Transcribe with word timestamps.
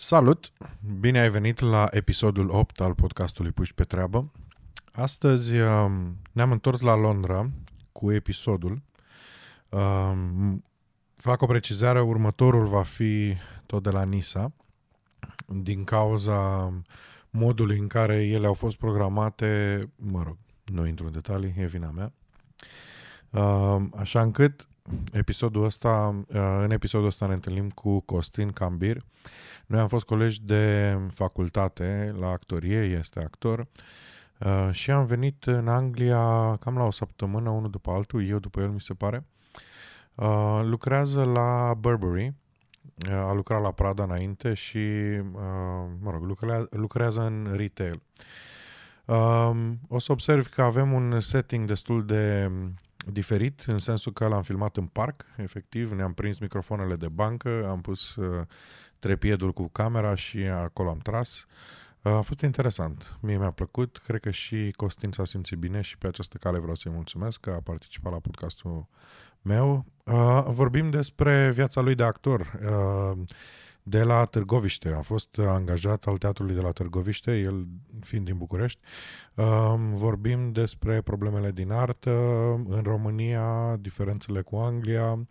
Salut! 0.00 0.52
Bine 1.00 1.20
ai 1.20 1.28
venit 1.28 1.60
la 1.60 1.88
episodul 1.90 2.50
8 2.50 2.80
al 2.80 2.94
podcastului 2.94 3.50
Puși 3.50 3.74
pe 3.74 3.84
treabă. 3.84 4.32
Astăzi 4.92 5.54
um, 5.54 6.16
ne-am 6.32 6.52
întors 6.52 6.80
la 6.80 6.94
Londra 6.94 7.50
cu 7.92 8.12
episodul. 8.12 8.82
Um, 9.68 10.64
fac 11.16 11.42
o 11.42 11.46
precizare, 11.46 12.00
următorul 12.00 12.66
va 12.66 12.82
fi 12.82 13.36
tot 13.66 13.82
de 13.82 13.90
la 13.90 14.04
Nisa, 14.04 14.52
din 15.46 15.84
cauza 15.84 16.72
modului 17.30 17.78
în 17.78 17.86
care 17.86 18.26
ele 18.26 18.46
au 18.46 18.54
fost 18.54 18.76
programate, 18.76 19.80
mă 19.96 20.22
rog, 20.22 20.36
nu 20.64 20.86
intru 20.86 21.06
în 21.06 21.12
detalii, 21.12 21.54
e 21.56 21.66
vina 21.66 21.90
mea. 21.90 22.12
Um, 23.42 23.94
așa 23.96 24.22
încât 24.22 24.68
episodul 25.12 25.64
ăsta, 25.64 26.24
uh, 26.28 26.36
în 26.62 26.70
episodul 26.70 27.06
ăsta 27.06 27.26
ne 27.26 27.32
întâlnim 27.32 27.70
cu 27.70 28.00
Costin 28.00 28.50
Cambir. 28.50 29.04
Noi 29.66 29.80
am 29.80 29.88
fost 29.88 30.04
colegi 30.04 30.42
de 30.42 30.96
facultate 31.10 32.14
la 32.18 32.28
actorie, 32.28 32.78
este 32.78 33.20
actor, 33.20 33.66
uh, 34.38 34.68
și 34.70 34.90
am 34.90 35.06
venit 35.06 35.44
în 35.44 35.68
Anglia 35.68 36.56
cam 36.56 36.76
la 36.76 36.84
o 36.84 36.90
săptămână, 36.90 37.50
unul 37.50 37.70
după 37.70 37.90
altul, 37.90 38.26
eu 38.26 38.38
după 38.38 38.60
el 38.60 38.68
mi 38.68 38.80
se 38.80 38.94
pare. 38.94 39.26
Uh, 40.14 40.60
lucrează 40.62 41.24
la 41.24 41.74
Burberry, 41.74 42.34
a 43.10 43.32
lucrat 43.32 43.62
la 43.62 43.70
Prada 43.70 44.02
înainte 44.02 44.54
și, 44.54 44.78
mă 46.00 46.10
rog, 46.10 46.22
lucrează, 46.22 46.68
lucrează 46.70 47.20
în 47.20 47.48
retail. 47.56 48.02
O 49.88 49.98
să 49.98 50.12
observ 50.12 50.46
că 50.46 50.62
avem 50.62 50.92
un 50.92 51.20
setting 51.20 51.66
destul 51.66 52.04
de 52.04 52.50
diferit, 53.12 53.64
în 53.66 53.78
sensul 53.78 54.12
că 54.12 54.26
l-am 54.26 54.42
filmat 54.42 54.76
în 54.76 54.86
parc, 54.86 55.24
efectiv, 55.36 55.92
ne-am 55.92 56.12
prins 56.12 56.38
microfoanele 56.38 56.96
de 56.96 57.08
bancă, 57.08 57.66
am 57.68 57.80
pus 57.80 58.16
uh, 58.16 58.46
trepiedul 58.98 59.52
cu 59.52 59.68
camera 59.68 60.14
și 60.14 60.38
acolo 60.38 60.90
am 60.90 60.98
tras. 60.98 61.46
Uh, 62.02 62.12
a 62.12 62.20
fost 62.20 62.40
interesant, 62.40 63.18
mie 63.20 63.38
mi-a 63.38 63.50
plăcut, 63.50 64.00
cred 64.04 64.20
că 64.20 64.30
și 64.30 64.72
Costin 64.76 65.12
s-a 65.12 65.24
simțit 65.24 65.58
bine 65.58 65.80
și 65.80 65.98
pe 65.98 66.06
această 66.06 66.36
cale 66.36 66.58
vreau 66.58 66.74
să-i 66.74 66.92
mulțumesc 66.92 67.40
că 67.40 67.50
a 67.50 67.60
participat 67.60 68.12
la 68.12 68.18
podcastul 68.18 68.86
meu. 69.42 69.84
Uh, 70.04 70.44
vorbim 70.46 70.90
despre 70.90 71.50
viața 71.50 71.80
lui 71.80 71.94
de 71.94 72.02
actor. 72.02 72.58
Uh, 72.62 73.18
de 73.88 74.02
la 74.02 74.24
Târgoviște. 74.24 74.88
A 74.88 75.00
fost 75.00 75.38
angajat 75.38 76.04
al 76.04 76.16
teatrului 76.16 76.54
de 76.54 76.60
la 76.60 76.70
Târgoviște, 76.70 77.38
el 77.38 77.66
fiind 78.00 78.24
din 78.24 78.36
București. 78.36 78.80
Vorbim 79.92 80.52
despre 80.52 81.00
problemele 81.00 81.50
din 81.50 81.70
artă 81.70 82.10
în 82.68 82.80
România, 82.82 83.76
diferențele 83.80 84.40
cu 84.40 84.56
Anglia. 84.56 85.28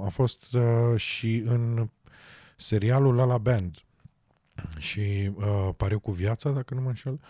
A 0.00 0.08
fost 0.08 0.54
uh, 0.54 0.96
și 0.96 1.42
în 1.46 1.88
serialul 2.56 3.14
La 3.14 3.24
La 3.24 3.38
Band 3.38 3.76
și 4.78 5.32
uh, 5.34 5.68
Pariu 5.76 5.98
cu 5.98 6.10
viața, 6.10 6.50
dacă 6.50 6.74
nu 6.74 6.80
mă 6.80 6.88
înșel. 6.88 7.12
Uh, 7.12 7.20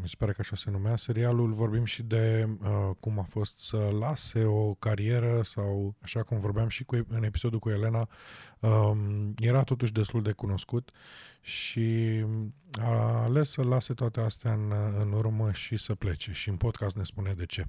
mi 0.00 0.08
se 0.08 0.14
pare 0.18 0.32
că 0.32 0.40
așa 0.40 0.56
se 0.56 0.70
numea 0.70 0.96
serialul, 0.96 1.52
vorbim 1.52 1.84
și 1.84 2.02
de 2.02 2.48
uh, 2.62 2.90
cum 3.00 3.18
a 3.18 3.22
fost 3.22 3.58
să 3.58 3.76
lase 3.76 4.44
o 4.44 4.74
carieră 4.74 5.42
sau, 5.42 5.94
așa 6.00 6.22
cum 6.22 6.38
vorbeam 6.38 6.68
și 6.68 6.84
cu, 6.84 7.06
în 7.08 7.22
episodul 7.22 7.58
cu 7.58 7.70
Elena, 7.70 8.08
uh, 8.60 8.90
era 9.38 9.62
totuși 9.62 9.92
destul 9.92 10.22
de 10.22 10.32
cunoscut 10.32 10.90
și 11.40 12.24
a 12.80 13.22
ales 13.22 13.50
să 13.50 13.62
lase 13.62 13.94
toate 13.94 14.20
astea 14.20 14.52
în, 14.52 14.72
în 15.00 15.12
urmă 15.12 15.52
și 15.52 15.76
să 15.76 15.94
plece. 15.94 16.32
Și 16.32 16.48
în 16.48 16.56
podcast 16.56 16.96
ne 16.96 17.04
spune 17.04 17.32
de 17.32 17.46
ce. 17.46 17.66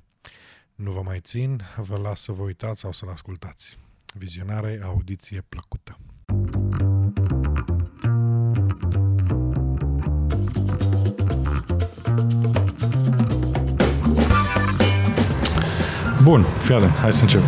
Nu 0.76 0.92
vă 0.92 1.02
mai 1.02 1.20
țin, 1.20 1.62
vă 1.78 1.98
las 1.98 2.22
să 2.22 2.32
vă 2.32 2.44
uitați 2.44 2.80
sau 2.80 2.92
să-l 2.92 3.10
ascultați. 3.10 3.80
Vizionare, 4.14 4.80
audiție 4.84 5.44
plăcută. 5.50 5.98
Bun, 16.28 16.44
fii 16.44 16.76
atent, 16.76 16.92
hai 16.92 17.14
să 17.14 17.22
încep. 17.22 17.42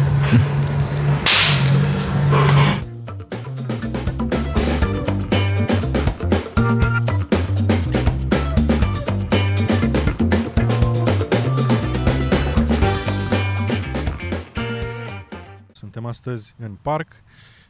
Suntem 15.72 16.06
astăzi 16.06 16.56
în 16.60 16.78
parc 16.82 17.12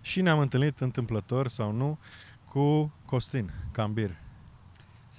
și 0.01 0.21
ne-am 0.21 0.39
întâlnit 0.39 0.79
întâmplător 0.79 1.47
sau 1.47 1.71
nu 1.71 1.97
cu 2.45 2.93
Costin 3.05 3.51
Cambir. 3.71 4.11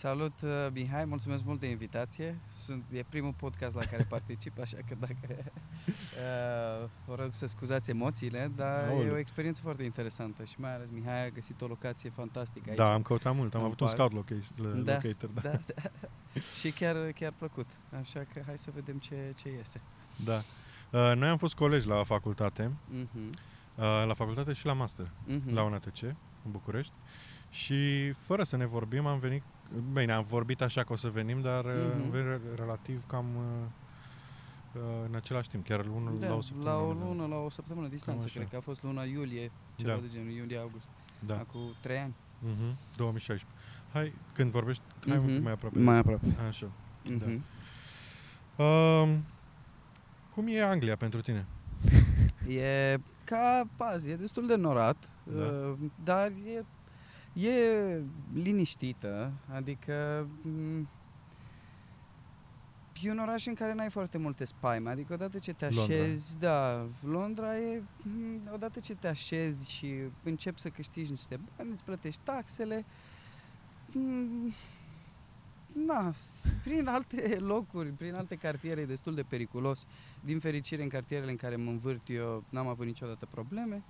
Salut, 0.00 0.40
uh, 0.42 0.50
Mihai, 0.72 1.04
mulțumesc 1.04 1.44
mult 1.44 1.60
de 1.60 1.66
invitație. 1.66 2.38
Sunt, 2.48 2.84
e 2.92 3.02
primul 3.08 3.32
podcast 3.32 3.76
la 3.76 3.84
care 3.84 4.06
particip, 4.08 4.60
așa 4.60 4.76
că 4.88 4.94
dacă 4.98 5.18
uh, 5.86 6.88
vă 7.06 7.14
rog 7.14 7.28
să 7.34 7.46
scuzați 7.46 7.90
emoțiile, 7.90 8.52
dar 8.56 8.88
Aole. 8.88 9.06
e 9.06 9.10
o 9.10 9.18
experiență 9.18 9.60
foarte 9.62 9.82
interesantă 9.82 10.44
și 10.44 10.54
mai 10.56 10.74
ales 10.74 10.88
Mihai 10.90 11.26
a 11.26 11.28
găsit 11.28 11.60
o 11.60 11.66
locație 11.66 12.10
fantastică 12.10 12.68
aici. 12.68 12.78
Da, 12.78 12.92
am 12.92 13.02
căutat 13.02 13.34
mult, 13.34 13.54
am 13.54 13.62
avut 13.62 13.76
parc. 13.76 13.90
un 13.90 13.96
scout 13.96 14.12
location, 14.12 14.84
da, 14.84 14.92
locator. 14.92 15.30
Da. 15.30 15.40
da, 15.40 15.60
da. 15.74 15.90
și 16.60 16.70
chiar, 16.70 16.96
chiar 17.12 17.32
plăcut, 17.38 17.66
așa 18.00 18.26
că 18.32 18.42
hai 18.46 18.58
să 18.58 18.70
vedem 18.74 18.98
ce, 18.98 19.32
ce 19.36 19.48
iese. 19.48 19.80
Da. 20.24 20.36
Uh, 20.90 21.16
noi 21.16 21.28
am 21.28 21.36
fost 21.36 21.54
colegi 21.54 21.86
la 21.86 22.02
facultate, 22.04 22.70
uh-huh. 22.70 23.34
uh, 23.74 24.04
la 24.06 24.14
facultate 24.14 24.52
și 24.52 24.66
la 24.66 24.72
master, 24.72 25.06
uh-huh. 25.06 25.52
la 25.52 25.62
UNATC, 25.62 26.02
în 26.44 26.50
București. 26.50 26.92
Și 27.50 28.10
fără 28.10 28.42
să 28.42 28.56
ne 28.56 28.66
vorbim 28.66 29.06
am 29.06 29.18
venit 29.18 29.42
Bine, 29.92 30.12
am 30.12 30.24
vorbit 30.24 30.62
așa 30.62 30.84
că 30.84 30.92
o 30.92 30.96
să 30.96 31.08
venim, 31.08 31.40
dar 31.40 31.64
mm-hmm. 31.64 32.56
relativ 32.56 33.02
cam 33.06 33.26
uh, 33.36 34.80
în 35.08 35.14
același 35.14 35.48
timp, 35.48 35.66
chiar 35.66 35.86
unul 35.86 36.18
da, 36.18 36.28
la 36.28 36.34
o 36.34 36.40
săptămână. 36.40 36.70
La 36.70 36.76
o 36.76 36.92
lună, 36.92 37.26
la 37.26 37.36
o 37.36 37.48
săptămână 37.48 37.88
distanță, 37.88 38.28
cred 38.28 38.48
că 38.48 38.56
a 38.56 38.60
fost 38.60 38.82
luna 38.82 39.02
iulie, 39.02 39.50
ceva 39.76 39.92
da. 39.92 40.00
de 40.00 40.06
genul, 40.12 40.30
iulie-august. 40.30 40.88
Da. 41.26 41.38
Acum 41.38 41.60
trei 41.80 41.98
ani. 41.98 42.14
Mm-hmm, 42.38 42.96
2016. 42.96 43.46
Hai, 43.92 44.12
când 44.32 44.50
vorbești, 44.50 44.82
hai 45.06 45.16
mm-hmm. 45.16 45.20
un 45.20 45.26
pic 45.26 45.42
mai 45.42 45.52
aproape. 45.52 45.78
Mai 45.78 45.96
aproape. 45.96 46.26
Așa, 46.48 46.70
mm-hmm. 47.04 47.40
da. 48.56 48.64
Uh, 48.64 49.16
cum 50.34 50.46
e 50.46 50.62
Anglia 50.62 50.96
pentru 50.96 51.20
tine? 51.20 51.46
e 52.62 52.98
ca 53.24 53.68
paz, 53.76 54.04
e 54.04 54.16
destul 54.16 54.46
de 54.46 54.56
norat, 54.56 55.10
da. 55.22 55.44
uh, 55.44 55.74
dar 56.04 56.26
e 56.26 56.64
E 57.32 58.02
liniștită, 58.32 59.32
adică 59.54 60.26
mm, 60.42 60.88
e 63.02 63.10
un 63.10 63.18
oraș 63.18 63.46
în 63.46 63.54
care 63.54 63.74
n-ai 63.74 63.90
foarte 63.90 64.18
multe 64.18 64.44
spaime, 64.44 64.90
adică 64.90 65.12
odată 65.12 65.38
ce 65.38 65.52
te 65.52 65.64
așezi, 65.64 66.32
Londra. 66.32 66.48
da, 66.48 66.86
Londra 67.02 67.58
e, 67.58 67.82
mm, 68.02 68.40
odată 68.52 68.80
ce 68.80 68.94
te 68.94 69.08
așezi 69.08 69.70
și 69.70 69.94
începi 70.22 70.60
să 70.60 70.68
câștigi 70.68 71.10
niște 71.10 71.40
bani, 71.56 71.70
îți 71.70 71.84
plătești 71.84 72.20
taxele, 72.24 72.84
mm, 73.92 74.52
na, 75.72 76.14
prin 76.64 76.86
alte 76.86 77.36
locuri, 77.38 77.88
prin 77.88 78.14
alte 78.14 78.34
cartiere 78.34 78.80
e 78.80 78.86
destul 78.86 79.14
de 79.14 79.22
periculos. 79.22 79.86
Din 80.24 80.38
fericire, 80.40 80.82
în 80.82 80.88
cartierele 80.88 81.30
în 81.30 81.36
care 81.36 81.56
mă 81.56 81.70
învârt 81.70 82.08
eu, 82.08 82.44
n-am 82.48 82.66
avut 82.66 82.86
niciodată 82.86 83.28
probleme 83.30 83.82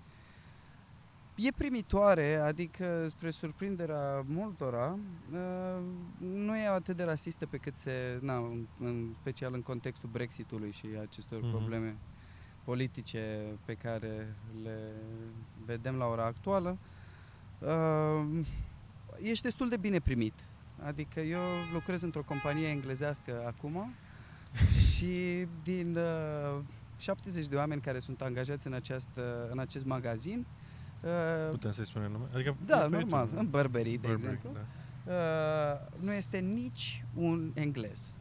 e 1.46 1.52
primitoare, 1.56 2.34
adică 2.34 3.06
spre 3.08 3.30
surprinderea 3.30 4.24
multora, 4.26 4.98
uh, 5.32 5.82
nu 6.18 6.56
e 6.56 6.66
atât 6.66 6.96
de 6.96 7.02
rasistă 7.02 7.46
pe 7.46 7.56
cât 7.56 7.76
se, 7.76 8.18
na, 8.20 8.36
în 8.78 9.14
special 9.20 9.54
în 9.54 9.62
contextul 9.62 10.08
Brexitului 10.12 10.70
și 10.70 10.86
acestor 11.00 11.38
mm-hmm. 11.38 11.50
probleme 11.50 11.96
politice 12.64 13.42
pe 13.64 13.74
care 13.74 14.34
le 14.62 14.92
vedem 15.64 15.94
la 15.94 16.06
ora 16.06 16.24
actuală. 16.24 16.78
Uh, 17.58 18.46
ești 19.22 19.44
destul 19.44 19.68
de 19.68 19.76
bine 19.76 19.98
primit. 19.98 20.34
Adică 20.82 21.20
eu 21.20 21.40
lucrez 21.72 22.02
într-o 22.02 22.22
companie 22.22 22.68
englezească 22.68 23.42
acum 23.46 23.94
și 24.90 25.46
din 25.62 25.96
uh, 25.96 26.60
70 26.96 27.46
de 27.46 27.56
oameni 27.56 27.80
care 27.80 27.98
sunt 27.98 28.20
angajați 28.20 28.66
în, 28.66 28.72
această, 28.72 29.48
în 29.50 29.58
acest 29.58 29.84
magazin, 29.84 30.46
Uh, 31.04 31.50
Putem 31.50 31.70
să-i 31.70 31.86
spunem 31.86 32.12
nume? 32.12 32.24
Adică 32.34 32.56
da, 32.66 32.86
normal, 32.86 33.28
în 33.36 33.50
Burberry, 33.50 33.90
de 33.90 34.06
Burberry, 34.06 34.32
exemplu. 34.32 34.50
Da. 34.52 34.66
Uh, 35.12 36.04
nu 36.04 36.12
este 36.12 36.38
nici 36.38 37.04
un 37.14 37.50
englez. 37.54 38.14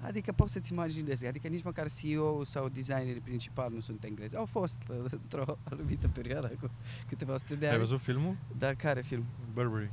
Adică 0.00 0.32
poți 0.32 0.52
să-ți 0.52 0.72
imaginezi, 0.72 1.26
adică 1.26 1.48
nici 1.48 1.62
măcar 1.62 1.90
CEO 1.90 2.44
sau 2.44 2.68
designerii 2.68 3.20
principal 3.20 3.72
nu 3.72 3.80
sunt 3.80 4.04
englezi. 4.04 4.36
Au 4.36 4.44
fost 4.44 4.82
uh, 4.88 4.96
într-o 5.22 5.58
anumită 5.70 6.08
perioadă 6.08 6.52
cu 6.60 6.70
câteva 7.08 7.36
sute 7.36 7.54
de 7.54 7.64
ani. 7.64 7.74
Ai 7.74 7.80
văzut 7.80 8.00
filmul? 8.00 8.36
Da, 8.58 8.74
care 8.74 9.00
film? 9.00 9.24
Burberry. 9.52 9.90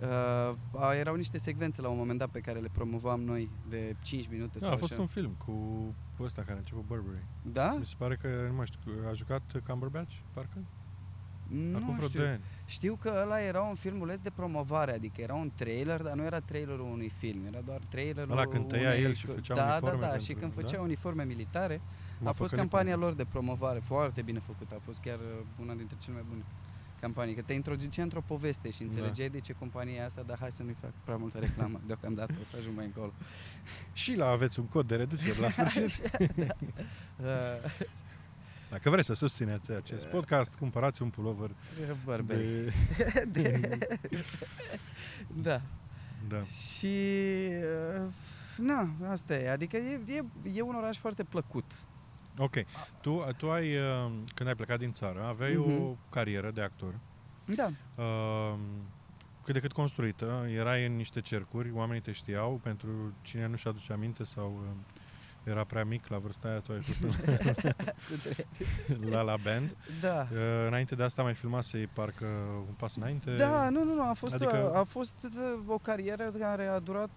Uh, 0.00 0.54
erau 0.98 1.14
niște 1.14 1.38
secvențe 1.38 1.80
la 1.80 1.88
un 1.88 1.96
moment 1.96 2.18
dat 2.18 2.28
pe 2.28 2.40
care 2.40 2.58
le 2.58 2.68
promovam 2.72 3.20
noi 3.20 3.50
de 3.68 3.96
5 4.02 4.28
minute. 4.28 4.58
Da, 4.58 4.64
sau 4.64 4.74
a 4.74 4.76
fost 4.76 4.92
așa. 4.92 5.00
un 5.00 5.06
film 5.06 5.34
cu 5.44 5.94
ăsta 6.20 6.42
care 6.42 6.54
a 6.54 6.58
început 6.58 6.84
Burberry. 6.86 7.24
Da? 7.42 7.76
Mi 7.78 7.86
se 7.86 7.94
pare 7.98 8.16
că, 8.16 8.28
nu 8.48 8.54
mai 8.54 8.66
știu, 8.66 8.92
a 9.10 9.12
jucat 9.12 9.42
Cumberbatch, 9.66 10.14
parcă? 10.32 10.58
Acum 11.74 11.94
vreo 11.96 12.08
știu. 12.08 12.20
2 12.20 12.28
ani. 12.28 12.40
Știu 12.64 12.94
că 13.00 13.20
ăla 13.24 13.40
era 13.40 13.60
un 13.60 13.74
filmuleț 13.74 14.18
de 14.18 14.30
promovare, 14.30 14.92
adică 14.92 15.20
era 15.20 15.34
un 15.34 15.50
trailer, 15.54 16.02
dar 16.02 16.14
nu 16.14 16.24
era 16.24 16.40
trailerul 16.40 16.88
unui 16.92 17.08
film, 17.18 17.44
era 17.46 17.58
doar 17.64 17.80
trailerul 17.88 18.30
Ăla 18.30 18.46
când 18.46 18.68
tăia 18.68 18.88
unei- 18.90 19.02
el 19.02 19.14
și 19.14 19.26
făcea 19.26 19.54
da, 19.54 19.62
uniforme 19.70 19.94
Da, 20.00 20.00
da, 20.00 20.06
pentru- 20.06 20.24
și 20.26 20.32
când 20.32 20.54
da? 20.54 20.60
făcea 20.60 20.80
uniforme 20.80 21.24
militare, 21.24 21.80
M-a 22.18 22.30
a 22.30 22.32
fost 22.32 22.50
păcălit 22.50 22.70
campania 22.70 22.94
pe- 22.98 23.00
lor 23.04 23.12
de 23.12 23.24
promovare, 23.24 23.78
foarte 23.78 24.22
bine 24.22 24.38
făcută, 24.38 24.74
a 24.74 24.80
fost 24.84 25.00
chiar 25.00 25.18
uh, 25.18 25.44
una 25.60 25.74
dintre 25.74 25.96
cele 26.00 26.14
mai 26.14 26.24
bune 26.28 26.42
campanii, 27.00 27.34
că 27.34 27.42
te 27.42 27.52
introducea 27.52 28.02
într-o 28.02 28.20
poveste 28.26 28.70
și 28.70 28.82
înțelegeai 28.82 29.28
de 29.28 29.40
ce 29.40 29.52
compania 29.52 30.04
asta, 30.04 30.22
dar 30.26 30.38
hai 30.40 30.52
să 30.52 30.62
nu-i 30.62 30.76
fac 30.80 30.90
prea 31.04 31.16
multă 31.16 31.38
reclamă 31.38 31.80
deocamdată, 31.86 32.34
o 32.40 32.44
să 32.44 32.54
ajung 32.58 32.76
mai 32.76 32.84
încolo. 32.84 33.12
Și 33.92 34.16
la 34.16 34.28
aveți 34.28 34.60
un 34.60 34.66
cod 34.66 34.86
de 34.88 34.96
reducere 34.96 35.40
la 35.40 35.50
sfârșit. 35.56 36.10
Uh, 37.20 37.26
Dacă 38.70 38.90
vreți 38.90 39.06
să 39.06 39.14
susțineți 39.14 39.72
acest 39.72 40.06
podcast, 40.06 40.54
cumpărați 40.54 41.02
un 41.02 41.10
pullover 41.10 41.50
Bărberi. 42.04 42.74
de... 43.32 43.78
Da. 45.34 45.60
Da. 46.28 46.42
Și 46.42 46.96
uh, 47.96 48.02
na, 48.56 48.88
asta 49.08 49.34
e. 49.34 49.50
Adică 49.50 49.76
e, 49.76 50.00
e, 50.06 50.24
e 50.54 50.62
un 50.62 50.74
oraș 50.74 50.98
foarte 50.98 51.22
plăcut. 51.24 51.64
Ok. 52.38 52.54
Tu, 53.00 53.26
tu 53.36 53.50
ai, 53.50 53.76
uh, 53.76 54.12
când 54.34 54.48
ai 54.48 54.54
plecat 54.54 54.78
din 54.78 54.92
țară, 54.92 55.22
aveai 55.24 55.56
o 55.56 55.66
Mhm. 55.66 55.98
carieră 56.10 56.50
de 56.50 56.62
actor 56.62 56.94
Da. 57.44 57.70
uh, 58.02 58.58
cât 59.44 59.54
de 59.54 59.60
cât 59.60 59.72
construită, 59.72 60.46
erai 60.54 60.86
în 60.86 60.96
niște 60.96 61.20
cercuri, 61.20 61.70
oamenii 61.72 62.02
te 62.02 62.12
știau, 62.12 62.60
pentru 62.62 63.12
cine 63.22 63.46
nu-și 63.46 63.68
aduce 63.68 63.92
aminte 63.92 64.24
sau 64.24 64.60
uh, 64.62 64.76
era 65.44 65.64
prea 65.64 65.84
mic 65.84 66.06
la 66.06 66.18
vârsta 66.18 66.48
aia, 66.48 66.58
tu 66.58 66.72
ai 66.72 66.80
fost 66.80 66.98
la 69.10 69.20
la 69.20 69.36
band. 69.44 69.76
Da. 70.00 70.26
Uh, 70.32 70.38
înainte 70.66 70.94
de 70.94 71.02
asta 71.02 71.22
mai 71.22 71.34
filmasei 71.34 71.86
parcă 71.86 72.26
un 72.68 72.74
pas 72.76 72.96
înainte. 72.96 73.36
Da, 73.36 73.68
nu, 73.68 73.84
nu, 73.84 73.94
nu, 73.94 74.08
a 74.08 74.12
fost, 74.12 74.34
Adică- 74.34 74.50
adică... 74.50 74.74
a 74.74 74.84
fost 74.84 75.14
uh, 75.22 75.58
o 75.66 75.78
carieră 75.78 76.32
care 76.38 76.66
a 76.66 76.78
durat 76.78 77.10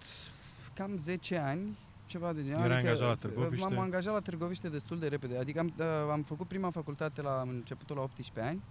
cam 0.74 0.98
10 0.98 1.36
ani, 1.36 1.78
ceva 2.06 2.32
de 2.32 2.42
genul. 2.44 2.64
Erai 2.64 2.76
Adică, 2.76 2.88
angajat 2.90 3.06
la 3.06 3.12
uh, 3.12 3.18
Târgoviște? 3.34 3.68
M-am 3.68 3.78
angajat 3.78 4.12
la 4.14 4.20
Târgoviște 4.20 4.68
destul 4.68 4.98
de 4.98 5.06
repede, 5.06 5.38
adică 5.38 5.58
am, 5.58 5.74
uh, 5.78 5.86
am 6.10 6.22
făcut 6.22 6.46
prima 6.48 6.70
facultate 6.70 7.22
la 7.22 7.40
am 7.40 7.48
începutul 7.48 7.96
la 7.96 8.02
18 8.02 8.40
ani, 8.40 8.62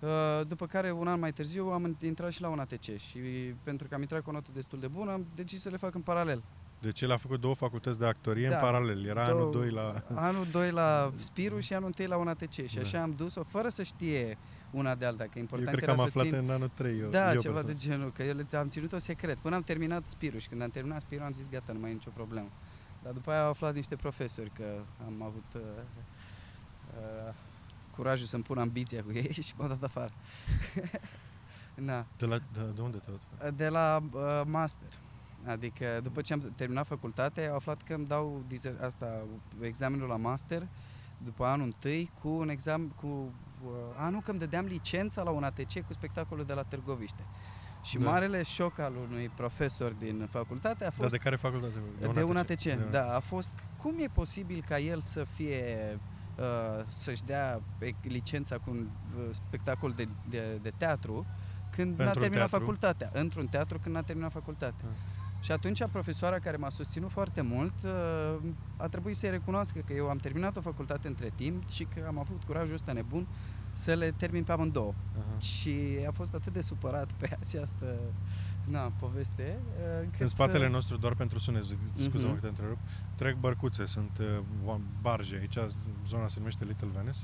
uh, 0.00 0.46
după 0.46 0.66
care 0.66 0.90
un 0.92 1.08
an 1.08 1.18
mai 1.20 1.32
târziu 1.32 1.66
am 1.66 1.96
intrat 2.02 2.30
și 2.32 2.40
la 2.40 2.48
un 2.48 2.58
ATC 2.58 2.82
și 2.98 3.18
pentru 3.62 3.88
că 3.88 3.94
am 3.94 4.00
intrat 4.00 4.22
cu 4.22 4.30
o 4.30 4.32
notă 4.32 4.50
destul 4.52 4.80
de 4.80 4.86
bună, 4.86 5.12
am 5.12 5.26
decis 5.34 5.60
să 5.60 5.68
le 5.68 5.76
fac 5.76 5.94
în 5.94 6.00
paralel. 6.00 6.42
Deci 6.80 7.00
el 7.00 7.10
a 7.12 7.16
făcut 7.16 7.40
două 7.40 7.54
facultăți 7.54 7.98
de 7.98 8.06
actorie 8.06 8.48
Da. 8.48 8.54
în 8.54 8.60
paralel. 8.60 9.04
Era 9.06 9.26
Două- 9.28 9.40
anul 9.40 9.52
2 9.52 9.70
la... 9.70 10.02
Anul 10.14 10.46
2 10.50 10.70
la 10.70 11.12
Spiru 11.28 11.60
și 11.60 11.74
anul 11.74 11.92
1 11.98 12.08
la 12.08 12.16
un 12.16 12.28
ATC 12.28 12.52
și 12.52 12.74
Da. 12.74 12.80
așa 12.80 13.02
am 13.02 13.14
dus-o 13.16 13.42
fără 13.42 13.68
să 13.68 13.82
știe 13.82 14.38
una 14.70 14.94
de 14.94 15.04
alta, 15.04 15.24
că 15.24 15.30
Eu 15.34 15.40
important 15.40 15.68
cred 15.68 15.84
că 15.84 15.90
era 15.90 16.02
am 16.02 16.08
să 16.10 16.18
aflat 16.18 16.32
țin... 16.32 16.44
în 16.48 16.50
anul 16.54 16.70
3. 16.74 16.98
Eu, 16.98 17.08
Da, 17.10 17.32
eu 17.32 17.40
ceva 17.40 17.54
personal. 17.54 17.64
de 17.64 17.74
genul, 17.74 18.12
că 18.12 18.22
eu 18.22 18.34
le- 18.34 18.56
am 18.56 18.68
ținut-o 18.68 18.98
secret. 18.98 19.38
Până 19.38 19.54
am 19.54 19.62
terminat 19.62 20.02
Spiru 20.06 20.38
și 20.38 20.48
când 20.48 20.62
am 20.62 20.70
terminat 20.70 21.00
Spiru 21.00 21.22
am 21.24 21.32
zis 21.32 21.48
gata, 21.48 21.72
nu 21.72 21.78
mai 21.78 21.90
e 21.90 21.92
nicio 21.92 22.10
problemă. 22.14 22.48
Dar 23.02 23.12
după 23.12 23.30
aia 23.30 23.42
au 23.42 23.48
aflat 23.50 23.74
niște 23.74 23.96
profesori 23.96 24.50
că 24.50 24.64
am 25.06 25.22
avut 25.22 25.44
uh, 25.54 25.60
uh, 26.98 27.34
curajul 27.96 28.26
să-mi 28.26 28.42
pun 28.42 28.58
ambiția 28.58 29.02
cu 29.02 29.12
ei 29.12 29.32
și 29.46 29.52
m-au 29.56 29.68
dat 29.68 29.82
afară. 29.82 30.12
Na. 31.74 32.06
De, 32.16 32.26
la, 32.26 32.36
de, 32.36 32.60
de 32.74 32.80
unde 32.80 32.96
te 32.96 33.10
dat? 33.40 33.54
De 33.54 33.68
la 33.68 34.02
uh, 34.12 34.42
master. 34.46 34.88
Adică 35.46 36.00
după 36.02 36.20
ce 36.20 36.32
am 36.32 36.52
terminat 36.56 36.86
facultatea, 36.86 37.48
au 37.50 37.54
aflat 37.54 37.82
că 37.82 37.94
îmi 37.94 38.06
dau 38.06 38.42
dizer- 38.48 38.76
asta, 38.84 39.24
examenul 39.60 40.08
la 40.08 40.16
master 40.16 40.66
după 41.24 41.44
anul 41.44 41.64
întâi 41.66 42.10
cu 42.22 42.28
un 42.28 42.48
examen 42.48 42.88
cu 42.88 43.06
uh, 43.06 43.70
a 43.96 44.08
nu 44.08 44.20
că 44.20 44.30
îmi 44.30 44.38
dădeam 44.40 44.64
licența 44.64 45.22
la 45.22 45.30
un 45.30 45.42
ATC 45.44 45.86
cu 45.86 45.92
spectacolul 45.92 46.44
de 46.44 46.52
la 46.52 46.62
Târgoviște. 46.62 47.22
Și 47.82 47.98
Da. 47.98 48.04
da. 48.04 48.10
marele 48.10 48.42
șoc 48.42 48.78
al 48.78 48.92
unui 49.10 49.28
profesor 49.28 49.92
din 49.92 50.26
facultate 50.30 50.84
a 50.84 50.88
Dar 50.88 50.92
fost 50.98 51.10
de 51.10 51.16
care 51.16 51.36
facultate? 51.36 51.72
de 52.12 52.22
un 52.22 52.36
ATC. 52.36 52.62
De 52.62 52.78
Da, 52.90 53.14
a 53.14 53.18
fost 53.20 53.50
cum 53.82 53.94
e 53.98 54.06
posibil 54.12 54.64
ca 54.68 54.78
el 54.78 55.00
să 55.00 55.24
fie 55.24 55.98
uh, 56.38 56.84
să-și 56.86 57.24
dea 57.24 57.60
e, 57.78 57.90
licența 58.02 58.56
cu 58.58 58.70
un 58.70 58.86
uh, 59.18 59.24
spectacol 59.32 59.92
de, 59.92 60.08
de, 60.28 60.58
de 60.62 60.72
teatru 60.76 61.26
când 61.70 61.90
n-a 61.90 62.04
Pentru 62.04 62.20
terminat 62.20 62.48
teatru? 62.48 62.66
facultatea, 62.66 63.10
într-un 63.12 63.46
teatru 63.46 63.78
când 63.78 63.94
n-a 63.94 64.02
terminat 64.02 64.32
facultatea. 64.32 64.88
Ah. 64.88 65.14
Și 65.40 65.52
atunci 65.52 65.82
profesoara 65.92 66.38
care 66.38 66.56
m-a 66.56 66.68
susținut 66.70 67.10
foarte 67.10 67.40
mult 67.40 67.72
uh, 67.84 68.36
a 68.76 68.86
trebuit 68.88 69.16
să-i 69.16 69.30
recunoască 69.30 69.78
că 69.86 69.92
eu 69.92 70.08
am 70.08 70.16
terminat 70.16 70.56
o 70.56 70.60
facultate 70.60 71.06
între 71.08 71.32
timp 71.34 71.68
și 71.68 71.84
că 71.84 72.04
am 72.06 72.18
avut 72.18 72.42
curajul 72.46 72.74
ăsta 72.74 72.92
nebun 72.92 73.26
să 73.72 73.94
le 73.94 74.10
termin 74.16 74.44
pe 74.44 74.52
amândouă. 74.52 74.94
Aha. 75.18 75.38
Și 75.38 75.76
a 76.08 76.10
fost 76.10 76.34
atât 76.34 76.52
de 76.52 76.60
supărat 76.60 77.12
pe 77.12 77.26
această 77.40 77.94
na, 78.64 78.92
poveste. 78.98 79.58
uh, 79.78 80.02
Încât, 80.02 80.20
În 80.20 80.26
spatele 80.26 80.64
uh, 80.66 80.72
nostru, 80.72 80.96
doar 80.96 81.14
pentru 81.14 81.38
sunet, 81.38 81.62
zic- 81.64 82.00
scuză-mă 82.02 82.32
Mhm. 82.32 82.34
că 82.34 82.40
te 82.40 82.46
întrerup, 82.48 82.78
trec 83.14 83.36
bărcuțe, 83.36 83.86
sunt 83.86 84.18
uh, 84.20 84.38
oam- 84.74 85.00
barge, 85.00 85.36
aici 85.36 85.58
zona 86.06 86.28
se 86.28 86.38
numește 86.38 86.64
Little 86.64 86.88
Venice 86.94 87.18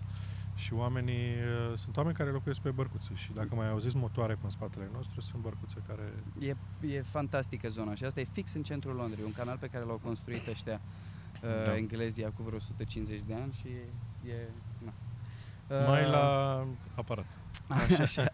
și 0.54 0.72
oamenii, 0.72 1.30
uh, 1.34 1.78
sunt 1.78 1.96
oameni 1.96 2.16
care 2.16 2.30
locuiesc 2.30 2.60
pe 2.60 2.70
bărcuțe 2.70 3.10
și 3.14 3.32
dacă 3.32 3.54
mai 3.54 3.68
auziți 3.68 3.96
motoare 3.96 4.32
pe 4.32 4.40
în 4.44 4.50
spatele 4.50 4.88
nostru, 4.94 5.20
sunt 5.20 5.42
bărcuțe 5.42 5.76
care... 5.86 6.12
E, 6.38 6.54
e 6.94 7.02
fantastică 7.02 7.68
zona 7.68 7.94
și 7.94 8.04
asta 8.04 8.20
e 8.20 8.26
fix 8.32 8.54
în 8.54 8.62
centrul 8.62 8.94
Londrei, 8.94 9.24
un 9.24 9.32
canal 9.32 9.56
pe 9.60 9.66
care 9.66 9.84
l-au 9.84 10.00
construit 10.04 10.46
ăștia 10.46 10.80
uh, 11.42 11.48
Da. 11.58 11.64
da. 11.64 11.76
englezii 11.76 12.24
acum 12.24 12.44
vreo 12.44 12.56
150 12.56 13.20
de 13.26 13.34
ani 13.34 13.52
și 13.60 13.68
e... 14.30 14.36
Na. 14.84 14.92
Mai 15.86 16.04
Uh, 16.04 16.10
la 16.10 16.66
aparat. 16.94 17.26
Așa, 17.68 18.02
așa. 18.02 18.30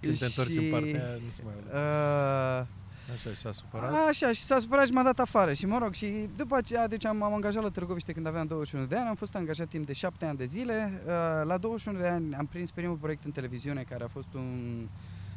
Când 0.00 0.18
te 0.18 0.24
întorci 0.24 0.54
în 0.54 0.62
Și- 0.62 0.68
partea 0.70 1.06
aia, 1.08 1.14
nu 1.24 1.30
se 1.30 1.42
mai 1.44 1.54
aude. 1.54 1.68
Uh, 1.72 2.66
Așa, 3.14 3.30
și 3.30 3.36
s-a 3.36 3.52
supărat. 3.52 4.08
Așa, 4.08 4.32
și 4.32 4.42
s-a 4.42 4.58
supărat 4.58 4.86
și 4.86 4.92
m-a 4.92 5.02
dat 5.02 5.18
afară. 5.18 5.52
Și 5.52 5.66
mă 5.66 5.78
rog, 5.78 5.92
și 5.92 6.28
după 6.36 6.56
aceea, 6.56 6.88
deci 6.88 7.04
am, 7.04 7.22
am 7.22 7.32
angajat 7.32 7.62
la 7.62 7.70
Târgoviște 7.70 8.12
când 8.12 8.26
aveam 8.26 8.46
21 8.46 8.86
de 8.86 8.96
ani, 8.96 9.08
am 9.08 9.14
fost 9.14 9.34
angajat 9.34 9.68
timp 9.68 9.86
de 9.86 9.92
7 9.92 10.24
ani 10.24 10.38
de 10.38 10.44
zile. 10.44 11.02
Uh, 11.04 11.12
la 11.44 11.56
21 11.58 11.98
de 11.98 12.06
ani 12.06 12.34
am 12.34 12.46
prins 12.46 12.70
primul 12.70 12.96
proiect 12.96 13.24
în 13.24 13.30
televiziune, 13.30 13.82
care 13.82 14.04
a 14.04 14.08
fost 14.08 14.34
un 14.34 14.88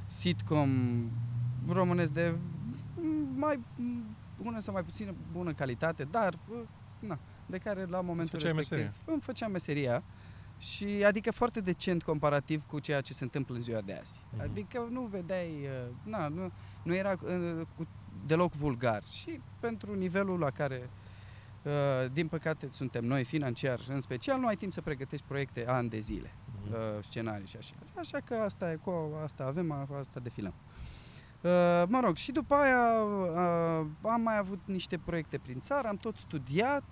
sitcom 0.07 0.69
românesc 1.67 2.11
de 2.11 2.35
mai 3.35 3.59
bună 4.41 4.59
sau 4.59 4.73
mai 4.73 4.83
puțin 4.83 5.15
bună 5.31 5.53
calitate, 5.53 6.07
dar 6.11 6.33
uh, 6.49 6.59
na, 6.99 7.19
de 7.45 7.57
care 7.57 7.85
la 7.85 8.01
momentul 8.01 8.39
făceai 8.39 8.53
respectiv 8.55 8.85
meseria. 8.85 9.13
îmi 9.13 9.21
făceam 9.21 9.51
meseria. 9.51 10.03
Și 10.57 11.03
adică 11.05 11.31
foarte 11.31 11.61
decent 11.61 12.03
comparativ 12.03 12.65
cu 12.65 12.79
ceea 12.79 13.01
ce 13.01 13.13
se 13.13 13.23
întâmplă 13.23 13.55
în 13.55 13.61
ziua 13.61 13.81
de 13.81 13.93
azi. 13.99 14.21
Mhm. 14.29 14.41
Adică 14.41 14.87
nu 14.91 15.01
vedeai, 15.01 15.49
uh, 15.49 15.89
na, 16.03 16.27
nu, 16.27 16.51
nu 16.83 16.95
era 16.95 17.11
uh, 17.23 17.61
cu 17.77 17.87
deloc 18.25 18.51
vulgar 18.53 19.03
și 19.03 19.39
pentru 19.59 19.95
nivelul 19.95 20.39
la 20.39 20.49
care 20.49 20.89
uh, 21.63 21.71
din 22.11 22.27
păcate 22.27 22.67
suntem 22.71 23.03
noi 23.05 23.23
financiar 23.23 23.79
în 23.87 24.01
special, 24.01 24.39
nu 24.39 24.47
ai 24.47 24.55
timp 24.55 24.73
să 24.73 24.81
pregătești 24.81 25.25
proiecte 25.27 25.67
ani 25.67 25.89
de 25.89 25.99
zile, 25.99 26.33
Mhm. 26.65 26.73
uh, 26.73 26.79
scenarii 27.03 27.47
și 27.47 27.57
așa. 27.57 27.73
Așa 27.93 28.17
că 28.25 28.33
asta 28.33 28.71
e, 28.71 28.75
cu 28.75 28.91
asta 29.23 29.43
avem, 29.43 29.85
cu 29.89 29.93
asta 29.99 30.19
defilăm. 30.19 30.53
Uh, 31.41 31.49
mă 31.87 31.99
rog, 32.03 32.15
și 32.15 32.31
după 32.31 32.53
aia 32.55 33.03
uh, 33.03 33.85
am 34.01 34.21
mai 34.21 34.37
avut 34.37 34.59
niște 34.65 34.97
proiecte 34.97 35.37
prin 35.37 35.59
țară, 35.59 35.87
am 35.87 35.95
tot 35.95 36.15
studiat 36.15 36.83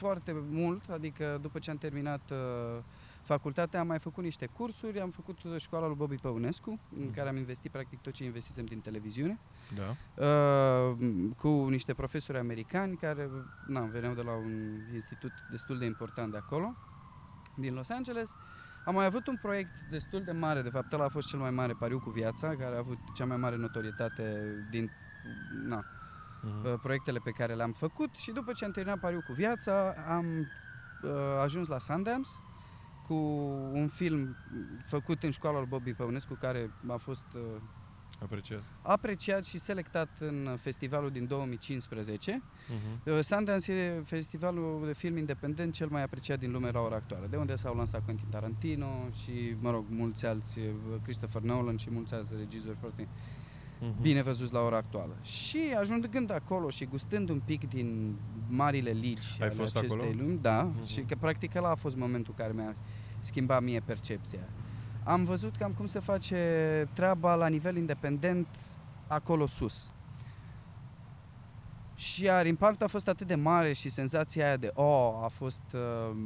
foarte 0.00 0.32
mult, 0.50 0.88
adică 0.90 1.38
după 1.40 1.58
ce 1.58 1.70
am 1.70 1.76
terminat 1.76 2.30
uh, 2.30 2.82
facultatea 3.22 3.80
am 3.80 3.86
mai 3.86 3.98
făcut 3.98 4.22
niște 4.24 4.46
cursuri, 4.46 5.00
am 5.00 5.10
făcut 5.10 5.42
uh, 5.42 5.56
școala 5.58 5.86
lui 5.86 5.96
Bobby 5.96 6.14
Păunescu, 6.16 6.70
în 6.96 7.04
Mhm. 7.04 7.14
care 7.14 7.28
am 7.28 7.36
investit 7.36 7.70
practic 7.70 8.00
tot 8.00 8.12
ce 8.12 8.24
investisem 8.24 8.64
din 8.64 8.80
televiziune, 8.80 9.38
Da. 9.76 9.96
uh, 10.24 10.96
cu 11.36 11.48
niște 11.48 11.94
profesori 11.94 12.38
americani 12.38 12.96
care 12.96 13.30
na, 13.66 13.80
veneau 13.80 14.14
de 14.14 14.22
la 14.22 14.32
un 14.32 14.78
institut 14.94 15.32
destul 15.50 15.78
de 15.78 15.84
important 15.84 16.30
de 16.32 16.36
acolo, 16.36 16.74
din 17.56 17.74
Los 17.74 17.88
Angeles. 17.90 18.34
Am 18.84 18.94
mai 18.94 19.04
avut 19.04 19.26
un 19.26 19.36
proiect 19.42 19.70
destul 19.90 20.22
de 20.22 20.32
mare, 20.32 20.62
de 20.62 20.68
fapt 20.68 20.92
ăla 20.92 21.04
a 21.04 21.08
fost 21.08 21.28
cel 21.28 21.38
mai 21.38 21.50
mare 21.50 21.72
pariu 21.72 21.98
cu 22.00 22.10
viața, 22.10 22.48
care 22.56 22.74
a 22.74 22.78
avut 22.78 22.98
cea 23.14 23.24
mai 23.26 23.36
mare 23.36 23.56
notorietate 23.56 24.42
din 24.70 24.90
na, 25.66 25.84
Mhm. 26.42 26.66
uh, 26.66 26.74
proiectele 26.82 27.18
pe 27.24 27.30
care 27.30 27.54
le-am 27.54 27.72
făcut 27.72 28.14
și 28.14 28.30
după 28.32 28.52
ce 28.52 28.64
am 28.64 28.70
terminat 28.70 28.98
pariu 29.00 29.22
cu 29.26 29.32
viața, 29.32 29.94
am 30.08 30.26
uh, 31.02 31.10
ajuns 31.42 31.68
la 31.68 31.78
Sundance 31.78 32.28
cu 33.06 33.14
un 33.72 33.88
film 33.88 34.36
făcut 34.86 35.22
în 35.22 35.30
școala 35.30 35.58
lui 35.58 35.66
Bobby 35.68 35.92
Păunescu, 35.92 36.34
care 36.40 36.70
a 36.86 36.96
fost 36.96 37.24
uh, 37.34 37.40
Apreciat. 38.22 38.62
apreciat 38.82 39.44
și 39.44 39.58
selectat 39.58 40.08
în 40.18 40.56
festivalul 40.60 41.10
din 41.10 41.26
2015. 41.26 42.42
Mhm. 42.68 43.12
Uh, 43.12 43.18
Sundance 43.22 43.72
e 43.72 44.00
festivalul 44.04 44.82
de 44.86 44.92
film 44.92 45.16
independent 45.16 45.72
cel 45.72 45.88
mai 45.88 46.02
apreciat 46.02 46.38
din 46.38 46.50
lume 46.52 46.70
la 46.70 46.80
ora 46.80 46.94
actuală, 46.96 47.26
de 47.30 47.36
unde 47.36 47.56
s-au 47.56 47.76
lansat 47.76 48.04
Quentin 48.04 48.26
Tarantino 48.30 49.08
și, 49.22 49.56
mă 49.60 49.70
rog, 49.70 49.84
mulți 49.88 50.26
alți, 50.26 50.58
uh, 50.58 50.66
Christopher 51.02 51.42
Nolan 51.42 51.76
și 51.76 51.90
mulți 51.90 52.14
alți 52.14 52.32
regizori 52.38 52.76
foarte 52.76 53.08
Mhm. 53.80 54.00
bine 54.02 54.22
văzuți 54.22 54.52
la 54.52 54.60
ora 54.60 54.76
actuală. 54.76 55.16
Și 55.22 55.58
ajungând 55.78 56.30
acolo 56.32 56.70
și 56.70 56.84
gustând 56.84 57.28
un 57.28 57.40
pic 57.44 57.68
din 57.68 58.16
marile 58.48 58.90
ligi 58.90 59.28
Ai 59.40 59.46
ale 59.46 59.54
fost 59.56 59.76
acestei 59.76 60.00
acolo? 60.06 60.22
lumi, 60.22 60.38
da, 60.42 60.62
Mhm. 60.62 60.86
și 60.86 61.00
că 61.00 61.14
practic 61.20 61.54
ăla 61.54 61.70
a 61.70 61.74
fost 61.74 61.96
momentul 61.96 62.34
care 62.36 62.52
mi-a 62.52 62.72
schimbat 63.18 63.62
mie 63.62 63.80
percepția. 63.80 64.48
am 65.04 65.22
văzut 65.24 65.56
cam 65.56 65.72
cum 65.72 65.86
se 65.86 65.98
face 65.98 66.36
treaba 66.92 67.34
la 67.34 67.46
nivel 67.48 67.76
independent 67.76 68.46
acolo 69.06 69.46
sus. 69.46 69.92
Și 71.94 72.24
iar 72.24 72.46
impactul 72.46 72.86
a 72.86 72.88
fost 72.88 73.08
atât 73.08 73.26
de 73.26 73.34
mare 73.34 73.72
și 73.72 73.88
senzația 73.88 74.46
aia 74.46 74.56
de 74.56 74.70
oh, 74.74 75.20
a 75.24 75.28
fost 75.28 75.62
uh, 75.74 76.16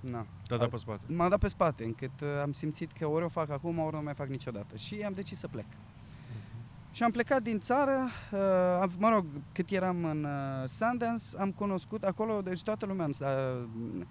na, 0.00 0.26
Te-a 0.48 0.56
dat 0.56 0.68
pe 0.68 0.76
spate. 0.76 1.00
m-a 1.12 1.28
dat 1.28 1.38
pe 1.38 1.48
spate, 1.48 1.84
încât 1.84 2.20
uh, 2.22 2.28
am 2.42 2.52
simțit 2.52 2.92
că 2.92 3.06
ori 3.06 3.24
o 3.24 3.28
fac 3.28 3.50
acum, 3.50 3.78
ori 3.78 3.92
nu 3.94 3.98
o 4.00 4.02
mai 4.02 4.14
fac 4.14 4.28
niciodată. 4.28 4.76
Și 4.76 4.94
am 5.06 5.12
decis 5.12 5.38
să 5.38 5.48
plec. 5.48 5.64
Și 6.94 7.02
am 7.02 7.10
plecat 7.10 7.42
din 7.42 7.60
țară, 7.60 8.08
uh, 8.32 8.38
am- 8.80 8.92
mă 8.98 9.08
rog, 9.08 9.24
cât 9.52 9.70
eram 9.70 10.04
în 10.04 10.24
uh, 10.24 10.68
Sundance, 10.68 11.24
am 11.38 11.52
cunoscut 11.52 12.02
acolo, 12.04 12.40
deci 12.42 12.62
toată 12.62 12.86
lumea... 12.86 13.04
în- 13.04 13.12
Uh, 13.20 14.06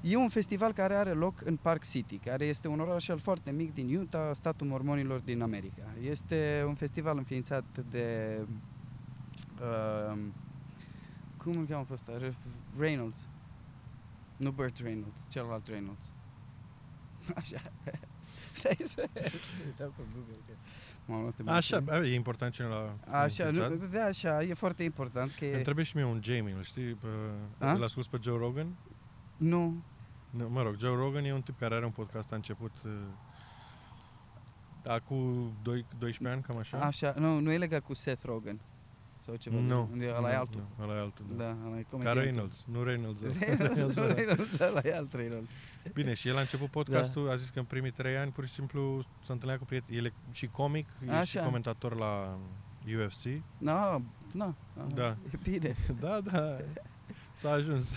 e 0.00 0.16
un 0.16 0.28
festival 0.28 0.72
care 0.72 0.94
are 0.96 1.12
loc 1.12 1.40
în 1.44 1.56
Park 1.56 1.84
City, 1.84 2.16
care 2.16 2.44
este 2.44 2.68
un 2.68 2.80
oraș 2.80 3.08
foarte 3.16 3.50
mic 3.50 3.74
din 3.74 3.96
Utah, 3.98 4.30
statul 4.34 4.66
mormonilor 4.66 5.20
din 5.20 5.42
America. 5.42 5.82
Este 6.02 6.64
un 6.66 6.74
festival 6.74 7.16
înființat 7.16 7.64
de... 7.90 8.38
Uh, 9.60 10.18
cum 11.36 11.56
îl 11.58 11.66
cheamă 11.66 11.84
pe 11.84 11.92
ăsta? 11.92 12.12
Re- 12.18 12.34
Reynolds. 12.78 13.28
Nu 14.36 14.50
Burt 14.50 14.76
Reynolds, 14.78 15.26
celălalt 15.30 15.66
Reynolds. 15.66 16.12
Așa. 17.36 17.60
Stai 18.52 18.76
să... 18.78 19.08
să 19.14 19.62
uitam 19.66 19.92
pe 19.96 20.02
Google, 20.14 20.34
că 20.46 20.52
m-am 21.06 21.20
luat 21.20 21.34
în 21.36 21.48
Așa, 21.48 21.76
minte. 21.76 21.98
bă, 21.98 22.06
e 22.06 22.14
important 22.14 22.52
cine 22.52 22.66
l-a 22.66 22.96
Așa, 23.18 23.44
înființat. 23.46 23.70
nu, 23.78 23.86
da, 23.86 24.04
așa, 24.04 24.42
e 24.42 24.54
foarte 24.54 24.82
important 24.82 25.30
că 25.38 25.44
Îmi 25.44 25.54
e... 25.54 25.58
trebuie 25.62 25.84
și 25.84 25.96
mie 25.96 26.04
un 26.04 26.20
Jamie, 26.22 26.54
îl 26.56 26.62
știi? 26.62 26.92
Pe, 26.94 27.06
A? 27.64 27.72
îl 27.72 27.82
asculti 27.82 28.08
pe 28.08 28.18
Joe 28.22 28.38
Rogan? 28.38 28.66
Nu, 29.36 29.82
Nu, 30.30 30.48
mă 30.48 30.62
rog, 30.62 30.76
Joe 30.78 30.94
Rogan 30.96 31.24
e 31.24 31.32
un 31.32 31.42
tip 31.42 31.58
care 31.58 31.74
are 31.74 31.84
un 31.84 31.90
podcast, 31.90 32.32
a 32.32 32.36
început 32.36 32.72
uh, 32.84 32.90
acum 34.86 35.52
doi- 35.62 35.86
12 35.98 36.28
ani, 36.28 36.42
cam 36.42 36.56
așa. 36.56 36.78
așa, 36.78 37.14
nu, 37.18 37.38
nu 37.38 37.52
e 37.52 37.56
legat 37.58 37.82
cu 37.82 37.94
Seth 37.94 38.22
Rogen 38.24 38.60
sau 39.24 39.34
ceva. 39.36 39.56
de 39.56 39.62
Nu, 39.62 39.88
genul. 39.98 40.16
ăla 40.16 40.30
e 40.30 40.34
nu, 40.34 40.38
altul. 40.40 40.66
Nu, 40.78 40.84
ăla 40.84 40.94
e 40.96 40.98
altul, 41.00 41.24
da. 41.36 41.44
Da, 41.44 41.56
ăla 41.66 41.78
e 41.78 41.82
Ca 41.82 41.88
comediantul. 41.90 42.22
Reynolds, 42.22 42.64
nu 42.72 42.82
Reynolds. 42.82 43.20
Reynolds, 43.38 43.96
nu 43.96 44.02
ăla. 44.02 44.14
Reynolds, 44.14 44.58
ăla 44.58 44.80
e 44.84 44.94
alt 44.96 45.12
Reynolds. 45.14 45.50
Bine, 45.92 46.14
și 46.14 46.28
el 46.28 46.36
a 46.36 46.40
început 46.40 46.68
podcastul, 46.70 47.30
a 47.30 47.36
zis 47.36 47.48
că 47.48 47.58
în 47.58 47.64
primii 47.64 47.90
trei 47.90 48.16
ani 48.16 48.30
pur 48.30 48.46
și 48.46 48.52
simplu 48.52 49.04
s-a 49.24 49.32
întâlnit 49.32 49.58
cu 49.58 49.64
prieteni. 49.64 49.98
El 49.98 50.04
e 50.04 50.12
și 50.32 50.46
comic, 50.46 50.88
e 51.02 51.06
și 51.06 51.10
Așa. 51.12 51.42
comentator 51.42 51.96
la 51.96 52.38
UFC. 53.04 53.42
No, 53.58 54.00
no, 54.32 54.54
Da. 54.94 55.16
e 55.32 55.36
bine. 55.42 55.76
Da, 56.00 56.20
da, 56.20 56.56
s-a 57.38 57.50
ajuns. 57.50 57.90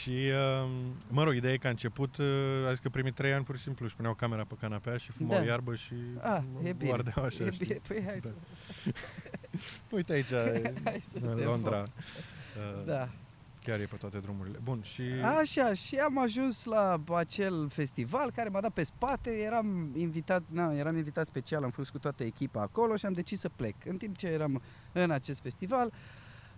și, 0.00 0.30
um, 0.64 0.70
mă 1.08 1.22
rog, 1.22 1.34
ideea 1.34 1.52
e 1.52 1.56
că 1.56 1.66
a 1.66 1.70
început, 1.70 2.16
uh, 2.16 2.26
a 2.66 2.70
zis 2.70 2.78
că 2.78 2.88
primii 2.88 3.12
trei 3.12 3.32
ani 3.32 3.44
pur 3.44 3.56
și 3.56 3.62
simplu 3.62 3.84
își 3.84 3.96
puneau 3.96 4.14
camera 4.14 4.44
pe 4.44 4.54
canapea 4.60 4.96
și 4.96 5.10
fumau 5.12 5.38
Da. 5.38 5.44
iarbă 5.44 5.74
și 5.74 5.94
Ah, 6.20 6.42
e 6.64 6.70
o 6.70 6.74
bine. 6.74 6.92
ardeau 6.92 7.24
așa, 7.24 7.44
e 7.44 7.50
știi? 7.50 7.66
bine, 7.66 7.80
păi 7.88 8.02
hai 8.04 8.18
Da. 8.18 8.28
să... 8.28 8.34
Uite 9.96 10.12
aici, 10.12 10.32
Hai 10.84 11.02
să 11.10 11.18
în 11.20 11.36
te 11.36 11.44
Londra. 11.44 11.76
fac. 11.76 11.86
Uh, 11.86 12.84
Da. 12.86 13.08
Chiar 13.64 13.80
e 13.80 13.84
pe 13.84 13.96
toate 13.96 14.18
drumurile. 14.18 14.58
Bun, 14.62 14.82
și... 14.82 15.02
Așa, 15.40 15.74
și 15.74 15.96
am 15.96 16.18
ajuns 16.18 16.64
la 16.64 17.00
acel 17.14 17.68
festival 17.68 18.30
care 18.30 18.48
m-a 18.48 18.60
dat 18.60 18.72
pe 18.72 18.82
spate, 18.82 19.30
eram 19.30 19.92
invitat, 19.96 20.42
na, 20.48 20.72
eram 20.72 20.96
invitat 20.96 21.26
special, 21.26 21.62
am 21.64 21.70
fost 21.70 21.90
cu 21.90 21.98
toată 21.98 22.24
echipa 22.24 22.60
acolo 22.60 22.96
și 22.96 23.06
am 23.06 23.12
decis 23.12 23.40
să 23.40 23.48
plec. 23.48 23.74
În 23.84 23.96
timp 23.96 24.16
ce 24.16 24.26
eram 24.26 24.62
în 24.92 25.10
acest 25.10 25.40
festival, 25.40 25.92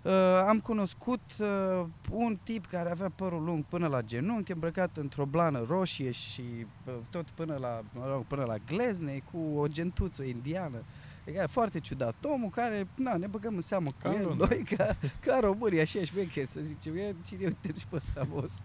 uh, 0.03 0.13
am 0.47 0.61
cunoscut 0.61 1.21
uh, 1.41 1.87
un 2.11 2.39
tip 2.43 2.67
care 2.67 2.91
avea 2.91 3.09
părul 3.15 3.43
lung 3.43 3.65
până 3.65 3.87
la 3.87 4.03
genunchi, 4.03 4.53
îmbrăcat 4.53 4.97
într-o 4.97 5.25
blană 5.25 5.65
roșie 5.69 6.11
și 6.11 6.43
uh, 6.85 6.95
tot 7.11 7.31
până 7.31 7.57
la, 7.61 7.83
mă 7.93 8.07
rog, 8.07 8.25
până 8.25 8.45
la 8.45 8.57
glezne, 8.67 9.23
cu 9.33 9.39
o 9.39 9.67
gentuță 9.67 10.23
indiană. 10.23 10.83
E 11.25 11.47
foarte 11.47 11.81
ciudat. 11.81 12.25
Omul 12.25 12.51
care, 12.51 12.87
na, 12.95 13.17
ne 13.17 13.27
băgăm 13.27 13.55
în 13.55 13.61
seamă 13.61 13.91
cu 13.91 13.97
Ca 14.03 14.09
în 14.09 14.15
el, 14.15 14.25
Londra. 14.27 14.47
noi 14.51 14.63
ca, 14.77 14.97
ca 15.21 15.39
românii, 15.41 15.81
așa 15.81 16.05
șmecher, 16.05 16.45
să 16.45 16.61
zicem, 16.61 16.97
e, 16.97 17.15
cine 17.27 17.45
uite 17.45 17.73
și 17.79 17.87
pe 17.87 17.97
ăsta, 17.97 18.27
boss. 18.31 18.61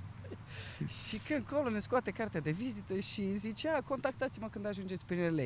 și 1.07 1.17
când 1.17 1.45
colo 1.47 1.69
ne 1.69 1.79
scoate 1.79 2.11
cartea 2.11 2.39
de 2.39 2.51
vizită 2.51 2.99
și 2.99 3.35
zicea, 3.35 3.81
contactați-mă 3.81 4.47
când 4.51 4.65
ajungeți 4.65 5.05
prin 5.05 5.35
LA. 5.35 5.43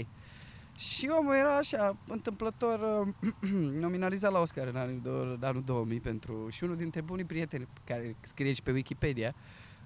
Și 0.75 1.09
omul 1.19 1.33
era 1.33 1.57
așa, 1.57 1.97
întâmplător, 2.07 3.05
uh, 3.41 3.49
nominalizat 3.85 4.31
la 4.31 4.39
Oscar 4.39 4.67
în 4.67 4.75
anul, 4.75 4.99
do- 4.99 5.35
în 5.37 5.43
anul 5.43 5.63
2000 5.65 5.99
pentru, 5.99 6.47
și 6.49 6.63
unul 6.63 6.75
dintre 6.75 7.01
bunii 7.01 7.25
prieteni, 7.25 7.67
care 7.85 8.15
scrie 8.21 8.53
și 8.53 8.61
pe 8.61 8.71
Wikipedia, 8.71 9.33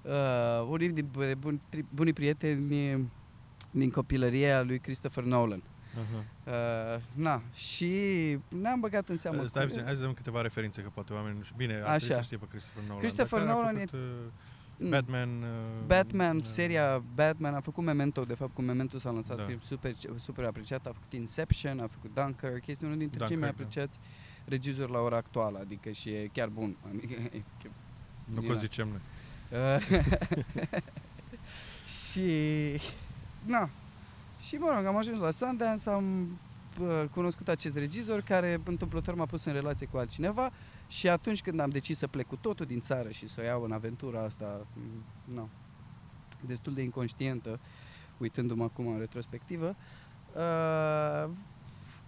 uh, 0.01 0.11
unul 0.63 0.77
din 0.93 1.07
bu- 1.11 1.35
buni, 1.39 1.61
tri- 1.69 1.85
bunii 1.89 2.13
prieteni 2.13 2.67
din 3.71 3.89
copilăria 3.91 4.61
lui 4.61 4.79
Christopher 4.79 5.23
Nolan. 5.23 5.63
Aha. 5.95 6.23
Uh, 6.95 7.01
na, 7.13 7.41
și 7.53 7.89
ne-am 8.47 8.79
băgat 8.79 9.09
în 9.09 9.17
seamă. 9.17 9.41
Uh, 9.41 9.47
Stai 9.47 9.61
cu- 9.63 9.67
puțin, 9.69 9.83
hai 9.85 9.95
să 9.95 10.01
dăm 10.01 10.13
câteva 10.13 10.41
referințe, 10.41 10.81
că 10.81 10.89
poate 10.93 11.13
oamenii 11.13 11.37
nu 11.37 11.43
știu. 11.43 11.55
Bine, 11.57 11.73
ar 11.73 11.79
Așa. 11.81 11.97
trebui 11.97 12.15
să 12.15 12.21
știe 12.21 12.37
pe 12.37 12.45
Christopher 12.49 12.83
Nolan. 12.83 12.99
Christopher 12.99 13.39
dar 13.39 13.47
care 13.47 13.59
Nolan 13.59 13.75
a 13.75 13.81
e- 13.81 13.85
făcut, 13.85 13.99
uh, 13.99 14.31
Mm. 14.77 14.89
Batman... 14.89 15.29
Uh, 15.41 15.85
Batman, 15.85 16.37
uh, 16.37 16.43
seria 16.45 17.03
Batman, 17.15 17.53
a 17.53 17.59
făcut 17.59 17.83
Memento, 17.83 18.23
de 18.25 18.33
fapt 18.33 18.53
cu 18.53 18.61
Memento 18.61 18.97
s-a 18.97 19.09
lansat 19.09 19.37
Da. 19.37 19.43
film 19.43 19.59
super, 19.63 19.93
super 20.15 20.45
apreciat, 20.45 20.85
a 20.85 20.91
făcut 20.93 21.13
Inception, 21.13 21.79
a 21.79 21.87
făcut 21.87 22.13
Dunkirk, 22.13 22.67
este 22.67 22.85
unul 22.85 22.97
dintre 22.97 23.25
cei 23.25 23.35
mai 23.35 23.49
Dunkirk, 23.49 23.57
da. 23.57 23.63
apreciați 23.81 23.99
regizori 24.45 24.91
la 24.91 24.99
ora 24.99 25.15
actuală, 25.17 25.59
adică 25.59 25.89
și 25.91 26.09
e 26.09 26.29
chiar 26.33 26.47
bun. 26.47 26.75
Adică, 26.95 27.13
e 27.37 27.41
chiar- 27.63 27.71
Nu 28.25 28.41
că 28.41 28.47
Din- 28.47 28.53
zicem 28.55 28.87
noi. 28.87 29.01
Uh, 29.75 30.03
și 32.11 32.21
na, 33.45 33.69
și 34.39 34.55
mă 34.55 34.71
rog, 34.75 34.85
am 34.85 34.95
ajuns 34.97 35.19
la 35.19 35.31
Sundance, 35.31 35.89
am 35.89 36.39
uh, 36.79 37.03
cunoscut 37.11 37.47
acest 37.47 37.75
regizor 37.75 38.21
care 38.21 38.61
întâmplător 38.65 39.15
m-a 39.15 39.25
pus 39.25 39.45
în 39.45 39.53
relație 39.53 39.87
cu 39.87 39.97
altcineva 39.97 40.51
și 40.87 41.09
atunci 41.09 41.41
când 41.41 41.59
am 41.59 41.69
decis 41.69 41.97
să 41.97 42.07
plec 42.07 42.27
cu 42.27 42.35
totul 42.35 42.65
din 42.65 42.79
țară 42.79 43.09
și 43.09 43.27
să 43.27 43.35
o 43.39 43.43
iau 43.43 43.63
în 43.63 43.71
aventura 43.71 44.23
asta, 44.23 44.67
m, 44.73 45.33
na, 45.33 45.49
destul 46.45 46.73
de 46.73 46.81
inconștientă, 46.81 47.59
uitându-mă 48.17 48.63
acum 48.63 48.87
în 48.87 48.99
retrospectivă, 48.99 49.75
uh, 50.33 51.29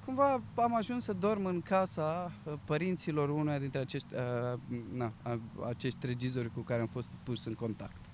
cumva 0.05 0.41
am 0.55 0.75
ajuns 0.75 1.03
să 1.03 1.13
dorm 1.13 1.45
în 1.45 1.61
casa 1.61 2.31
uh, 2.43 2.53
părinților 2.65 3.29
unuia 3.29 3.59
dintre 3.59 3.79
acești, 3.79 4.13
uh, 4.13 4.59
na, 4.93 5.13
a- 5.21 5.39
acești 5.67 6.05
regizori 6.05 6.53
cu 6.53 6.59
care 6.59 6.81
am 6.81 6.87
fost 6.87 7.09
pus 7.23 7.45
în 7.45 7.53
contact. 7.53 8.06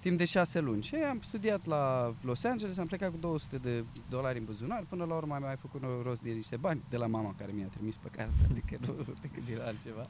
Timp 0.00 0.18
de 0.18 0.24
șase 0.24 0.60
luni. 0.60 0.82
Și 0.82 0.94
am 0.94 1.20
studiat 1.20 1.66
la 1.66 2.14
Los 2.22 2.44
Angeles, 2.44 2.78
am 2.78 2.86
plecat 2.86 3.10
cu 3.10 3.16
200 3.16 3.56
de 3.56 3.84
dolari 4.08 4.38
în 4.38 4.44
buzunar, 4.44 4.84
până 4.88 5.04
la 5.04 5.14
urmă 5.14 5.34
am 5.34 5.42
mai 5.42 5.56
făcut 5.60 5.82
rost 6.02 6.22
de 6.22 6.30
niște 6.30 6.56
bani 6.56 6.82
de 6.88 6.96
la 6.96 7.06
mama 7.06 7.34
care 7.38 7.52
mi-a 7.54 7.66
trimis 7.66 7.96
pe 7.96 8.08
carte, 8.08 8.34
adică 8.50 8.76
nu 8.86 8.94
decât 9.20 9.48
era 9.48 9.64
altceva. 9.64 10.06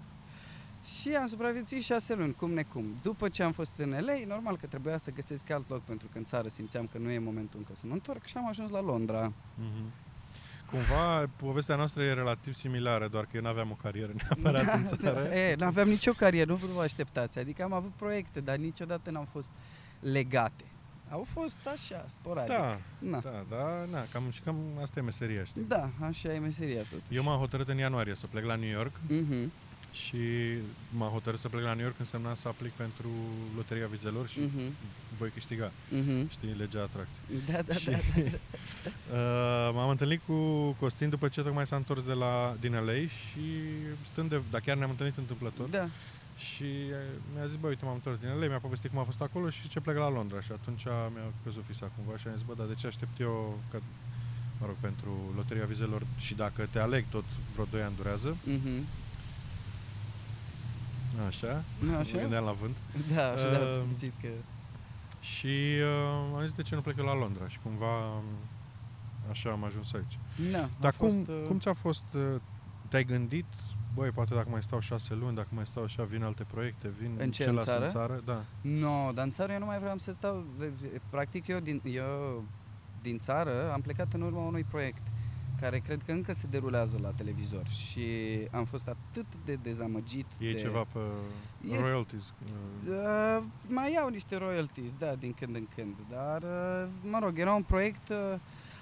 Și 0.84 1.08
am 1.08 1.26
supraviețuit 1.26 1.82
șase 1.82 2.14
luni, 2.14 2.34
cum 2.34 2.50
necum. 2.50 2.84
După 3.02 3.28
ce 3.28 3.42
am 3.42 3.52
fost 3.52 3.72
în 3.76 3.90
LA, 3.90 4.14
normal 4.26 4.56
că 4.56 4.66
trebuia 4.66 4.96
să 4.96 5.10
găsesc 5.10 5.50
alt 5.50 5.68
loc, 5.68 5.82
pentru 5.82 6.08
că 6.12 6.18
în 6.18 6.24
țară 6.24 6.48
simțeam 6.48 6.88
că 6.92 6.98
nu 6.98 7.10
e 7.10 7.18
momentul 7.18 7.58
încă 7.58 7.72
să 7.74 7.82
mă 7.86 7.92
întorc 7.92 8.24
și 8.24 8.36
am 8.36 8.48
ajuns 8.48 8.70
la 8.70 8.80
Londra. 8.80 9.32
Mhm. 9.54 9.92
Cumva, 10.70 11.28
povestea 11.36 11.76
noastră 11.76 12.02
e 12.02 12.12
relativ 12.12 12.52
similară, 12.52 13.08
doar 13.08 13.24
că 13.24 13.30
eu 13.34 13.42
n-aveam 13.42 13.70
o 13.70 13.74
carieră 13.74 14.12
neapărat 14.14 14.74
în 14.78 14.86
țară. 14.86 15.20
E, 15.34 15.54
n-aveam 15.54 15.88
nicio 15.88 16.12
carieră, 16.12 16.50
nu 16.50 16.56
vă 16.56 16.82
așteptați. 16.82 17.38
Adică 17.38 17.62
am 17.62 17.72
avut 17.72 17.90
proiecte, 17.96 18.40
dar 18.40 18.56
niciodată 18.56 19.10
n-am 19.10 19.28
fost 19.32 19.48
legate. 20.00 20.64
Au 21.10 21.26
fost 21.32 21.56
așa, 21.72 22.04
sporadic. 22.08 22.48
Da, 22.56 22.78
Na. 22.98 23.20
da, 23.20 23.44
da, 23.50 23.84
na, 23.90 24.06
cam, 24.12 24.30
și 24.30 24.40
cam 24.40 24.56
asta 24.82 24.98
e 25.00 25.02
meseria, 25.02 25.44
știi? 25.44 25.62
Da, 25.68 25.90
așa 26.08 26.32
e 26.34 26.38
meseria 26.38 26.82
totuși. 26.90 27.14
Eu 27.16 27.22
m-am 27.22 27.38
hotărât 27.38 27.68
în 27.68 27.76
ianuarie 27.78 28.14
să 28.14 28.26
plec 28.26 28.44
la 28.44 28.54
New 28.54 28.68
York 28.68 28.92
Mhm, 29.08 29.52
și 29.92 30.16
m-am 30.96 31.10
hotărât 31.10 31.40
să 31.40 31.48
plec 31.48 31.62
la 31.62 31.72
New 31.74 31.82
York 31.84 31.98
însemna 31.98 32.34
să 32.34 32.48
aplic 32.48 32.70
pentru 32.72 33.08
Loteria 33.56 33.86
Vizelor 33.86 34.28
și 34.28 34.38
mhm, 34.40 34.72
voi 35.18 35.30
câștiga. 35.30 35.72
mhm. 35.88 36.30
Știi, 36.30 36.54
legea 36.58 36.80
atracției. 36.82 37.40
Da, 37.52 37.62
da, 37.62 37.74
și, 37.74 37.90
da. 37.90 37.96
uh, 39.16 39.70
m-am 39.74 39.88
întâlnit 39.90 40.20
cu 40.26 40.34
Costin 40.80 41.08
după 41.08 41.28
ce 41.28 41.42
tocmai 41.42 41.66
s-a 41.66 41.76
întors 41.76 42.02
de 42.02 42.12
la, 42.12 42.56
din 42.60 42.72
LA 42.74 42.92
și 42.92 43.40
stând 44.12 44.28
de, 44.28 44.40
dar 44.50 44.60
chiar 44.60 44.76
ne-am 44.76 44.90
întâlnit 44.90 45.16
întâmplător 45.16 45.68
Da, 45.68 45.88
și 46.48 46.64
eh, 46.64 46.96
mi-a 47.34 47.46
zis, 47.46 47.56
bă, 47.56 47.66
uite, 47.68 47.84
m-am 47.84 47.94
întors 47.94 48.18
din 48.18 48.28
LA, 48.28 48.46
mi-a 48.46 48.58
povestit 48.58 48.90
cum 48.90 48.98
a 48.98 49.02
fost 49.10 49.20
acolo 49.20 49.50
și 49.50 49.68
ce 49.68 49.80
plec 49.80 49.96
la 49.96 50.08
Londra 50.08 50.40
și 50.40 50.52
atunci 50.52 50.84
mi-a 50.84 51.32
căzut 51.44 51.64
fisa 51.64 51.90
cumva 51.96 52.18
și 52.18 52.26
am 52.28 52.34
zis, 52.36 52.44
bă, 52.46 52.54
dar 52.56 52.66
de 52.66 52.74
ce 52.74 52.86
aștept 52.86 53.20
eu, 53.20 53.58
că, 53.70 53.78
mă 54.60 54.66
rog, 54.66 54.76
pentru 54.80 55.10
Loteria 55.36 55.64
Vizelor 55.64 56.02
și 56.16 56.34
dacă 56.34 56.68
te 56.70 56.78
aleg 56.78 57.04
tot 57.10 57.24
vreo 57.52 57.64
2 57.70 57.82
ani 57.82 57.96
durează, 57.96 58.36
mhm. 58.44 58.84
așa, 61.26 61.64
Nu, 61.78 61.90
mă 61.90 61.96
așa? 61.96 62.18
gândeam 62.18 62.44
la 62.44 62.52
vânt 62.60 62.76
Da, 63.14 63.28
așa 63.30 63.50
da, 63.50 63.58
am 63.58 63.78
Um, 63.80 63.88
simțit 63.88 64.12
că... 64.20 64.28
și 65.20 65.56
uh, 65.82 66.34
am 66.36 66.40
zis 66.42 66.52
de 66.52 66.62
ce 66.62 66.74
nu 66.74 66.80
plec 66.80 66.96
eu 66.98 67.04
la 67.04 67.14
Londra 67.14 67.48
și 67.48 67.58
cumva 67.62 68.06
um, 68.06 68.24
așa 69.30 69.50
am 69.50 69.64
ajuns 69.64 69.92
aici. 69.92 70.18
Na, 70.50 70.62
a 70.62 70.68
Dar 70.80 70.94
cum, 70.96 71.08
fost, 71.08 71.28
uh, 71.28 71.46
cum 71.46 71.58
ți-a 71.58 71.72
fost, 71.72 72.02
uh, 72.14 72.40
te-ai 72.88 73.04
gândit 73.04 73.44
băi, 73.94 74.10
poate 74.10 74.34
dacă 74.34 74.48
mai 74.50 74.62
stau 74.62 74.80
șase 74.80 75.14
luni, 75.14 75.36
dacă 75.36 75.48
mai 75.50 75.66
stau 75.66 75.82
așa, 75.82 76.02
vin 76.02 76.22
alte 76.22 76.44
proiecte, 76.50 76.88
vin 77.00 77.10
În 77.18 77.30
ce, 77.30 77.42
ce 77.42 77.48
în 77.48 77.54
las 77.54 77.64
țară? 77.64 77.82
în 77.84 77.88
țară, 77.90 78.20
da. 78.24 78.44
Nu, 78.60 78.78
no, 79.04 79.12
dar 79.12 79.24
în 79.24 79.30
țară 79.30 79.52
eu 79.52 79.58
nu 79.58 79.64
mai 79.64 79.78
vreau 79.78 79.96
să 79.98 80.12
stau. 80.12 80.44
de- 80.58 81.00
Practic 81.10 81.46
eu 81.46 81.58
din, 81.60 81.80
eu 81.84 82.44
din 83.02 83.18
țară 83.18 83.72
am 83.72 83.80
plecat 83.80 84.12
în 84.12 84.20
urma 84.22 84.46
unui 84.46 84.64
proiect 84.70 85.02
care 85.60 85.78
cred 85.78 86.02
că 86.06 86.12
încă 86.12 86.32
se 86.32 86.46
derulează 86.50 86.98
la 87.02 87.08
televizor 87.08 87.66
și 87.68 88.02
am 88.50 88.64
fost 88.64 88.88
atât 88.88 89.26
de 89.44 89.58
dezamăgit 89.62 90.26
E 90.38 90.52
de... 90.52 90.58
ceva 90.58 90.84
pe 90.92 90.98
E- 91.70 91.80
royalties. 91.80 92.24
uh, 92.28 92.88
Uh, 92.88 93.42
mai 93.66 93.92
iau 93.92 94.08
niște 94.08 94.36
royalties, 94.36 94.94
da, 94.94 95.14
din 95.14 95.32
când 95.32 95.54
în 95.54 95.66
când, 95.74 95.94
dar, 96.10 96.42
uh, 96.42 96.88
mă 97.10 97.18
rog, 97.22 97.38
era 97.38 97.52
un 97.54 97.62
proiect... 97.62 98.08
Uh, 98.08 98.16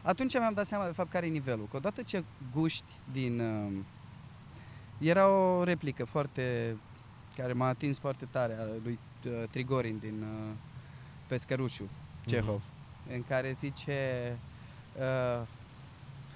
atunci 0.03 0.39
mi-am 0.39 0.53
dat 0.55 0.67
seama, 0.67 0.87
de 0.87 0.93
fapt, 0.93 1.11
care 1.11 1.27
e 1.27 1.31
nivelul. 1.31 1.67
Că 1.71 1.77
odată 1.77 2.03
ce 2.03 2.25
guști 2.53 2.93
din... 3.13 3.41
Uh, 3.41 3.73
era 4.99 5.29
o 5.29 5.63
replică 5.65 6.05
foarte... 6.05 6.77
care 7.37 7.53
m-a 7.53 7.67
atins 7.67 7.99
foarte 7.99 8.27
tare, 8.31 8.57
a 8.61 8.65
lui 8.83 8.99
uh, 9.27 9.49
Trigorin 9.51 9.99
din 9.99 10.23
uh, 10.23 10.55
Pescărușu, 11.27 11.89
Cehov, 12.27 12.63
în 13.13 13.23
care 13.23 13.53
zice... 13.53 14.37
Uh, 14.97 15.47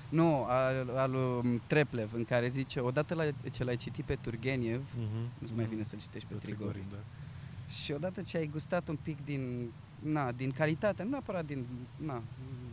nu, 0.09 0.45
al, 0.45 0.91
al 0.97 1.11
lui 1.11 1.61
Treplev, 1.67 2.15
în 2.15 2.25
care 2.25 2.49
zice, 2.49 2.81
odată 2.81 3.15
la, 3.15 3.25
ce 3.51 3.65
l-ai 3.65 3.77
citit 3.77 4.05
pe 4.05 4.15
Turgeniev, 4.21 4.89
mhm, 4.97 5.31
nu-ți 5.39 5.55
mai 5.55 5.63
mhm. 5.63 5.73
vine 5.73 5.83
să-l 5.83 5.99
citești 5.99 6.29
pe, 6.29 6.35
Pe 6.35 6.41
Trigorin. 6.41 6.71
Trigorin, 6.71 6.87
da. 6.93 7.75
Și 7.75 7.93
odată 7.93 8.23
ce 8.23 8.37
ai 8.37 8.47
gustat 8.47 8.89
un 8.89 8.99
pic 9.03 9.25
din, 9.25 9.71
na, 9.99 10.33
din 10.33 10.51
calitate, 10.51 11.03
nu 11.03 11.09
neapărat 11.09 11.45
din, 11.45 11.67
na, 11.97 12.19
c- 12.19 12.72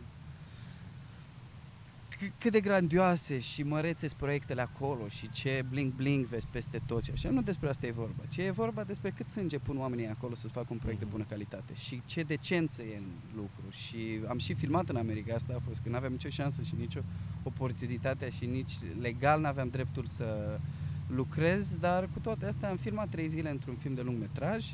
cât 2.38 2.52
de 2.52 2.60
grandioase 2.60 3.38
și 3.38 3.62
mărețe 3.62 4.06
sunt 4.08 4.20
proiectele 4.20 4.60
acolo 4.60 5.08
și 5.08 5.30
ce 5.30 5.64
bling-bling 5.72 6.24
vezi 6.28 6.46
peste 6.50 6.80
tot 6.86 7.02
și 7.02 7.10
așa, 7.10 7.30
nu 7.30 7.42
despre 7.42 7.68
asta 7.68 7.86
e 7.86 7.90
vorba, 7.90 8.22
ci 8.28 8.36
e 8.36 8.50
vorba 8.50 8.84
despre 8.84 9.10
cât 9.10 9.28
sânge 9.28 9.58
pun 9.58 9.78
oamenii 9.78 10.06
acolo 10.06 10.34
să 10.34 10.48
facă 10.48 10.66
un 10.70 10.78
proiect 10.78 11.00
de 11.00 11.06
bună 11.10 11.24
calitate 11.28 11.74
și 11.74 12.02
ce 12.06 12.22
decență 12.22 12.82
e 12.82 12.96
în 12.96 13.06
lucru 13.34 13.70
și 13.70 14.20
am 14.28 14.38
și 14.38 14.54
filmat 14.54 14.88
în 14.88 14.96
America, 14.96 15.34
asta 15.34 15.54
a 15.56 15.62
fost, 15.68 15.80
că 15.82 15.88
nu 15.88 15.96
aveam 15.96 16.12
nicio 16.12 16.28
șansă 16.28 16.62
și 16.62 16.74
nicio 16.78 17.00
oportunitate 17.42 18.30
și 18.30 18.46
nici 18.46 18.72
legal 19.00 19.40
nu 19.40 19.46
aveam 19.46 19.68
dreptul 19.68 20.06
să 20.06 20.58
lucrez, 21.06 21.74
dar 21.74 22.08
cu 22.12 22.18
toate 22.18 22.46
astea 22.46 22.68
am 22.68 22.76
filmat 22.76 23.08
trei 23.08 23.28
zile 23.28 23.50
într-un 23.50 23.74
film 23.74 23.94
de 23.94 24.02
lung 24.02 24.18
metraj 24.18 24.70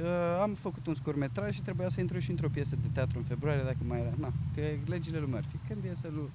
Uh, 0.00 0.06
am 0.40 0.54
făcut 0.54 0.86
un 0.86 0.94
scurt 0.94 1.16
metraj 1.16 1.54
și 1.54 1.62
trebuia 1.62 1.88
să 1.88 2.00
intru 2.00 2.18
și 2.18 2.30
într-o 2.30 2.48
piesă 2.48 2.76
de 2.82 2.88
teatru 2.92 3.18
în 3.18 3.24
februarie 3.24 3.62
dacă 3.62 3.76
mai 3.86 4.00
era. 4.00 4.12
Na, 4.18 4.32
că 4.54 4.60
legile 4.86 5.18
lui 5.18 5.30
Murphy. 5.30 5.56
Când 5.68 5.84
e 5.84 5.94
să 5.94 6.08
nu 6.12 6.28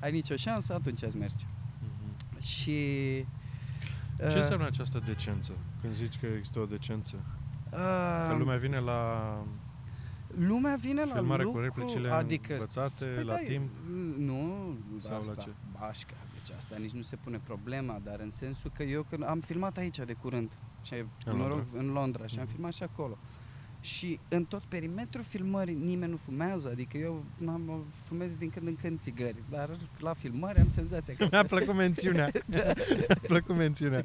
ai 0.00 0.12
nicio 0.12 0.36
șansă, 0.36 0.74
atunci 0.74 1.02
îți 1.02 1.16
merge. 1.16 1.44
Mhm. 1.80 2.40
Și... 2.40 2.74
Ce 4.18 4.24
uh, 4.26 4.34
înseamnă 4.34 4.66
această 4.66 5.02
decență? 5.06 5.52
Când 5.80 5.92
zici 5.94 6.18
că 6.18 6.26
există 6.26 6.58
o 6.58 6.64
decență? 6.66 7.16
uh, 7.72 8.26
Că 8.28 8.34
lumea 8.38 8.56
vine 8.56 8.78
la 8.78 9.34
lumea 10.38 10.76
vine 10.76 11.04
la 11.04 11.12
filmare 11.14 11.42
lucru, 11.42 11.58
cu 11.58 11.64
replicile 11.64 12.08
adică 12.10 12.52
învățate 12.52 13.04
Păi 13.04 13.24
la 13.24 13.32
da, 13.32 13.38
timp? 13.38 13.68
Nu, 14.18 14.74
Sau 14.98 15.10
la 15.12 15.18
asta, 15.18 15.34
ce? 15.42 15.48
bașca, 15.78 16.14
deci 16.32 16.56
asta 16.56 16.76
nici 16.78 16.90
nu 16.90 17.02
se 17.02 17.16
pune 17.16 17.40
problema, 17.44 18.00
dar 18.04 18.20
în 18.20 18.30
sensul 18.30 18.70
că 18.74 18.82
eu 18.82 19.02
când 19.02 19.24
am 19.24 19.40
filmat 19.40 19.76
aici 19.76 19.98
de 19.98 20.12
curând, 20.12 20.52
și 20.82 20.94
În 21.24 21.36
mă 21.36 21.46
rog, 21.46 21.56
Londra? 21.58 21.78
în 21.80 21.86
Londra 21.92 22.26
și 22.26 22.38
am 22.38 22.44
Mhm. 22.44 22.52
filmat 22.52 22.72
și 22.72 22.82
acolo. 22.82 23.18
Și 23.84 24.20
în 24.28 24.44
tot 24.44 24.62
perimetrul 24.62 25.22
filmării 25.24 25.74
nimeni 25.74 26.10
nu 26.10 26.16
fumează, 26.16 26.68
adică 26.68 26.96
eu 26.96 27.24
am 27.46 27.84
fumez 28.04 28.34
din 28.34 28.50
când 28.50 28.66
în 28.66 28.76
când 28.76 29.00
țigări, 29.00 29.42
dar 29.50 29.70
la 29.98 30.12
filmări 30.12 30.58
am 30.60 30.70
senzația 30.70 31.14
că 31.14 31.26
Mi-a 31.30 31.44
plăcut 31.44 31.74
mențiunea. 31.74 32.30
Mi-a 32.46 32.74
plăcut 33.22 33.56
mențiunea. 33.56 34.00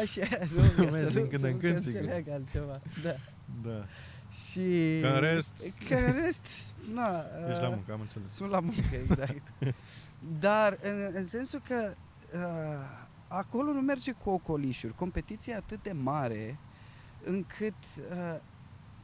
așa, 0.00 0.20
nu, 0.54 0.60
ca 0.76 0.82
Fumezi 0.82 1.04
să 1.04 1.10
din 1.10 1.22
nu, 1.22 1.28
când 1.28 1.40
să 1.40 1.46
în 1.46 1.52
nu 1.52 1.58
când 1.58 1.74
se 1.74 1.78
țigări. 1.78 2.04
înțeleagă 2.04 2.32
altceva. 2.32 2.80
Da. 3.02 3.14
Da. 3.70 3.84
Și... 4.30 4.60
Că 5.00 5.06
în 5.06 5.20
rest- 5.20 5.72
Că 5.88 5.94
în 5.94 6.12
rest, 6.24 6.74
na, 6.94 7.24
Ești 7.48 7.60
la 7.60 7.68
uh, 7.68 7.74
muncă, 7.74 7.92
am 7.92 8.00
înțeles. 8.00 8.32
Sunt 8.32 8.50
la 8.50 8.60
muncă, 8.60 8.96
exact. 9.08 9.42
Dar 10.40 10.78
în, 10.82 11.10
în 11.14 11.26
sensul 11.26 11.62
că 11.68 11.94
uh, 12.34 12.40
acolo 13.28 13.72
nu 13.72 13.80
merge 13.80 14.12
cu 14.12 14.30
ocolișuri. 14.30 14.94
Competiția 14.94 15.54
e 15.54 15.56
atât 15.56 15.82
de 15.82 15.92
mare 15.92 16.58
încât 17.28 17.74
uh, 18.12 18.36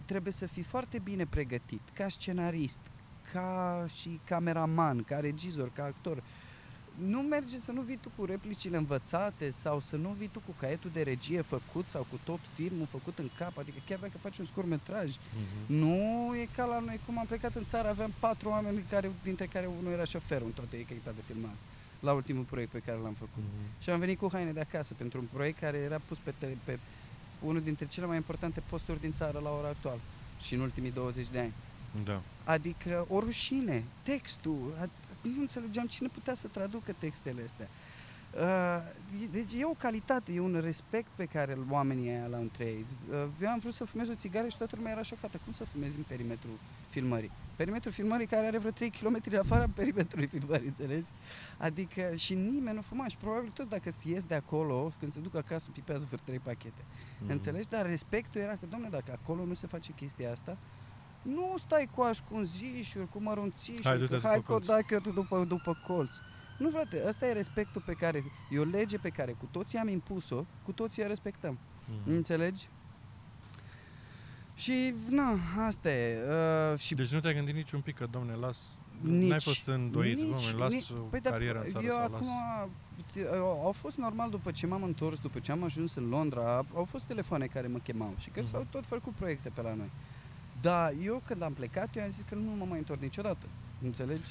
trebuie 0.04 0.32
să 0.32 0.46
fii 0.46 0.62
foarte 0.62 0.98
bine 0.98 1.26
pregătit 1.26 1.80
ca 1.92 2.08
scenarist, 2.08 2.78
ca 3.32 3.84
și 3.94 4.20
cameraman, 4.24 5.02
ca 5.02 5.18
regizor, 5.18 5.70
ca 5.72 5.84
actor. 5.84 6.22
Nu 7.04 7.18
merge 7.20 7.56
să 7.56 7.72
nu 7.72 7.80
vii 7.80 7.96
tu 7.96 8.10
cu 8.16 8.24
replicile 8.24 8.76
învățate 8.76 9.50
sau 9.50 9.80
să 9.80 9.96
nu 9.96 10.08
vii 10.18 10.28
tu 10.28 10.38
cu 10.40 10.54
caietul 10.60 10.90
de 10.92 11.02
regie 11.02 11.40
făcut 11.40 11.86
sau 11.86 12.06
cu 12.10 12.18
tot 12.24 12.38
filmul 12.54 12.86
făcut 12.86 13.18
în 13.18 13.28
cap, 13.38 13.58
adică 13.58 13.76
chiar 13.86 13.98
dacă 13.98 14.18
faci 14.20 14.38
un 14.38 14.44
scurt 14.44 14.66
metraj, 14.66 15.10
Mhm. 15.16 15.72
nu 15.74 16.32
e 16.36 16.48
ca 16.56 16.64
la 16.64 16.78
noi, 16.78 17.00
cum 17.06 17.18
am 17.18 17.26
plecat 17.26 17.54
în 17.54 17.64
țară, 17.64 17.88
aveam 17.88 18.12
patru 18.20 18.48
oameni 18.48 18.84
care, 18.90 19.10
dintre 19.22 19.46
care 19.46 19.66
unul 19.78 19.92
era 19.92 20.04
șoferul 20.04 20.46
în 20.46 20.52
toată 20.52 20.76
echipa 20.76 21.10
de 21.10 21.20
filmare, 21.26 21.56
la 22.00 22.12
ultimul 22.12 22.42
proiect 22.44 22.70
pe 22.72 22.78
care 22.86 22.98
l-am 23.02 23.14
făcut. 23.14 23.42
Mhm. 23.42 23.82
Și 23.82 23.90
am 23.90 23.98
venit 23.98 24.18
cu 24.18 24.28
haine 24.32 24.52
de 24.52 24.60
acasă 24.60 24.94
pentru 24.94 25.18
un 25.20 25.26
proiect 25.32 25.58
care 25.58 25.76
era 25.78 26.00
pus 26.08 26.18
pe, 26.18 26.34
tele, 26.38 26.56
pe 26.64 26.78
unul 27.44 27.60
dintre 27.62 27.86
cele 27.86 28.06
mai 28.06 28.16
importante 28.16 28.62
posturi 28.68 29.00
din 29.00 29.12
țară 29.12 29.38
la 29.42 29.50
ora 29.50 29.68
actuală 29.68 30.00
și 30.42 30.54
în 30.54 30.60
ultimii 30.60 30.90
20 30.92 31.28
de 31.28 31.38
ani. 31.38 31.52
Da. 32.04 32.20
Adică 32.44 33.06
o 33.08 33.20
rușine, 33.20 33.84
textul, 34.02 34.74
a- 34.80 34.88
nu 35.22 35.40
înțelegeam 35.40 35.86
cine 35.86 36.08
putea 36.08 36.34
să 36.34 36.46
traducă 36.52 36.94
textele 36.98 37.42
astea. 37.46 37.68
Uh, 38.34 39.22
e- 39.22 39.28
deci 39.32 39.52
e 39.60 39.64
o 39.64 39.68
calitate, 39.78 40.32
e 40.32 40.40
un 40.40 40.60
respect 40.62 41.06
pe 41.14 41.24
care 41.24 41.58
oamenii 41.70 42.08
aia 42.10 42.26
la 42.26 42.36
între 42.36 42.64
ei. 42.64 42.84
Uh, 43.10 43.26
eu 43.42 43.48
am 43.48 43.58
vrut 43.58 43.74
să 43.74 43.84
fumez 43.84 44.08
o 44.08 44.14
țigară 44.14 44.48
și 44.48 44.56
toată 44.56 44.76
lumea 44.76 44.92
era 44.92 45.02
șocată. 45.02 45.40
Cum 45.44 45.52
să 45.52 45.64
fumezi 45.64 45.96
în 45.96 46.02
perimetrul 46.08 46.52
filmării? 46.88 47.30
Perimetrul 47.56 47.92
filmării 47.92 48.26
care 48.26 48.46
are 48.46 48.58
vreo 48.58 48.70
3 48.70 48.90
km 48.90 49.20
afara 49.38 49.68
perimetrului 49.74 50.26
filmării, 50.26 50.66
înțelegi? 50.66 51.10
Adică 51.58 52.14
și 52.16 52.34
nimeni 52.34 52.76
nu 52.76 52.82
fuma 52.82 53.08
și 53.08 53.16
probabil 53.16 53.50
tot 53.50 53.68
dacă 53.68 53.90
se 53.90 54.08
ies 54.08 54.24
de 54.24 54.34
acolo, 54.34 54.92
când 54.98 55.12
se 55.12 55.20
duc 55.20 55.34
acasă, 55.34 55.70
pipează 55.70 56.04
vreo 56.06 56.18
3 56.24 56.38
pachete. 56.38 56.84
Mhm. 57.20 57.30
Înțelegi? 57.30 57.68
Dar 57.68 57.86
respectul 57.86 58.40
era 58.40 58.52
că, 58.52 58.66
domnule, 58.68 58.90
dacă 58.90 59.18
acolo 59.22 59.44
nu 59.44 59.54
se 59.54 59.66
face 59.66 59.92
chestia 59.92 60.30
asta, 60.32 60.58
nu 61.22 61.54
stai 61.58 61.88
cu 61.94 62.00
ascunzișuri, 62.02 63.08
cu 63.08 63.18
mărunțișuri, 63.22 63.84
Hai, 63.84 63.98
du-te 63.98 64.08
că 64.10 64.14
după 64.16 64.28
hai 64.28 64.36
că 64.42 64.52
o 64.52 64.54
colț. 64.54 64.66
dai 64.66 64.82
că 64.82 64.94
eu 64.94 65.00
te 65.00 65.10
după, 65.10 65.44
după 65.44 65.76
colț. 65.86 66.14
Nu, 66.58 66.70
frate, 66.70 67.02
ăsta 67.06 67.26
e 67.26 67.32
respectul 67.32 67.82
pe 67.86 67.92
care, 67.92 68.24
e 68.50 68.58
o 68.58 68.64
lege 68.64 68.98
pe 68.98 69.08
care 69.08 69.32
cu 69.32 69.48
toții 69.50 69.78
am 69.78 69.88
impus-o, 69.88 70.44
cu 70.62 70.72
toții 70.72 71.02
o 71.02 71.06
respectăm. 71.06 71.58
Mhm. 71.88 72.10
Înțelegi? 72.10 72.68
Și, 74.54 74.94
na, 75.08 75.38
asta 75.66 75.92
e. 75.92 76.18
Uh, 76.72 76.78
și 76.78 76.94
Deci 76.94 77.12
nu 77.12 77.20
te-ai 77.20 77.34
gândit 77.34 77.54
nici 77.54 77.72
un 77.72 77.80
pic 77.80 77.94
că, 77.96 78.06
domne, 78.10 78.34
las... 78.34 78.58
Nici- 79.00 79.28
N-ai 79.28 79.40
fost 79.40 79.66
îndoit, 79.66 80.16
nici- 80.16 80.20
domne, 80.28 80.58
las 80.58 80.72
nici- 80.72 80.90
o 80.90 80.94
păi 80.94 81.20
da, 81.20 81.30
carieră 81.30 81.60
în 81.60 81.66
țară 81.66 81.84
eu 81.84 81.90
sau 81.92 82.02
acum, 82.02 82.26
las... 82.26 82.68
uite, 82.96 83.28
au 83.36 83.62
au 83.64 83.72
fost 83.72 83.96
normal 83.96 84.30
după 84.30 84.50
ce 84.50 84.66
m-am 84.66 84.82
întors, 84.82 85.18
după 85.18 85.38
ce 85.38 85.52
am 85.52 85.64
ajuns 85.64 85.94
în 85.94 86.08
Londra, 86.08 86.64
au 86.74 86.84
fost 86.84 87.04
telefoane 87.04 87.46
care 87.46 87.66
mă 87.66 87.78
chemau 87.78 88.14
și 88.18 88.30
că 88.30 88.40
Mhm. 88.40 88.50
s-au 88.50 88.66
tot 88.70 88.86
făcut 88.86 89.12
proiecte 89.12 89.48
pe 89.54 89.62
la 89.62 89.74
noi. 89.74 89.90
Dar 90.60 90.92
eu 91.02 91.22
când 91.26 91.42
am 91.42 91.52
plecat, 91.52 91.96
eu 91.96 92.02
am 92.02 92.10
zis 92.10 92.24
că 92.28 92.34
nu 92.34 92.50
mă 92.50 92.64
mai 92.68 92.78
întorc 92.78 93.00
niciodată. 93.00 93.46
Înțelegi? 93.82 94.30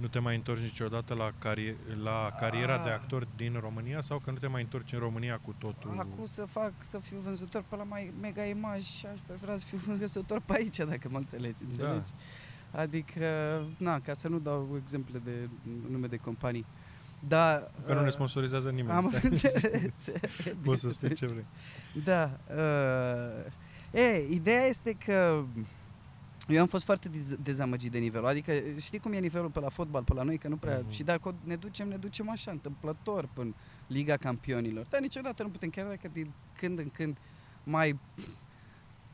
Nu 0.00 0.06
te 0.06 0.18
mai 0.18 0.34
întorci 0.34 0.60
niciodată 0.60 1.14
la, 1.14 1.32
carie- 1.38 1.76
la 2.02 2.34
cariera 2.38 2.82
de 2.82 2.88
Ah. 2.88 2.94
actor 2.94 3.26
din 3.36 3.56
România 3.60 4.00
sau 4.00 4.18
că 4.18 4.30
nu 4.30 4.36
te 4.36 4.46
mai 4.46 4.62
întorci 4.62 4.92
în 4.92 4.98
România 4.98 5.38
cu 5.44 5.54
totul? 5.58 5.90
Acum 5.98 6.26
să 6.28 6.44
fac, 6.44 6.72
să 6.84 6.98
fiu 6.98 7.16
vânzător 7.24 7.64
pe 7.68 7.76
la 7.76 7.82
mai 7.82 8.12
mega 8.20 8.44
imaj 8.44 8.82
și 8.82 9.06
aș 9.06 9.18
prefera 9.26 9.56
să 9.56 9.64
fiu 9.64 9.78
vânzător 9.86 10.40
pe 10.46 10.52
aici, 10.56 10.76
dacă 10.76 11.08
mă 11.10 11.18
înțelegi. 11.18 11.62
Înțelegi? 11.70 12.10
Adică, 12.70 13.24
na, 13.76 14.00
ca 14.00 14.14
să 14.14 14.28
nu 14.28 14.38
dau 14.38 14.78
exemple 14.82 15.20
de 15.24 15.48
nume 15.90 16.06
de 16.06 16.16
companii. 16.16 16.66
Da, 17.28 17.68
Că 17.86 17.94
nu 17.94 18.00
ne 18.00 18.06
uh, 18.06 18.12
sponsorizează 18.12 18.70
nimeni. 18.70 18.96
Am 18.96 19.08
stai. 19.08 19.20
înțeles. 19.30 20.08
Poți 20.64 20.80
să 20.80 20.90
spui 20.90 21.14
ce 21.14 21.26
vrei. 21.26 21.44
Da. 22.04 22.30
Uh, 23.92 24.00
e, 24.00 24.26
ideea 24.30 24.64
este 24.66 24.96
că 25.04 25.44
eu 26.54 26.60
am 26.60 26.66
fost 26.66 26.84
foarte 26.84 27.08
dez- 27.08 27.38
dezamăgit 27.42 27.90
de 27.90 27.98
nivelul. 27.98 28.26
Adică 28.26 28.52
știi 28.78 28.98
cum 28.98 29.12
e 29.12 29.18
nivelul 29.18 29.50
pe 29.50 29.60
la 29.60 29.68
fotbal, 29.68 30.02
pe 30.02 30.14
la 30.14 30.22
noi, 30.22 30.38
că 30.38 30.48
nu 30.48 30.56
prea... 30.56 30.78
Mhm. 30.78 30.90
Și 30.90 31.02
dacă 31.02 31.34
ne 31.44 31.56
ducem, 31.56 31.88
ne 31.88 31.96
ducem 31.96 32.30
așa, 32.30 32.50
întâmplător 32.50 33.28
până 33.32 33.54
Liga 33.86 34.16
Campionilor. 34.16 34.86
Dar 34.90 35.00
niciodată 35.00 35.42
nu 35.42 35.48
putem, 35.48 35.70
chiar 35.70 35.86
dacă 35.86 36.08
din 36.12 36.32
când 36.56 36.78
în 36.78 36.88
când 36.90 37.16
mai 37.64 37.98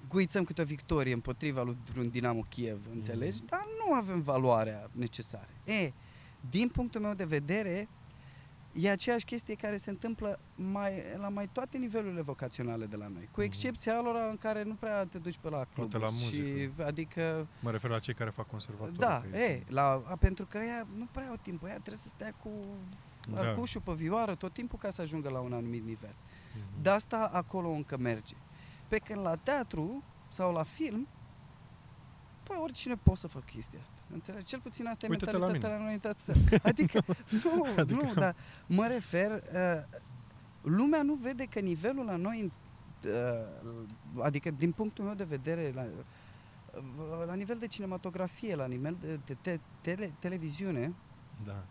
guițăm 0.08 0.44
câte 0.44 0.62
o 0.62 0.64
victorie 0.64 1.12
împotriva 1.12 1.62
lui 1.62 1.76
vreun 1.92 2.08
Dinamo 2.08 2.42
Kiev, 2.48 2.78
înțelegi? 2.92 3.36
Mhm. 3.36 3.46
Dar 3.46 3.66
nu 3.86 3.92
avem 3.94 4.20
valoarea 4.20 4.88
necesară. 4.92 5.48
E, 5.64 5.92
din 6.50 6.68
punctul 6.68 7.00
meu 7.00 7.14
de 7.14 7.24
vedere, 7.24 7.88
e 8.80 8.90
aceeași 8.90 9.24
chestie 9.24 9.54
care 9.54 9.76
se 9.76 9.90
întâmplă 9.90 10.38
mai, 10.54 10.92
la 11.16 11.28
mai 11.28 11.48
toate 11.52 11.78
nivelurile 11.78 12.20
vocaționale 12.22 12.86
de 12.86 12.96
la 12.96 13.06
noi, 13.06 13.24
cu 13.32 13.40
Mhm. 13.40 13.42
excepția 13.42 13.96
alora 13.96 14.28
în 14.28 14.36
care 14.36 14.62
nu 14.62 14.74
prea 14.74 15.04
te 15.04 15.18
duci 15.18 15.38
pe 15.40 15.48
la 15.48 15.64
club. 15.74 15.90
Poate 15.90 16.04
la 16.04 16.10
Și, 16.10 16.24
muzică. 16.24 16.86
adică, 16.86 17.46
Mă 17.60 17.70
refer 17.70 17.90
la 17.90 17.98
cei 17.98 18.14
care 18.14 18.30
fac 18.30 18.46
conservator. 18.46 18.92
da, 18.96 19.22
e, 19.38 19.62
la, 19.68 20.02
a, 20.06 20.16
pentru 20.16 20.46
că 20.46 20.58
ea 20.58 20.86
nu 20.96 21.06
prea 21.12 21.28
au 21.28 21.36
timp, 21.42 21.62
ea 21.64 21.70
trebuie 21.72 21.96
să 21.96 22.08
stea 22.08 22.34
cu 22.42 22.50
da. 23.34 23.40
arcușul 23.40 23.80
pe 23.80 23.92
vioară 23.92 24.34
tot 24.34 24.52
timpul 24.52 24.78
ca 24.78 24.90
să 24.90 25.00
ajungă 25.02 25.28
la 25.28 25.38
un 25.40 25.52
anumit 25.52 25.84
nivel. 25.84 26.14
Mhm. 26.56 26.82
De 26.82 26.90
asta 26.90 27.30
acolo 27.32 27.68
încă 27.68 27.96
merge. 27.96 28.34
Pe 28.88 28.98
când 28.98 29.20
la 29.20 29.36
teatru 29.36 30.02
sau 30.28 30.52
la 30.52 30.62
film, 30.62 31.08
păi 32.46 32.56
oricine 32.60 32.96
poate 32.96 33.20
să 33.20 33.26
facă 33.28 33.44
chestia 33.50 33.78
asta. 33.82 34.02
Înțelegi? 34.12 34.44
Cel 34.44 34.60
puțin 34.60 34.86
asta 34.86 35.06
e 35.06 35.08
Uite-te 35.08 35.36
la 35.36 35.46
mentalitatea 35.46 35.78
la 35.78 35.84
noi. 35.84 35.98
tata. 35.98 36.32
Adică, 36.70 37.00
nu, 37.44 37.66
Adică- 37.78 38.04
nu, 38.04 38.12
dar 38.14 38.34
mă 38.66 38.86
refer, 38.86 39.30
uh, 39.30 39.98
lumea 40.62 41.02
nu 41.02 41.14
vede 41.14 41.44
că 41.44 41.60
nivelul 41.60 42.04
la 42.04 42.16
noi, 42.16 42.52
uh, 43.04 44.22
adică 44.22 44.50
din 44.50 44.72
punctul 44.72 45.04
meu 45.04 45.14
de 45.14 45.24
vedere, 45.24 45.72
la, 45.74 45.82
uh, 45.82 47.26
la 47.26 47.34
nivel 47.34 47.56
de 47.58 47.66
cinematografie, 47.66 48.54
la 48.54 48.66
nivel 48.66 48.96
de, 49.00 49.20
de 49.26 49.36
te, 49.40 49.58
tele, 49.80 50.12
televiziune, 50.18 50.94
Da. 51.44 51.64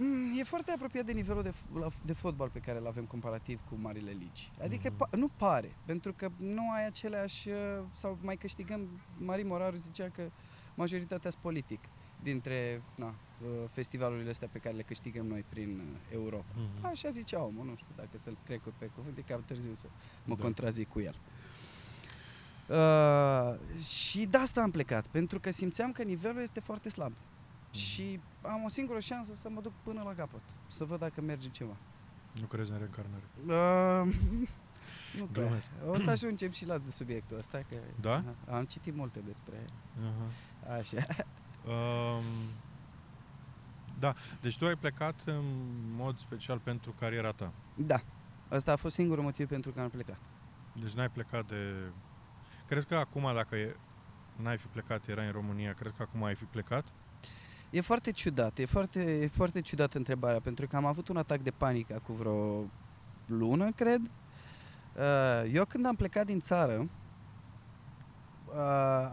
Mm, 0.00 0.38
e 0.38 0.42
foarte 0.42 0.70
apropiat 0.70 1.04
de 1.04 1.12
nivelul 1.12 1.42
de, 1.42 1.50
f- 1.50 1.80
la- 1.80 1.88
de 2.04 2.12
fotbal 2.12 2.48
pe 2.48 2.58
care 2.58 2.78
îl 2.78 2.86
avem 2.86 3.04
comparativ 3.04 3.60
cu 3.68 3.76
marile 3.80 4.10
ligi. 4.10 4.50
Adică 4.62 4.90
Mhm. 4.90 5.06
pa- 5.06 5.10
nu 5.18 5.28
pare, 5.36 5.76
pentru 5.84 6.12
că 6.12 6.28
nu 6.36 6.70
ai 6.70 6.86
aceleași, 6.86 7.48
uh, 7.48 7.54
sau 7.92 8.18
mai 8.22 8.36
câștigăm, 8.36 8.88
Marie 9.18 9.44
Moraru 9.44 9.76
zicea 9.76 10.08
că 10.08 10.30
majoritatea 10.74 11.30
sunt 11.30 11.42
politic 11.42 11.80
dintre 12.22 12.82
na, 12.94 13.06
uh, 13.06 13.48
festivalurile 13.70 14.30
astea 14.30 14.48
pe 14.52 14.58
care 14.58 14.74
le 14.76 14.82
câștigăm 14.82 15.26
noi 15.26 15.44
prin 15.48 15.78
uh, 15.78 15.98
Europa. 16.12 16.44
Mhm. 16.54 16.86
Așa 16.86 17.08
zicea 17.08 17.42
omul, 17.42 17.64
nu 17.64 17.74
știu 17.76 17.92
dacă 17.96 18.18
să-l 18.18 18.36
cred 18.44 18.60
că 18.64 18.70
pe 18.78 18.90
cuvânt, 18.94 19.18
e 19.18 19.20
cam 19.20 19.42
târziu 19.46 19.74
să 19.74 19.86
mă 20.24 20.34
Da. 20.34 20.42
contrazic 20.42 20.88
cu 20.88 21.00
el. 21.00 21.14
Uh, 22.68 23.78
și 23.80 24.26
de 24.26 24.36
asta 24.38 24.62
am 24.62 24.70
plecat, 24.70 25.06
pentru 25.06 25.40
că 25.40 25.50
simțeam 25.50 25.92
că 25.92 26.02
nivelul 26.02 26.42
este 26.42 26.60
foarte 26.60 26.88
slab. 26.88 27.12
Și 27.70 28.20
am 28.42 28.64
o 28.64 28.68
singură 28.68 29.00
șansă 29.00 29.34
să 29.34 29.48
mă 29.48 29.60
duc 29.60 29.72
până 29.82 30.02
la 30.02 30.12
capăt, 30.14 30.40
să 30.68 30.84
văd 30.84 30.98
dacă 30.98 31.20
merge 31.20 31.48
ceva. 31.48 31.76
Nu 32.40 32.46
crezi 32.46 32.72
în 32.72 32.78
reîncarnare. 32.78 33.22
Uh, 33.46 34.14
nu 35.18 35.24
prea. 35.24 35.44
Glumesc. 35.44 35.70
O 35.86 35.98
să 35.98 36.10
ajungem 36.10 36.50
și 36.50 36.66
la 36.66 36.80
subiectul 36.88 37.38
ăsta, 37.38 37.58
că 37.68 37.76
Da? 38.00 38.12
Aha, 38.14 38.56
am 38.56 38.64
citit 38.64 38.94
multe 38.94 39.20
despre 39.20 39.64
Aha. 40.02 40.74
așa. 40.78 41.06
Um, 41.66 42.24
da, 43.98 44.14
deci 44.40 44.58
tu 44.58 44.66
ai 44.66 44.76
plecat 44.76 45.14
în 45.24 45.44
mod 45.96 46.18
special 46.18 46.58
pentru 46.58 46.94
cariera 46.98 47.32
ta. 47.32 47.52
Da, 47.74 48.00
ăsta 48.50 48.72
a 48.72 48.76
fost 48.76 48.94
singurul 48.94 49.24
motiv 49.24 49.48
pentru 49.48 49.70
care 49.70 49.82
am 49.82 49.90
plecat. 49.90 50.18
Deci 50.80 50.92
n-ai 50.92 51.10
plecat 51.10 51.46
de... 51.46 51.92
Crezi 52.66 52.86
că 52.86 52.96
acum, 52.96 53.30
dacă 53.34 53.56
e... 53.56 53.76
n-ai 54.36 54.56
fi 54.56 54.66
plecat, 54.66 55.08
erai 55.08 55.26
în 55.26 55.32
România, 55.32 55.72
crezi 55.72 55.96
că 55.96 56.02
acum 56.02 56.24
ai 56.24 56.34
fi 56.34 56.44
plecat? 56.44 56.84
E 57.70 57.80
foarte 57.80 58.10
ciudat, 58.10 58.58
e 58.58 58.64
foarte, 58.64 59.20
e 59.20 59.26
foarte 59.26 59.60
ciudată 59.60 59.96
întrebarea, 59.98 60.40
pentru 60.40 60.66
că 60.66 60.76
am 60.76 60.84
avut 60.84 61.08
un 61.08 61.16
atac 61.16 61.40
de 61.40 61.50
panică 61.50 62.00
cu 62.06 62.12
vreo 62.12 62.64
lună, 63.26 63.70
cred. 63.72 64.00
Uh, 64.96 65.50
Eu 65.52 65.64
când 65.64 65.86
am 65.86 65.94
plecat 65.94 66.26
din 66.26 66.40
țară, 66.40 66.88
uh, 68.46 68.54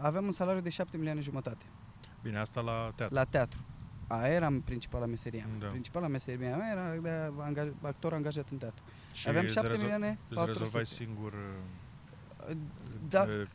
aveam 0.02 0.24
un 0.26 0.32
salariu 0.32 0.60
de 0.60 0.68
7 0.68 0.96
milioane 0.96 1.20
jumătate 1.20 1.64
Bine, 2.22 2.38
asta 2.38 2.60
la 2.60 2.92
teatru. 2.94 3.14
la 3.14 3.24
teatru. 3.24 3.60
Aia 4.06 4.32
era 4.32 4.52
principala 4.64 5.06
meseria 5.06 5.44
mea. 5.48 5.58
Da. 5.58 5.66
Principala 5.66 6.06
meseria 6.06 6.56
mea 6.56 6.68
era 6.70 7.00
de 7.00 7.32
angaj, 7.40 7.68
actor 7.82 8.12
angajat 8.12 8.48
în 8.50 8.56
teatru. 8.58 8.82
Și 9.12 9.28
Aveam 9.28 9.44
îți 9.44 9.52
7 9.52 9.68
rezol- 9.68 9.82
milioane 9.88 10.18
Îți 10.28 10.34
400. 10.34 10.52
rezolvai 10.52 10.86
singur 10.86 11.32
uh, 11.32 12.56
Da, 13.08 13.22
uh, 13.22 13.28
uh, 13.28 13.46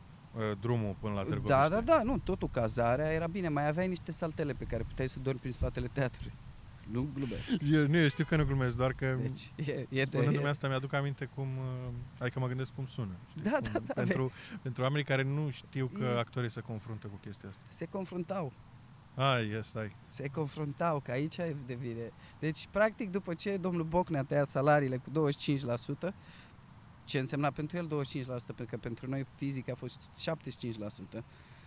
drumul 0.60 0.96
până 1.00 1.14
la 1.14 1.20
Târgoviște. 1.22 1.48
da, 1.52 1.68
da, 1.68 1.80
da, 1.80 2.02
nu, 2.02 2.18
totul, 2.18 2.48
cazarea 2.48 3.12
era 3.12 3.26
bine, 3.26 3.48
mai 3.48 3.66
aveai 3.68 3.88
niște 3.88 4.12
saltele 4.12 4.52
pe 4.52 4.64
care 4.64 4.82
puteai 4.82 5.08
să 5.08 5.18
dormi 5.22 5.40
prin 5.40 5.52
spatele 5.52 5.88
teatrului. 5.92 6.32
Nu 6.90 7.08
glumesc. 7.14 7.50
Eu, 7.70 7.86
nu, 7.86 7.96
eu 7.96 8.08
știu 8.08 8.24
că 8.24 8.36
nu 8.36 8.44
glumesc, 8.44 8.76
doar 8.76 8.92
că 8.92 9.16
Deci, 9.20 9.52
e, 9.68 9.86
e 9.88 10.04
spunându-mi 10.04 10.42
de, 10.42 10.48
asta 10.48 10.68
mi-aduc 10.68 10.92
aminte 10.92 11.28
cum, 11.34 11.46
uh, 11.58 11.92
adică 12.18 12.38
mă 12.38 12.46
gândesc 12.46 12.74
cum 12.74 12.86
sună. 12.86 13.12
știi? 13.30 13.42
Da, 13.42 13.50
cum, 13.50 13.70
da, 13.72 13.78
da, 13.86 13.92
Pentru, 13.94 14.32
pentru 14.62 14.82
oamenii 14.82 15.04
care 15.04 15.22
nu 15.22 15.50
știu 15.50 15.86
că 15.98 16.04
E- 16.04 16.18
actorii 16.18 16.50
se 16.50 16.60
confruntă 16.60 17.06
cu 17.06 17.18
chestia 17.22 17.48
asta. 17.48 17.60
se 17.68 17.86
confruntau. 17.86 18.52
Ah, 19.14 19.46
yes, 19.50 19.66
stai. 19.66 19.96
Se 20.08 20.28
confruntau, 20.28 21.00
că 21.00 21.10
aici 21.10 21.36
e 21.36 21.56
de 21.66 21.74
bine. 21.74 22.12
Deci, 22.38 22.68
practic, 22.70 23.10
după 23.10 23.34
ce 23.34 23.56
domnul 23.56 23.84
Bocnea 23.84 24.20
a 24.20 24.24
tăiat 24.24 24.48
salariile 24.48 24.96
cu 24.96 25.10
25%, 25.10 26.14
ce 27.04 27.18
însemna 27.18 27.50
pentru 27.50 27.76
el 27.76 27.86
25%, 27.86 28.26
pentru 28.46 28.64
că 28.68 28.76
pentru 28.76 29.08
noi 29.08 29.24
fizic 29.36 29.70
a 29.70 29.74
fost 29.74 30.00
75%, 30.00 31.24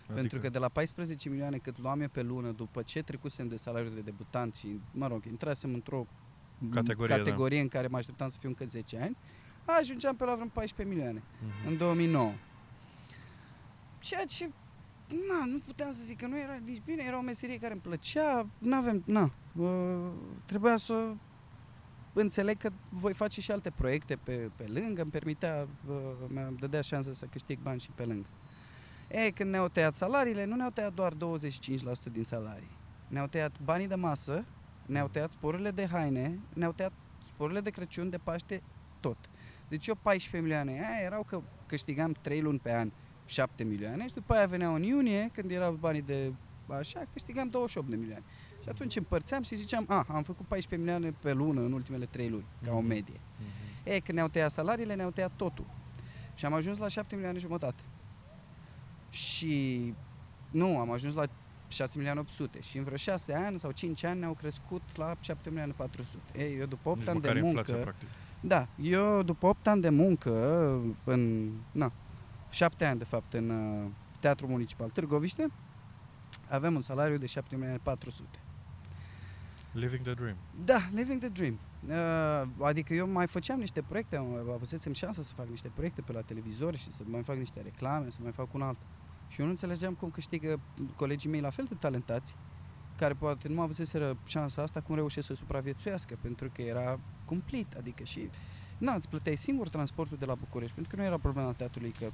Adică, 0.07 0.19
Pentru 0.21 0.39
că 0.39 0.49
de 0.49 0.57
la 0.59 0.67
14 0.69 1.29
milioane 1.29 1.57
cât 1.57 1.77
luam 1.79 2.01
eu 2.01 2.07
pe 2.07 2.21
lună, 2.21 2.51
după 2.51 2.81
ce 2.81 3.01
trecusem 3.03 3.47
de 3.47 3.55
salariul 3.57 3.93
de 3.93 4.01
debutant 4.01 4.53
și, 4.55 4.79
mă 4.91 5.07
rog, 5.07 5.25
intrasem 5.25 5.73
într-o 5.73 6.07
Categorie, 6.71 7.15
da. 7.15 7.23
categorie 7.23 7.59
în 7.61 7.67
care 7.67 7.87
mă 7.87 7.97
așteptam 7.97 8.29
să 8.29 8.37
fiu 8.39 8.49
încă 8.49 8.65
10 8.65 8.99
ani, 9.01 9.17
ajungeam 9.65 10.15
pe 10.15 10.23
la 10.25 10.33
vreo 10.35 10.47
14 10.53 10.95
milioane 10.95 11.21
Mhm. 11.41 11.67
în 11.67 11.77
2009. 11.77 12.33
Ceea 13.99 14.25
ce, 14.25 14.49
na, 15.29 15.45
nu 15.45 15.57
puteam 15.59 15.91
să 15.91 15.99
zic 16.03 16.17
că 16.19 16.27
nu 16.27 16.37
era 16.39 16.59
nici 16.65 16.81
bine, 16.85 17.03
era 17.07 17.17
o 17.17 17.21
meserie 17.21 17.57
care 17.59 17.71
îmi 17.73 17.81
plăcea, 17.81 18.47
n-avem, 18.57 19.03
na, 19.05 19.31
uh, 19.55 20.11
trebuia 20.45 20.77
să 20.77 21.13
înțeleg 22.21 22.57
că 22.57 22.69
voi 22.89 23.13
face 23.13 23.41
și 23.41 23.51
alte 23.51 23.69
proiecte 23.69 24.15
pe, 24.15 24.49
pe 24.55 24.65
lângă, 24.67 25.01
îmi 25.01 25.11
permitea, 25.11 25.67
uh, 25.87 25.95
mi 26.27 26.57
dădea 26.59 26.81
șansa 26.81 27.13
să 27.13 27.25
câștig 27.25 27.59
bani 27.59 27.79
și 27.79 27.89
pe 27.95 28.03
lângă. 28.03 28.27
E, 29.07 29.31
când 29.31 29.49
ne-au 29.49 29.67
tăiat 29.67 29.95
salariile, 29.95 30.45
nu 30.45 30.55
ne-au 30.55 30.69
tăiat 30.69 30.93
doar 30.93 31.13
25% 31.13 31.17
din 32.11 32.23
salarii. 32.23 32.77
Ne-au 33.07 33.27
tăiat 33.27 33.59
banii 33.63 33.87
de 33.87 33.95
masă, 33.95 34.45
ne-au 34.85 35.07
tăiat 35.07 35.31
sporurile 35.31 35.71
de 35.71 35.87
haine, 35.87 36.39
ne-au 36.53 36.71
tăiat 36.71 36.93
sporurile 37.23 37.59
de 37.61 37.69
Crăciun, 37.69 38.09
de 38.09 38.17
Paște, 38.17 38.61
tot. 38.99 39.17
Deci 39.67 39.87
eu 39.87 39.97
14 40.01 40.41
milioane, 40.41 40.71
aia 40.71 41.03
erau 41.03 41.23
că 41.23 41.41
câștigam 41.65 42.11
3 42.21 42.41
luni 42.41 42.59
pe 42.59 42.73
an 42.73 42.91
7 43.25 43.63
milioane 43.63 44.07
și 44.07 44.13
după 44.13 44.33
aia 44.33 44.45
veneau 44.45 44.73
în 44.73 44.83
iunie, 44.83 45.29
când 45.33 45.51
erau 45.51 45.73
banii 45.73 46.01
de 46.01 46.33
așa, 46.67 47.07
câștigam 47.13 47.49
28 47.49 47.89
de 47.89 47.95
milioane. 47.95 48.23
Și 48.65 48.71
atunci 48.71 48.95
împărțeam 48.95 49.41
și 49.43 49.55
ziceam, 49.55 49.85
a, 49.87 50.05
am 50.09 50.23
făcut 50.23 50.45
14 50.45 50.75
milioane 50.89 51.15
pe 51.21 51.33
lună 51.33 51.61
în 51.61 51.71
ultimele 51.71 52.05
3 52.05 52.29
luni, 52.29 52.45
ca 52.63 52.71
o 52.73 52.77
Mhm. 52.77 52.87
medie. 52.87 53.19
Mhm. 53.37 53.89
E, 53.89 53.99
când 53.99 54.17
ne-au 54.17 54.27
tăiat 54.29 54.51
salariile, 54.51 54.95
ne-au 54.95 55.09
tăiat 55.11 55.31
totul. 55.35 55.65
Și 56.35 56.45
am 56.45 56.53
ajuns 56.53 56.77
la 56.77 56.87
7 56.87 57.15
milioane 57.15 57.39
jumătate. 57.39 57.83
Și 59.09 59.93
nu, 60.51 60.79
am 60.79 60.91
ajuns 60.91 61.13
la 61.13 61.23
6 61.67 61.93
milioane 61.97 62.19
800 62.19 62.61
și 62.61 62.77
în 62.77 62.83
vreo 62.83 62.97
6 62.97 63.33
ani 63.33 63.59
sau 63.59 63.71
5 63.71 64.03
ani 64.03 64.19
ne-au 64.19 64.33
crescut 64.33 64.81
la 64.95 65.15
7 65.19 65.49
milioane 65.49 65.73
400. 65.75 66.23
Ei, 66.37 66.57
eu 66.59 66.65
după 66.65 66.89
8 66.89 66.97
Nici 66.99 67.07
ani 67.07 67.21
de 67.21 67.27
măcar 67.27 67.41
muncă, 67.43 67.59
inflația, 67.59 67.83
practic. 67.83 68.07
da, 68.39 68.67
eu 68.81 69.23
după 69.23 69.47
8 69.47 69.67
ani 69.67 69.81
de 69.81 69.89
muncă 69.89 70.31
în, 71.03 71.51
na, 71.71 71.91
7 72.49 72.85
ani 72.85 72.97
de 72.99 73.05
fapt 73.05 73.33
în 73.33 73.49
uh, 73.49 73.89
Teatrul 74.19 74.49
Municipal 74.49 74.89
Târgoviște, 74.89 75.47
aveam 76.49 76.75
un 76.75 76.81
salariu 76.81 77.17
de 77.17 77.25
7 77.25 77.55
milioane 77.55 77.79
400. 77.83 78.39
Living 79.75 80.01
the 80.03 80.13
dream. 80.13 80.35
Da, 80.65 80.89
living 80.93 81.19
the 81.19 81.29
dream. 81.29 81.59
Uh, 81.87 82.65
adică 82.65 82.93
eu 82.93 83.09
mai 83.09 83.27
făceam 83.27 83.59
niște 83.59 83.81
proiecte, 83.81 84.15
am 84.15 84.49
avusesem 84.53 84.93
șansa 84.93 85.21
să 85.21 85.33
fac 85.33 85.47
niște 85.49 85.71
proiecte 85.73 86.01
pe 86.01 86.11
la 86.11 86.21
televizor 86.21 86.75
și 86.75 86.91
să 86.91 87.01
mai 87.05 87.23
fac 87.23 87.35
niște 87.35 87.61
reclame, 87.61 88.09
să 88.09 88.17
mai 88.21 88.31
fac 88.31 88.53
un 88.53 88.61
alt. 88.61 88.77
Și 89.27 89.39
eu 89.39 89.45
nu 89.45 89.51
înțelegeam 89.51 89.93
cum 89.93 90.09
câștigă 90.09 90.59
colegii 90.95 91.29
mei 91.29 91.41
la 91.41 91.49
fel 91.49 91.65
de 91.69 91.75
talentați, 91.79 92.35
care 92.97 93.13
poate 93.13 93.47
nu 93.47 93.61
avuseseră 93.61 94.17
șansa 94.25 94.61
asta, 94.61 94.81
cum 94.81 94.95
reușesc 94.95 95.27
să 95.27 95.33
supraviețuiască, 95.35 96.17
pentru 96.21 96.49
că 96.53 96.61
era 96.61 96.99
cumplit, 97.25 97.73
adică 97.77 98.03
și 98.03 98.29
Na, 98.77 98.93
îți 98.93 99.09
plăteai 99.09 99.35
singur 99.35 99.69
transportul 99.69 100.17
de 100.17 100.25
la 100.25 100.35
București, 100.35 100.75
pentru 100.75 100.95
că 100.95 101.01
nu 101.01 101.07
era 101.07 101.17
problema 101.17 101.51
teatrului 101.51 101.93
că 101.99 102.05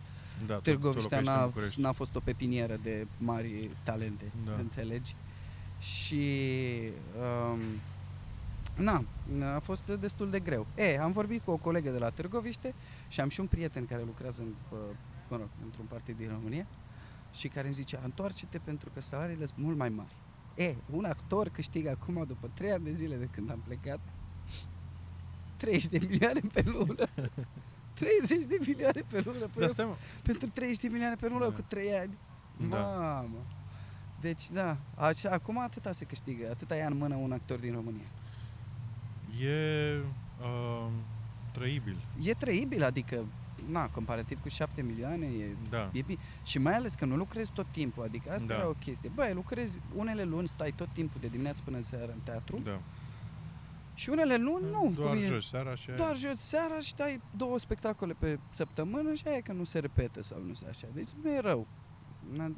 Da, 0.47 0.53
tu- 0.53 0.59
tu 0.61 0.69
Târgoviștea 0.69 1.17
locuiești 1.19 1.29
în 1.29 1.39
n-a, 1.39 1.45
București. 1.45 1.81
n-a 1.81 1.91
fost 1.91 2.15
o 2.15 2.19
pepinieră 2.19 2.77
de 2.83 3.07
mari 3.17 3.69
talente, 3.83 4.31
Da. 4.45 4.51
înțelegi? 4.53 5.15
Și 5.81 6.23
um, 7.19 7.59
na, 8.83 9.03
a 9.55 9.59
fost 9.59 9.85
destul 9.99 10.29
de 10.29 10.39
greu. 10.39 10.67
E, 10.75 10.99
am 10.99 11.11
vorbit 11.11 11.41
cu 11.43 11.51
o 11.51 11.57
colegă 11.57 11.89
de 11.89 11.97
la 11.97 12.09
Târgoviște 12.09 12.73
și 13.07 13.21
am 13.21 13.29
și 13.29 13.39
un 13.39 13.47
prieten 13.47 13.85
care 13.85 14.03
lucrează 14.03 14.41
în, 14.41 14.53
uh, 14.71 14.77
mă 15.29 15.37
rog, 15.37 15.47
într-un 15.63 15.85
partid 15.85 16.17
din 16.17 16.29
România 16.29 16.65
și 17.33 17.47
care 17.47 17.65
îmi 17.65 17.75
zicea, 17.75 17.99
întoarce-te 18.03 18.57
pentru 18.57 18.89
că 18.93 19.01
salariile 19.01 19.45
sunt 19.45 19.59
mult 19.65 19.77
mai 19.77 19.89
mari. 19.89 20.13
E, 20.55 20.75
un 20.89 21.05
actor 21.05 21.49
câștigă 21.49 21.89
acum, 21.89 22.23
după 22.27 22.49
3 22.53 22.71
ani 22.71 22.83
de 22.83 22.93
zile 22.93 23.15
de 23.15 23.27
când 23.31 23.51
am 23.51 23.59
plecat, 23.67 23.99
30 25.57 25.87
de 25.89 26.07
milioane 26.09 26.39
pe 26.53 26.61
lună. 26.65 27.07
30 28.27 28.45
de 28.45 28.57
milioane 28.67 29.01
pe 29.07 29.21
lună. 29.25 29.39
Păi 29.39 29.49
Da, 29.55 29.61
eu 29.61 29.67
stai, 29.69 29.85
mă. 29.85 29.95
pentru 30.23 30.47
30 30.49 30.77
de 30.77 30.87
milioane 30.87 31.15
pe 31.15 31.27
lună 31.27 31.49
Da. 31.49 31.55
cu 31.55 31.61
3 31.61 31.93
ani. 31.93 32.17
Da. 32.69 32.77
Mamă. 32.77 33.37
Deci, 34.21 34.49
da, 34.49 34.77
așa, 34.95 35.29
acum 35.29 35.57
atâta 35.59 35.91
se 35.91 36.05
câștigă, 36.05 36.47
atâta 36.49 36.75
ia 36.75 36.85
în 36.87 36.97
mână 36.97 37.15
un 37.15 37.31
actor 37.31 37.59
din 37.59 37.73
România. 37.73 38.07
E 39.41 39.97
uh, 40.41 40.87
trăibil. 41.51 41.95
E 42.23 42.33
trăibil, 42.33 42.83
adică, 42.83 43.25
na, 43.69 43.87
comparativ 43.89 44.41
cu 44.41 44.49
7 44.49 44.81
milioane, 44.81 45.25
e, 45.25 45.55
Da. 45.69 45.89
e 45.93 46.01
bine. 46.01 46.19
Și 46.43 46.57
mai 46.57 46.73
ales 46.73 46.93
că 46.93 47.05
nu 47.05 47.15
lucrezi 47.15 47.51
tot 47.53 47.65
timpul, 47.71 48.03
adică 48.03 48.31
asta 48.31 48.45
Da. 48.45 48.53
era 48.53 48.67
o 48.67 48.73
chestie. 48.73 49.11
Băi, 49.15 49.33
lucrezi 49.33 49.79
unele 49.95 50.23
luni, 50.23 50.47
stai 50.47 50.71
tot 50.75 50.87
timpul 50.93 51.21
de 51.21 51.27
dimineață 51.27 51.61
până 51.65 51.81
seara 51.81 52.11
în 52.11 52.19
teatru 52.23 52.59
Da. 52.63 52.79
și 53.93 54.09
unele 54.09 54.35
luni 54.35 54.65
nu. 54.71 54.91
Doar 54.95 55.09
cum 55.13 55.17
e- 55.17 55.25
joci 55.25 55.43
seara 55.43 55.75
și 55.75 55.89
Doar 55.97 56.17
joci 56.17 56.37
seara 56.37 56.79
și 56.79 56.95
dai 56.95 57.21
două 57.37 57.59
spectacole 57.59 58.13
pe 58.19 58.39
săptămână 58.53 59.13
și 59.13 59.23
aia 59.27 59.37
e 59.37 59.41
că 59.41 59.51
nu 59.53 59.63
se 59.63 59.79
repetă 59.79 60.21
sau 60.21 60.41
nu 60.47 60.53
se 60.53 60.65
așa. 60.69 60.87
Deci 60.93 61.09
nu 61.23 61.29
e 61.31 61.39
rău. 61.39 61.67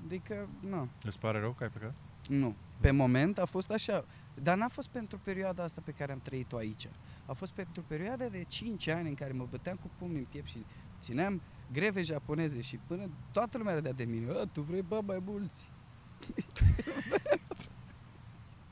Adică, 0.06 0.50
nu. 0.60 0.88
Îți 1.04 1.20
pare 1.20 1.40
rău 1.40 1.52
că 1.52 1.64
ai 1.64 1.70
plecat? 1.70 1.94
Nu. 2.30 2.56
Pe 2.80 2.92
moment 2.92 3.38
a 3.38 3.46
fost 3.46 3.72
așa. 3.72 4.06
Dar 4.42 4.58
n-a 4.58 4.68
fost 4.68 4.90
pentru 4.90 5.20
perioada 5.24 5.64
asta 5.64 5.82
pe 5.86 5.92
care 5.92 6.12
am 6.12 6.20
trăit-o 6.20 6.58
aici. 6.58 6.88
A 7.26 7.34
fost 7.34 7.52
pentru 7.52 7.84
perioada 7.88 8.26
de 8.28 8.44
5 8.48 8.88
ani 8.88 9.10
în 9.10 9.16
care 9.16 9.32
mă 9.32 9.48
băteam 9.50 9.76
cu 9.76 9.90
pumnii 9.98 10.20
în 10.20 10.26
piept 10.30 10.48
și 10.48 10.66
țineam 11.00 11.42
greve 11.72 12.02
japoneze 12.02 12.62
și 12.62 12.80
până 12.88 13.10
toată 13.32 13.58
lumea 13.58 13.74
râdea 13.74 13.92
de 13.92 14.04
mine. 14.04 14.32
A, 14.32 14.46
tu 14.46 14.62
vrei 14.62 14.82
bani 14.82 15.06
mai 15.06 15.22
mulți. 15.26 15.70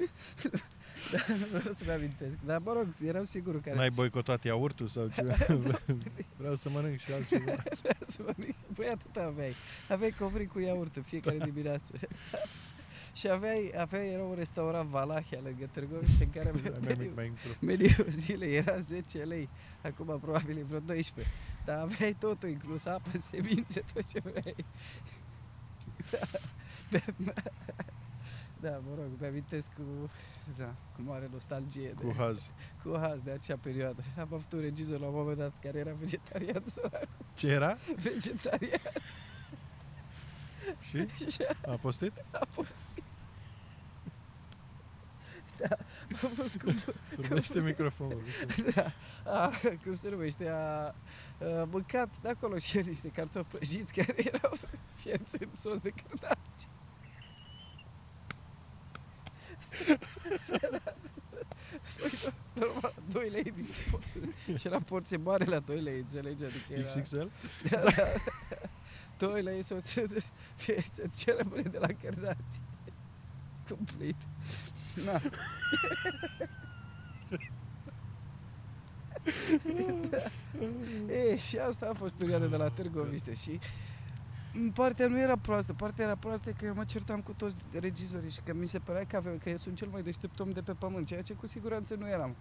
Dar 1.11 1.37
nu 1.37 1.45
vreau 1.45 1.73
să-mi 1.73 1.91
amintesc. 1.91 2.37
Dar 2.45 2.59
mă 2.59 2.73
rog, 2.73 2.87
eram 3.05 3.25
sigur 3.25 3.61
că 3.61 3.73
N-ai 3.73 3.89
boicotat 3.95 4.43
iaurtul 4.43 4.87
sau 4.87 5.07
ceva? 5.07 5.35
Vreau 6.37 6.55
să 6.55 6.69
mănânc 6.69 6.99
și 6.99 7.13
altceva. 7.13 7.51
Să 8.11 8.21
mănânc. 8.21 8.55
Băi, 8.75 8.87
atât 8.87 9.15
aveai. 9.15 9.53
Aveai 9.89 10.11
covri 10.19 10.45
cu 10.45 10.59
iaurt 10.59 10.95
în 10.95 11.01
fiecare 11.03 11.37
dimineață. 11.49 11.93
și 13.19 13.29
aveai, 13.29 13.71
aveai, 13.77 14.09
era 14.09 14.23
un 14.23 14.35
restaurant 14.35 14.89
Valahia 14.89 15.39
lângă 15.43 15.69
Târgoviște 15.71 16.23
în 16.23 16.29
care 16.29 16.49
avea 16.55 16.71
Mai 16.71 16.79
mic, 16.81 16.97
meniu, 16.97 17.11
mai 17.15 17.31
mic. 17.45 17.59
meniul 17.59 18.05
zilei 18.09 18.55
era 18.55 18.79
10 18.79 19.17
lei. 19.17 19.49
Acum 19.81 20.19
probabil 20.19 20.57
e 20.57 20.63
vreo 20.67 20.79
12. 20.79 21.33
Dar 21.65 21.77
aveai 21.77 22.15
totul 22.19 22.49
inclus, 22.49 22.85
apă, 22.85 23.09
semințe, 23.19 23.83
tot 23.93 24.07
ce 24.07 24.19
vrei. 24.19 24.65
da, 26.89 26.99
mă 28.69 28.95
rog, 28.95 29.05
mi 29.19 29.27
amintesc 29.27 29.73
cu, 29.73 30.09
da, 30.57 30.73
cu 30.95 31.01
mare 31.01 31.29
nostalgie. 31.33 31.89
Cu 31.89 32.13
haz. 32.17 32.49
cu 32.83 32.97
haz 32.99 33.19
de 33.21 33.31
acea 33.31 33.57
perioadă. 33.61 34.03
Am 34.17 34.27
avut 34.31 34.51
un 34.51 34.59
regizor 34.59 34.99
la 34.99 35.05
un 35.07 35.13
moment 35.15 35.37
dat 35.37 35.53
care 35.61 35.77
era 35.79 35.91
vegetarian, 35.99 36.63
sărac, 36.65 37.07
Ce 37.33 37.47
era? 37.47 37.77
vegetarian. 37.95 38.79
Și? 40.79 41.07
Și 41.31 41.41
A 41.67 41.71
postit? 41.81 42.11
a 42.31 42.47
fost... 42.49 42.69
Da, 45.57 45.77
a 46.13 46.29
fost 46.35 46.57
cum, 46.57 46.73
Vorbește 47.15 47.59
microfonul. 47.59 48.21
da, 48.75 48.91
a, 49.25 49.51
cum 49.83 49.95
se 49.95 50.09
numește, 50.09 50.47
a, 50.49 50.55
a 50.55 50.93
mâncat 51.71 52.09
de 52.21 52.29
acolo 52.29 52.57
și 52.57 52.77
el 52.77 52.83
niște 52.87 53.07
cartofi 53.07 53.55
prăjiți 53.55 53.93
care 53.93 54.13
erau 54.17 54.51
fierți 55.01 55.43
în 55.43 55.49
sos 55.55 55.77
de 55.79 55.89
cârnați. 55.89 56.67
Sărat. 59.69 59.69
Păi, 59.69 59.70
Normal, 62.53 62.93
2 63.09 63.29
lei 63.29 63.43
din 63.43 63.67
ce 63.73 63.89
pot 63.91 64.01
să... 64.05 64.19
Și 64.57 64.67
era 64.67 64.79
porție 64.79 65.17
mare 65.17 65.45
la 65.45 65.59
2 65.59 65.81
lei, 65.81 65.97
înțelegi? 65.97 66.43
Adică 66.43 66.73
era... 66.73 66.83
XXL? 66.83 67.27
Da, 67.69 67.83
da. 67.95 68.03
2 69.17 69.41
lei 69.41 69.61
să 69.63 69.79
să 69.83 71.07
ce 71.15 71.35
rămâne 71.37 71.61
de 71.61 71.77
la 71.77 71.87
cărdați. 72.01 72.61
Complet. 73.67 74.15
Na. 75.05 75.21
e, 81.09 81.37
și 81.37 81.57
asta 81.57 81.89
a 81.89 81.93
fost 81.93 82.13
perioada 82.13 82.45
de 82.45 82.55
la 82.55 82.69
Târgoviște 82.69 83.33
și 83.33 83.49
m, 83.49 83.59
partea 84.73 85.07
nu 85.07 85.19
era 85.19 85.37
proastă, 85.37 85.73
partea 85.73 86.05
era 86.05 86.15
proastă 86.15 86.49
că 86.49 86.65
eu 86.65 86.73
mă 86.73 86.83
certam 86.83 87.21
cu 87.21 87.33
toți 87.37 87.55
regizorii 87.79 88.29
și 88.29 88.41
că 88.41 88.53
mi 88.53 88.67
se 88.67 88.79
părea 88.79 89.05
că, 89.05 89.15
avea, 89.15 89.37
că 89.43 89.49
eu 89.49 89.57
sunt 89.57 89.75
cel 89.75 89.87
mai 89.91 90.01
deștept 90.01 90.39
om 90.39 90.51
de 90.51 90.61
pe 90.61 90.71
pământ, 90.71 91.05
ceea 91.05 91.21
ce 91.21 91.33
cu 91.33 91.47
siguranță 91.47 91.95
nu 91.95 92.07
eram. 92.07 92.35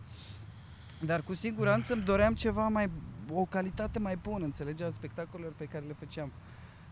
Dar 1.04 1.22
cu 1.22 1.34
siguranță 1.34 1.92
îmi 1.92 2.02
doream 2.02 2.34
ceva 2.34 2.68
mai, 2.68 2.90
o 3.30 3.44
calitate 3.44 3.98
mai 3.98 4.16
bună, 4.16 4.44
înțelegea, 4.44 4.90
spectacolelor 4.90 5.52
pe 5.56 5.64
care 5.64 5.84
le 5.86 5.96
făceam. 5.98 6.32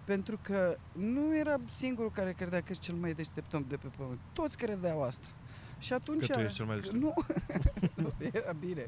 Pentru 0.04 0.38
că 0.42 0.76
nu 0.92 1.36
era 1.36 1.56
singurul 1.68 2.10
care 2.10 2.32
credea 2.32 2.60
că 2.60 2.72
e 2.72 2.74
cel 2.74 2.94
mai 2.94 3.12
deștept 3.12 3.54
om 3.54 3.64
de 3.68 3.76
pe 3.76 3.88
pământ. 3.96 4.18
Toți 4.32 4.56
credeau 4.56 5.02
asta. 5.02 5.26
Și 5.78 5.92
atunci... 5.92 6.26
Că 6.26 6.32
tu 6.32 6.40
ești 6.40 6.54
cel 6.56 6.66
mai 6.66 6.76
deștept. 6.76 6.98
Nu, 7.02 7.14
nu 8.02 8.12
era 8.32 8.52
bine. 8.52 8.86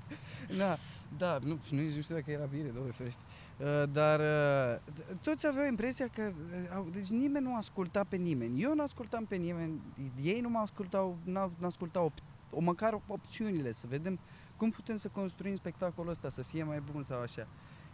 Na, 0.56 0.78
da, 1.18 1.38
nu, 1.42 1.58
nu, 1.70 1.80
nu 1.94 2.00
știu 2.00 2.14
dacă 2.14 2.30
era 2.30 2.44
bine, 2.44 2.68
domnule 2.68 2.92
ferește. 2.92 3.20
Uh, 3.56 3.82
dar 3.92 4.20
uh, 4.20 4.80
toți 5.20 5.46
aveau 5.46 5.66
impresia 5.66 6.08
că... 6.14 6.22
Uh, 6.22 6.74
au- 6.74 6.88
deci 6.92 7.08
nimeni 7.08 7.44
nu 7.44 7.56
asculta 7.56 8.04
pe 8.08 8.16
nimeni. 8.16 8.62
Eu 8.62 8.74
nu 8.74 8.82
ascultam 8.82 9.24
pe 9.24 9.36
nimeni, 9.36 9.80
ei 10.22 10.40
nu 10.40 10.48
mă 10.48 10.58
ascultau, 10.58 11.16
n-au- 11.24 11.52
n-ascultau 11.58 12.12
op- 12.12 12.22
o, 12.50 12.60
măcar 12.60 13.00
opțiunile, 13.06 13.72
să 13.72 13.84
vedem 13.88 14.18
cum 14.56 14.70
putem 14.70 14.96
să 14.96 15.08
construim 15.08 15.56
spectacolul 15.56 16.10
ăsta, 16.10 16.30
să 16.30 16.42
fie 16.42 16.62
mai 16.64 16.82
bun 16.92 17.02
sau 17.02 17.20
așa. 17.20 17.46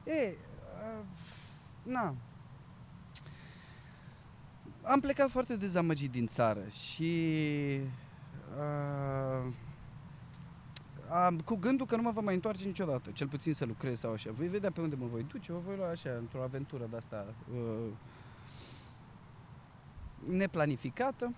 E, 0.04 0.35
uh, 0.37 1.04
na, 1.82 2.14
am 4.82 5.00
plecat 5.00 5.30
foarte 5.30 5.56
dezamăgit 5.56 6.11
din 6.11 6.26
țară 6.26 6.61
și 6.68 7.80
uh, 8.56 9.52
am, 11.10 11.40
cu 11.40 11.54
gândul 11.56 11.86
că 11.86 11.96
nu 11.96 12.02
mă 12.02 12.10
va 12.10 12.20
mai 12.20 12.34
întoarce 12.34 12.64
niciodată, 12.66 13.10
cel 13.10 13.28
puțin 13.28 13.54
să 13.54 13.64
lucrez 13.64 13.98
sau 13.98 14.12
așa. 14.12 14.30
Voi 14.32 14.48
vedea 14.48 14.70
pe 14.70 14.80
unde 14.80 14.96
mă 14.96 15.06
voi 15.06 15.22
duce, 15.22 15.52
vă 15.52 15.58
voi 15.66 15.76
lua 15.76 15.88
așa, 15.88 16.10
într-o 16.18 16.42
aventură 16.42 16.86
de 16.90 16.96
asta 16.96 17.26
uh, 17.54 17.88
neplanificată 20.28 21.32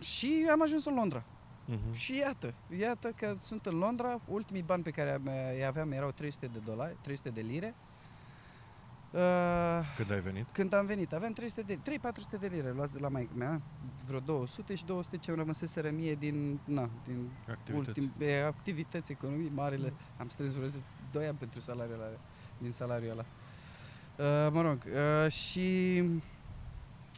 și 0.00 0.48
am 0.50 0.62
ajuns 0.62 0.84
în 0.84 0.94
Londra. 0.94 1.22
Mhm. 1.66 1.92
Și 1.92 2.16
iată, 2.16 2.54
iată 2.78 3.08
că 3.16 3.34
sunt 3.38 3.66
în 3.66 3.78
Londra, 3.78 4.20
ultimii 4.28 4.62
bani 4.62 4.82
pe 4.82 4.90
care 4.90 5.10
am- 5.10 5.30
îi 5.54 5.64
aveam 5.64 5.92
erau 5.92 6.10
300 6.10 6.46
de 6.46 6.58
dolari, 6.64 6.96
300 7.00 7.28
de 7.30 7.40
lire. 7.40 7.74
Uh, 9.14 9.20
Când 9.96 10.10
ai 10.10 10.20
venit? 10.20 10.46
când 10.52 10.72
am 10.74 10.86
venit, 10.86 11.12
aveam 11.12 11.32
300 11.32 11.62
de, 11.62 11.78
3-400 12.36 12.40
de 12.40 12.46
lire 12.46 12.72
luați 12.76 12.92
de 12.92 12.98
la 12.98 13.08
maică 13.08 13.32
mea, 13.36 13.60
vreo 14.06 14.18
200 14.20 14.74
și 14.74 14.84
200 14.84 15.16
ce 15.16 15.30
îmi 15.30 15.38
rămăseseră 15.38 15.90
mie 15.90 16.14
din, 16.14 16.58
na, 16.64 16.88
din 17.06 17.30
Activități. 17.50 17.98
ultim, 18.00 18.12
activități, 18.46 19.12
economii, 19.12 19.50
marile. 19.54 19.92
Am 20.16 20.28
strâns 20.28 20.52
vreo 20.52 20.68
2 21.12 21.26
ani 21.26 21.36
pentru 21.38 21.60
salariul 21.60 21.94
ăla, 22.00 22.18
din 22.58 22.70
salariul 22.70 23.10
ăla. 23.10 23.24
Uh, 24.16 24.52
mă 24.52 24.60
rog, 24.60 24.78
uh, 25.24 25.30
și 25.32 26.02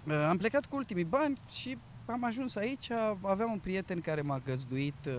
uh, 0.09 0.27
am 0.29 0.37
plecat 0.37 0.67
cu 0.67 0.77
ultimii 0.77 1.05
bani 1.05 1.41
și 1.51 1.79
am 2.07 2.25
ajuns 2.25 2.57
aici, 2.57 2.91
aveam 3.23 3.53
un 3.53 3.59
prieten 3.59 4.01
care 4.01 4.21
m-a 4.21 4.39
găzduit 4.45 5.07
uh, 5.07 5.15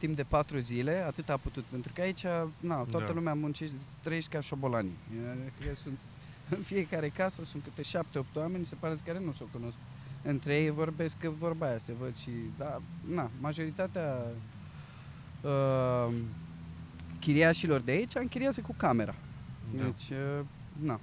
timp 0.00 0.16
de 0.16 0.22
patru 0.22 0.58
zile, 0.58 1.04
atât 1.06 1.28
a 1.28 1.36
putut, 1.36 1.64
pentru 1.64 1.92
că 1.94 2.00
aici, 2.00 2.24
na, 2.60 2.76
toată 2.90 3.06
Da. 3.06 3.12
lumea 3.12 3.34
muncește, 3.34 3.76
trăiești 4.02 4.30
ca 4.30 4.40
șobolanii. 4.40 4.96
Că 5.60 5.74
sunt, 5.74 5.98
în 6.56 6.62
fiecare 6.62 7.08
casă 7.08 7.44
sunt 7.44 7.62
câte 7.62 7.82
șapte-opt 7.82 8.36
oameni, 8.36 8.64
se 8.64 8.74
pare 8.74 8.96
care 9.04 9.20
nu 9.20 9.32
se 9.32 9.44
cunosc. 9.52 9.76
Între 10.22 10.56
ei 10.56 10.70
vorbesc 10.70 11.16
că 11.18 11.30
vorba 11.38 11.66
aia, 11.66 11.78
se 11.78 11.92
văd 11.92 12.16
și, 12.16 12.30
da, 12.58 12.80
na, 13.14 13.30
majoritatea 13.40 14.16
uh, 15.40 16.14
chiriașilor 17.18 17.80
de 17.80 17.90
aici 17.90 18.14
închiriază 18.14 18.60
cu 18.60 18.74
camera. 18.76 19.14
Da. 19.76 19.82
Deci, 19.82 20.10
uh, 20.10 20.44
na. 20.82 21.00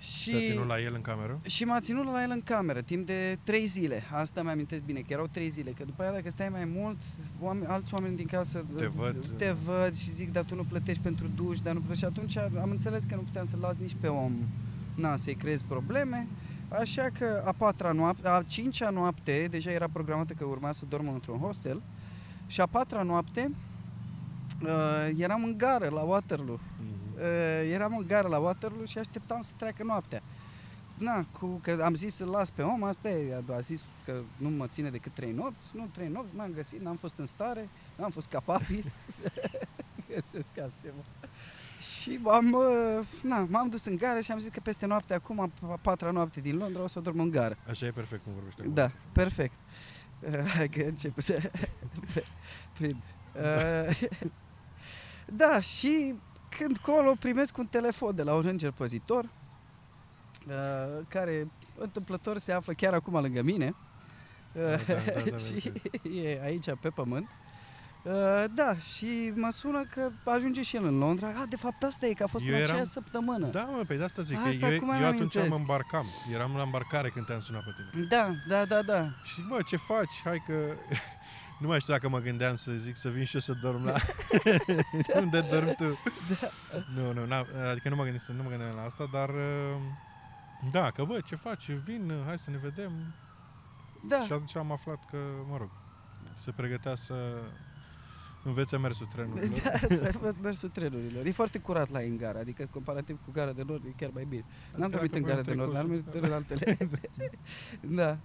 Și... 0.00 0.30
Te-a 0.30 0.40
ținut 0.40 0.66
la 0.66 0.80
el 0.80 0.94
în 0.94 1.00
cameră? 1.00 1.40
Și 1.46 1.64
m-a 1.64 1.80
ținut 1.80 2.04
la 2.04 2.22
el 2.22 2.30
în 2.30 2.40
cameră 2.44 2.80
timp 2.80 3.06
de 3.06 3.38
trei 3.42 3.66
zile. 3.66 4.02
Asta 4.12 4.42
mi-amintesc 4.42 4.82
bine, 4.82 5.00
că 5.00 5.06
erau 5.08 5.26
trei 5.26 5.48
zile. 5.48 5.70
Că 5.70 5.84
după 5.84 6.02
aia 6.02 6.12
dacă 6.12 6.30
stai 6.30 6.48
mai 6.48 6.64
mult, 6.64 6.96
oameni, 7.40 7.66
alți 7.66 7.94
oameni 7.94 8.16
din 8.16 8.26
casă 8.26 8.64
Te 8.76 8.86
văd. 8.86 9.16
te 9.36 9.50
văd 9.64 9.94
și 9.96 10.10
zic, 10.12 10.32
dar 10.32 10.44
tu 10.44 10.54
nu 10.54 10.64
plătești 10.64 11.02
pentru 11.02 11.26
duș, 11.34 11.58
dar 11.58 11.72
nu 11.72 11.78
plătești. 11.80 12.04
Și 12.04 12.10
atunci 12.10 12.36
am 12.36 12.70
înțeles 12.70 13.04
că 13.04 13.14
nu 13.14 13.20
puteam 13.20 13.46
să 13.46 13.56
las 13.60 13.76
nici 13.76 13.96
pe 14.00 14.06
om 14.06 14.32
na, 14.94 15.16
să-i 15.16 15.34
creez 15.34 15.62
probleme. 15.62 16.26
Așa 16.68 17.08
că 17.18 17.42
a 17.46 17.52
patra 17.52 17.92
noapte, 17.92 18.28
a 18.28 18.42
cincea 18.42 18.90
noapte, 18.90 19.46
deja 19.50 19.70
era 19.70 19.88
programată 19.92 20.32
că 20.32 20.44
urma 20.44 20.72
să 20.72 20.84
dorm 20.88 21.08
într-un 21.08 21.38
hostel, 21.38 21.82
și 22.46 22.60
a 22.60 22.66
patra 22.66 23.02
noapte 23.02 23.50
uh, 24.62 25.10
eram 25.16 25.44
în 25.44 25.54
gară 25.56 25.88
la 25.88 26.00
Waterloo. 26.00 26.60
Mhm. 27.20 27.28
Uh, 27.28 27.70
eram 27.72 27.96
în 27.96 28.04
gară 28.06 28.28
la 28.28 28.38
Waterloo 28.38 28.84
și 28.84 28.98
așteptam 28.98 29.42
să 29.42 29.50
treacă 29.56 29.82
noaptea. 29.84 30.22
Na, 30.98 31.24
cu, 31.38 31.46
că 31.46 31.80
am 31.84 31.94
zis 31.94 32.14
să 32.14 32.24
las 32.24 32.50
pe 32.50 32.62
om, 32.62 32.82
asta 32.84 33.08
e, 33.10 33.42
a 33.50 33.60
zis 33.60 33.84
că 34.04 34.20
nu 34.36 34.48
mă 34.48 34.66
ține 34.66 34.90
decât 34.90 35.12
trei 35.14 35.32
nopți, 35.32 35.68
nu 35.72 35.88
trei 35.92 36.08
nopți, 36.08 36.36
m-am 36.36 36.50
găsit, 36.54 36.80
n-am 36.80 36.96
fost 36.96 37.14
în 37.16 37.26
stare, 37.26 37.68
n-am 37.96 38.10
fost 38.10 38.26
capabil 38.26 38.92
să 39.20 39.32
găsesc 40.14 40.48
altceva. 40.62 41.02
Și 41.80 42.18
m-am, 42.22 42.52
uh, 42.52 43.06
na, 43.22 43.46
m-am 43.50 43.68
dus 43.68 43.84
în 43.84 43.96
gară 43.96 44.20
și 44.20 44.32
am 44.32 44.38
zis 44.38 44.48
că 44.48 44.60
peste 44.62 44.86
noapte, 44.86 45.14
acum, 45.14 45.40
a 45.40 45.78
patra 45.82 46.10
noapte 46.10 46.40
din 46.40 46.56
Londra, 46.56 46.82
o 46.82 46.86
să 46.86 47.00
dorm 47.00 47.20
în 47.20 47.30
gară. 47.30 47.56
Așa 47.68 47.86
e 47.86 47.90
perfect 47.90 48.22
cum 48.24 48.32
vorbește. 48.32 48.60
acum. 48.60 48.74
Da, 48.74 48.90
perfect. 49.12 49.52
Uh, 50.20 50.38
Hai 50.46 50.68
că 50.68 50.82
încep 50.82 51.20
să 51.20 51.50
prind. 52.78 53.02
Uh, 53.34 54.00
da, 55.26 55.60
și 55.60 56.14
când 56.58 56.76
colo 56.78 57.14
primesc 57.20 57.56
un 57.58 57.66
telefon 57.66 58.14
de 58.14 58.22
la 58.22 58.34
un 58.34 58.46
înger 58.46 58.70
păzitor, 58.70 59.24
uh, 59.24 61.04
care 61.08 61.50
întâmplător 61.78 62.38
se 62.38 62.52
află 62.52 62.72
chiar 62.72 62.94
acum 62.94 63.20
lângă 63.20 63.42
mine. 63.42 63.74
Da, 64.52 64.62
da, 64.62 64.76
da, 65.14 65.20
da, 65.30 65.36
și 65.46 65.72
e 66.22 66.40
aici 66.42 66.66
pe 66.80 66.88
pământ. 66.88 67.28
Uh, 68.04 68.44
da, 68.54 68.76
și 68.76 69.32
mă 69.34 69.50
sună 69.50 69.84
că 69.84 70.10
ajunge 70.24 70.62
și 70.62 70.76
el 70.76 70.84
în 70.84 70.98
Londra. 70.98 71.28
Ah, 71.28 71.42
de 71.48 71.56
fapt 71.56 71.82
asta 71.82 72.06
e, 72.06 72.12
că 72.12 72.22
a 72.22 72.26
fost 72.26 72.44
Eu 72.46 72.50
în 72.54 72.56
eram- 72.56 72.70
aceea 72.70 72.84
săptămână. 72.84 73.46
Da, 73.46 73.62
mă, 73.62 73.82
pe 73.86 73.94
de 73.94 74.04
asta 74.04 74.22
zic, 74.22 74.36
Asta 74.46 74.66
că 74.66 74.72
eu, 74.72 74.76
acum 74.76 74.88
eu 74.88 74.94
îmi 74.96 75.04
atunci 75.04 75.18
amintesc. 75.20 75.48
mă 75.48 75.54
îmbarcam. 75.56 76.06
Eram 76.32 76.56
la 76.56 76.62
îmbarcare 76.62 77.08
când 77.10 77.26
te-am 77.26 77.40
sunat 77.40 77.62
pe 77.64 77.70
tine. 77.90 78.04
Da, 78.06 78.30
da, 78.48 78.64
da, 78.64 78.82
da. 78.82 79.04
Și 79.24 79.34
zic, 79.34 79.44
bă, 79.48 79.58
ce 79.66 79.76
faci? 79.76 80.20
Hai 80.24 80.42
că... 80.46 80.54
nu 81.60 81.66
mai 81.66 81.80
știu 81.80 81.92
dacă 81.92 82.08
mă 82.08 82.18
gândeam 82.18 82.54
să 82.54 82.72
zic 82.72 82.96
să 82.96 83.08
vin 83.08 83.24
și 83.24 83.34
eu 83.34 83.40
să 83.40 83.52
dorm 83.62 83.84
la... 83.84 83.94
Unde 85.22 85.40
dormi 85.40 85.74
tu? 85.76 85.98
Da. 86.40 86.48
Nu, 86.94 87.12
nu, 87.12 87.26
n-a, 87.26 87.46
adică 87.70 87.88
nu 87.88 87.96
mă, 87.96 88.02
gândesc, 88.02 88.28
nu 88.28 88.42
mă 88.42 88.48
gândeam 88.48 88.74
la 88.74 88.82
asta, 88.82 89.08
dar... 89.12 89.28
uh, 89.28 89.76
Da, 90.72 90.90
că 90.90 91.04
bă, 91.04 91.20
ce 91.26 91.36
faci? 91.36 91.70
Vin, 91.70 92.12
hai 92.26 92.38
să 92.38 92.50
ne 92.50 92.56
vedem. 92.62 92.92
Da, 94.08 94.22
Și 94.22 94.32
atunci 94.32 94.56
am 94.56 94.72
aflat 94.72 95.04
că, 95.10 95.16
mă 95.48 95.56
rog, 95.56 95.70
se 96.38 96.50
pregătea 96.50 96.94
să 96.94 97.14
învețe 98.44 98.78
mersul 98.78 99.06
trenurilor. 99.06 99.60
da, 99.64 99.78
să 99.96 100.04
ai 100.04 100.12
fost 100.12 100.36
mersul 100.42 100.68
trenurilor. 100.68 101.26
E 101.26 101.30
foarte 101.30 101.58
curat 101.58 101.90
la 101.90 102.02
ei 102.02 102.08
în 102.08 102.16
gara, 102.16 102.38
adică 102.38 102.68
comparativ 102.70 103.18
cu 103.24 103.30
gara 103.30 103.52
de 103.52 103.62
nord 103.66 103.84
e 103.84 103.92
chiar 103.96 104.10
mai 104.14 104.24
bine. 104.28 104.44
N-am 104.76 104.90
Dacă 104.90 104.92
dormit 104.92 105.14
în 105.14 105.20
voi 105.20 105.30
gara 105.30 105.42
de 105.42 105.54
nord, 105.54 105.72
n-am 105.72 105.86
trecut 105.86 106.12
dormit 106.12 106.28
în 106.28 106.32
altele. 106.32 106.76
da. 108.00 108.18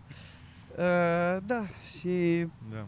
Uh, 0.77 1.41
da, 1.45 1.65
și 1.97 2.47
Da. 2.71 2.87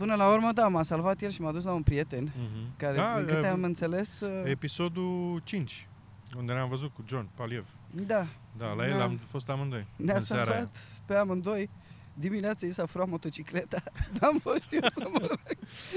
Până 0.00 0.14
la 0.14 0.32
urmă, 0.32 0.52
da, 0.52 0.68
m-a 0.68 0.82
salvat 0.82 1.20
el 1.22 1.30
și 1.30 1.40
m-a 1.40 1.52
dus 1.52 1.64
la 1.64 1.72
un 1.72 1.82
prieten 1.82 2.22
Mhm. 2.36 2.76
care, 2.76 2.96
da, 2.96 3.14
din 3.16 3.26
câte 3.26 3.38
uh, 3.46 3.52
am 3.52 3.62
înțeles, 3.62 4.20
uh, 4.20 4.42
Episodul 4.44 5.40
5, 5.44 5.88
unde 6.36 6.52
ne-am 6.52 6.68
văzut 6.68 6.94
cu 6.94 7.04
John 7.06 7.28
Paliev. 7.34 7.66
da, 7.90 8.26
Da, 8.58 8.72
la 8.72 8.86
el 8.88 8.96
Da. 8.98 9.04
am 9.04 9.16
fost 9.26 9.48
amândoi. 9.48 9.86
ne-a 9.96 10.14
în 10.16 10.20
seara 10.22 10.42
aia. 10.42 10.50
salvat 10.52 10.76
pe 11.06 11.14
amândoi. 11.14 11.70
Dimineața 12.14 12.66
i 12.66 12.70
s-a 12.70 12.86
furat 12.86 13.08
motocicleta, 13.08 13.82
n-am 14.20 14.38
fost 14.38 14.64
eu 14.70 14.80
să 14.94 15.08
mă 15.12 15.18
lag, 15.28 15.40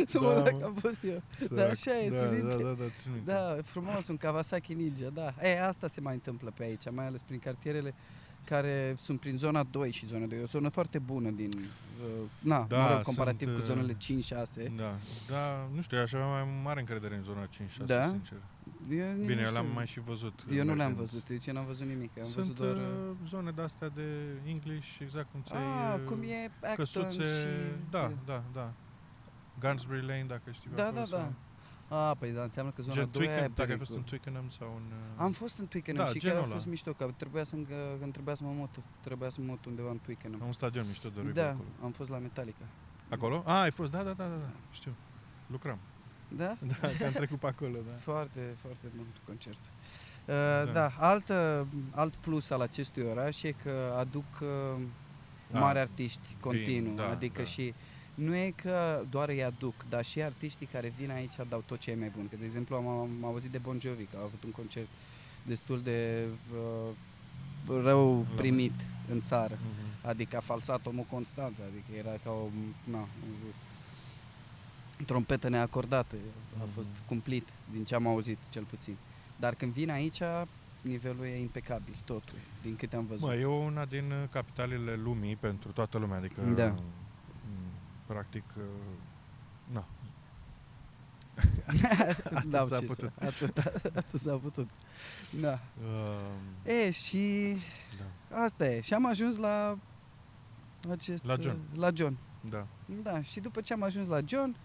să 0.06 0.20
mă 0.20 0.34
Da, 0.34 0.40
lag, 0.42 0.54
mă. 0.60 0.66
am 0.66 0.74
fost 0.80 1.04
eu. 1.04 1.22
Sărac. 1.38 1.58
Da, 1.58 1.66
așa 1.72 2.00
e, 2.00 2.10
da, 2.10 2.16
țin 2.18 2.26
da, 2.26 2.32
minte. 2.32 2.64
da, 2.64 2.70
da, 2.70 2.84
țin 3.02 3.12
minte. 3.12 3.32
Da, 3.32 3.56
frumos, 3.64 4.08
un 4.08 4.18
Kawasaki 4.18 4.74
Ninja, 4.74 5.10
da. 5.10 5.34
E, 5.42 5.64
asta 5.66 5.88
se 5.88 6.02
mai 6.02 6.14
întâmplă 6.14 6.52
pe 6.56 6.64
aici, 6.64 6.84
mai 6.92 7.06
ales 7.08 7.22
prin 7.22 7.40
cartierele 7.40 7.94
care 8.46 8.96
sunt 9.02 9.20
prin 9.20 9.38
zona 9.38 9.64
2 9.64 9.92
și 9.92 10.06
zona 10.06 10.26
2. 10.26 10.38
E 10.38 10.42
o 10.42 10.46
zonă 10.46 10.70
foarte 10.70 11.00
bună 11.00 11.30
din, 11.30 11.50
uh, 11.58 12.30
na, 12.40 12.66
Da, 12.70 12.78
mă 12.88 12.94
rog, 12.94 13.02
comparativ 13.02 13.48
sunt, 13.48 13.60
cu 13.60 13.66
zonele 13.66 13.98
uh, 14.10 14.68
5-6. 14.68 14.76
Da, 14.76 14.96
da, 15.30 15.70
nu 15.74 15.82
știu, 15.82 15.98
aș 15.98 16.14
avea 16.14 16.28
mai 16.28 16.62
mare 16.64 16.80
încredere 16.80 17.16
în 17.16 17.24
zona 17.24 17.48
5-6, 17.48 17.50
Da? 17.86 18.08
sincer. 18.08 18.38
Eu 18.90 19.12
nici 19.14 19.28
Bine, 19.28 19.42
nu 19.42 19.48
eu 19.48 19.54
l-am 19.54 19.64
știu. 19.64 19.76
mai 19.76 19.86
și 19.88 20.00
văzut. 20.00 20.40
Eu 20.52 20.56
nu 20.58 20.64
le-am 20.64 20.76
mergând. 20.78 20.96
văzut, 20.98 21.30
eu 21.30 21.38
ce 21.38 21.52
n-am 21.52 21.66
văzut 21.66 21.88
nimic, 21.88 22.12
am 22.18 22.24
Sunt 22.24 22.46
văzut 22.46 22.56
doar... 22.56 22.76
uh, 22.76 22.82
uh, 23.10 23.16
zone 23.30 23.52
de-astea 23.52 23.90
de 23.90 24.04
English, 24.46 24.98
exact 25.02 25.32
cum 25.32 25.42
ți-ai... 25.42 25.62
ah, 25.62 25.96
uh, 26.00 26.06
cum 26.06 26.22
e 26.22 26.52
Acton 26.60 26.76
Căsuțe, 26.76 27.24
și... 27.24 27.82
da, 27.90 28.12
da, 28.26 28.44
da. 28.54 28.72
Gunsbury 29.60 30.06
Lane, 30.06 30.26
dacă 30.28 30.42
știi 30.52 30.70
pe 30.70 30.76
Da, 30.76 30.84
acolo, 30.86 31.06
da, 31.10 31.18
da. 31.18 31.22
sau- 31.22 31.34
Ah, 31.90 32.12
păi 32.20 32.32
da, 32.32 32.42
înseamnă 32.42 32.72
că 32.72 32.82
zona 32.82 32.94
Gen 32.96 33.10
2 33.12 33.22
e 33.22 33.26
Twickenham, 33.26 33.52
dacă 33.56 33.62
ai 33.62 33.66
pericol. 33.68 33.86
fost 33.86 33.98
în 33.98 34.04
Twickenham 34.04 34.50
sau 34.50 34.68
în... 34.76 34.84
uh, 34.92 35.24
Am 35.24 35.32
fost 35.32 35.58
în 35.60 35.68
Twickenham 35.68 36.06
Da, 36.06 36.12
și 36.12 36.18
chiar 36.18 36.32
a 36.32 36.34
genul 36.36 36.50
fost 36.52 36.62
ăla. 36.66 36.70
mișto, 36.72 36.92
că 36.94 37.12
trebuia 37.18 37.44
să, 37.44 37.56
că 37.56 38.06
trebuia 38.12 38.36
să 38.36 38.44
mă 38.44 38.52
mut, 38.52 38.70
trebuia 39.02 39.30
să 39.30 39.42
mă 39.42 39.46
mut 39.50 39.66
undeva 39.66 39.90
în 39.90 40.00
Twickenham. 40.00 40.40
la 40.40 40.46
un 40.46 40.52
stadion 40.52 40.88
mișto 40.88 41.10
de 41.10 41.16
rugby 41.20 41.34
Da, 41.34 41.48
acolo. 41.48 41.68
am 41.84 41.92
fost 41.92 42.10
la 42.10 42.18
Metallica. 42.18 42.66
Acolo? 43.10 43.44
Ah, 43.46 43.62
ai 43.62 43.72
fost, 43.72 43.92
da, 43.92 43.98
da, 44.04 44.12
da, 44.12 44.24
da, 44.24 44.36
da. 44.36 44.50
știu. 44.72 44.94
Lucram. 45.48 45.80
Da? 46.28 46.58
Da, 46.82 46.88
te-am 46.98 47.12
trecut 47.12 47.40
pe 47.40 47.48
acolo, 47.48 47.78
da. 47.88 47.94
Foarte, 47.94 48.40
foarte 48.62 48.88
bun 48.96 49.06
concert. 49.26 49.60
Uh, 49.60 50.34
Da. 50.34 50.64
da, 50.66 50.72
da 50.72 50.92
alt, 51.00 51.30
uh, 51.30 51.62
alt 51.92 52.16
plus 52.16 52.50
al 52.50 52.62
acestui 52.62 53.04
oraș 53.04 53.44
e 53.44 53.52
că 53.52 53.96
aduc 53.98 54.26
uh, 54.42 54.82
Da. 55.52 55.60
mari 55.60 55.80
artiști 55.80 56.36
continuu, 56.40 56.96
da, 56.96 57.10
adică 57.10 57.42
da. 57.42 57.48
și 57.48 57.74
nu 58.14 58.36
e 58.36 58.54
că 58.56 59.04
doar 59.10 59.30
îi 59.30 59.44
aduc, 59.44 59.74
dar 59.90 60.06
și 60.06 60.22
artiștii 60.22 60.66
care 60.66 60.94
vin 60.98 61.12
aici 61.12 61.34
dau 61.50 61.64
tot 61.66 61.80
ce 61.80 61.92
e 61.92 61.96
mai 61.96 62.12
bun. 62.16 62.28
Că, 62.30 62.36
de 62.40 62.46
exemplu, 62.46 62.76
am, 62.76 62.88
am 62.88 63.10
auzit 63.26 63.52
de 63.52 63.58
Bon 63.58 63.80
Jovi, 63.82 64.04
că 64.04 64.18
a 64.18 64.24
avut 64.24 64.44
un 64.44 64.52
concert 64.52 64.88
destul 65.48 65.82
de 65.82 66.24
uh, 66.54 66.90
rău 67.84 68.18
La- 68.20 68.36
primit 68.36 68.74
în 69.10 69.22
țară. 69.22 69.58
Mhm. 69.62 70.08
Adică 70.08 70.38
a 70.38 70.40
falsat 70.40 70.86
omul 70.86 71.06
constant, 71.10 71.56
adică 71.70 71.98
era 72.08 72.18
ca 72.24 72.30
o 72.32 72.48
na, 72.84 73.00
o 73.00 73.06
trompetă 75.06 75.50
neacordată. 75.50 76.16
A 76.62 76.66
fost 76.76 76.88
Mhm. 76.94 77.06
cumplit, 77.08 77.48
din 77.72 77.84
ce 77.84 77.96
am 77.96 78.08
auzit 78.08 78.38
cel 78.50 78.64
puțin. 78.64 78.96
Dar 79.40 79.56
când 79.56 79.72
vin 79.74 79.90
aici, 79.90 80.20
nivelul 80.82 81.26
e 81.26 81.40
impecabil, 81.40 81.96
totul, 82.06 82.38
din 82.62 82.76
câte 82.76 82.96
am 82.96 83.06
văzut. 83.06 83.28
Mă, 83.28 83.36
e 83.36 83.46
una 83.46 83.86
din 83.86 84.12
uh, 84.12 84.30
capitalele 84.32 84.96
lumii 85.04 85.36
pentru 85.36 85.72
toată 85.72 85.98
lumea, 85.98 86.18
adică 86.18 86.42
Da. 86.42 86.76
Uh, 88.08 88.10
m, 88.10 88.14
practic 88.14 88.44
uh, 88.58 88.64
na, 89.72 89.86
atât 92.34 92.50
Dau 92.50 92.66
s-a 92.68 92.80
ce 92.80 92.86
putut. 92.86 93.12
Să, 93.20 93.26
atât, 93.26 93.58
atât 93.96 94.20
s-a 94.20 94.36
putut. 94.36 94.70
Da. 95.42 95.60
uh, 95.84 96.72
E, 96.74 96.92
și 96.92 97.56
da, 98.30 98.42
asta 98.44 98.66
e. 98.68 98.82
Și 98.82 98.94
am 98.94 99.06
ajuns 99.06 99.38
la 99.38 99.78
acest... 100.92 101.24
La 101.26 101.36
John. 101.40 101.58
La 101.76 101.90
John. 101.94 102.18
da. 102.50 102.68
Da, 103.04 103.22
și 103.22 103.40
după 103.40 103.62
ce 103.62 103.74
am 103.74 103.84
ajuns 103.84 104.08
la 104.08 104.20
John, 104.26 104.56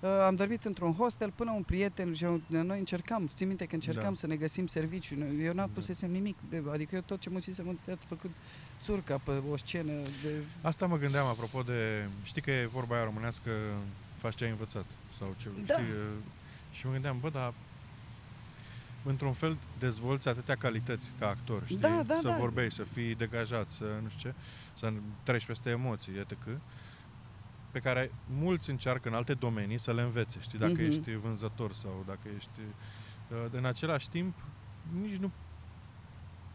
uh, 0.00 0.08
am 0.08 0.34
dormit 0.34 0.64
într-un 0.64 0.92
hostel 0.94 1.30
până 1.30 1.50
un 1.52 1.62
prieten 1.62 2.14
și 2.14 2.24
eu- 2.24 2.40
noi 2.46 2.78
încercam, 2.78 3.26
țin 3.26 3.46
minte 3.48 3.66
că 3.66 3.74
încercam 3.74 4.08
Da. 4.12 4.14
să 4.14 4.26
ne 4.26 4.36
găsim 4.36 4.66
serviciu. 4.66 5.16
Noi- 5.16 5.44
Eu 5.44 5.52
n-am 5.54 5.66
Da. 5.66 5.72
pusesem 5.74 6.10
nimic, 6.10 6.36
de, 6.48 6.62
adică 6.72 6.94
eu 6.94 7.00
tot 7.00 7.20
ce 7.20 7.30
musisem 7.30 7.68
am 7.68 7.78
făcut 8.06 8.30
țurca 8.82 9.20
pe 9.24 9.30
o 9.50 9.56
scenă 9.56 9.92
de... 10.22 10.30
Asta 10.60 10.86
mă 10.86 10.96
gândeam 10.96 11.26
apropo 11.26 11.62
de, 11.62 12.08
știi 12.22 12.42
că 12.42 12.50
e 12.50 12.66
vorba 12.66 12.94
aia 12.94 13.04
românească, 13.04 13.50
faci 14.16 14.34
ce 14.34 14.44
ai 14.44 14.50
învățat 14.50 14.84
sau 15.18 15.34
ce, 15.40 15.48
Da. 15.66 15.74
știi, 15.74 15.84
uh, 15.92 16.12
și 16.72 16.86
mă 16.86 16.92
gândeam, 16.92 17.16
bă, 17.20 17.28
dar 17.30 17.52
într-un 19.04 19.32
fel 19.32 19.56
dezvolți 19.78 20.28
atâtea 20.28 20.54
calități 20.56 21.12
ca 21.18 21.28
actor, 21.28 21.62
știi? 21.64 21.76
Da, 21.78 22.02
da, 22.06 22.16
să 22.20 22.28
da. 22.28 22.36
vorbești, 22.36 22.74
să 22.74 22.82
fii 22.84 23.14
degajat, 23.14 23.70
să 23.70 23.84
nu 24.02 24.08
știu 24.08 24.30
ce, 24.30 24.36
să 24.74 24.92
treci 25.22 25.46
peste 25.46 25.70
emoții, 25.70 26.12
etc. 26.18 26.34
pe 27.70 27.78
care 27.78 28.10
mulți 28.38 28.70
încearcă 28.70 29.08
în 29.08 29.14
alte 29.14 29.34
domenii 29.34 29.78
să 29.78 29.92
le 29.92 30.02
învețe, 30.02 30.38
știi, 30.40 30.58
dacă 30.58 30.72
Mhm. 30.72 30.80
ești 30.84 31.10
vânzător 31.14 31.72
sau 31.72 32.04
dacă 32.06 32.20
ești... 32.36 32.50
uh, 33.30 33.36
În 33.50 33.64
același 33.64 34.08
timp, 34.08 34.34
nici 35.00 35.16
nu 35.16 35.30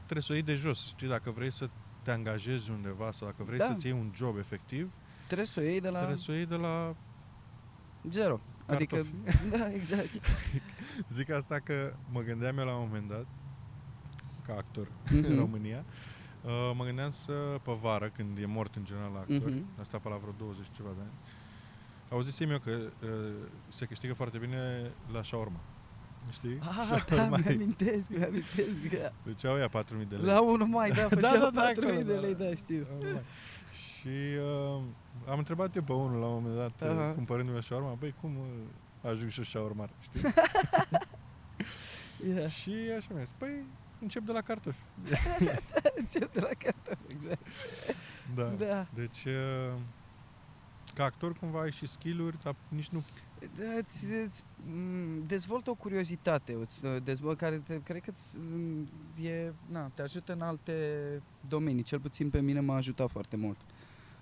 trebuie 0.04 0.22
să 0.22 0.32
o 0.32 0.36
iei 0.36 0.44
de 0.44 0.56
jos, 0.56 0.88
știi, 0.88 1.08
dacă 1.08 1.32
vrei 1.32 1.52
să 1.52 1.70
te 2.04 2.12
angajezi 2.12 2.72
undeva 2.72 3.12
sau 3.12 3.28
dacă 3.28 3.44
vrei 3.44 3.58
Da. 3.58 3.66
să-ți 3.66 3.86
iei 3.88 3.96
un 4.00 4.12
job 4.16 4.38
efectiv, 4.38 4.92
Trebuie 5.26 5.46
să 5.48 5.60
o 5.60 5.64
iei 5.64 5.82
de 5.82 5.90
la 5.90 5.98
trebuie 5.98 6.18
să 6.18 6.32
o 6.32 6.34
iei 6.34 6.46
de 6.46 6.56
la... 6.56 6.96
zero. 8.10 8.40
Adică, 8.66 8.96
Cartofi. 8.96 9.48
da, 9.58 9.74
exact. 9.74 10.10
Zic 11.16 11.30
asta 11.30 11.60
că 11.60 11.94
mă 12.12 12.22
gândeam 12.22 12.58
eu 12.58 12.66
la 12.66 12.76
un 12.76 12.86
moment 12.88 13.10
dat, 13.10 13.26
ca 14.46 14.54
actor 14.54 14.88
Mhm. 15.12 15.24
în 15.32 15.36
România, 15.38 15.84
uh, 16.44 16.72
mă 16.76 16.84
gândeam 16.84 17.10
să, 17.10 17.32
pe 17.64 17.72
vară, 17.82 18.10
când 18.16 18.38
e 18.38 18.46
mort 18.46 18.76
în 18.76 18.84
general 18.86 19.12
la 19.14 19.20
actori, 19.20 19.54
Mhm. 19.54 19.66
asta 19.80 19.98
pe 19.98 20.10
la 20.10 20.16
vreo 20.16 20.34
20 20.38 20.66
și 20.66 20.72
ceva 20.72 20.90
de 20.96 21.02
ani, 21.02 21.12
auzisem 22.10 22.50
eu 22.50 22.60
că 22.60 22.72
uh, 22.72 23.10
se 23.68 23.86
câștigă 23.86 24.14
foarte 24.14 24.38
bine 24.38 24.92
la 25.12 25.24
shawarma. 25.24 25.60
Știi? 26.32 26.60
Ah, 26.62 26.88
da, 26.90 26.98
Shawarma 27.16 27.38
e- 27.38 27.44
mi-amintesc, 27.48 28.10
mi-amintesc. 28.10 29.00
Da. 29.02 29.12
Făceau 29.24 29.58
ea 29.58 29.68
4.000 29.70 29.72
de 30.10 30.16
lei. 30.16 30.26
La 30.26 30.42
1 30.42 30.66
mai, 30.66 30.90
da, 30.92 30.96
Da, 31.08 31.08
făceau 31.08 31.40
da, 31.40 31.50
da, 31.50 31.72
4.000 31.72 31.76
de 31.76 31.86
acolo, 31.88 32.20
lei, 32.20 32.36
da. 32.36 32.44
da, 32.44 32.56
știu. 32.56 32.88
Și 34.00 34.08
uh, 34.38 34.82
am 35.28 35.38
întrebat 35.38 35.76
eu 35.76 35.82
pe 35.82 35.94
unul 35.94 36.20
la 36.20 36.26
un 36.28 36.44
moment 36.44 36.56
dat, 36.56 36.90
Aha. 36.90 37.08
uh, 37.10 37.16
cumpărându-mi 37.16 37.58
o 37.58 37.62
shawarma, 37.62 37.94
băi, 38.00 38.16
cum 38.22 38.38
uh, 38.38 39.10
ajung 39.12 39.30
și 39.30 39.38
eu 39.40 39.46
shawarma, 39.46 39.90
știi? 40.00 40.22
Yeah. 42.28 42.50
și 42.50 42.72
așa 42.98 43.08
mi-a 43.14 43.24
zis, 43.24 43.34
păi, 43.38 43.64
încep 44.02 44.24
de 44.24 44.32
la 44.32 44.42
cartofi. 44.42 44.78
Ce 46.12 46.20
de 46.20 46.40
la 46.40 46.50
cartofi, 46.58 47.06
exact. 47.08 47.42
Da. 48.36 48.44
Da. 48.44 48.88
Deci, 48.94 49.24
uh, 49.26 49.74
ca 50.94 51.04
actor 51.04 51.34
cumva 51.34 51.62
ai 51.62 51.72
și 51.72 51.86
skill-uri, 51.88 52.38
dar 52.44 52.56
nici 52.68 52.88
nu... 52.90 53.04
Da, 53.58 53.74
îți, 53.78 54.08
îți 54.26 54.44
m, 54.74 55.26
dezvoltă 55.28 55.70
o 55.70 55.74
curiozitate, 55.74 56.54
îți 56.54 56.80
dezvoltă, 57.04 57.46
care 57.46 57.58
te, 57.58 57.82
cred 57.82 58.02
că 58.02 58.10
îți, 58.10 58.38
m, 58.38 58.88
e, 59.24 59.54
na, 59.72 59.88
te 59.94 60.02
ajută 60.02 60.34
în 60.34 60.42
alte 60.42 60.74
domenii. 61.48 61.84
Cel 61.84 62.00
puțin 62.00 62.30
pe 62.30 62.42
mine 62.42 62.60
m-a 62.60 62.76
ajutat 62.76 63.10
foarte 63.12 63.36
mult 63.36 63.58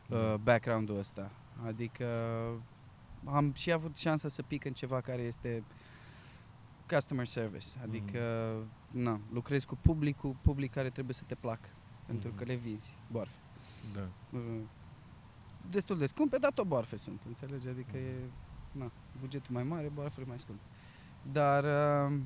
uh, 0.09 0.35
background-ul 0.43 0.97
ăsta. 0.97 1.31
Adică 1.65 2.05
am 3.25 3.53
și 3.53 3.71
avut 3.71 3.97
șansa 3.97 4.27
să 4.27 4.41
pic 4.41 4.65
în 4.65 4.73
ceva 4.73 5.01
care 5.01 5.21
este 5.21 5.63
customer 6.89 7.25
service. 7.25 7.65
Adică, 7.83 8.53
na, 8.91 9.19
lucrezi 9.33 9.65
cu 9.65 9.77
publicul, 9.81 10.35
public 10.41 10.71
care 10.71 10.89
trebuie 10.89 11.13
să 11.13 11.23
te 11.27 11.35
placă, 11.35 11.69
pentru 12.05 12.27
Mhm. 12.27 12.37
că 12.37 12.43
le 12.43 12.55
vinzi 12.55 12.95
boarfe. 13.11 13.35
Da. 13.95 14.07
Uh, 14.37 14.59
destul 15.69 15.97
de 15.97 16.05
scumpe, 16.05 16.37
dar 16.37 16.51
tot 16.51 16.65
boarfe 16.67 16.97
sunt, 16.97 17.19
înțelegi? 17.27 17.67
Adică 17.67 17.97
e, 17.97 18.13
na, 18.71 18.91
bugetul 19.19 19.53
mai 19.53 19.63
mare, 19.63 19.87
boarfele 19.93 20.25
mai 20.25 20.39
scumpe. 20.39 20.61
Dar... 21.31 21.63
Uh, 21.63 22.19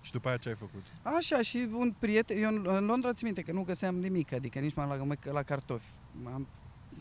și 0.00 0.12
după 0.12 0.28
aia 0.28 0.36
ce 0.36 0.48
ai 0.48 0.54
făcut? 0.54 0.84
Așa, 1.02 1.42
și 1.42 1.68
un 1.72 1.94
prieten, 1.98 2.42
eu 2.42 2.76
în 2.76 2.84
Londra 2.84 3.12
țin 3.12 3.26
minte 3.26 3.42
că 3.42 3.52
nu 3.52 3.62
găseam 3.62 3.96
nimic, 3.96 4.32
adică 4.32 4.58
nici 4.58 4.74
mai 4.74 4.86
la, 4.86 5.32
la 5.32 5.42
cartofi. 5.42 5.88
Am 6.32 6.46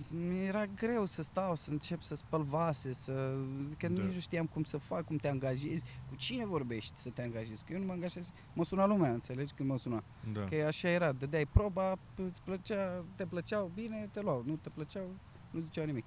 mi-era 0.10 0.66
greu 0.66 1.06
să 1.06 1.22
stau, 1.22 1.56
să 1.56 1.72
încep 1.72 2.02
să 2.02 2.16
spăl 2.16 2.44
vase, 2.44 2.94
să... 2.94 3.36
că 3.78 3.88
da. 3.88 4.02
nici 4.02 4.14
nu 4.14 4.20
știam 4.20 4.46
cum 4.46 4.64
să 4.64 4.78
fac, 4.78 5.06
cum 5.06 5.16
te 5.16 5.28
angajezi, 5.28 5.84
cu 6.10 6.16
cine 6.16 6.46
vorbești 6.46 6.98
să 6.98 7.10
te 7.10 7.22
angajezi, 7.22 7.66
că 7.66 7.74
eu 7.74 7.80
nu 7.80 7.86
mă 7.86 7.92
angajez, 7.92 8.32
mă 8.54 8.64
suna 8.64 8.86
lumea, 8.86 9.12
înțelegi, 9.12 9.54
când 9.54 9.70
mă 9.70 9.78
suna. 9.78 10.04
Da. 10.34 10.44
Că 10.44 10.56
așa 10.68 10.90
era, 10.90 11.12
dădeai 11.12 11.46
proba, 11.46 11.98
îți 12.16 12.42
plăcea, 12.42 13.04
te 13.16 13.26
plăceau 13.26 13.72
bine, 13.74 14.10
te 14.12 14.22
luau, 14.22 14.44
nu 14.46 14.56
te 14.56 14.70
plăceau, 14.70 15.10
nu 15.52 15.60
ziceau 15.60 15.86
nimic. 15.86 16.06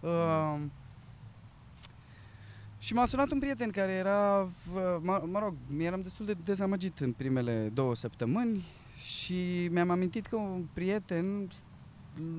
Da. 0.00 0.08
Uh, 0.08 0.60
și 2.88 2.94
m-a 2.94 3.06
sunat 3.06 3.30
un 3.30 3.38
prieten 3.38 3.70
care 3.70 3.92
era, 3.92 4.48
mă, 5.00 5.22
mă 5.26 5.38
rog, 5.38 5.54
eram 5.78 6.02
destul 6.02 6.26
de 6.26 6.36
dezamăgit 6.44 6.98
în 6.98 7.12
primele 7.12 7.70
două 7.74 7.94
săptămâni 7.94 8.64
și 8.96 9.68
mi-am 9.70 9.90
amintit 9.90 10.26
că 10.26 10.36
un 10.36 10.66
prieten 10.72 11.48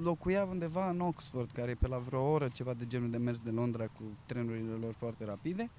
locuia 0.04 0.44
undeva 0.44 0.90
în 0.90 1.00
Oxford, 1.00 1.52
care 1.52 1.72
e 1.72 1.74
pe 1.74 1.88
la 1.88 1.98
vreo 1.98 2.22
oră, 2.22 2.48
ceva 2.54 2.74
de 2.74 2.88
genul 2.88 3.10
de 3.10 3.18
mers 3.18 3.40
de 3.40 3.50
Londra 3.50 3.84
cu 3.84 4.04
trenurile 4.26 4.74
lor 4.82 4.94
foarte 4.94 5.26
rapide. 5.26 5.70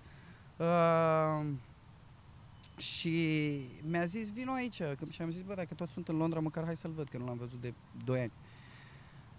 Uh, 0.56 1.46
și 2.76 3.60
mi-a 3.88 4.04
zis, 4.04 4.32
vino 4.32 4.52
aici. 4.52 4.82
Și 5.08 5.22
am 5.22 5.30
zis, 5.30 5.42
bă, 5.42 5.54
dacă 5.54 5.74
tot 5.74 5.88
sunt 5.88 6.08
în 6.08 6.16
Londra, 6.16 6.40
măcar 6.40 6.64
hai 6.64 6.76
să-l 6.76 6.92
văd, 6.96 7.08
că 7.08 7.18
nu 7.18 7.24
l-am 7.24 7.38
văzut 7.38 7.60
de 7.60 7.74
2 8.04 8.20
ani. 8.20 8.32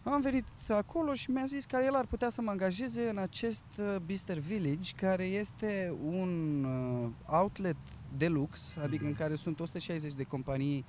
Am 0.04 0.22
venit 0.22 0.45
acolo 0.70 1.14
și 1.14 1.32
mi-a 1.32 1.45
zis 1.45 1.66
că 1.66 1.78
el 1.86 1.95
ar 1.95 2.06
putea 2.06 2.30
să 2.30 2.41
mă 2.41 2.49
angajeze 2.49 3.10
în 3.10 3.18
acest 3.18 3.64
uh, 3.80 3.95
Bister 4.06 4.38
Village, 4.38 4.91
care 4.95 5.24
este 5.24 5.95
un 6.04 6.64
uh, 6.64 7.10
outlet 7.26 7.76
de 8.18 8.28
lux, 8.28 8.78
adică 8.84 9.06
în 9.06 9.14
care 9.14 9.36
sunt 9.36 9.60
160 9.60 10.14
de 10.14 10.24
companii 10.24 10.86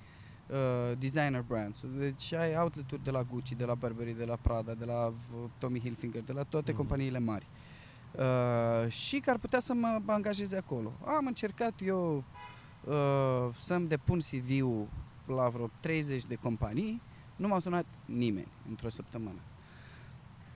uh, 0.47 0.99
designer 0.99 1.45
brands. 1.47 1.85
Deci 1.99 2.33
ai 2.33 2.57
outlet-uri 2.57 3.05
de 3.05 3.11
la 3.11 3.23
Gucci, 3.23 3.53
de 3.53 3.65
la 3.65 3.75
Burberry, 3.75 4.17
de 4.17 4.25
la 4.25 4.37
Prada, 4.37 4.75
de 4.75 4.85
la 4.85 5.13
Tommy 5.59 5.81
Hilfiger, 5.81 6.23
de 6.23 6.33
la 6.33 6.43
toate 6.43 6.73
mm-hmm. 6.73 6.77
companiile 6.77 7.19
mari. 7.19 7.47
Uh, 8.13 8.91
și 8.91 9.19
că 9.19 9.31
ar 9.31 9.39
putea 9.39 9.61
să 9.61 9.75
mă 9.75 10.01
angajeze 10.07 10.57
acolo. 10.57 10.93
Am 11.05 11.27
încercat 11.27 11.73
eu 11.85 12.25
uh, 12.85 13.55
să-mi 13.61 13.89
depun 13.89 14.19
CV-ul 14.19 14.89
la 15.27 15.49
vreo 15.49 15.71
30 15.81 16.25
de 16.25 16.35
companii, 16.35 17.03
nu 17.37 17.49
m-a 17.49 17.59
sunat 17.59 17.87
nimeni 18.05 18.49
într-o 18.69 18.89
săptămână. 18.89 19.41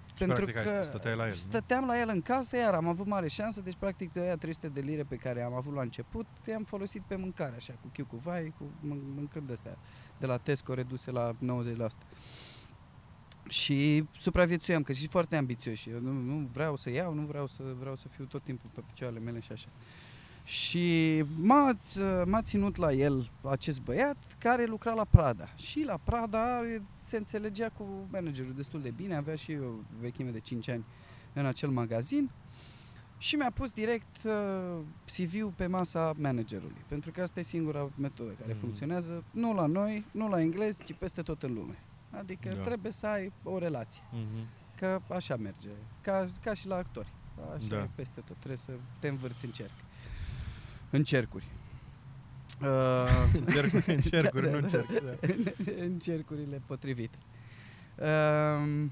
Și 0.07 0.15
pentru 0.15 0.45
practic 0.45 0.73
că 0.73 0.83
stăteai 0.83 1.17
la 1.17 1.29
el, 1.29 1.35
stăteam 1.35 1.81
nu? 1.81 1.87
la 1.87 2.01
el 2.01 2.09
în 2.09 2.23
casă, 2.23 2.57
iar 2.57 2.75
am 2.75 2.89
avut 2.89 3.07
mare 3.07 3.29
șansă, 3.29 3.61
deci 3.61 3.77
practic 3.79 4.13
de 4.13 4.21
aia 4.21 4.37
300 4.37 4.69
de 4.69 4.81
lire 4.81 5.03
pe 5.03 5.17
care 5.17 5.43
am 5.43 5.55
avut 5.55 5.75
la 5.75 5.81
început, 5.81 6.27
i-am 6.47 6.65
folosit 6.65 7.03
pe 7.03 7.17
mâncare, 7.17 7.55
așa, 7.57 7.73
cu 7.81 7.89
chiu 7.93 8.05
cu 8.05 8.17
vai, 8.17 8.55
cu 8.59 8.65
mâncând 9.15 9.51
astea 9.53 9.77
de 10.19 10.27
la 10.27 10.37
Tesco 10.37 10.75
reduse 10.75 11.11
la 11.11 11.37
90%. 11.87 11.89
Și 13.49 14.05
supraviețuiam, 14.19 14.83
că 14.83 14.93
și 14.93 15.07
foarte 15.07 15.37
ambițios. 15.37 15.87
Eu 15.87 16.01
nu, 16.01 16.13
nu 16.13 16.49
vreau 16.53 16.77
să 16.77 16.91
iau, 16.91 17.15
nu 17.15 17.23
vreau 17.23 17.47
să 17.47 17.63
vreau 17.79 17.97
să 17.97 18.09
fiu 18.09 18.25
tot 18.25 18.43
timpul 18.43 18.71
pe 18.75 18.81
picioarele 18.87 19.21
mele 19.21 19.41
și 19.41 19.53
așa. 19.53 19.69
Și 20.47 21.25
m-a, 21.37 21.77
m-a 22.25 22.43
ținut 22.43 22.77
la 22.77 22.93
el 22.93 23.31
acest 23.43 23.81
băiat 23.81 24.17
care 24.39 24.65
lucra 24.65 24.93
la 24.93 25.05
Prada. 25.05 25.49
Și 25.57 25.83
la 25.83 26.01
Prada 26.05 26.61
se 27.03 27.17
înțelegea 27.17 27.69
cu 27.69 27.87
managerul 28.11 28.53
destul 28.57 28.81
de 28.81 28.93
bine, 28.97 29.17
avea 29.17 29.35
și 29.35 29.53
o 29.53 29.71
vechime 30.01 30.31
de 30.31 30.41
5 30.41 30.69
ani 30.69 30.85
în 31.33 31.47
acel 31.47 31.69
magazin 31.69 32.31
și 33.19 33.37
mi-a 33.37 33.51
pus 33.51 33.71
direct 33.71 34.17
uh, 34.25 34.79
CV-ul 35.05 35.53
pe 35.57 35.67
masa 35.67 36.13
managerului, 36.19 36.85
pentru 36.89 37.11
că 37.11 37.23
asta 37.23 37.41
e 37.41 37.43
singura 37.43 37.91
metodă 37.95 38.31
care 38.31 38.53
mm. 38.53 38.59
funcționează, 38.59 39.25
nu 39.31 39.55
la 39.55 39.67
noi, 39.67 40.05
nu 40.11 40.29
la 40.29 40.41
englezi, 40.41 40.83
ci 40.83 40.93
peste 40.93 41.23
tot 41.23 41.43
în 41.43 41.55
lume. 41.55 41.79
Adică 42.11 42.49
da. 42.49 42.63
trebuie 42.63 42.93
să 42.93 43.07
ai 43.07 43.33
o 43.43 43.59
relație. 43.59 44.03
Mm-hmm. 44.03 44.77
Că 44.77 45.01
așa 45.09 45.37
merge, 45.37 45.69
ca, 46.01 46.29
ca 46.43 46.55
și 46.55 46.67
la 46.67 46.77
actori. 46.77 47.13
Așa 47.57 47.67
da. 47.69 47.89
peste 47.95 48.21
tot, 48.21 48.37
trebuie 48.37 48.59
să 48.59 48.73
te 48.99 49.09
învârți 49.09 49.45
în 49.45 49.51
cerc. 49.51 49.86
În 50.97 51.03
cercuri. 51.03 51.45
Uh, 52.63 52.69
în 53.33 53.47
cercuri, 53.47 53.95
în 53.95 54.01
cercuri 54.01 54.45
da, 54.45 54.51
nu 54.57 54.57
în 54.57 54.69
cerc. 54.69 54.87
Da. 55.03 55.73
în 55.85 55.99
cercurile 55.99 56.63
potrivite. 56.67 57.19
Uh, 57.99 58.85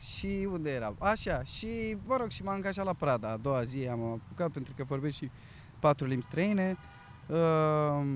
și 0.00 0.48
unde 0.50 0.70
eram? 0.70 0.96
Așa, 0.98 1.42
și 1.42 1.96
mă 2.06 2.16
rog, 2.16 2.30
și 2.30 2.42
m-am 2.42 2.54
angajat 2.54 2.84
la 2.84 2.92
Prada. 2.92 3.30
A 3.30 3.36
doua 3.36 3.62
zi 3.62 3.88
am 3.88 4.02
apucat 4.04 4.50
pentru 4.50 4.72
că 4.76 4.84
vorbesc 4.84 5.16
și 5.16 5.30
patru 5.78 6.06
limbi 6.06 6.24
străine. 6.24 6.76
Uh, 7.26 8.06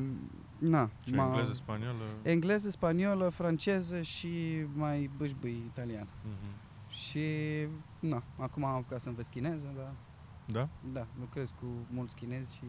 na, 0.59 0.91
și 1.07 1.15
engleză, 1.15 1.53
spaniolă? 1.53 2.05
Engleză, 2.23 2.71
spaniolă, 2.71 3.29
franceză 3.29 4.01
și 4.01 4.65
mai 4.75 5.11
bâșbâi 5.17 5.63
italian. 5.67 6.07
Uh-huh. 6.07 6.91
Și, 6.93 7.27
na, 7.99 8.23
acum 8.37 8.65
am 8.65 8.75
apucat 8.75 9.01
să 9.01 9.09
învăț 9.09 9.27
chineză, 9.27 9.73
dar 9.77 9.93
da? 10.53 10.69
Da, 10.93 11.07
lucrez 11.21 11.51
cu 11.61 11.67
mulți 11.91 12.15
chinezi 12.15 12.55
și 12.55 12.65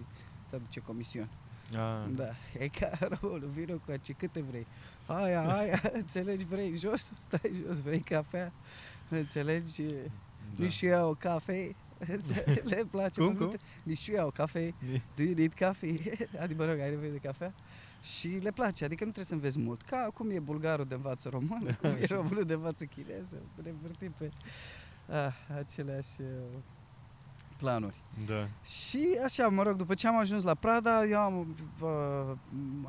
se 0.45 0.55
aduce 0.55 0.79
comision. 0.79 1.29
Ah. 1.71 2.15
Da, 2.15 2.29
e 2.59 2.67
ca 2.67 2.97
rolul, 3.21 3.49
vină 3.53 3.73
cu 3.73 3.93
ce 4.01 4.13
câte 4.13 4.41
vrei. 4.41 4.67
Aia, 5.05 5.55
aia, 5.55 5.81
înțelegi, 5.93 6.45
vrei 6.45 6.75
jos, 6.75 7.01
stai 7.01 7.63
jos, 7.65 7.81
vrei 7.81 7.99
cafea, 7.99 8.51
înțelegi, 9.09 9.83
da. 9.83 10.63
nici 10.63 10.81
eu 10.81 11.09
o 11.09 11.13
cafe, 11.13 11.75
le 12.63 12.85
place 12.91 13.21
cum, 13.21 13.35
cum? 13.35 13.51
Nici 13.83 14.07
eu 14.07 14.27
o 14.27 14.31
cafe, 14.31 14.73
do 15.15 15.23
you 15.23 15.33
need 15.33 15.53
coffee? 15.53 15.99
Adică, 16.41 16.63
mă 16.63 16.69
rog, 16.69 16.79
ai 16.79 16.89
nevoie 16.89 17.11
de 17.11 17.17
cafea? 17.17 17.53
Și 18.01 18.27
le 18.27 18.51
place, 18.51 18.85
adică 18.85 19.05
nu 19.05 19.11
trebuie 19.11 19.25
să 19.25 19.33
înveți 19.33 19.59
mult. 19.59 19.81
Ca 19.81 20.09
cum 20.13 20.29
e 20.29 20.39
bulgarul 20.39 20.85
de 20.85 20.93
învață 20.93 21.29
română, 21.29 21.73
cum 21.73 21.89
e 21.89 22.05
românul 22.05 22.43
de 22.43 22.53
învață 22.53 22.85
chineză, 22.85 23.41
ne 23.63 23.69
învârtim 23.69 24.13
pe 24.17 24.31
ah, 25.07 25.33
aceleași 25.57 26.21
uh, 26.21 26.27
planuri. 27.63 27.95
Da. 28.25 28.47
Și 28.65 29.19
așa, 29.23 29.47
mă 29.47 29.63
rog, 29.63 29.75
după 29.75 29.93
ce 29.93 30.07
am 30.07 30.17
ajuns 30.17 30.43
la 30.43 30.53
Prada, 30.53 31.05
eu 31.05 31.19
am, 31.19 31.55
uh, 31.81 32.31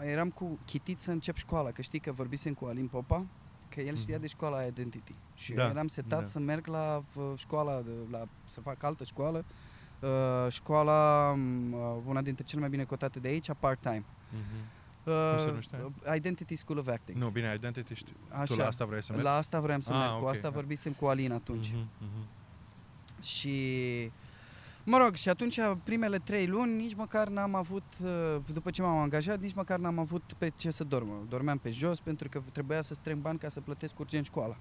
eram 0.01 0.31
cu 0.31 0.59
chitit 0.65 1.01
să 1.01 1.11
încep 1.11 1.37
școala, 1.37 1.71
că 1.71 1.83
știi 1.83 1.99
că 1.99 2.13
vorbisem 2.13 2.55
cu 2.55 2.65
Alin 2.65 2.87
Popa, 2.87 3.25
că 3.69 3.81
el 3.81 3.97
știa 3.97 4.17
mm-hmm. 4.17 4.21
de 4.21 4.27
școala 4.27 4.63
Identity. 4.63 5.15
Și 5.35 5.53
da. 5.53 5.65
eu 5.65 5.71
eram 5.71 5.87
setat 5.87 6.21
da. 6.21 6.27
să 6.27 6.39
merg 6.39 6.67
la 6.67 7.05
școala, 7.37 7.81
de, 7.81 7.91
la, 8.11 8.29
să 8.49 8.61
fac 8.61 8.83
altă 8.83 9.05
școală, 9.05 9.45
uh, 10.01 10.53
școala, 10.53 11.31
uh, 11.31 11.97
una 12.07 12.23
dintre 12.23 12.45
cele 12.45 12.61
mai 12.61 12.71
bine 12.71 12.85
cotate 12.85 13.19
de 13.19 13.29
aici, 13.29 13.51
part-time. 13.59 14.05
Mm-hmm. 14.05 14.83
Uh, 15.05 16.15
Identity 16.17 16.57
School 16.57 16.79
of 16.79 16.87
Acting. 16.89 17.19
Nu, 17.19 17.29
bine, 17.29 17.55
Identity 17.57 17.95
știu. 17.95 18.17
Așa, 18.29 18.55
tu 18.55 18.61
la 18.61 18.67
asta 18.67 18.85
vrei 18.85 19.03
să 19.03 19.13
mergi? 19.13 19.27
La 19.27 19.37
asta 19.37 19.61
vreau 19.61 19.81
să 19.81 19.93
ah, 19.93 19.99
merg, 19.99 20.11
okay. 20.11 20.23
cu 20.23 20.29
asta 20.29 20.51
vorbisem 20.51 20.93
cu 20.93 21.07
Alin 21.07 21.33
atunci. 21.33 21.71
Mm-hmm, 21.71 22.05
mm-hmm. 22.05 23.23
Și 23.23 24.11
Mă 24.87 24.99
rog, 24.99 25.15
și 25.15 25.29
atunci 25.29 25.59
primele 25.85 26.19
trei 26.19 26.47
luni 26.47 26.77
nici 26.77 26.95
măcar 26.95 27.29
n-am 27.29 27.55
avut, 27.55 27.83
uh, 28.03 28.37
după 28.53 28.71
ce 28.71 28.83
m-am 28.83 28.97
angajat, 28.99 29.41
nici 29.41 29.55
măcar 29.55 29.79
n-am 29.79 29.99
avut 29.99 30.23
pe 30.39 30.53
ce 30.57 30.71
să 30.71 30.85
dorm. 30.85 31.29
Dormeam 31.29 31.59
pe 31.59 31.71
jos 31.71 32.01
pentru 32.01 32.29
că 32.29 32.43
trebuia 32.53 32.81
să 32.81 32.95
strâng 32.95 33.21
bani 33.21 33.39
ca 33.39 33.49
să 33.49 33.61
plătesc 33.61 33.99
urgent 33.99 34.25
școala. 34.25 34.57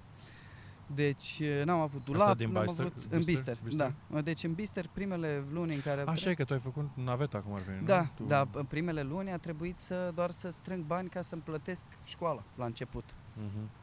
Deci 0.96 1.40
uh, 1.42 1.62
n-am 1.66 1.80
avut 1.80 2.04
dulap, 2.04 2.38
din 2.38 2.52
n-am 2.52 2.64
Bister, 2.64 2.86
avut 2.86 2.94
Bister, 2.96 3.18
în 3.18 3.24
Bister, 3.24 3.58
Bister, 3.64 3.94
da. 4.10 4.22
Deci 4.22 4.44
în 4.44 4.54
Bister 4.54 4.90
primele 4.94 5.44
luni 5.52 5.74
în 5.74 5.82
care... 5.82 6.04
Așa 6.06 6.30
e 6.30 6.34
că 6.34 6.44
tu 6.44 6.54
ai 6.54 6.60
făcut 6.60 6.90
naveta 6.94 7.40
cum 7.40 7.54
ar 7.54 7.62
veni, 7.62 7.86
Da, 7.86 8.02
nu? 8.02 8.08
Tu... 8.16 8.24
da, 8.24 8.48
în 8.52 8.66
primele 8.66 9.02
luni 9.02 9.32
a 9.32 9.38
trebuit 9.38 9.80
să 9.80 10.12
doar 10.16 10.30
să 10.30 10.52
strâng 10.52 10.84
bani 10.86 11.10
ca 11.10 11.22
să-mi 11.22 11.42
plătesc 11.42 11.86
școala 12.04 12.44
la 12.56 12.66
început. 12.66 13.04
Uh-huh. 13.04 13.83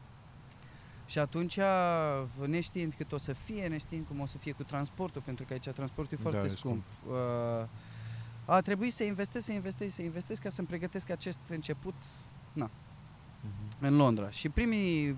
Și 1.11 1.19
atunci, 1.19 1.59
neștiind 2.47 2.95
cât 2.97 3.13
o 3.13 3.19
să 3.19 3.33
fie, 3.33 3.67
neștiind 3.67 4.07
cum 4.07 4.21
o 4.21 4.27
să 4.27 4.39
fie 4.39 4.53
cu 4.53 4.63
transportul, 4.63 5.23
pentru 5.25 5.45
că 5.45 5.53
aici 5.53 5.69
transportul 5.69 6.19
e 6.19 6.23
foarte 6.23 6.41
da, 6.41 6.47
scump, 6.47 6.83
scump. 7.03 7.15
Uh, 7.61 7.67
a 8.45 8.61
trebuit 8.61 8.93
să 8.93 9.05
investesc, 9.05 9.45
să 9.45 9.53
investesc, 9.53 9.95
să 9.95 10.03
investesc 10.03 10.43
ca 10.43 10.49
să-mi 10.49 10.67
pregătesc 10.67 11.11
acest 11.11 11.39
început 11.49 11.95
na, 12.53 12.67
uh-huh. 12.67 13.81
în 13.81 13.97
Londra. 13.97 14.31
Și 14.31 14.49
primii, 14.49 15.17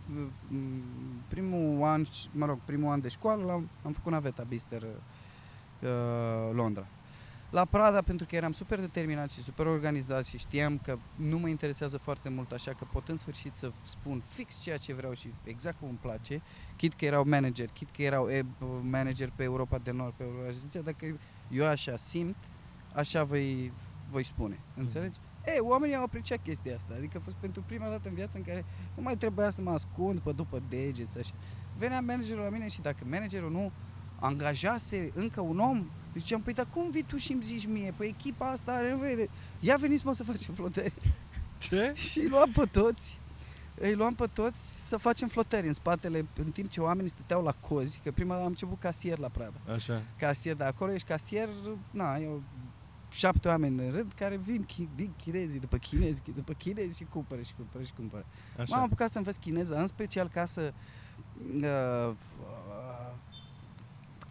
primul 1.29 1.85
an, 1.85 2.05
mă 2.31 2.47
rog, 2.47 2.59
primul 2.65 2.93
an 2.93 3.01
de 3.01 3.09
școală 3.09 3.53
am, 3.53 3.69
am 3.83 3.93
făcut 3.93 4.13
naveta 4.13 4.43
Bister 4.43 4.83
uh, 4.83 6.51
Londra 6.53 6.87
la 7.53 7.65
Prada 7.65 8.03
pentru 8.03 8.27
că 8.27 8.37
eram 8.37 8.53
super 8.53 8.81
determinat 8.81 9.31
și 9.31 9.43
super 9.43 9.67
organizat 9.67 10.25
și 10.25 10.39
știam 10.39 10.79
că 10.79 10.99
nu 11.17 11.39
mă 11.39 11.49
interesează 11.49 11.99
foarte 11.99 12.29
mult, 12.29 12.53
așa 12.53 12.73
că 12.73 12.87
pot 12.93 13.09
în 13.09 13.17
sfârșit 13.17 13.57
să 13.57 13.73
spun 13.83 14.23
fix 14.27 14.61
ceea 14.61 14.77
ce 14.77 14.95
vreau 14.95 15.13
și 15.13 15.33
exact 15.45 15.79
cum 15.79 15.89
îmi 15.89 15.99
place, 16.01 16.43
chit 16.77 16.95
că 16.95 17.05
erau 17.05 17.25
manager, 17.25 17.69
chit 17.73 17.91
că 17.91 18.03
erau 18.03 18.29
manager 18.83 19.33
pe 19.37 19.43
Europa 19.43 19.79
de 19.79 19.91
Nord, 19.91 20.13
pe 20.17 20.23
Europa, 20.23 20.51
zicea, 20.51 20.81
dacă 20.81 21.19
eu 21.51 21.67
așa 21.67 21.97
simt, 21.97 22.37
așa 22.95 23.25
voi, 23.25 23.73
voi 24.11 24.25
spune, 24.25 24.59
mm. 24.75 24.83
înțelegi? 24.83 25.19
Ei, 25.47 25.59
oamenii 25.61 25.97
au 25.97 26.03
apreciat 26.03 26.43
chestia 26.43 26.75
asta, 26.75 26.95
adică 26.97 27.19
a 27.19 27.21
fost 27.25 27.37
pentru 27.37 27.63
prima 27.67 27.89
dată 27.89 28.09
în 28.09 28.15
viață 28.15 28.37
în 28.37 28.43
care 28.43 28.65
nu 28.97 29.03
mai 29.03 29.17
trebuia 29.17 29.51
să 29.51 29.63
mă 29.63 29.71
ascund 29.71 30.19
pe 30.19 30.33
după 30.33 30.63
degeți, 30.69 31.19
așa. 31.19 31.35
Venea 31.79 32.01
managerul 32.01 32.43
la 32.43 32.51
mine 32.51 32.69
și 32.69 32.81
dacă 32.81 33.05
managerul 33.05 33.51
nu 33.51 33.73
angajase 34.21 35.11
încă 35.15 35.41
un 35.41 35.59
om. 35.59 35.87
Ziceam, 36.15 36.41
păi 36.41 36.53
dar 36.53 36.67
cum 36.73 36.91
vii 36.91 37.03
tu 37.03 37.17
și 37.17 37.33
îmi 37.33 37.43
zici 37.43 37.67
mie? 37.67 37.95
Păi 37.97 38.15
echipa 38.19 38.51
asta 38.51 38.73
are 38.73 38.89
nevoie 38.89 39.15
de... 39.15 39.29
Ia 39.61 39.77
veniți 39.77 40.07
mă 40.07 40.15
să 40.15 40.25
facem 40.25 40.55
flotări. 40.55 40.95
Ce? 41.59 41.93
și 42.11 42.19
îi 42.19 42.29
luam 42.29 42.51
pe 42.51 42.65
toți 42.73 43.21
îi 43.75 43.95
luam 43.95 44.15
pe 44.15 44.27
toți 44.33 44.89
să 44.89 44.97
facem 44.97 45.29
flotări 45.29 45.67
în 45.67 45.73
spatele, 45.73 46.27
în 46.37 46.51
timp 46.51 46.69
ce 46.69 46.81
oamenii 46.81 47.11
stăteau 47.11 47.43
la 47.43 47.53
cozi, 47.53 48.01
că 48.05 48.11
prima 48.11 48.37
am 48.37 48.47
început 48.47 48.79
casier 48.81 49.19
la 49.19 49.29
Prada. 49.29 49.73
Așa. 49.75 50.03
Casier, 50.19 50.55
dar 50.57 50.69
acolo 50.69 50.93
ești 50.93 51.09
casier, 51.09 51.49
na, 51.91 52.17
eu 52.17 52.43
șapte 53.11 53.49
oameni 53.49 53.87
în 53.87 53.93
rând 53.93 54.13
care 54.13 54.37
vin, 54.37 54.65
chi, 54.65 54.89
vin 54.95 55.13
chinezii 55.23 55.61
după 55.61 55.77
chinezi, 55.77 56.23
după 56.35 56.53
chinezi 56.53 56.97
și 56.97 57.05
cumpără 57.05 57.43
și 57.43 57.53
cumpără 57.57 57.85
și 57.85 57.93
cumpără. 57.93 58.27
Așa. 58.59 58.77
M-am 58.77 58.85
apucat 58.85 59.11
să 59.11 59.19
învăț 59.19 59.37
chineză, 59.37 59.77
în 59.77 59.87
special 59.87 60.29
ca 60.29 60.45
să 60.45 60.73
uh, 61.57 61.63
uh, 61.63 62.15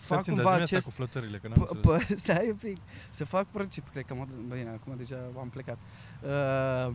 fac 0.02 0.22
Țin, 0.22 0.34
cumva 0.34 0.52
acest... 0.52 0.72
acest... 0.72 0.86
cu 0.86 0.92
flotările, 0.92 1.38
că 1.38 1.48
n-am 1.48 1.66
P- 1.66 1.70
înțeles. 1.70 2.04
p- 2.06 2.18
stai 2.24 2.50
un 2.50 2.56
pic, 2.56 2.78
să 3.10 3.26
fac 3.26 3.48
proces, 3.48 3.84
cred 3.92 4.06
că 4.06 4.14
mă, 4.14 4.26
bine, 4.48 4.70
acum 4.70 4.94
deja 4.98 5.16
am 5.40 5.50
plecat. 5.50 5.78
Uh, 6.24 6.94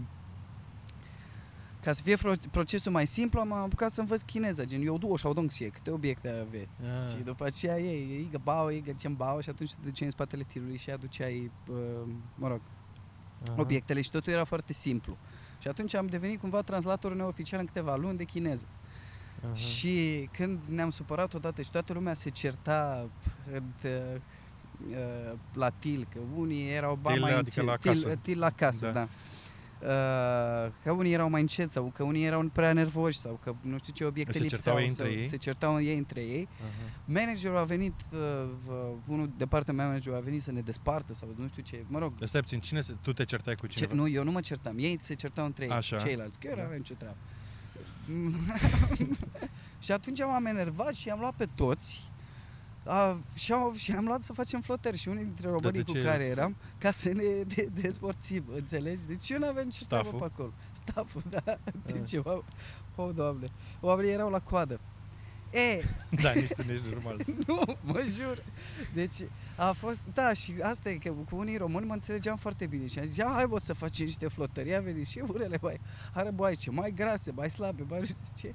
ca 1.82 1.92
să 1.92 2.02
fie 2.02 2.16
fro- 2.16 2.50
procesul 2.50 2.92
mai 2.92 3.06
simplu, 3.06 3.40
am 3.40 3.52
apucat 3.52 3.92
să 3.92 4.00
învăț 4.00 4.20
chineză, 4.20 4.64
gen 4.64 4.82
eu 4.82 4.98
două 4.98 5.16
și 5.16 5.26
xie, 5.46 5.68
câte 5.68 5.90
obiecte 5.90 6.28
aveți. 6.28 6.82
Ah. 6.82 7.16
Și 7.16 7.22
după 7.22 7.44
aceea 7.44 7.78
ei, 7.78 8.10
ei 8.10 8.28
găbau, 8.30 8.72
ei 8.72 8.82
găceam 8.82 9.16
și 9.40 9.48
atunci 9.48 9.70
te 9.70 9.76
duceai 9.82 10.06
în 10.06 10.10
spatele 10.10 10.42
tirului 10.42 10.76
și 10.76 10.90
aduceai, 10.90 11.50
uh, 11.68 11.76
mă 12.34 12.48
rog, 12.48 12.60
Aha. 13.48 13.60
obiectele 13.60 14.00
și 14.00 14.10
totul 14.10 14.32
era 14.32 14.44
foarte 14.44 14.72
simplu. 14.72 15.16
Și 15.58 15.68
atunci 15.68 15.94
am 15.94 16.06
devenit 16.06 16.40
cumva 16.40 16.60
translatorul 16.62 17.16
neoficial 17.16 17.60
în 17.60 17.66
câteva 17.66 17.96
luni 17.96 18.16
de 18.16 18.24
chineză. 18.24 18.66
Aha. 19.46 19.54
Și 19.54 20.28
când 20.32 20.58
ne-am 20.68 20.90
supărat 20.90 21.34
odată 21.34 21.62
și 21.62 21.70
toată 21.70 21.92
lumea 21.92 22.14
se 22.14 22.30
certa 22.30 23.08
în, 23.52 23.62
uh, 23.84 23.90
uh, 24.90 25.32
la 25.54 25.70
til, 25.70 26.06
că 26.12 26.18
unii 26.36 26.70
erau 26.70 26.98
ba 27.02 27.12
Til, 27.12 27.20
mai 27.20 27.34
adică 27.34 27.62
la 27.62 27.72
încet, 27.72 27.92
casă. 27.92 28.06
til, 28.08 28.18
til 28.22 28.38
la 28.38 28.50
casă, 28.50 28.84
Da. 28.86 28.92
da. 28.92 29.00
da. 29.00 29.08
Uh, 29.80 30.72
că 30.82 30.92
unii 30.92 31.12
erau 31.12 31.28
mai 31.30 31.40
încet 31.40 31.72
sau 31.72 31.92
că 31.94 32.02
unii 32.02 32.24
erau 32.24 32.42
prea 32.52 32.72
nervoși 32.72 33.18
sau 33.18 33.38
că 33.42 33.54
nu 33.60 33.78
știu 33.78 33.92
ce 33.92 34.04
obiecte 34.04 34.32
Se 34.32 34.38
lipseau. 34.38 34.60
certau 34.76 34.78
ei 34.88 34.94
sau 34.94 35.04
între 35.04 35.20
ei? 35.22 35.28
Se 35.28 35.36
certau 35.36 35.80
ei 35.82 35.96
între 35.98 36.20
ei. 36.20 36.48
Aha. 36.60 36.90
Managerul 37.04 37.56
a 37.56 37.62
venit, 37.62 37.94
uh, 38.12 38.18
v- 38.64 39.10
unul 39.10 39.30
de 39.36 39.46
partea 39.46 39.74
mea 39.74 39.86
managerul 39.86 40.16
a 40.18 40.20
venit 40.20 40.42
să 40.42 40.52
ne 40.52 40.60
despartă 40.60 41.14
sau 41.14 41.28
nu 41.36 41.46
știu 41.48 41.62
ce, 41.62 41.84
mă 41.88 41.98
rog. 41.98 42.14
Dar 42.14 42.28
Stai 42.28 42.40
puțin, 42.40 42.60
cine 42.60 42.80
se... 42.80 42.94
tu 43.00 43.12
te 43.12 43.24
certai 43.24 43.54
cu 43.54 43.66
Ce, 43.66 43.74
cineva? 43.76 43.94
nu, 43.94 44.08
eu 44.08 44.24
nu 44.24 44.30
mă 44.30 44.40
certam, 44.40 44.78
ei 44.78 44.98
se 45.00 45.14
certau 45.14 45.44
între 45.44 45.64
ei, 45.64 45.70
Așa. 45.70 45.96
ceilalți, 45.96 46.38
că 46.38 46.46
eu 46.46 46.52
nu 46.54 46.60
Da. 46.60 46.66
aveam 46.66 46.82
ce 46.82 46.94
treabă. 46.94 47.16
și 49.84 49.92
atunci 49.92 50.20
m-am 50.20 50.46
enervat 50.46 50.94
și 50.94 51.08
i-am 51.08 51.18
luat 51.18 51.34
pe 51.34 51.48
toți 51.54 52.02
a, 52.86 53.18
și, 53.34 53.52
am, 53.52 53.74
și 53.74 53.92
am 53.92 54.04
luat 54.04 54.22
să 54.22 54.32
facem 54.32 54.60
flotări 54.60 54.96
și 54.96 55.08
unii 55.08 55.24
dintre 55.24 55.48
românii 55.48 55.82
de 55.84 55.92
cu 55.92 55.98
ce 55.98 56.04
care 56.04 56.22
era? 56.22 56.40
eram 56.40 56.56
ca 56.78 56.90
să 56.90 57.08
ne 57.12 57.42
de, 57.46 57.68
dezmorțim, 57.80 58.44
înțelegi? 58.54 59.06
Deci 59.06 59.28
eu 59.30 59.38
nu 59.38 59.46
aveam 59.46 59.68
ce 59.70 59.84
treabă 59.84 60.08
Stafful? 60.08 60.28
pe 60.28 60.34
acolo. 60.34 60.52
Staful, 60.72 61.22
da, 61.28 61.58
în 61.64 61.80
timp 61.86 61.98
Ah. 62.02 62.08
ce, 62.08 62.18
o, 62.18 62.42
oh, 62.94 63.10
doamne, 63.14 63.50
oamenii 63.80 64.12
erau 64.12 64.30
la 64.30 64.40
coadă. 64.40 64.80
E, 65.50 65.82
da, 66.22 66.32
nici 66.32 66.52
tu 66.52 66.62
nici 66.62 66.92
normal. 66.92 67.20
nu, 67.46 67.78
mă 67.80 68.04
jur. 68.08 68.44
Deci 68.94 69.14
a 69.56 69.72
fost, 69.72 70.00
da, 70.14 70.32
și 70.32 70.54
asta 70.62 70.90
e 70.90 70.94
că 70.94 71.10
cu 71.10 71.36
unii 71.36 71.56
români 71.56 71.86
mă 71.86 71.92
înțelegeam 71.92 72.36
foarte 72.36 72.66
bine 72.66 72.86
și 72.86 72.98
am 72.98 73.06
zis, 73.06 73.16
ia 73.16 73.30
hai 73.34 73.46
bă 73.46 73.58
să 73.58 73.72
facem 73.72 74.04
niște 74.04 74.28
flotări, 74.28 74.68
ia 74.68 74.80
veni 74.80 75.04
și 75.04 75.22
unele 75.32 75.58
mai 75.60 75.80
are 76.12 76.30
boaice, 76.30 76.70
mai 76.70 76.90
grase, 76.90 77.30
mai 77.30 77.50
slabe, 77.50 77.84
mai 77.88 77.98
nu 77.98 78.04
știu 78.04 78.18
ce. 78.34 78.54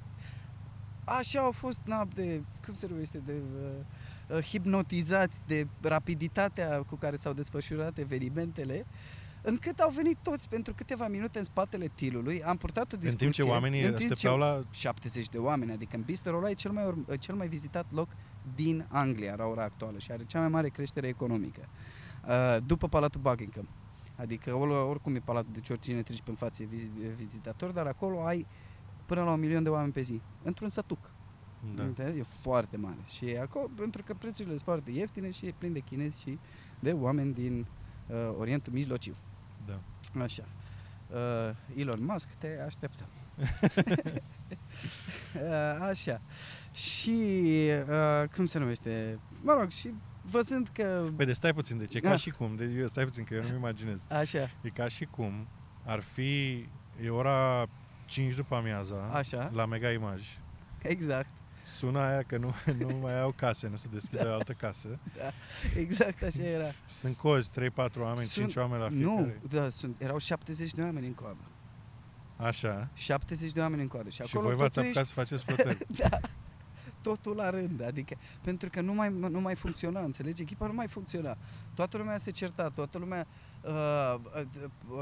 Așa 1.04 1.40
au 1.40 1.52
fost 1.52 1.80
na, 1.84 2.08
de, 2.14 2.42
cum 2.64 2.74
se 2.74 2.86
numește, 2.86 3.18
de 3.24 3.32
uh, 3.32 4.36
uh, 4.36 4.42
hipnotizați 4.42 5.40
de 5.46 5.66
rapiditatea 5.80 6.82
cu 6.82 6.94
care 6.94 7.16
s-au 7.16 7.32
desfășurat 7.32 7.98
evenimentele, 7.98 8.86
încât 9.42 9.78
au 9.78 9.90
venit 9.90 10.16
toți 10.22 10.48
pentru 10.48 10.74
câteva 10.74 11.08
minute 11.08 11.38
în 11.38 11.44
spatele 11.44 11.90
tilului, 11.94 12.42
am 12.42 12.56
purtat 12.56 12.92
o 12.92 12.96
discuție. 12.96 13.26
În 13.26 13.32
timp 13.32 13.32
ce 13.32 13.52
oamenii 13.52 13.82
în 13.82 13.86
timp 13.94 13.98
ce- 13.98 14.12
așteptau 14.12 14.38
la... 14.38 14.64
70 14.70 15.28
de 15.28 15.38
oameni, 15.38 15.72
adică 15.72 15.96
în 15.96 16.02
Bistro 16.02 16.36
ăla 16.36 16.50
e 16.50 16.54
cel 16.54 16.70
mai, 16.70 16.84
urm- 16.92 17.18
cel 17.18 17.34
mai 17.34 17.48
vizitat 17.48 17.86
loc 17.92 18.08
din 18.54 18.86
Anglia 18.88 19.34
la 19.34 19.44
ora 19.44 19.62
actuală 19.62 19.98
și 19.98 20.12
are 20.12 20.24
cea 20.24 20.38
mai 20.38 20.48
mare 20.48 20.68
creștere 20.68 21.08
economică. 21.08 21.60
Uh, 22.28 22.56
după 22.66 22.88
Palatul 22.88 23.20
Buckingham. 23.20 23.68
Adică 24.16 24.54
or- 24.54 24.88
oricum 24.88 25.14
e 25.14 25.18
palatul, 25.18 25.50
deci 25.52 25.68
oricine 25.68 26.02
treci 26.02 26.20
pe 26.22 26.30
în 26.30 26.36
față 26.36 26.62
e 26.62 26.66
vizi- 26.66 27.04
e 27.04 27.08
vizitator, 27.16 27.70
dar 27.70 27.86
acolo 27.86 28.24
ai 28.26 28.46
până 29.06 29.22
la 29.24 29.32
un 29.32 29.40
milion 29.40 29.62
de 29.62 29.68
oameni 29.68 29.92
pe 29.92 30.00
zi. 30.00 30.20
Într-un 30.42 30.68
sătuc. 30.68 31.10
Da. 31.74 31.82
Înțelegi? 31.82 32.18
E 32.18 32.22
foarte 32.22 32.76
mare. 32.76 32.98
Și 33.06 33.24
e 33.24 33.40
acolo, 33.40 33.70
pentru 33.76 34.02
că 34.02 34.14
prețurile 34.14 34.48
sunt 34.54 34.64
foarte 34.64 34.90
ieftine 34.90 35.30
și 35.30 35.46
e 35.46 35.54
plin 35.58 35.72
de 35.72 35.78
chinezi 35.78 36.20
și 36.20 36.38
de 36.80 36.92
oameni 36.92 37.34
din 37.34 37.66
uh, 38.06 38.16
Orientul 38.38 38.72
Mijlociu. 38.72 39.14
Da. 39.66 39.80
Așa. 40.22 40.44
Uh, 41.08 41.50
Elon 41.76 42.04
Musk, 42.04 42.28
te 42.38 42.48
așteptăm. 42.66 43.06
uh, 45.34 45.78
așa. 45.80 46.20
Și, 46.72 47.20
uh, 47.88 48.28
cum 48.34 48.46
se 48.46 48.58
numește? 48.58 49.18
Mă 49.42 49.52
rog, 49.52 49.70
și 49.70 49.92
văzând 50.22 50.68
că... 50.72 51.04
Păi 51.16 51.26
de 51.26 51.32
stai 51.32 51.52
puțin, 51.54 51.78
deci 51.78 51.94
e 51.94 52.00
ca 52.00 52.08
Da. 52.08 52.16
și 52.16 52.30
cum, 52.30 52.56
de, 52.56 52.64
eu, 52.64 52.86
stai 52.86 53.04
puțin 53.04 53.24
că 53.24 53.34
eu 53.34 53.42
nu-mi 53.42 53.54
imaginez. 53.56 54.00
Așa, 54.08 54.50
E 54.62 54.68
ca 54.68 54.88
și 54.88 55.04
cum 55.04 55.46
ar 55.84 56.00
fi, 56.00 56.52
e 57.02 57.10
ora 57.10 57.66
5 58.04 58.34
după 58.34 58.54
amiaza, 58.54 59.10
Așa. 59.12 59.50
la 59.52 59.66
Mega 59.66 59.90
Image. 59.90 60.24
exact. 60.82 61.28
Sună 61.76 61.98
aia 61.98 62.22
că 62.22 62.36
nu, 62.36 62.54
nu 62.88 62.96
mai 63.00 63.20
au 63.20 63.30
case, 63.36 63.68
nu 63.68 63.76
se 63.76 63.86
deschide 63.92 64.20
altă 64.22 64.52
casă. 64.52 64.88
Exact 65.76 66.22
așa 66.22 66.42
era. 66.42 66.70
Sunt 66.88 67.16
cozi, 67.16 67.50
3-4 67.50 67.52
oameni, 67.98 68.26
Sunt- 68.26 68.30
5 68.44 68.56
oameni 68.56 68.82
la 68.82 68.88
fiecare. 68.88 69.40
Nu, 69.42 69.48
da, 69.58 69.68
sunt, 69.68 70.00
erau 70.00 70.18
70 70.18 70.72
de 70.72 70.82
oameni 70.82 71.06
în 71.06 71.14
coadă. 71.14 71.40
Așa. 72.36 72.88
70 72.94 73.52
de 73.52 73.60
oameni 73.60 73.82
în 73.82 73.88
coadă. 73.88 74.08
Și, 74.10 74.16
Și 74.16 74.22
acolo 74.22 74.48
voi 74.48 74.56
v-ați 74.56 74.74
totul 74.74 74.88
apucat 74.88 75.06
să 75.06 75.12
faceți 75.12 75.44
flotări. 75.46 75.78
da, 75.96 76.18
totul 77.02 77.36
la 77.36 77.50
rând, 77.50 77.82
adică 77.82 78.14
pentru 78.42 78.68
că 78.70 78.80
nu 78.80 78.94
mai, 78.94 79.12
nu 79.30 79.40
mai 79.40 79.54
funcționa, 79.54 80.00
înțelegi? 80.00 80.42
Echipa 80.42 80.66
nu 80.66 80.72
mai 80.72 80.86
funcționa. 80.86 81.36
Toată 81.74 81.96
lumea 81.96 82.18
se 82.18 82.30
certa, 82.30 82.68
toată 82.74 82.98
lumea 82.98 83.26
uh, 83.62 84.14
uh, 84.34 84.42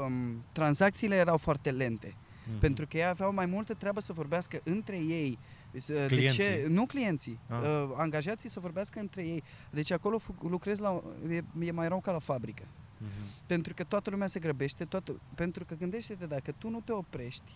um, 0.05 0.43
tranzacțiile 0.51 1.15
erau 1.15 1.37
foarte 1.37 1.71
lente, 1.71 2.15
Mhm. 2.49 2.59
pentru 2.59 2.87
că 2.87 2.97
ei 2.97 3.05
aveau 3.05 3.33
mai 3.33 3.45
multă 3.45 3.73
treabă 3.73 3.99
să 3.99 4.13
vorbească 4.13 4.59
între 4.63 4.97
ei. 4.97 5.37
Uh, 5.41 5.59
De 5.71 6.05
Clienții. 6.07 6.43
ce? 6.43 6.65
Nu 6.69 6.85
clienții, 6.85 7.39
Ah. 7.47 7.57
uh, 7.61 7.89
angajații 7.95 8.49
să 8.49 8.59
vorbească 8.59 8.99
între 8.99 9.25
ei. 9.25 9.43
Deci 9.69 9.91
acolo 9.91 10.17
fu- 10.17 10.35
lucrezi 10.49 10.81
la, 10.81 11.01
e, 11.29 11.41
e 11.59 11.71
mai 11.71 11.87
rău 11.87 11.99
ca 11.99 12.11
la 12.11 12.19
fabrică. 12.19 12.63
Mhm. 12.97 13.09
Pentru 13.45 13.73
că 13.73 13.83
toată 13.83 14.09
lumea 14.09 14.27
se 14.27 14.39
grăbește, 14.39 14.85
toată, 14.85 15.19
pentru 15.35 15.65
că 15.65 15.75
gândește-te, 15.75 16.25
dacă 16.25 16.51
tu 16.57 16.69
nu 16.69 16.81
te 16.81 16.91
oprești, 16.91 17.51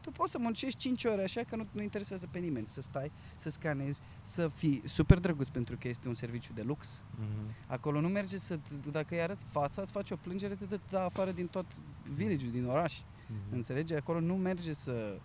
tu 0.00 0.10
poți 0.10 0.30
să 0.30 0.38
muncești 0.38 0.78
5 0.78 1.04
ore 1.04 1.22
așa 1.22 1.42
că 1.42 1.56
nu, 1.56 1.66
nu 1.72 1.82
interesează 1.82 2.28
pe 2.30 2.38
nimeni 2.38 2.66
să 2.66 2.80
stai, 2.80 3.12
să 3.36 3.50
scanezi, 3.50 4.00
să 4.22 4.48
fii 4.54 4.82
super 4.84 5.18
drăguț 5.18 5.48
pentru 5.48 5.76
că 5.80 5.88
este 5.88 6.08
un 6.08 6.14
serviciu 6.14 6.52
de 6.52 6.62
lux. 6.62 7.02
Mhm. 7.18 7.54
Acolo 7.66 8.00
nu 8.00 8.08
merge 8.08 8.36
să, 8.38 8.58
dacă 8.90 9.14
îi 9.14 9.20
arăți 9.20 9.44
fața, 9.50 9.82
îți 9.82 9.90
faci 9.90 10.10
o 10.10 10.16
plângere, 10.16 10.54
te 10.54 10.64
dă 10.64 10.78
dă 10.90 10.98
afară 10.98 11.30
din 11.32 11.46
tot 11.46 11.66
village 12.14 12.50
din 12.50 12.64
oraș. 12.66 12.98
Mhm. 13.26 13.54
Înțelegi? 13.54 13.94
Acolo 13.94 14.20
nu 14.20 14.34
merge 14.36 14.72
să 14.72 15.18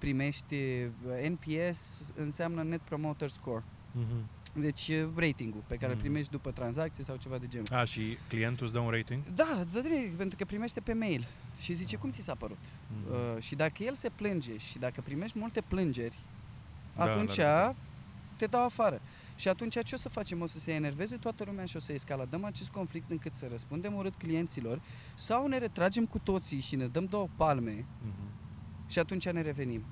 primești 0.00 0.54
uh, 0.54 1.28
NPS 1.28 2.12
înseamnă 2.16 2.62
Net 2.62 2.80
Promoter 2.80 3.28
Score. 3.28 3.62
Mhm. 3.92 4.28
Deci 4.60 4.88
uh, 4.88 5.08
ratingul 5.16 5.62
pe 5.66 5.74
care 5.74 5.86
îl 5.90 5.92
Mhm. 5.98 6.00
primești 6.00 6.30
după 6.30 6.50
tranzacție 6.50 7.04
sau 7.04 7.16
ceva 7.16 7.38
de 7.38 7.46
genul. 7.48 7.66
A, 7.72 7.84
și 7.84 8.18
clientul 8.28 8.64
îți 8.64 8.74
dă 8.74 8.80
un 8.80 8.90
rating? 8.90 9.22
Da, 9.34 9.64
da, 9.72 9.80
direct, 9.80 10.14
pentru 10.16 10.36
că 10.36 10.44
primește 10.44 10.80
pe 10.80 10.92
mail 10.92 11.26
și 11.58 11.72
zice 11.74 11.96
cum 11.96 12.10
ți 12.10 12.22
s-a 12.22 12.34
părut. 12.34 12.58
Mhm. 13.02 13.12
Uh, 13.12 13.42
și 13.42 13.54
dacă 13.54 13.82
el 13.82 13.94
se 13.94 14.08
plânge 14.08 14.56
și 14.56 14.78
dacă 14.78 15.00
primești 15.00 15.38
multe 15.38 15.60
plângeri, 15.68 16.18
Da, 16.96 17.02
atunci 17.02 17.34
da, 17.36 17.44
da. 17.44 17.74
te 18.36 18.46
dau 18.46 18.64
afară. 18.64 19.00
Și 19.36 19.48
atunci 19.48 19.84
ce 19.84 19.94
o 19.94 19.98
să 19.98 20.08
facem? 20.08 20.40
O 20.40 20.46
să 20.46 20.58
se 20.58 20.72
enerveze 20.72 21.16
toată 21.16 21.44
lumea 21.46 21.64
și 21.64 21.76
o 21.76 21.80
să 21.80 21.92
escaladăm 21.92 22.44
acest 22.44 22.70
conflict 22.70 23.10
încât 23.10 23.34
să 23.34 23.46
răspundem 23.50 23.94
urât 23.94 24.14
clienților 24.14 24.80
sau 25.14 25.46
ne 25.46 25.58
retragem 25.58 26.06
cu 26.06 26.18
toții 26.18 26.60
și 26.60 26.76
ne 26.76 26.86
dăm 26.86 27.04
două 27.04 27.28
palme 27.36 27.84
Mhm. 28.02 28.12
Și 28.90 28.98
atunci 28.98 29.28
ne 29.30 29.40
revenim. 29.40 29.84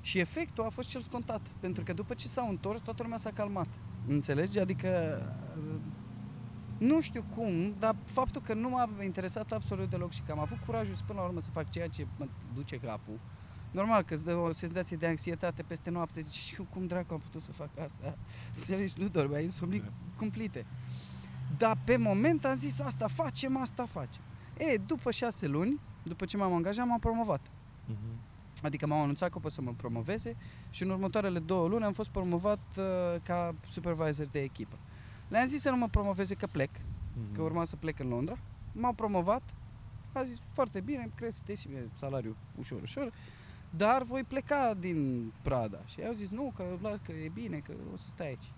Și 0.00 0.18
efectul 0.18 0.64
a 0.64 0.68
fost 0.68 0.88
cel 0.88 1.00
scontat, 1.00 1.40
pentru 1.60 1.84
că 1.84 1.92
după 1.92 2.14
ce 2.14 2.28
s-au 2.28 2.48
întors, 2.48 2.80
toată 2.80 3.02
lumea 3.02 3.18
s-a 3.18 3.30
calmat. 3.30 3.66
Înțelegi? 4.08 4.58
Adică 4.58 4.88
uh, 5.56 5.74
nu 6.78 7.00
știu 7.00 7.24
cum, 7.36 7.74
dar 7.78 7.96
faptul 8.04 8.40
că 8.40 8.54
nu 8.54 8.68
m-a 8.68 8.88
interesat 9.02 9.52
absolut 9.52 9.90
deloc 9.90 10.10
și 10.12 10.22
că 10.22 10.32
am 10.32 10.38
avut 10.38 10.58
curajul 10.66 10.94
până 11.06 11.20
la 11.20 11.26
urmă 11.26 11.40
să 11.40 11.50
fac 11.50 11.70
ceea 11.70 11.88
ce 11.88 12.06
mă 12.18 12.26
duce 12.54 12.76
capul. 12.76 13.18
Normal 13.70 14.02
că 14.02 14.14
îți 14.14 14.24
dă 14.24 14.34
o 14.34 14.52
senzație 14.52 14.96
de 14.96 15.06
anxietate 15.06 15.62
peste 15.62 15.90
noapte, 15.90 16.20
zici, 16.20 16.34
și 16.34 16.54
eu 16.58 16.66
cum 16.72 16.86
dracu 16.86 17.14
am 17.14 17.20
putut 17.20 17.42
să 17.42 17.52
fac 17.52 17.68
asta? 17.84 18.16
Înțelegi? 18.56 18.94
Nu 18.98 19.08
dormeai, 19.08 19.44
insomnii 19.44 19.80
Da. 19.80 19.86
cumplite. 20.16 20.66
Dar 21.58 21.78
pe 21.84 21.96
moment 21.96 22.44
am 22.44 22.54
zis, 22.54 22.80
asta 22.80 23.06
facem, 23.08 23.56
asta 23.56 23.84
facem. 23.86 24.22
E, 24.58 24.76
după 24.86 25.10
șase 25.10 25.46
luni, 25.46 25.80
după 26.02 26.24
ce 26.24 26.36
m-am 26.36 26.52
angajat, 26.52 26.86
m-am 26.86 26.98
promovat. 26.98 27.40
Mhm. 27.86 27.96
Adică 28.64 28.86
m-au 28.86 29.02
anunțat 29.02 29.30
că 29.30 29.38
pot 29.38 29.52
să 29.52 29.60
mă 29.60 29.72
promoveze 29.76 30.36
și 30.70 30.82
în 30.82 30.90
următoarele 30.90 31.38
două 31.38 31.68
luni 31.68 31.84
am 31.84 31.92
fost 31.92 32.10
promovat 32.10 32.58
uh, 32.78 32.84
ca 33.22 33.54
supervisor 33.68 34.26
de 34.26 34.40
echipă. 34.42 34.76
Le-am 35.28 35.46
zis 35.46 35.60
să 35.60 35.70
nu 35.70 35.76
mă 35.76 35.88
promoveze 35.88 36.34
că 36.34 36.46
plec, 36.46 36.70
Mhm. 37.16 37.34
că 37.34 37.42
urma 37.42 37.64
să 37.64 37.76
plec 37.76 37.98
în 37.98 38.08
Londra. 38.08 38.38
M-au 38.72 38.92
promovat, 38.92 39.42
a 40.12 40.22
zis 40.22 40.38
foarte 40.52 40.80
bine, 40.80 41.10
crește 41.14 41.54
și 41.54 41.68
mie 41.68 41.90
salariul 41.98 42.36
ușor, 42.58 42.82
ușor, 42.82 43.12
dar 43.70 44.02
voi 44.02 44.22
pleca 44.24 44.74
din 44.80 45.32
Prada. 45.42 45.78
Și 45.86 46.00
ei 46.00 46.06
au 46.06 46.12
zis, 46.12 46.28
nu, 46.30 46.52
că, 46.56 46.64
la- 46.82 46.98
că 47.04 47.12
e 47.12 47.28
bine, 47.34 47.58
că 47.58 47.72
o 47.92 47.96
să 47.96 48.08
stai 48.08 48.26
aici. 48.26 48.50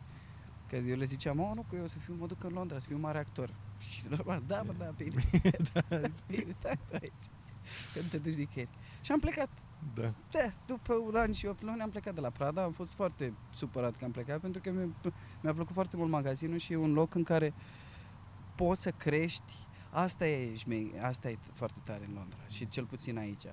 Că 0.69 0.77
eu 0.77 0.97
le 0.97 1.05
ziceam, 1.05 1.41
oh, 1.41 1.51
nu, 1.55 1.65
că 1.69 1.77
eu 1.77 1.83
o 1.83 1.87
să 1.87 1.99
fiu, 1.99 2.17
mă 2.19 2.27
duc 2.27 2.45
în 2.45 2.53
Londra, 2.53 2.79
să 2.79 2.87
fiu 2.87 2.99
mare 2.99 3.19
actor. 3.19 3.51
Și 3.91 4.03
normal, 4.09 4.43
da, 4.47 4.63
mă, 4.63 4.73
da, 4.79 4.93
bine, 4.97 5.23
da, 5.73 5.81
bine, 6.29 6.51
stai 6.61 6.79
tu 6.89 6.95
aici, 7.03 7.27
că 7.93 8.01
nu 8.01 8.09
te 8.11 8.19
duci 8.19 8.35
nicăieri. 8.35 8.71
Și 9.01 9.13
am 9.13 9.19
plecat. 9.19 9.49
Da. 9.95 10.13
Da, 10.31 10.53
după 10.67 10.95
un 10.95 11.15
an 11.15 11.33
și 11.33 11.47
8 11.47 11.63
luni 11.63 11.81
am 11.81 11.91
plecat 11.91 12.15
de 12.15 12.21
la 12.21 12.31
Prada, 12.31 12.63
am 12.63 12.73
fost 12.73 12.93
foarte 12.93 13.33
supărat 13.55 13.97
că 13.97 14.05
am 14.05 14.11
plecat 14.11 14.41
pentru 14.41 14.61
că 14.61 14.71
mi-a, 14.71 15.13
mi-a 15.41 15.53
plăcut 15.55 15.75
foarte 15.75 15.97
mult 15.97 16.11
magazinul 16.11 16.59
și 16.59 16.73
e 16.73 16.77
un 16.77 16.93
loc 16.93 17.15
în 17.15 17.23
care 17.23 17.55
poți 18.55 18.83
să 18.83 18.91
crești, 18.91 19.53
asta 19.91 20.27
e, 20.27 20.55
șmei, 20.55 20.93
asta 21.01 21.29
e 21.31 21.39
foarte 21.53 21.79
tare 21.85 22.05
în 22.09 22.15
Londra 22.15 22.39
și 22.49 22.69
cel 22.69 22.85
puțin 22.85 23.19
aici. 23.19 23.45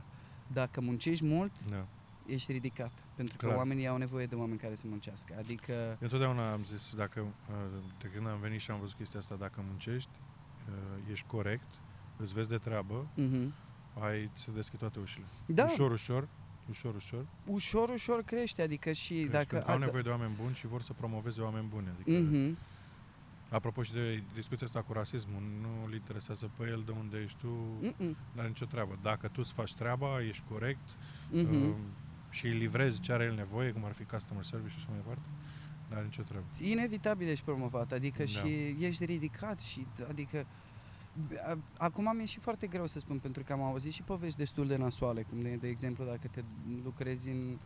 Dacă 0.48 0.82
muncești 0.82 1.26
mult, 1.26 1.52
da. 1.70 1.86
ești 2.26 2.52
ridicat, 2.52 2.92
pentru 3.16 3.38
că 3.38 3.46
Clar. 3.46 3.58
oamenii 3.58 3.88
au 3.88 3.98
nevoie 3.98 4.26
de 4.26 4.36
oameni 4.36 4.60
care 4.60 4.76
să 4.76 4.84
muncească. 4.88 5.36
Adică, 5.38 5.72
Eu 5.74 5.98
întotdeauna 6.00 6.52
am 6.52 6.64
zis, 6.64 6.94
dacă, 6.96 7.20
uh, 7.20 7.84
de 8.00 8.08
când 8.14 8.28
am 8.28 8.40
venit 8.40 8.60
și 8.60 8.72
am 8.72 8.80
văzut 8.80 8.96
chestia 8.96 9.20
asta, 9.20 9.36
dacă 9.36 9.64
muncești, 9.68 10.10
uh, 10.70 11.12
ești 11.12 11.28
corect, 11.28 11.82
îți 12.18 12.34
vezi 12.34 12.50
de 12.50 12.58
treabă, 12.58 13.08
uh-huh. 13.18 13.48
Ai, 14.00 14.30
se 14.34 14.52
deschid 14.52 14.80
toate 14.80 15.00
ușile. 15.00 15.26
da, 15.46 15.64
Ușor, 15.64 15.92
ușor, 15.92 16.28
ușor, 16.70 16.96
ușor. 16.96 17.26
ușor, 17.46 17.90
ușor 17.90 18.22
crește, 18.24 18.62
adică 18.62 18.92
și 18.92 19.14
crești, 19.14 19.30
dacă... 19.32 19.46
pentru 19.46 19.66
că 19.66 19.72
au 19.72 19.78
nevoie 19.80 20.02
de 20.04 20.10
oameni 20.10 20.34
buni 20.42 20.56
și 20.56 20.68
vor 20.68 20.82
să 20.82 20.94
promoveze 20.94 21.42
oameni 21.42 21.68
buni. 21.70 21.88
Adică, 21.96 22.20
Mhm. 22.20 22.58
Apropo 23.50 23.84
și 23.84 23.94
de 23.94 24.24
discuția 24.34 24.66
asta 24.68 24.82
cu 24.82 24.94
rasismul, 24.94 25.42
nu 25.62 25.86
îl 25.86 25.94
interesează 25.94 26.50
pe 26.58 26.64
el 26.68 26.82
de 26.86 26.92
unde 26.92 27.18
ești 27.18 27.38
tu, 27.40 27.48
Mhm. 27.82 28.18
nu 28.34 28.40
are 28.40 28.48
nicio 28.48 28.66
treabă. 28.66 28.98
Dacă 29.02 29.28
tu 29.28 29.34
îți 29.44 29.54
faci 29.54 29.74
treaba, 29.74 30.22
ești 30.24 30.44
corect 30.50 30.88
Mhm. 31.32 31.54
uh, 31.70 31.74
și 32.30 32.46
îi 32.46 32.52
livrezi 32.58 33.00
ce 33.00 33.12
are 33.12 33.24
el 33.24 33.36
nevoie, 33.36 33.72
cum 33.72 33.86
ar 33.86 33.94
fi 33.94 34.04
customer 34.04 34.44
service 34.44 34.70
și 34.72 34.78
așa 34.80 34.88
mai 34.90 34.98
departe, 34.98 35.22
nu 35.90 35.96
are 35.96 36.06
nicio 36.06 36.22
treabă. 36.22 36.46
inevitabil 36.62 37.28
ești 37.28 37.44
promovat, 37.46 37.92
adică 37.92 38.18
Da. 38.24 38.26
și 38.26 38.76
ești 38.80 39.06
ridicat 39.06 39.60
și 39.60 39.88
adică 40.10 40.38
a- 40.38 40.46
acum 41.78 42.16
mi-e 42.16 42.26
și 42.26 42.40
foarte 42.40 42.68
greu 42.68 42.86
să 42.88 43.00
spun 43.00 43.18
pentru 43.20 43.44
că 43.44 43.54
am 43.54 43.62
auzit 43.62 43.92
și 43.92 44.02
povești 44.02 44.38
destul 44.38 44.68
de 44.68 44.76
nasoale, 44.76 45.22
cum 45.22 45.42
de, 45.42 45.58
de 45.62 45.68
exemplu 45.68 46.06
dacă 46.06 46.28
te 46.32 46.42
lucrezi 46.84 47.30
în 47.30 47.58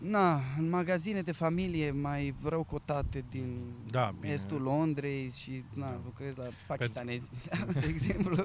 Na, 0.00 0.40
în 0.58 0.68
magazine 0.68 1.22
de 1.22 1.32
familie 1.32 1.90
mai 1.90 2.34
rău 2.42 2.62
cotate 2.62 3.24
din 3.30 3.60
Da, 3.90 4.14
bine. 4.20 4.32
estul 4.32 4.60
Londrei 4.62 5.30
și 5.30 5.64
na, 5.74 5.90
Da. 5.90 6.00
lucrezi 6.04 6.38
la 6.38 6.44
pakistanezi, 6.66 7.30
de 7.80 7.86
exemplu, 7.88 8.44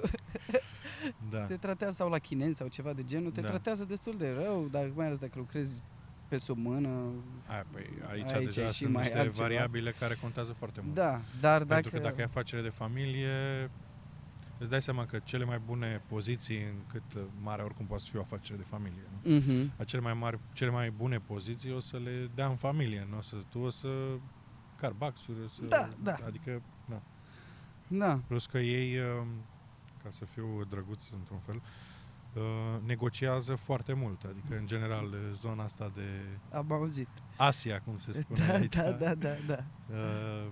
Da. 1.29 1.39
te 1.45 1.55
tratează 1.57 1.93
sau 1.95 2.09
la 2.09 2.17
chinezi 2.19 2.57
sau 2.57 2.67
ceva 2.67 2.93
de 2.93 3.03
genul, 3.03 3.31
te 3.31 3.41
Da. 3.41 3.47
tratează 3.47 3.85
destul 3.85 4.15
de 4.17 4.29
rău, 4.31 4.67
dar 4.71 4.91
mai 4.95 5.05
ales 5.05 5.17
dacă 5.17 5.33
lucrezi 5.37 5.81
pe 6.29 6.37
sub 6.37 6.57
mână. 6.57 6.89
Aia, 7.47 7.65
păi, 7.71 7.89
aici, 8.09 8.31
Aici 8.31 8.45
deja 8.45 8.61
e 8.61 8.67
și 8.67 8.73
sunt 8.73 8.93
mai 8.93 9.01
niște 9.01 9.17
altceva. 9.17 9.43
variabile 9.43 9.91
care 9.91 10.17
contează 10.21 10.53
foarte 10.53 10.81
mult. 10.83 10.93
Da, 10.95 11.21
dar 11.39 11.63
dacă... 11.63 11.73
Pentru 11.81 11.91
că 11.91 11.99
dacă 11.99 12.15
ai 12.17 12.23
afacere 12.23 12.61
de 12.61 12.69
familie, 12.69 13.29
îți 14.57 14.69
dai 14.69 14.81
seama 14.81 15.05
că 15.05 15.19
cele 15.23 15.43
mai 15.43 15.59
bune 15.65 16.01
poziții, 16.07 16.57
în 16.63 16.75
cât 16.87 17.13
uh, 17.15 17.21
mare 17.41 17.61
oricum 17.61 17.85
poate 17.85 18.03
să 18.03 18.09
fie 18.09 18.19
o 18.19 18.21
afacere 18.21 18.57
de 18.57 18.63
familie, 18.63 19.01
nu? 19.21 19.35
Mhm. 19.35 19.71
A 19.77 19.83
cele 19.83 20.01
mai 20.01 20.13
mari, 20.13 20.39
cele 20.53 20.69
mai 20.71 20.91
bune 20.91 21.19
poziții 21.19 21.73
o 21.73 21.79
să 21.79 21.97
le 21.97 22.29
dea 22.35 22.47
în 22.47 22.55
familie, 22.55 23.07
nu 23.09 23.17
o 23.17 23.21
să, 23.21 23.35
tu 23.49 23.59
o 23.59 23.69
să 23.69 23.87
car 24.75 24.91
baxuri, 24.91 25.37
o 25.45 25.47
să, 25.47 25.61
Da, 25.67 25.89
da. 26.03 26.17
Adică, 26.25 26.61
da. 26.89 27.01
Da. 27.87 28.19
Plus 28.27 28.45
că 28.45 28.59
ei, 28.59 28.97
um, 28.99 29.27
ca 30.03 30.09
să 30.09 30.25
fiu 30.25 30.65
drăguț 30.69 31.03
într-un 31.09 31.39
fel, 31.39 31.55
uh, 31.55 31.61
negociază 32.85 33.55
foarte 33.55 33.93
mult. 33.93 34.23
Adică, 34.23 34.57
în 34.57 34.67
general, 34.67 35.15
zona 35.39 35.63
asta 35.63 35.91
de 35.95 36.07
Am 36.51 36.71
auzit. 36.71 37.07
Asia, 37.37 37.81
cum 37.81 37.97
se 37.97 38.11
spune 38.11 38.45
Da, 38.47 38.53
aici, 38.53 38.73
da, 38.75 38.91
da, 38.91 39.15
da, 39.15 39.33
da. 39.47 39.63
uh, 39.93 40.47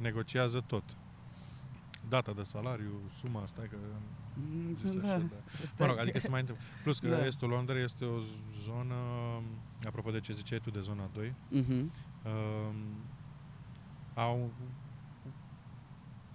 negociază 0.00 0.60
tot. 0.66 0.82
Data 2.08 2.32
de 2.32 2.42
salariu, 2.42 3.00
suma 3.20 3.42
asta, 3.42 3.62
că 3.70 3.76
am 3.94 4.76
zis 4.80 4.92
Mm, 4.94 4.98
așa, 5.00 5.08
Da. 5.18 5.24
da. 5.24 5.36
Asta 5.64 5.74
Mă 5.78 5.86
rog, 5.86 5.96
e- 5.96 6.00
adică 6.00 6.20
se 6.20 6.28
mai 6.28 6.40
întâmplă. 6.40 6.64
Plus 6.82 6.98
că 6.98 7.08
Da. 7.08 7.26
estul 7.26 7.48
Londrei 7.48 7.84
este 7.84 8.04
o 8.04 8.18
zonă, 8.62 8.94
apropo 9.86 10.10
de 10.10 10.20
ce 10.20 10.32
ziceai 10.32 10.58
tu 10.58 10.70
de 10.70 10.80
zona 10.80 11.10
2, 11.12 11.34
Mhm. 11.50 11.72
um, 11.72 12.74
au 14.14 14.50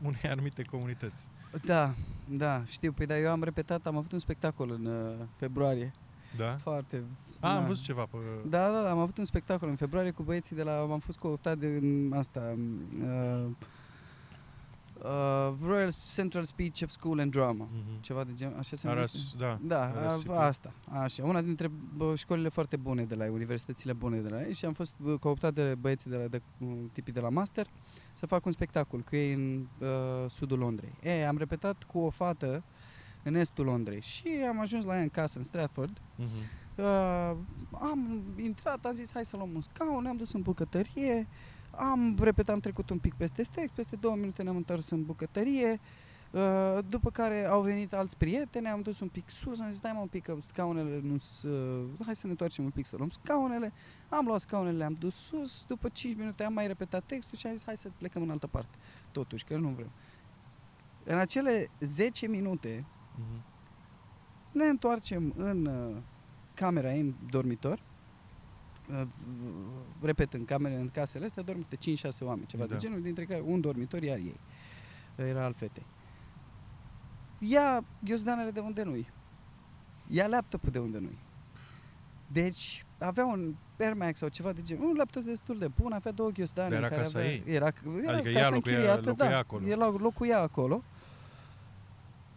unei 0.01 0.21
anumite 0.32 0.61
comunități. 0.63 1.28
Da, 1.62 1.93
da, 2.30 2.64
știu. 2.66 2.91
Păi 2.91 3.06
da, 3.06 3.18
eu 3.18 3.32
am 3.32 3.43
repetat, 3.43 3.86
am 3.86 3.97
avut 3.97 4.12
un 4.12 4.20
spectacol 4.20 4.72
în 4.72 4.86
uh, 4.86 5.26
februarie. 5.36 5.93
Da? 6.38 6.58
Foarte... 6.62 7.04
A, 7.39 7.56
am 7.56 7.62
da. 7.62 7.68
văzut 7.68 7.84
ceva 7.84 8.06
pe... 8.06 8.18
Da, 8.49 8.72
da, 8.72 8.82
da, 8.82 8.89
am 8.89 8.99
avut 8.99 9.18
un 9.18 9.26
spectacol 9.26 9.70
în 9.70 9.76
februarie 9.76 10.12
cu 10.12 10.24
băieții 10.24 10.56
de 10.56 10.64
la... 10.64 10.80
Am 10.80 10.99
fost 10.99 11.18
cooptat 11.18 11.58
de 11.58 11.68
în 11.68 12.14
asta... 12.16 12.58
Uh, 13.01 13.45
uh, 15.04 15.54
Royal 15.66 15.91
Central 16.14 16.43
Speech 16.43 16.82
of 16.84 16.89
School 16.89 17.20
and 17.20 17.32
Drama. 17.32 17.68
Mhm. 17.72 18.01
Ceva 18.01 18.24
de 18.24 18.32
genul, 18.34 18.58
așa 18.58 18.76
se 18.76 18.88
numește? 18.88 19.18
Aras, 19.18 19.36
da. 19.38 19.60
Da, 19.68 20.08
RSCP. 20.08 20.30
a, 20.30 20.45
asta, 20.45 20.74
așa. 20.89 21.24
Una 21.24 21.41
dintre 21.41 21.72
bă, 21.95 22.16
școlile 22.16 22.49
foarte 22.49 22.76
bune 22.76 23.04
de 23.04 23.16
la 23.16 23.26
ei, 23.26 23.32
universitățile 23.32 23.93
bune 23.93 24.18
de 24.18 24.30
la 24.30 24.45
ei 24.45 24.54
și 24.54 24.66
am 24.66 24.74
fost 24.74 24.93
bă, 24.97 25.18
cooptat 25.18 25.54
de 25.54 25.76
băieții 25.80 26.10
de 26.10 26.16
la 26.16 26.28
de, 26.28 26.41
m, 26.58 26.89
tipii 26.93 27.14
de 27.14 27.20
la 27.20 27.30
master 27.30 27.68
să 28.14 28.26
fac 28.26 28.45
un 28.45 28.51
spectacol 28.51 28.99
cu 28.99 29.16
ei 29.16 29.34
în 29.34 29.68
uh, 29.80 30.30
sudul 30.30 30.57
Londrei. 30.57 30.93
E, 31.01 31.28
am 31.28 31.38
repetat 31.38 31.84
cu 31.84 31.99
o 31.99 32.09
fată 32.09 32.64
în 33.24 33.36
estul 33.36 33.66
Londrei 33.66 34.01
și 34.01 34.28
am 34.47 34.59
ajuns 34.59 34.86
la 34.86 34.95
ea 34.95 35.01
în 35.01 35.09
casă, 35.09 35.38
în 35.38 35.43
Stratford. 35.43 36.01
Mhm. 36.16 36.28
Uh, 36.76 37.36
am 37.72 38.24
intrat, 38.38 38.86
am 38.86 38.93
zis 38.93 39.14
hai 39.14 39.26
să 39.26 39.38
luăm 39.38 39.49
un 39.53 39.61
scaun, 39.61 40.03
ne-am 40.03 40.18
dus 40.18 40.34
în 40.34 40.41
bucătărie, 40.41 41.28
am 41.72 42.18
repetat, 42.22 42.55
am 42.55 42.61
trecut 42.61 42.89
un 42.89 42.99
pic 42.99 43.14
peste 43.14 43.43
text, 43.55 43.74
peste 43.76 43.95
două 43.95 44.16
minute 44.16 44.43
ne-am 44.43 44.55
întors 44.55 44.89
în 44.89 45.03
bucătărie, 45.03 45.72
uh, 45.72 45.80
după 46.89 47.09
care 47.11 47.45
au 47.45 47.61
venit 47.61 47.93
alți 47.93 48.17
prieteni, 48.17 48.67
am 48.67 48.81
dus 48.81 48.99
un 48.99 49.07
pic 49.07 49.29
sus, 49.29 49.59
am 49.59 49.67
zis 49.67 49.77
stai 49.77 49.91
mă 49.93 49.99
un 49.99 50.07
pic 50.07 50.23
că 50.23 50.38
scaunele 50.41 50.99
nu 51.03 51.13
uh, 51.13 51.86
hai 52.05 52.15
să 52.15 52.25
ne 52.25 52.31
întoarcem 52.31 52.63
un 52.63 52.69
pic 52.69 52.86
să 52.86 52.95
luăm 52.97 53.09
scaunele, 53.09 53.73
am 54.09 54.25
luat 54.25 54.41
scaunele, 54.41 54.77
le-am 54.77 54.95
dus 54.99 55.15
sus, 55.15 55.65
după 55.65 55.89
5 55.89 56.15
minute 56.17 56.43
am 56.43 56.53
mai 56.53 56.67
repetat 56.67 57.03
textul 57.03 57.38
și 57.38 57.47
am 57.47 57.53
zis 57.53 57.65
hai 57.65 57.77
să 57.77 57.89
plecăm 57.97 58.21
în 58.21 58.29
altă 58.29 58.47
parte, 58.47 58.77
totuși, 59.11 59.43
că 59.45 59.57
nu 59.57 59.69
vrem. 59.69 59.89
În 61.03 61.17
acele 61.17 61.69
10 61.79 62.27
minute 62.27 62.86
Mhm. 63.15 63.43
ne 64.51 64.63
întoarcem 64.65 65.34
în 65.38 65.65
uh, 65.65 65.95
camera 66.53 66.93
ei, 66.93 66.99
în 66.99 67.13
dormitor. 67.29 67.81
Uh, 68.89 69.01
repet, 70.01 70.34
în 70.34 70.45
camere, 70.45 70.75
în 70.75 70.89
casele 70.89 71.25
astea 71.25 71.43
dorm 71.43 71.65
de 71.69 71.75
5-6 71.75 72.23
oameni, 72.23 72.45
ceva 72.47 72.65
Da. 72.65 72.73
de 72.73 72.79
genul, 72.79 73.01
dintre 73.01 73.25
care 73.25 73.41
un 73.45 73.61
dormitor 73.61 74.01
iar 74.01 74.17
ei. 74.17 74.39
Era 75.15 75.43
al 75.45 75.53
fetei. 75.53 75.86
Ia 77.47 77.83
ghiozdanele 78.03 78.51
de 78.51 78.59
unde 78.59 78.83
nu 78.83 79.05
Ia 80.07 80.27
laptopul 80.27 80.71
de 80.71 80.79
unde 80.79 80.99
nu 80.99 81.09
Deci 82.27 82.85
avea 82.99 83.25
un 83.25 83.55
Air 83.79 83.93
Max 83.93 84.17
sau 84.17 84.29
ceva 84.29 84.51
de 84.51 84.61
genul, 84.61 84.89
un 84.89 84.95
laptop 84.95 85.23
destul 85.23 85.57
de 85.57 85.67
bun, 85.67 85.91
avea 85.91 86.11
două 86.11 86.29
ghiozdane. 86.29 86.69
Dar 86.69 86.77
era 86.77 86.87
care 86.87 87.01
casa 87.01 87.17
avea, 87.19 87.31
ei? 87.31 87.43
Era, 87.45 87.71
era 88.03 88.13
Adică 88.13 88.29
casa 88.29 88.39
ea 88.39 88.49
locuia- 88.49 88.55
închiriată, 88.75 89.09
locuia 89.09 89.29
da, 89.29 89.37
acolo. 89.37 89.67
El 89.67 89.79
locuia 89.99 90.39
acolo. 90.39 90.83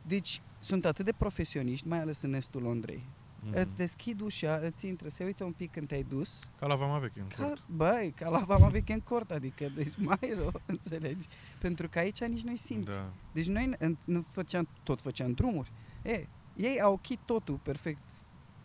Deci 0.03 0.41
sunt 0.59 0.85
atât 0.85 1.05
de 1.05 1.13
profesioniști, 1.13 1.89
mai 1.89 2.01
ales 2.01 2.23
în 2.23 2.35
estul 2.35 2.63
Londrei. 2.63 3.03
Mhm. 3.51 3.59
Îți 3.61 3.77
deschid 3.77 4.21
ușa, 4.21 4.57
îți 4.57 4.87
intră, 4.87 5.09
se 5.09 5.25
uită 5.25 5.45
un 5.45 5.53
pic 5.53 5.73
când 5.73 5.89
te-ai 5.89 6.03
dus. 6.03 6.49
Ca 6.59 6.67
la 6.67 6.75
Vama 6.75 6.99
Veche, 6.99 7.21
în 7.21 7.27
Ca, 7.29 7.47
cort. 7.47 7.63
băi, 7.69 8.13
ca 8.17 8.29
la 8.29 8.39
Vama 8.39 8.67
Veche 8.69 8.93
în 8.93 9.01
cort, 9.01 9.31
adică, 9.31 9.69
deci 9.75 9.93
mai 10.09 10.33
rău, 10.37 10.61
înțelegi? 10.67 11.27
Pentru 11.61 11.89
că 11.89 11.99
aici 11.99 12.25
nici 12.25 12.43
nu-i 12.43 12.57
simți. 12.57 12.95
Da. 12.97 13.13
Deci 13.33 13.47
noi 13.49 13.73
n- 13.77 13.97
nu 14.05 14.23
făceam, 14.31 14.69
tot 14.83 15.01
făceam 15.01 15.33
drumuri. 15.33 15.71
E, 16.03 16.27
ei 16.57 16.81
au 16.81 16.93
ochit 16.93 17.19
totul 17.25 17.57
perfect. 17.63 18.03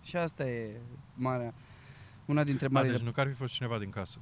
Și 0.01 0.17
asta 0.17 0.47
e 0.49 0.79
marea, 1.13 1.53
una 2.25 2.43
dintre 2.43 2.67
Da, 2.67 2.73
marile... 2.73 2.93
deci 2.93 3.03
nu 3.05 3.11
că 3.11 3.19
ar 3.21 3.27
fi 3.27 3.33
fost 3.33 3.53
cineva 3.53 3.79
din 3.79 3.89
casă. 3.89 4.19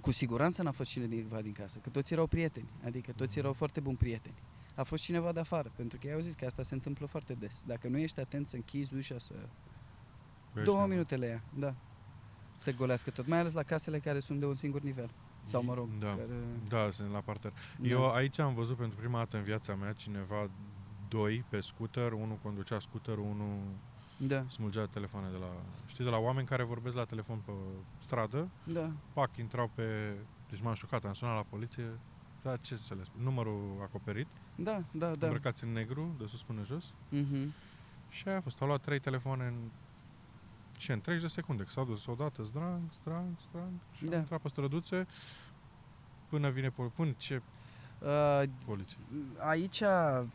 Cu 0.00 0.10
siguranță 0.10 0.62
n-a 0.62 0.70
fost 0.70 0.90
cineva 0.90 1.40
din 1.40 1.52
casă, 1.52 1.78
că 1.78 1.88
toți 1.88 2.12
erau 2.12 2.26
prieteni, 2.26 2.68
adică 2.84 3.12
toți 3.12 3.38
erau 3.38 3.52
foarte 3.52 3.80
buni 3.80 3.96
prieteni. 3.96 4.34
A 4.74 4.82
fost 4.82 5.02
cineva 5.02 5.32
de 5.32 5.40
afară, 5.40 5.72
pentru 5.76 5.98
că 5.98 6.06
ei 6.06 6.12
au 6.12 6.20
zis 6.20 6.34
că 6.34 6.44
asta 6.44 6.62
se 6.62 6.74
întâmplă 6.74 7.06
foarte 7.06 7.32
des. 7.32 7.62
Dacă 7.66 7.88
nu 7.88 7.98
ești 7.98 8.20
atent 8.20 8.46
să 8.46 8.56
închizi 8.56 8.94
ușa, 8.94 9.18
să... 9.18 9.34
Băi, 10.54 10.64
Două 10.64 10.76
ăștia- 10.76 10.90
minute 10.92 11.16
le 11.16 11.26
ia, 11.26 11.42
da. 11.58 11.74
Să 12.56 12.72
golească 12.72 13.10
tot, 13.10 13.26
mai 13.26 13.38
ales 13.38 13.52
la 13.52 13.62
casele 13.62 13.98
care 13.98 14.18
sunt 14.18 14.38
de 14.40 14.46
un 14.46 14.54
singur 14.54 14.80
nivel. 14.80 15.10
Sau 15.44 15.62
mă 15.62 15.74
rog, 15.74 15.88
Da. 15.98 16.06
care... 16.06 16.26
Da, 16.68 16.90
sunt 16.90 17.10
la 17.12 17.20
parter. 17.20 17.52
Da. 17.78 17.88
Eu 17.88 18.10
aici 18.12 18.38
am 18.38 18.54
văzut 18.54 18.76
pentru 18.76 18.98
prima 18.98 19.18
dată 19.18 19.36
în 19.36 19.42
viața 19.42 19.74
mea 19.74 19.92
cineva 19.92 20.50
doi 21.08 21.44
pe 21.48 21.60
scooter, 21.60 22.12
unul 22.12 22.36
conducea 22.42 22.78
scooter, 22.78 23.18
unul 23.18 23.58
Da, 24.16 24.42
smulgea 24.48 24.86
telefoane 24.86 25.28
de 25.30 25.36
la, 25.36 25.50
știi, 25.86 26.04
de 26.04 26.10
la 26.10 26.16
oameni 26.18 26.46
care 26.46 26.62
vorbesc 26.62 26.94
la 26.96 27.04
telefon 27.04 27.38
pe 27.44 27.52
stradă, 27.98 28.48
da. 28.64 28.90
pac, 29.12 29.36
intrau 29.36 29.70
pe, 29.74 30.14
deci 30.50 30.60
m-am 30.60 30.74
șocat, 30.74 31.04
am 31.04 31.12
sunat 31.12 31.34
la 31.34 31.44
poliție, 31.48 31.84
da, 32.42 32.56
ce 32.56 32.76
să 32.76 32.94
le 32.94 33.04
spun, 33.04 33.22
numărul 33.22 33.80
acoperit, 33.82 34.26
Da, 34.54 34.72
da, 34.92 35.06
da. 35.06 35.14
da. 35.14 35.26
îmbrăcați 35.26 35.64
în 35.64 35.72
negru, 35.72 36.14
de 36.18 36.26
sus 36.26 36.42
până 36.42 36.62
jos, 36.64 36.84
Mhm. 37.08 37.52
și 38.08 38.28
aia 38.28 38.36
a 38.36 38.40
fost, 38.40 38.60
au 38.60 38.66
luat 38.66 38.80
trei 38.80 38.98
telefoane 38.98 39.44
în, 39.46 39.54
și 40.82 40.90
în 40.90 41.00
30 41.00 41.22
de 41.22 41.28
secunde, 41.28 41.62
că 41.62 41.70
s-au 41.70 41.84
dus 41.84 42.06
odată, 42.06 42.42
zdrang, 42.42 42.80
zdrang, 43.00 43.26
zdrang, 43.48 43.70
și 43.92 44.04
Da. 44.04 44.14
au 44.14 44.18
intrat 44.20 44.40
pe 44.40 44.48
străduțe, 44.48 45.06
până 46.28 46.50
vine, 46.50 46.70
pol- 46.70 46.90
până 46.90 47.10
ce 47.16 47.42
Uh, 48.04 48.42
poliție. 48.66 48.96
aici 49.38 49.80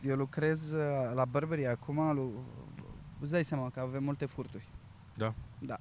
eu 0.02 0.16
lucrez 0.16 0.72
uh, 0.72 1.12
la 1.14 1.26
Burberry 1.26 1.68
acum, 1.68 2.14
lu- 2.14 2.44
îți 3.20 3.32
dai 3.32 3.44
seama 3.44 3.70
că 3.70 3.80
avem 3.80 4.04
multe 4.04 4.26
furturi. 4.26 4.68
Da. 5.16 5.34
Da. 5.60 5.78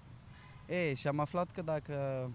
E, 0.67 0.95
și 0.95 1.09
am 1.09 1.19
aflat 1.21 1.51
că 1.51 1.63
dacă 1.63 2.31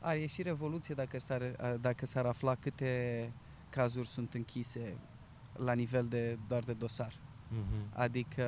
ar 0.00 0.16
ieși 0.16 0.42
revoluție 0.42 0.94
dacă 0.94 1.18
s-ar, 1.18 1.54
a- 1.60 1.68
dacă 1.80 2.06
s-ar 2.06 2.26
afla 2.26 2.54
câte 2.54 3.32
cazuri 3.70 4.06
sunt 4.08 4.34
închise 4.34 4.96
la 5.56 5.72
nivel 5.72 6.06
de 6.06 6.38
doar 6.48 6.62
de 6.62 6.72
dosar. 6.72 7.12
Mhm. 7.48 7.98
Adică 8.00 8.44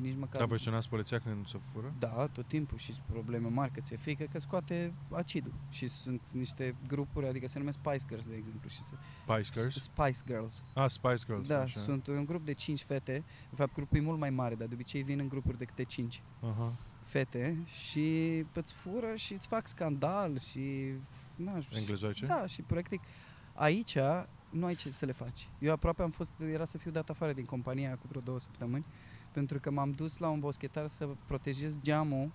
nici 0.00 0.14
măcar... 0.18 0.38
Dar 0.38 0.48
voi 0.48 0.58
sunați 0.60 0.88
poliția 0.88 1.18
când 1.18 1.46
se 1.48 1.58
fură? 1.72 1.92
Da, 1.98 2.26
tot 2.32 2.46
timpul 2.48 2.78
și 2.78 2.92
sunt 2.92 3.04
probleme 3.06 3.48
mari, 3.48 3.70
că 3.72 3.80
ți-e 3.80 3.96
frică 3.96 4.24
că 4.32 4.38
scoate 4.40 4.92
acidul. 5.10 5.52
Și 5.70 5.86
sunt 5.86 6.20
niște 6.32 6.74
grupuri, 6.86 7.26
adică 7.26 7.48
se 7.48 7.58
numesc 7.58 7.78
Spice 7.82 8.04
Girls, 8.08 8.26
de 8.26 8.34
exemplu. 8.34 8.68
Și 8.68 8.76
se- 8.76 8.82
Spice 9.26 9.50
Girls? 9.52 9.74
Spice 9.82 10.20
Girls. 10.26 10.64
Ah, 10.74 10.88
Spice 10.88 11.24
Girls. 11.26 11.46
Da, 11.46 11.60
așa. 11.60 11.80
sunt 11.80 12.06
un 12.06 12.24
grup 12.24 12.44
de 12.44 12.52
5 12.52 12.82
fete. 12.82 13.14
În 13.50 13.56
fapt, 13.56 13.72
grupul 13.74 13.98
e 13.98 14.00
mult 14.00 14.18
mai 14.18 14.30
mare, 14.30 14.54
dar 14.54 14.66
de 14.66 14.74
obicei 14.74 15.02
vin 15.02 15.18
în 15.18 15.28
grupuri 15.28 15.58
de 15.58 15.64
câte 15.64 15.82
5 15.84 16.22
Aha. 16.40 16.72
fete 17.02 17.56
și 17.66 18.44
îți 18.52 18.72
fură 18.72 19.12
și 19.14 19.32
îți 19.32 19.46
fac 19.46 19.66
scandal 19.68 20.38
și... 20.38 20.92
Na, 21.36 21.60
și- 21.60 21.76
Englezoice? 21.76 22.26
Da, 22.26 22.46
și 22.46 22.62
practic 22.62 23.00
aici 23.54 23.96
nu 24.50 24.66
ai 24.66 24.74
ce 24.74 24.90
să 24.90 25.04
le 25.06 25.12
faci. 25.12 25.48
Eu 25.58 25.72
aproape 25.72 26.02
am 26.02 26.10
fost, 26.10 26.32
era 26.52 26.64
să 26.64 26.78
fiu 26.78 26.90
dat 26.90 27.08
afară 27.10 27.32
din 27.32 27.44
compania 27.44 27.90
cu 28.00 28.06
vreo 28.08 28.20
două 28.20 28.40
săptămâni, 28.40 28.84
pentru 29.32 29.58
că 29.58 29.70
m-am 29.70 29.90
dus 29.90 30.18
la 30.18 30.28
un 30.28 30.40
boschetar 30.40 30.86
să 30.86 31.08
protejez 31.26 31.78
geamul 31.80 32.30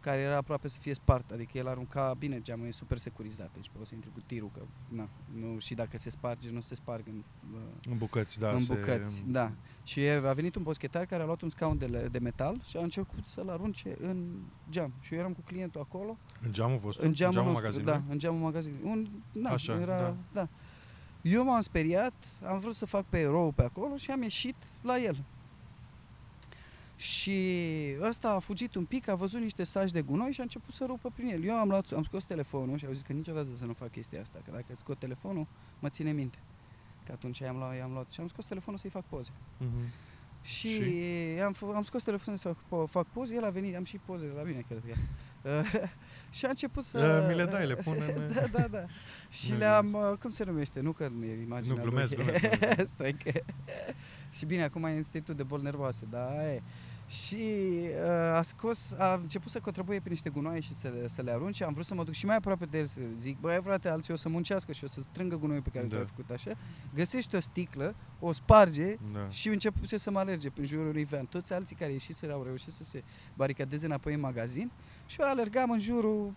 care 0.00 0.20
era 0.20 0.36
aproape 0.36 0.68
să 0.68 0.78
fie 0.80 0.94
spart, 0.94 1.30
adică 1.30 1.58
el 1.58 1.68
arunca, 1.68 2.14
bine, 2.18 2.40
geamul 2.40 2.66
e 2.66 2.70
super 2.70 2.98
securizat, 2.98 3.50
deci 3.54 3.70
poți 3.76 3.88
să 3.88 3.94
intri 3.94 4.10
cu 4.14 4.20
tirul, 4.26 4.50
că 4.54 4.60
na, 4.88 5.08
nu, 5.34 5.58
și 5.58 5.74
dacă 5.74 5.98
se 5.98 6.10
sparge, 6.10 6.50
nu 6.50 6.60
se 6.60 6.74
sparg 6.74 7.02
în, 7.06 7.22
uh, 7.54 7.60
În 7.90 7.96
bucăți, 7.98 8.38
da. 8.38 8.50
în 8.50 8.58
se- 8.58 8.74
bucăți, 8.74 9.24
da. 9.26 9.52
Și 9.82 10.00
a 10.00 10.32
venit 10.32 10.54
un 10.54 10.62
boschetar 10.62 11.06
care 11.06 11.22
a 11.22 11.26
luat 11.26 11.40
un 11.40 11.48
scaun 11.50 11.78
de, 11.78 11.86
le- 11.86 12.08
de 12.10 12.18
metal 12.18 12.60
și 12.64 12.76
a 12.76 12.80
început 12.80 13.24
să-l 13.26 13.48
arunce 13.48 13.96
în 14.00 14.26
geam. 14.70 14.92
Și 15.00 15.12
eu 15.14 15.18
eram 15.20 15.32
cu 15.32 15.40
clientul 15.40 15.80
acolo, 15.80 16.16
În 16.42 16.52
geamul 16.52 16.78
vostru? 16.78 17.06
în 17.06 17.12
geamul, 17.12 17.36
nostru, 17.42 17.54
magazinului? 17.54 17.92
da, 17.92 18.02
în 18.12 18.18
geamul 18.18 18.40
magazinului. 18.40 18.90
Un, 18.90 19.08
na, 19.32 19.50
Așa, 19.50 19.80
era, 19.80 19.98
da. 19.98 20.16
da. 20.32 20.48
Eu 21.22 21.44
m-am 21.44 21.60
speriat, 21.60 22.12
am 22.46 22.58
vrut 22.58 22.76
să 22.76 22.86
fac 22.86 23.04
pe 23.08 23.18
erou 23.18 23.50
pe 23.50 23.62
acolo 23.62 23.96
și 23.96 24.10
am 24.10 24.22
ieșit 24.22 24.56
la 24.82 24.98
el. 24.98 25.24
Și 26.96 27.40
ăsta 28.00 28.30
a 28.30 28.38
fugit 28.38 28.74
un 28.74 28.84
pic, 28.84 29.08
a 29.08 29.14
văzut 29.14 29.40
niște 29.40 29.62
saci 29.64 29.90
de 29.90 30.02
gunoi 30.02 30.32
și 30.32 30.40
a 30.40 30.42
început 30.42 30.74
să 30.74 30.84
rupă 30.86 31.10
prin 31.14 31.28
el. 31.28 31.44
Eu 31.44 31.54
am, 31.56 31.68
luat, 31.68 31.90
am 31.96 32.02
scos 32.02 32.24
telefonul 32.24 32.78
și 32.78 32.86
au 32.86 32.92
zis 32.92 33.02
că 33.02 33.12
niciodată 33.12 33.48
să 33.58 33.64
nu 33.64 33.72
fac 33.72 33.90
chestia 33.90 34.20
asta, 34.20 34.38
că 34.44 34.50
dacă 34.50 34.64
scot 34.74 34.98
telefonul, 34.98 35.46
mă 35.78 35.88
ține 35.88 36.12
minte. 36.12 36.38
Că 37.06 37.12
atunci 37.12 37.38
i-am 37.38 37.56
luat, 37.56 37.76
i-am 37.76 37.92
luat 37.92 38.10
și 38.10 38.20
am 38.20 38.28
scos 38.28 38.44
telefonul 38.44 38.78
să-i 38.78 38.90
fac 38.90 39.04
poze. 39.08 39.30
Mhm. 39.58 39.70
Și, 40.42 40.68
Și? 40.68 40.82
Am, 41.44 41.54
fă- 41.54 41.74
am 41.74 41.82
scos 41.82 42.02
telefonul 42.02 42.38
să 42.38 42.52
fac, 42.52 42.64
po- 42.64 42.90
fac 42.90 43.06
poze, 43.06 43.34
el 43.34 43.44
a 43.44 43.50
venit, 43.50 43.76
am 43.76 43.84
și 43.84 43.96
poze 44.04 44.26
de 44.26 44.32
la 44.36 44.42
mine, 44.42 44.64
cred 44.68 44.82
că 44.86 44.90
e. 44.90 45.62
și 46.36 46.44
a 46.44 46.48
început 46.48 46.84
să... 46.84 47.20
Uh, 47.22 47.28
mi 47.30 47.34
le 47.36 47.44
dai, 47.44 47.66
le 47.66 47.74
pun 47.74 47.96
în- 48.16 48.32
da, 48.34 48.46
da, 48.46 48.66
da. 48.68 48.84
Și 49.30 49.50
Nu 49.52 49.58
le-am, 49.58 49.92
uh, 49.92 50.16
cum 50.18 50.30
se 50.30 50.44
numește? 50.44 50.80
Nu 50.80 50.92
că 50.92 51.08
nu 51.18 51.24
e 51.24 51.42
imaginea 51.42 51.76
Nu, 51.76 51.82
glumesc, 51.82 52.14
lui. 52.16 52.24
glumesc, 52.24 52.58
glumesc. 52.58 52.86
Stai 52.92 53.12
că... 53.24 53.40
și 54.36 54.46
bine, 54.46 54.62
acum 54.62 54.84
e 54.84 54.94
institut 54.94 55.36
de 55.36 55.42
boli 55.42 55.62
nervoase, 55.62 56.06
da, 56.10 56.26
aia 56.26 56.54
e. 56.54 56.62
Și 57.06 57.36
uh, 58.04 58.10
a 58.36 58.42
scos, 58.42 58.92
a 58.98 59.14
început 59.14 59.50
să 59.50 59.60
contribuie 59.60 60.00
pe 60.00 60.08
niște 60.08 60.30
gunoaie 60.30 60.60
și 60.60 60.74
să 60.74 60.88
le, 60.88 61.08
să 61.08 61.22
le 61.22 61.30
arunce. 61.30 61.64
Am 61.64 61.72
vrut 61.72 61.84
să 61.86 61.94
mă 61.94 62.04
duc 62.04 62.14
și 62.14 62.26
mai 62.26 62.36
aproape 62.36 62.64
de 62.64 62.78
el 62.78 62.86
să 62.86 63.00
zic, 63.18 63.38
băi 63.40 63.60
frate, 63.62 63.88
alții 63.88 64.12
o 64.12 64.16
să 64.16 64.28
muncească 64.28 64.72
și 64.72 64.84
o 64.84 64.86
să 64.86 65.00
strângă 65.02 65.36
gunoiul 65.36 65.62
pe 65.62 65.68
care 65.72 65.84
Da. 65.84 65.90
da. 65.90 65.96
l-ai 65.96 66.06
făcut 66.06 66.30
așa. 66.30 66.50
Găsește 66.94 67.36
o 67.36 67.40
sticlă, 67.40 67.94
o 68.20 68.32
sparge 68.32 68.94
Da. 69.12 69.28
și 69.28 69.48
începuse 69.48 69.96
să 69.96 70.10
mă 70.10 70.18
alerge 70.18 70.50
prin 70.50 70.66
jurul 70.66 70.88
unui 70.88 71.04
van. 71.04 71.26
Toți 71.26 71.52
alții 71.52 71.76
care 71.76 71.92
ieșiseră 71.92 72.32
au 72.32 72.42
reușit 72.42 72.72
să 72.72 72.84
se 72.84 73.02
baricadeze 73.34 73.86
înapoi 73.86 74.14
în 74.14 74.20
magazin 74.20 74.70
și 75.06 75.20
eu 75.20 75.28
alergam 75.28 75.70
în 75.70 75.78
jurul 75.80 76.32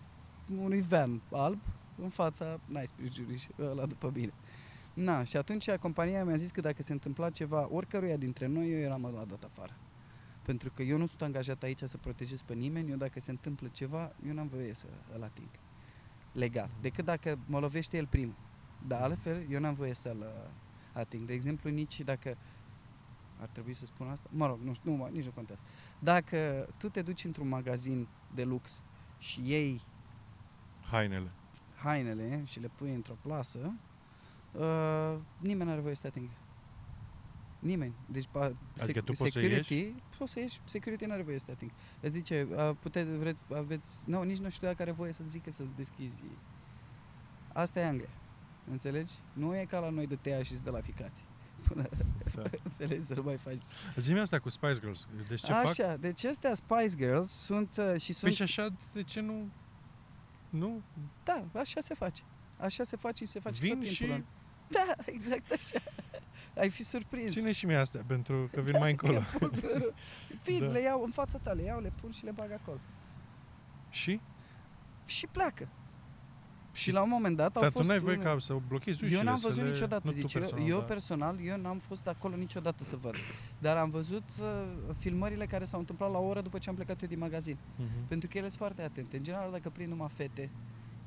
unui 0.62 0.80
van 0.88 1.20
alb 1.32 1.58
în 2.02 2.08
fața 2.08 2.60
Nice 2.66 3.12
Jury 3.12 3.38
și 3.38 3.48
ăla 3.58 3.86
după 3.86 4.10
mine. 4.14 4.32
Na, 4.94 5.24
și 5.24 5.36
atunci 5.36 5.70
compania 5.70 6.24
mi-a 6.24 6.36
zis 6.36 6.50
că 6.50 6.60
dacă 6.60 6.82
se 6.82 6.92
întâmpla 6.92 7.30
ceva 7.30 7.68
oricăruia 7.70 8.16
dintre 8.16 8.46
noi, 8.46 8.72
eu 8.72 8.78
eram 8.78 9.02
la 9.02 9.24
dat 9.24 9.44
afară. 9.44 9.76
Pentru 10.42 10.70
că 10.70 10.82
eu 10.82 10.98
nu 10.98 11.06
sunt 11.06 11.22
angajat 11.22 11.62
aici 11.62 11.82
să 11.84 11.96
protejez 11.96 12.42
pe 12.42 12.54
nimeni, 12.54 12.90
eu 12.90 12.96
dacă 12.96 13.20
se 13.20 13.30
întâmplă 13.30 13.68
ceva, 13.72 14.12
eu 14.26 14.32
n-am 14.32 14.46
voie 14.46 14.74
să 14.74 14.86
îl 15.14 15.22
ating. 15.22 15.48
Legal. 16.32 16.70
Decât 16.80 17.04
dacă 17.04 17.38
mă 17.46 17.58
lovește 17.58 17.96
el 17.96 18.06
primul. 18.06 18.34
Dar 18.86 19.00
altfel, 19.00 19.46
eu 19.50 19.60
n-am 19.60 19.74
voie 19.74 19.94
să-l 19.94 20.18
uh, 20.18 20.50
ating. 20.92 21.26
De 21.26 21.32
exemplu, 21.32 21.70
nici 21.70 22.00
dacă 22.00 22.36
ar 23.40 23.48
trebui 23.48 23.74
să 23.74 23.86
spun 23.86 24.06
asta? 24.06 24.28
Mă 24.32 24.46
rog, 24.46 24.58
nu 24.62 24.72
știu, 24.74 24.90
nu, 24.90 24.96
mă- 24.96 25.08
nici 25.12 25.24
nu 25.24 25.30
contează. 25.30 25.60
Dacă 25.98 26.68
tu 26.76 26.88
te 26.88 27.02
duci 27.02 27.24
într-un 27.24 27.48
magazin 27.48 28.08
de 28.34 28.44
lux 28.44 28.82
și 29.18 29.40
iei 29.44 29.80
Hainele. 30.90 31.30
Hainele 31.84 32.42
și 32.44 32.60
le 32.60 32.70
pui 32.76 32.94
într-o 32.94 33.16
plasă, 33.20 33.74
uh, 34.52 35.16
nimeni 35.38 35.64
nu 35.64 35.70
are 35.70 35.80
voie 35.80 35.94
să 35.94 36.00
te 36.00 36.06
atingă. 36.06 36.32
Nimeni. 37.58 37.94
Deci, 38.06 38.28
pa, 38.30 38.52
Adică 38.80 39.00
tu 39.00 39.12
poți 39.12 39.32
să 39.32 39.38
security, 39.40 39.94
poți 40.18 40.32
să 40.32 40.40
ieși, 40.40 40.60
security 40.64 41.04
nu 41.04 41.12
are 41.12 41.22
voie 41.22 41.38
să 41.38 41.44
te 41.44 41.50
atingă. 41.50 41.74
Îți 42.00 42.12
zice, 42.12 42.48
uh, 42.50 42.70
puteți, 42.80 43.16
vreți, 43.16 43.42
aveți, 43.54 44.02
nu, 44.04 44.22
nici 44.22 44.38
nu 44.38 44.48
știu 44.50 44.66
dacă 44.66 44.82
are 44.82 44.90
voie 44.90 45.12
să 45.12 45.22
zică 45.26 45.50
să 45.50 45.64
deschizi. 45.76 46.22
Asta 47.52 47.80
e 47.80 47.86
Anglia. 47.86 48.08
Înțelegi? 48.70 49.12
Nu 49.32 49.56
e 49.56 49.64
ca 49.64 49.78
la 49.78 49.88
noi 49.88 50.06
de 50.06 50.16
te 50.16 50.28
ia 50.28 50.42
și 50.42 50.54
de 50.54 50.70
la 50.70 50.80
ficații. 50.80 51.24
Până, 51.68 51.88
Da. 52.34 52.42
înțelegi, 52.64 53.04
să 53.04 53.14
nu 53.14 53.22
mai 53.22 53.36
faci. 53.36 53.58
Zi-mi 53.96 54.18
asta 54.18 54.38
cu 54.38 54.48
Spice 54.48 54.78
Girls. 54.80 55.08
Deci 55.28 55.40
ce 55.40 55.52
fac? 55.52 55.64
Așa, 55.64 55.96
deci 55.96 56.24
astea 56.24 56.54
Spice 56.54 56.96
Girls 56.96 57.30
sunt 57.30 57.76
uh, 57.76 58.00
și 58.00 58.12
Păi 58.12 58.14
sunt... 58.14 58.32
și 58.32 58.42
așa, 58.42 58.68
de 58.92 59.02
ce 59.02 59.20
nu... 59.20 59.48
Nu? 60.58 60.82
Da, 61.24 61.44
așa 61.60 61.80
se 61.80 61.94
face. 61.94 62.22
Așa 62.56 62.82
se 62.84 62.96
face 62.96 63.24
și 63.24 63.30
se 63.30 63.40
face 63.40 63.60
Vin 63.60 63.70
tot 63.70 63.78
timpul. 63.86 64.06
și- 64.06 64.12
în- 64.12 64.24
Da, 64.68 64.94
exact 65.04 65.52
așa. 65.52 65.82
Ai 66.56 66.70
fi 66.70 66.82
surprins. 66.84 67.32
Ține 67.32 67.52
și 67.52 67.66
mie 67.66 67.76
astea, 67.76 68.02
pentru 68.06 68.48
că 68.52 68.60
vin 68.60 68.76
mai 68.78 68.90
încolo. 68.90 69.20
Vin, 70.44 70.58
Da. 70.64 70.70
le 70.70 70.80
iau 70.80 71.02
în 71.02 71.10
fața 71.10 71.38
ta, 71.38 71.52
le 71.52 71.62
iau, 71.62 71.80
le 71.80 71.92
pun 72.00 72.10
și 72.10 72.24
le 72.24 72.30
bag 72.30 72.50
acolo. 72.52 72.78
și? 73.90 74.20
Și 75.06 75.26
pleacă. 75.26 75.68
Și, 76.74 76.82
Și- 76.82 76.92
la 76.92 77.02
un 77.02 77.08
moment 77.08 77.36
dat 77.36 77.56
au 77.56 77.62
Dar 77.62 77.70
tu 77.70 77.76
fost 77.76 77.88
n-ai 77.88 77.98
voie 77.98 78.14
unele- 78.16 78.30
ca 78.30 78.38
să 78.38 78.56
blochezi 78.68 79.04
ușile, 79.04 79.18
Eu 79.18 79.24
n-am 79.24 79.36
să 79.36 79.46
văzut 79.48 79.62
le... 79.62 79.68
niciodată. 79.70 80.02
Nu 80.04 80.12
tu 80.12 80.20
Deci 80.20 80.34
eu, 80.34 80.40
personal, 80.40 80.68
eu 80.68 80.78
da. 80.78 80.84
personal, 80.84 81.36
eu 81.44 81.56
n-am 81.60 81.78
fost 81.78 82.06
acolo 82.06 82.36
niciodată 82.36 82.84
să 82.84 82.96
văd. 82.96 83.14
Dar 83.58 83.76
am 83.76 83.90
văzut 83.90 84.22
uh, 84.40 84.64
filmările 84.98 85.46
care 85.46 85.64
s-au 85.64 85.78
întâmplat 85.78 86.10
la 86.10 86.18
o 86.18 86.26
oră 86.26 86.40
după 86.40 86.58
ce 86.58 86.68
am 86.68 86.74
plecat 86.74 87.02
eu 87.02 87.08
din 87.08 87.18
magazin. 87.18 87.56
Mhm. 87.76 88.06
Pentru 88.08 88.28
că 88.28 88.38
ele 88.38 88.46
sunt 88.48 88.58
foarte 88.60 88.82
atente. 88.82 89.16
În 89.16 89.22
general, 89.22 89.50
dacă 89.50 89.70
prind 89.70 89.90
numai 89.90 90.08
fete 90.12 90.50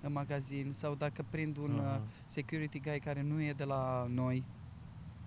în 0.02 0.12
magazin 0.12 0.72
sau 0.72 0.96
dacă 0.96 1.26
prind 1.30 1.58
un 1.58 1.80
Aha. 1.84 1.96
uh, 1.96 2.02
security 2.26 2.80
guy 2.80 3.00
care 3.00 3.22
nu 3.22 3.42
e 3.42 3.54
de 3.54 3.64
la 3.64 4.08
noi, 4.10 4.44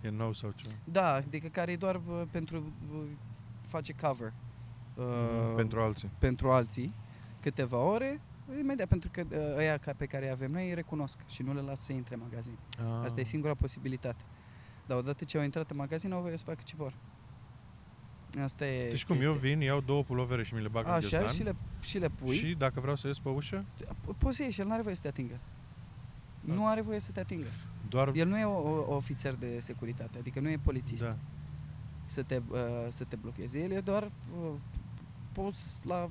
E 0.02 0.08
nou 0.10 0.32
sau 0.32 0.52
ce? 0.56 0.68
da, 0.84 1.12
adică 1.14 1.46
care 1.48 1.72
e 1.72 1.76
doar 1.76 1.94
uh, 1.94 2.22
pentru 2.30 2.72
uh, 2.94 3.00
face 3.66 3.92
cover 4.00 4.32
uh, 4.94 5.04
Mhm, 5.46 5.54
Pentru 5.56 5.80
alții. 5.80 6.10
pentru 6.18 6.50
alții 6.50 6.92
câteva 7.40 7.76
ore, 7.76 8.20
imediat 8.58 8.88
pentru 8.88 9.10
că 9.12 9.22
uh, 9.30 9.56
ăia 9.56 9.78
ca- 9.78 9.92
pe 9.96 10.06
care 10.06 10.24
îi 10.24 10.30
avem 10.30 10.50
noi 10.50 10.68
îi 10.68 10.74
recunosc 10.74 11.18
și 11.28 11.42
nu 11.42 11.54
le 11.54 11.60
las 11.60 11.80
să 11.80 11.92
intre 11.92 12.14
în 12.14 12.20
magazin. 12.20 12.58
Ah. 12.78 13.04
Asta 13.04 13.20
e 13.20 13.24
singura 13.24 13.54
posibilitate. 13.54 14.22
Dar 14.86 14.98
odată 14.98 15.24
ce 15.24 15.38
au 15.38 15.44
intrat 15.44 15.70
în 15.70 15.76
magazin, 15.76 16.12
au 16.12 16.20
voie 16.20 16.36
să 16.36 16.44
facă 16.44 16.60
ce 16.64 16.74
vor. 16.76 16.94
Asta 18.42 18.66
e 18.66 18.88
Deci 18.88 19.04
cum, 19.06 19.20
eu 19.20 19.32
vin, 19.32 19.60
iau 19.60 19.80
două 19.80 20.02
pulovere 20.02 20.42
și 20.44 20.54
mi 20.54 20.62
le 20.62 20.68
bag 20.68 20.86
în 20.86 20.90
Așa, 20.92 21.08
ghiozdan 21.08 21.32
și 21.34 21.42
le, 21.42 21.54
și 21.80 21.98
le 21.98 22.08
pui. 22.08 22.34
și 22.36 22.54
dacă 22.58 22.80
vreau 22.80 22.96
să 22.96 23.06
ies 23.06 23.18
pe 23.18 23.28
ușă, 23.28 23.64
Po- 23.84 24.18
Poți 24.18 24.36
să 24.36 24.42
ieși, 24.42 24.60
el 24.60 24.66
nu 24.66 24.72
are 24.72 24.82
voie 24.82 24.94
să 24.94 25.00
te 25.02 25.08
atingă. 25.08 25.38
Da. 26.40 26.54
Nu 26.54 26.66
are 26.66 26.80
voie 26.80 26.98
să 26.98 27.12
te 27.12 27.20
atingă. 27.20 27.46
doar... 27.88 28.10
El 28.14 28.28
nu 28.28 28.38
e 28.38 28.44
o, 28.44 28.68
o, 28.70 28.94
ofițer 28.94 29.34
de 29.34 29.60
securitate, 29.60 30.18
adică 30.18 30.40
nu 30.40 30.48
e 30.48 30.58
polițist 30.62 31.02
Da. 31.02 31.16
să, 32.04 32.22
te, 32.22 32.40
uh, 32.50 32.56
să 32.88 33.04
te 33.04 33.16
blocheze. 33.16 33.58
El 33.62 33.70
e 33.70 33.80
doar 33.80 34.02
uh, 34.02 34.52
pus 35.32 35.80
la 35.84 36.10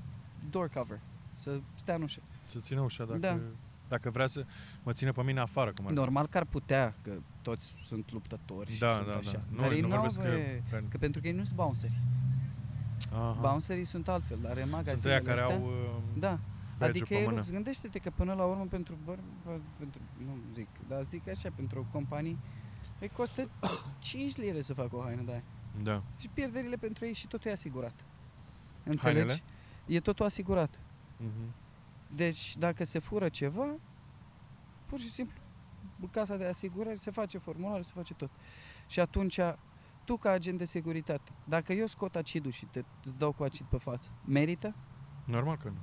door 0.49 0.69
cover, 0.69 0.99
să 1.35 1.59
stea 1.75 1.95
în 1.95 2.01
ușă. 2.01 2.19
Să 2.51 2.59
țină 2.59 2.81
ușa 2.81 3.05
dacă... 3.05 3.19
Da. 3.19 3.39
Dacă 3.87 4.09
vrea 4.09 4.27
să 4.27 4.45
mă 4.83 4.93
țină 4.93 5.11
pe 5.11 5.23
mine 5.23 5.39
afară, 5.39 5.71
cum 5.73 5.85
ar 5.85 5.91
fi. 5.91 5.97
Normal 5.97 6.27
că 6.27 6.37
ar 6.37 6.45
putea, 6.45 6.95
că 7.01 7.11
toți 7.41 7.75
sunt 7.83 8.11
luptători 8.11 8.71
și 8.73 8.79
Da, 8.79 8.89
sunt 8.91 9.05
da, 9.07 9.13
așa. 9.15 9.31
da. 9.31 9.41
Nu, 9.49 9.61
Dar 9.61 9.71
ei 9.71 9.81
nu 9.81 9.87
n-au 9.87 9.95
vorbesc 9.97 10.21
că... 10.21 10.27
voie- 10.27 10.63
Că 10.89 10.97
pentru 10.97 11.21
că 11.21 11.27
ei 11.27 11.33
nu 11.33 11.43
sunt 11.43 11.55
bounceri. 11.55 11.99
Aha. 13.11 13.37
Bouncerii 13.41 13.83
sunt 13.83 14.07
altfel, 14.07 14.37
dar 14.41 14.51
în 14.51 14.57
Sunt 14.59 14.71
magazinele 14.71 15.11
aia 15.13 15.21
care 15.21 15.39
astea, 15.41 15.55
au 15.55 15.63
uh, 15.65 16.19
Da. 16.19 16.39
badge 16.77 16.89
Adică 16.91 17.05
pe 17.09 17.19
el, 17.21 17.27
mână. 17.29 17.41
gândește-te 17.51 17.99
că 17.99 18.09
până 18.15 18.33
la 18.33 18.43
urmă 18.43 18.65
pentru, 18.69 18.97
băr, 19.05 19.17
bă, 19.45 19.57
pentru 19.77 19.99
nu 20.25 20.37
zic, 20.53 20.67
dar 20.87 21.03
zic 21.03 21.27
așa, 21.27 21.49
pentru 21.55 21.87
companii, 21.91 22.37
îi 22.99 23.09
costă 23.09 23.49
5 23.99 24.35
lire 24.35 24.61
să 24.61 24.73
facă 24.73 24.95
o 24.95 25.01
haină 25.01 25.21
de 25.21 25.31
aia. 25.31 25.43
Da. 25.83 26.03
Și 26.17 26.29
pierderile 26.33 26.75
pentru 26.75 27.05
ei 27.05 27.13
și 27.13 27.27
totul 27.27 27.49
e 27.49 27.53
asigurat. 27.53 27.93
Înțelegi? 28.83 29.17
Hainele? 29.27 29.41
E 29.85 29.99
totul 29.99 30.25
asigurat. 30.25 30.79
Mhm. 31.17 31.53
Deci, 32.15 32.57
dacă 32.57 32.83
se 32.83 32.99
fură 32.99 33.29
ceva, 33.29 33.75
pur 34.85 34.99
și 34.99 35.09
simplu, 35.09 35.39
casa 36.11 36.37
de 36.37 36.45
asigurări 36.45 36.99
se 36.99 37.11
face 37.11 37.37
formular, 37.37 37.81
se 37.81 37.91
face 37.95 38.13
tot. 38.13 38.29
Și 38.87 38.99
atunci, 38.99 39.39
tu 40.03 40.17
ca 40.17 40.31
agent 40.31 40.57
de 40.57 40.65
securitate, 40.65 41.31
dacă 41.43 41.73
eu 41.73 41.85
scot 41.85 42.15
acidul 42.15 42.51
și 42.51 42.65
te 42.65 42.83
îți 43.03 43.17
dau 43.17 43.31
cu 43.31 43.43
acid 43.43 43.65
pe 43.65 43.77
față, 43.77 44.11
merită? 44.25 44.75
Normal 45.25 45.57
că 45.57 45.69
nu. 45.69 45.77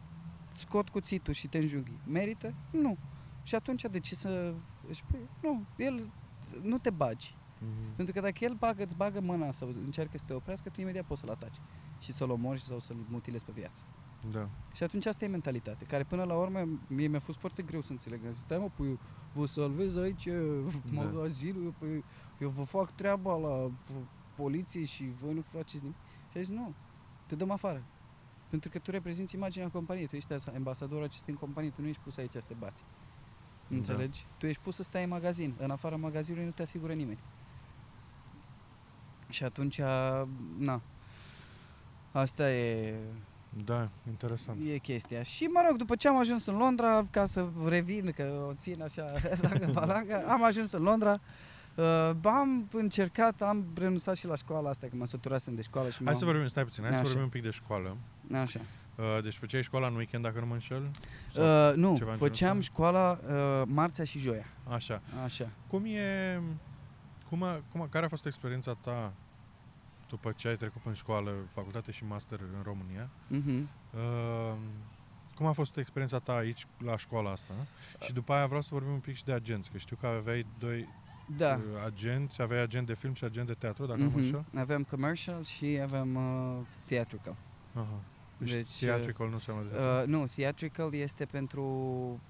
Scot 0.55 0.89
cuțitul 0.89 1.35
și 1.35 1.49
te 1.49 1.59
înjunghi, 1.59 1.93
merită? 2.07 2.55
Nu. 2.71 2.97
Și 3.43 3.55
atunci 3.55 3.83
de 3.83 4.01
ce 4.01 4.15
să 4.15 4.55
își 4.89 5.05
pui? 5.05 5.29
Nu, 5.43 5.65
el 5.77 6.11
nu 6.63 6.79
te 6.79 6.91
bagi. 6.91 7.37
Mhm. 7.59 7.95
Pentru 7.97 8.15
că 8.15 8.21
dacă 8.21 8.45
el 8.45 8.55
bagă, 8.55 8.83
îți 8.83 8.97
bagă 8.97 9.21
mâna 9.21 9.53
sau 9.53 9.69
încearcă 9.69 10.19
să 10.19 10.25
te 10.27 10.33
oprească, 10.33 10.69
tu 10.69 10.81
imediat 10.81 11.05
poți 11.05 11.21
să-l 11.21 11.31
ataci 11.31 11.61
și 11.99 12.13
să-l 12.13 12.31
omori 12.31 12.61
sau 12.61 12.79
să-l 12.79 12.97
mutilezi 13.09 13.45
pe 13.45 13.53
viață. 13.55 13.83
Da. 14.33 14.49
Și 14.75 14.83
atunci 14.83 15.07
asta 15.07 15.25
e 15.25 15.29
mentalitate, 15.29 15.85
care 15.85 16.05
până 16.05 16.25
la 16.25 16.35
urmă 16.35 16.69
mie 16.87 17.07
mi-a 17.07 17.19
fost 17.19 17.39
foarte 17.39 17.63
greu 17.63 17.81
să 17.81 17.93
înțeleg. 17.93 18.25
Am 18.27 18.33
zis, 18.33 18.41
stai 18.41 18.59
mă, 18.59 18.71
păi 18.77 18.87
eu 18.87 18.99
vă 19.33 19.47
salvez 19.47 19.97
aici 19.97 20.25
Da. 20.27 21.03
magazinul, 21.03 21.75
păi 21.79 22.05
eu 22.39 22.49
vă 22.49 22.63
fac 22.63 22.95
treaba 22.95 23.37
la 23.37 23.71
p- 23.71 24.07
poliție 24.37 24.85
și 24.85 25.05
voi 25.21 25.35
nu 25.35 25.41
faceți 25.41 25.83
nimic. 25.83 25.97
Și 26.31 26.39
a 26.39 26.41
zis, 26.41 26.55
nu, 26.55 26.75
te 27.27 27.35
dăm 27.35 27.51
afară. 27.51 27.83
Pentru 28.49 28.71
că 28.71 28.79
tu 28.79 28.91
reprezinți 28.91 29.35
imaginea 29.35 29.69
companiei, 29.69 30.07
tu 30.07 30.17
ești 30.17 30.33
asa- 30.33 30.53
ambasadorul 30.55 31.05
acestei 31.05 31.35
companii, 31.35 31.71
tu 31.71 31.81
nu 31.81 31.87
ești 31.87 32.03
pus 32.03 32.17
aici 32.17 32.31
să 32.31 32.43
te 32.47 32.55
bați. 32.59 32.83
Da. 33.69 33.77
Înțelegi? 33.77 34.27
Tu 34.39 34.47
ești 34.47 34.63
pus 34.63 34.75
să 34.75 34.83
stai 34.83 35.03
în 35.03 35.09
magazin. 35.09 35.55
În 35.59 35.71
afara 35.71 35.97
magazinului 35.97 36.47
nu 36.47 36.53
te 36.53 36.63
asigură 36.63 36.93
nimeni. 36.93 37.19
Și 39.29 39.45
atunci, 39.45 39.81
na, 40.59 40.81
asta 42.13 42.53
e 42.53 42.95
Da, 43.65 43.89
interesant. 44.09 44.59
E 44.73 44.79
chestia. 44.79 45.23
Și 45.23 45.45
mă 45.45 45.65
rog, 45.69 45.77
după 45.79 45.95
ce 45.97 46.09
am 46.09 46.17
ajuns 46.19 46.47
în 46.47 46.57
Londra, 46.57 47.05
ca 47.11 47.25
să 47.25 47.47
revin, 47.69 48.13
că 48.17 48.47
o 48.49 48.53
țin 48.55 48.83
așa 48.83 49.05
dacă 49.43 49.67
valanga, 49.73 50.17
am 50.29 50.45
ajuns 50.45 50.73
în 50.73 50.83
Londra, 50.83 51.21
uh, 51.75 52.11
am 52.23 52.69
încercat, 52.73 53.43
am 53.43 53.65
renunțat 53.75 54.17
și 54.17 54.27
la 54.27 54.35
școala 54.35 54.69
asta, 54.69 54.87
că 54.91 54.97
mă 54.97 55.07
săturasem 55.07 55.55
de 55.55 55.63
școală 55.63 55.89
și 55.89 55.97
Hai 55.97 56.05
m-am- 56.07 56.15
să 56.15 56.25
vorbim, 56.25 56.47
stai 56.47 56.65
puțin, 56.65 56.83
hai 56.83 56.93
să 56.93 56.99
Așa. 56.99 57.07
vorbim 57.09 57.25
un 57.25 57.31
pic 57.31 57.43
de 57.43 57.51
școală. 57.51 57.97
Așa. 58.43 58.61
Uh, 58.97 59.23
Deci 59.23 59.37
făceai 59.37 59.63
școala 59.63 59.87
în 59.87 59.95
weekend, 59.95 60.23
dacă 60.25 60.41
nu 60.41 60.47
mă 60.47 60.53
înșel? 60.53 60.91
Sau- 61.33 61.69
Uh, 61.71 61.75
nu, 61.77 61.97
ceva 61.97 62.11
în 62.11 62.17
făceam 62.17 62.49
genul 62.49 62.63
școala 62.63 63.21
uh, 63.29 63.63
marțea 63.67 64.05
și 64.05 64.19
joia. 64.19 64.45
Așa. 64.69 65.01
Așa. 65.25 65.49
Cum 65.69 65.85
e... 65.85 66.41
Cum 67.29 67.43
a, 67.43 67.61
cum 67.73 67.81
a, 67.81 67.87
care 67.89 68.05
a 68.05 68.09
fost 68.09 68.27
experiența 68.27 68.77
ta 68.81 69.13
după 70.09 70.33
ce 70.33 70.49
ai 70.49 70.57
trecut 70.57 70.81
în 70.85 70.93
școală, 70.95 71.33
facultate 71.51 71.91
și 71.93 72.05
master 72.05 72.41
în 72.41 72.63
România? 72.63 73.09
Mhm. 73.29 73.69
Uh, 73.95 74.55
cum 75.35 75.47
a 75.47 75.53
fost 75.53 75.77
experiența 75.77 76.19
ta 76.19 76.33
aici, 76.33 76.67
la 76.85 76.97
școala 76.97 77.31
asta? 77.31 77.53
Și 78.01 78.13
după 78.13 78.33
aia 78.33 78.47
vreau 78.47 78.61
să 78.63 78.69
vorbim 78.73 78.93
un 78.93 78.99
pic 78.99 79.15
și 79.15 79.25
de 79.25 79.33
agenți, 79.33 79.71
că 79.71 79.79
știu 79.79 79.97
că 80.01 80.07
aveai 80.07 80.47
doi 80.59 80.89
Da. 81.37 81.55
uh, 81.55 81.61
agenți, 81.85 82.43
aveai 82.43 82.63
agent 82.63 82.87
de 82.87 82.95
film 82.95 83.13
și 83.15 83.25
agent 83.25 83.47
de 83.47 83.53
teatru, 83.55 83.87
dacă 83.87 83.99
nu 83.99 84.05
mă 84.05 84.11
Mhm. 84.11 84.19
înșel? 84.19 84.45
Avem 84.55 84.83
commercial 84.85 85.43
și 85.43 85.79
avem 85.83 86.15
uh, 86.15 86.57
theatrical. 86.85 87.37
Aha. 87.75 87.99
Deci, 88.39 88.51
Deci, 88.53 88.79
theatrical 88.79 89.27
nu 89.27 89.33
înseamnă 89.33 89.63
de 89.71 89.77
Uh, 89.79 90.03
nu, 90.07 90.27
theatrical 90.27 90.95
este 90.95 91.25
pentru 91.25 91.63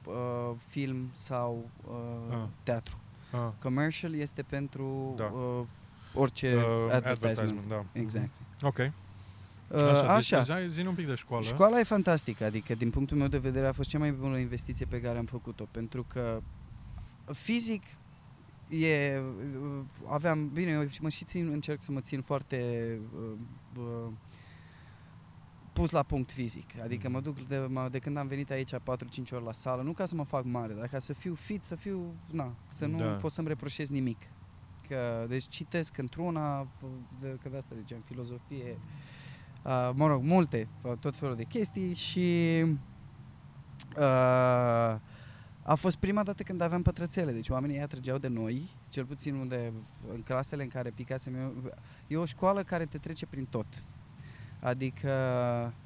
uh, 0.07 0.51
film 0.69 1.11
sau 1.15 1.69
uh, 1.89 1.95
Ah. 2.35 2.45
teatru. 2.63 2.97
ah, 3.33 3.49
Commercial 3.63 4.15
este 4.15 4.43
pentru 4.43 5.15
Da. 5.17 5.25
uh, 5.25 5.65
orice 6.17 6.55
uh, 6.57 6.93
advertisement. 6.93 7.69
da. 7.69 7.85
Exact. 7.93 8.31
Ok. 8.63 8.79
Uh, 8.79 9.81
Așa, 9.81 10.13
așa. 10.15 10.55
deci 10.55 10.69
zi- 10.69 10.75
zi-ne 10.75 10.89
un 10.89 10.95
pic 10.95 11.07
de 11.07 11.15
școală. 11.15 11.45
Școala 11.45 11.79
e 11.79 11.83
fantastică, 11.83 12.45
adică 12.45 12.75
din 12.75 12.91
punctul 12.91 13.17
meu 13.17 13.29
de 13.29 13.39
vedere 13.39 13.67
a 13.67 13.73
fost 13.73 13.89
cea 13.89 13.99
mai 13.99 14.13
bună 14.13 14.39
investiție 14.39 14.87
pe 14.87 15.01
care 15.01 15.19
am 15.19 15.25
făcut-o, 15.25 15.65
pentru 15.71 16.03
că 16.09 16.43
fizic 17.33 17.83
e, 18.69 19.19
uh, 19.19 19.81
aveam, 20.09 20.49
bine, 20.49 20.71
eu 20.71 20.85
mă 21.01 21.09
și 21.09 21.25
țin, 21.25 21.49
încerc 21.53 21.83
să 21.83 21.93
mă 21.93 22.01
țin 22.01 22.21
foarte 22.21 22.89
uh, 23.19 23.31
uh, 23.79 24.11
pus 25.73 25.91
la 25.91 26.03
punct 26.03 26.33
fizic, 26.33 26.71
adică 26.83 27.09
mă 27.09 27.21
duc 27.21 27.39
de, 27.49 27.59
mă, 27.69 27.89
de 27.91 27.99
când 27.99 28.17
am 28.17 28.27
venit 28.27 28.51
aici 28.51 28.75
4-5 28.75 28.79
ori 29.33 29.45
la 29.45 29.53
sală, 29.53 29.83
nu 29.83 29.93
ca 29.93 30.05
să 30.05 30.15
mă 30.15 30.25
fac 30.25 30.45
mare, 30.45 30.73
dar 30.73 30.87
ca 30.89 30.99
să 30.99 31.13
fiu 31.13 31.35
fit, 31.35 31.63
să 31.65 31.75
fiu, 31.75 32.15
na, 32.31 32.53
să 32.73 32.87
nu 32.87 32.99
Da. 32.99 33.05
pot 33.05 33.33
să-mi 33.33 33.49
reproșez 33.49 33.89
nimic. 33.89 34.21
Că, 34.89 35.25
deci 35.29 35.49
citesc 35.49 35.99
într-una, 35.99 36.67
de, 37.21 37.39
că 37.43 37.49
de 37.49 37.57
asta 37.57 37.75
ziceam, 37.79 38.01
filozofie, 38.01 38.79
uh, 39.65 39.91
mă 39.95 40.07
rog, 40.07 40.23
multe, 40.23 40.69
tot 41.01 41.17
felul 41.17 41.37
de 41.37 41.45
chestii 41.45 41.95
și 41.95 42.63
uh, 43.97 44.97
a 45.63 45.75
fost 45.75 45.97
prima 45.97 46.23
dată 46.23 46.43
când 46.43 46.61
aveam 46.61 46.83
pătrățele, 46.83 47.33
deci 47.33 47.49
oamenii 47.49 47.77
ăia 47.77 47.87
trăgeau 47.87 48.19
de 48.19 48.29
noi, 48.29 48.71
cel 48.89 49.05
puțin 49.05 49.35
unde, 49.35 49.73
în 50.13 50.23
clasele 50.23 50.63
în 50.63 50.69
care 50.69 50.91
picasem 50.91 51.35
eu, 51.35 51.73
e 52.07 52.17
o 52.17 52.25
școală 52.25 52.63
care 52.63 52.85
te 52.85 52.99
trece 52.99 53.27
prin 53.27 53.45
tot. 53.45 53.67
Adică 54.61 55.11
uh, 55.67 55.86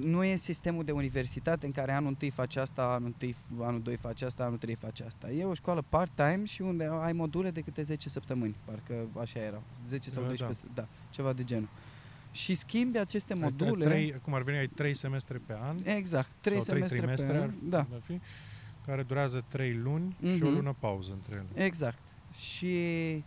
nu 0.00 0.24
e 0.24 0.36
sistemul 0.36 0.84
de 0.84 0.92
universitate 0.92 1.66
în 1.66 1.72
care 1.72 1.92
anul 1.92 2.08
întâi 2.08 2.30
faci 2.30 2.56
asta, 2.56 2.82
anul, 2.82 3.06
întâi, 3.06 3.34
anul 3.60 3.82
doi 3.82 3.96
faci 3.96 4.22
asta, 4.22 4.44
anul 4.44 4.58
trei 4.58 4.74
faci 4.74 5.00
asta. 5.00 5.30
E 5.30 5.44
o 5.44 5.54
școală 5.54 5.84
part-time 5.88 6.44
și 6.44 6.62
unde 6.62 6.88
ai 7.00 7.12
module 7.12 7.50
de 7.50 7.60
câte 7.60 7.82
10 7.82 8.08
săptămâni, 8.08 8.54
parcă 8.64 8.94
așa 9.20 9.38
erau, 9.40 9.62
10 9.88 10.10
sau 10.10 10.22
Da, 10.22 10.28
12, 10.28 10.60
da, 10.74 10.86
ceva 11.10 11.32
de 11.32 11.44
genul. 11.44 11.68
Și 12.32 12.54
schimbi 12.54 12.98
aceste 12.98 13.32
Ai- 13.32 13.38
ai 13.42 13.44
module... 13.50 13.84
Trei, 13.84 14.14
cum 14.22 14.34
ar 14.34 14.42
veni, 14.42 14.58
ai 14.58 14.66
trei 14.66 14.94
semestre 14.94 15.40
pe 15.46 15.56
an. 15.62 15.76
Exact, 15.84 16.30
trei 16.40 16.62
sau 16.62 16.74
trei 16.76 16.88
semestre 16.88 16.98
trimestre 16.98 17.26
pe 17.26 17.36
ar, 17.36 17.42
an. 17.42 17.68
Da, 17.68 17.78
ar 17.78 18.00
fi, 18.04 18.20
care 18.86 19.02
durează 19.02 19.44
trei 19.48 19.74
luni 19.74 20.16
și 20.20 20.42
o 20.42 20.46
Mhm. 20.46 20.54
lună 20.54 20.76
pauză 20.78 21.12
între 21.12 21.34
ele. 21.34 21.64
exact. 21.64 21.98
Și 22.38 22.66
uh, 23.16 23.22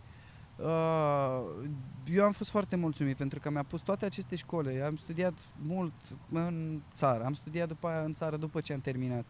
eu 2.04 2.24
am 2.24 2.32
fost 2.32 2.50
foarte 2.50 2.76
mulțumit 2.76 3.16
pentru 3.16 3.40
că 3.40 3.50
mi-a 3.50 3.62
pus 3.62 3.80
toate 3.80 4.04
aceste 4.04 4.36
școli. 4.36 4.82
Am 4.82 4.96
studiat 4.96 5.38
mult 5.62 5.92
în 6.32 6.80
țară, 6.94 7.24
am 7.24 7.32
studiat 7.32 7.68
după 7.68 7.88
aia 7.88 8.02
în 8.02 8.14
țară 8.14 8.36
după 8.36 8.60
ce 8.60 8.72
am 8.72 8.80
terminat. 8.80 9.24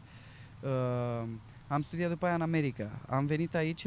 Uh, 0.60 1.28
am 1.68 1.82
studiat 1.82 2.10
după 2.10 2.26
aia 2.26 2.34
în 2.34 2.40
America. 2.40 2.90
Am 3.08 3.26
venit 3.26 3.54
aici, 3.54 3.86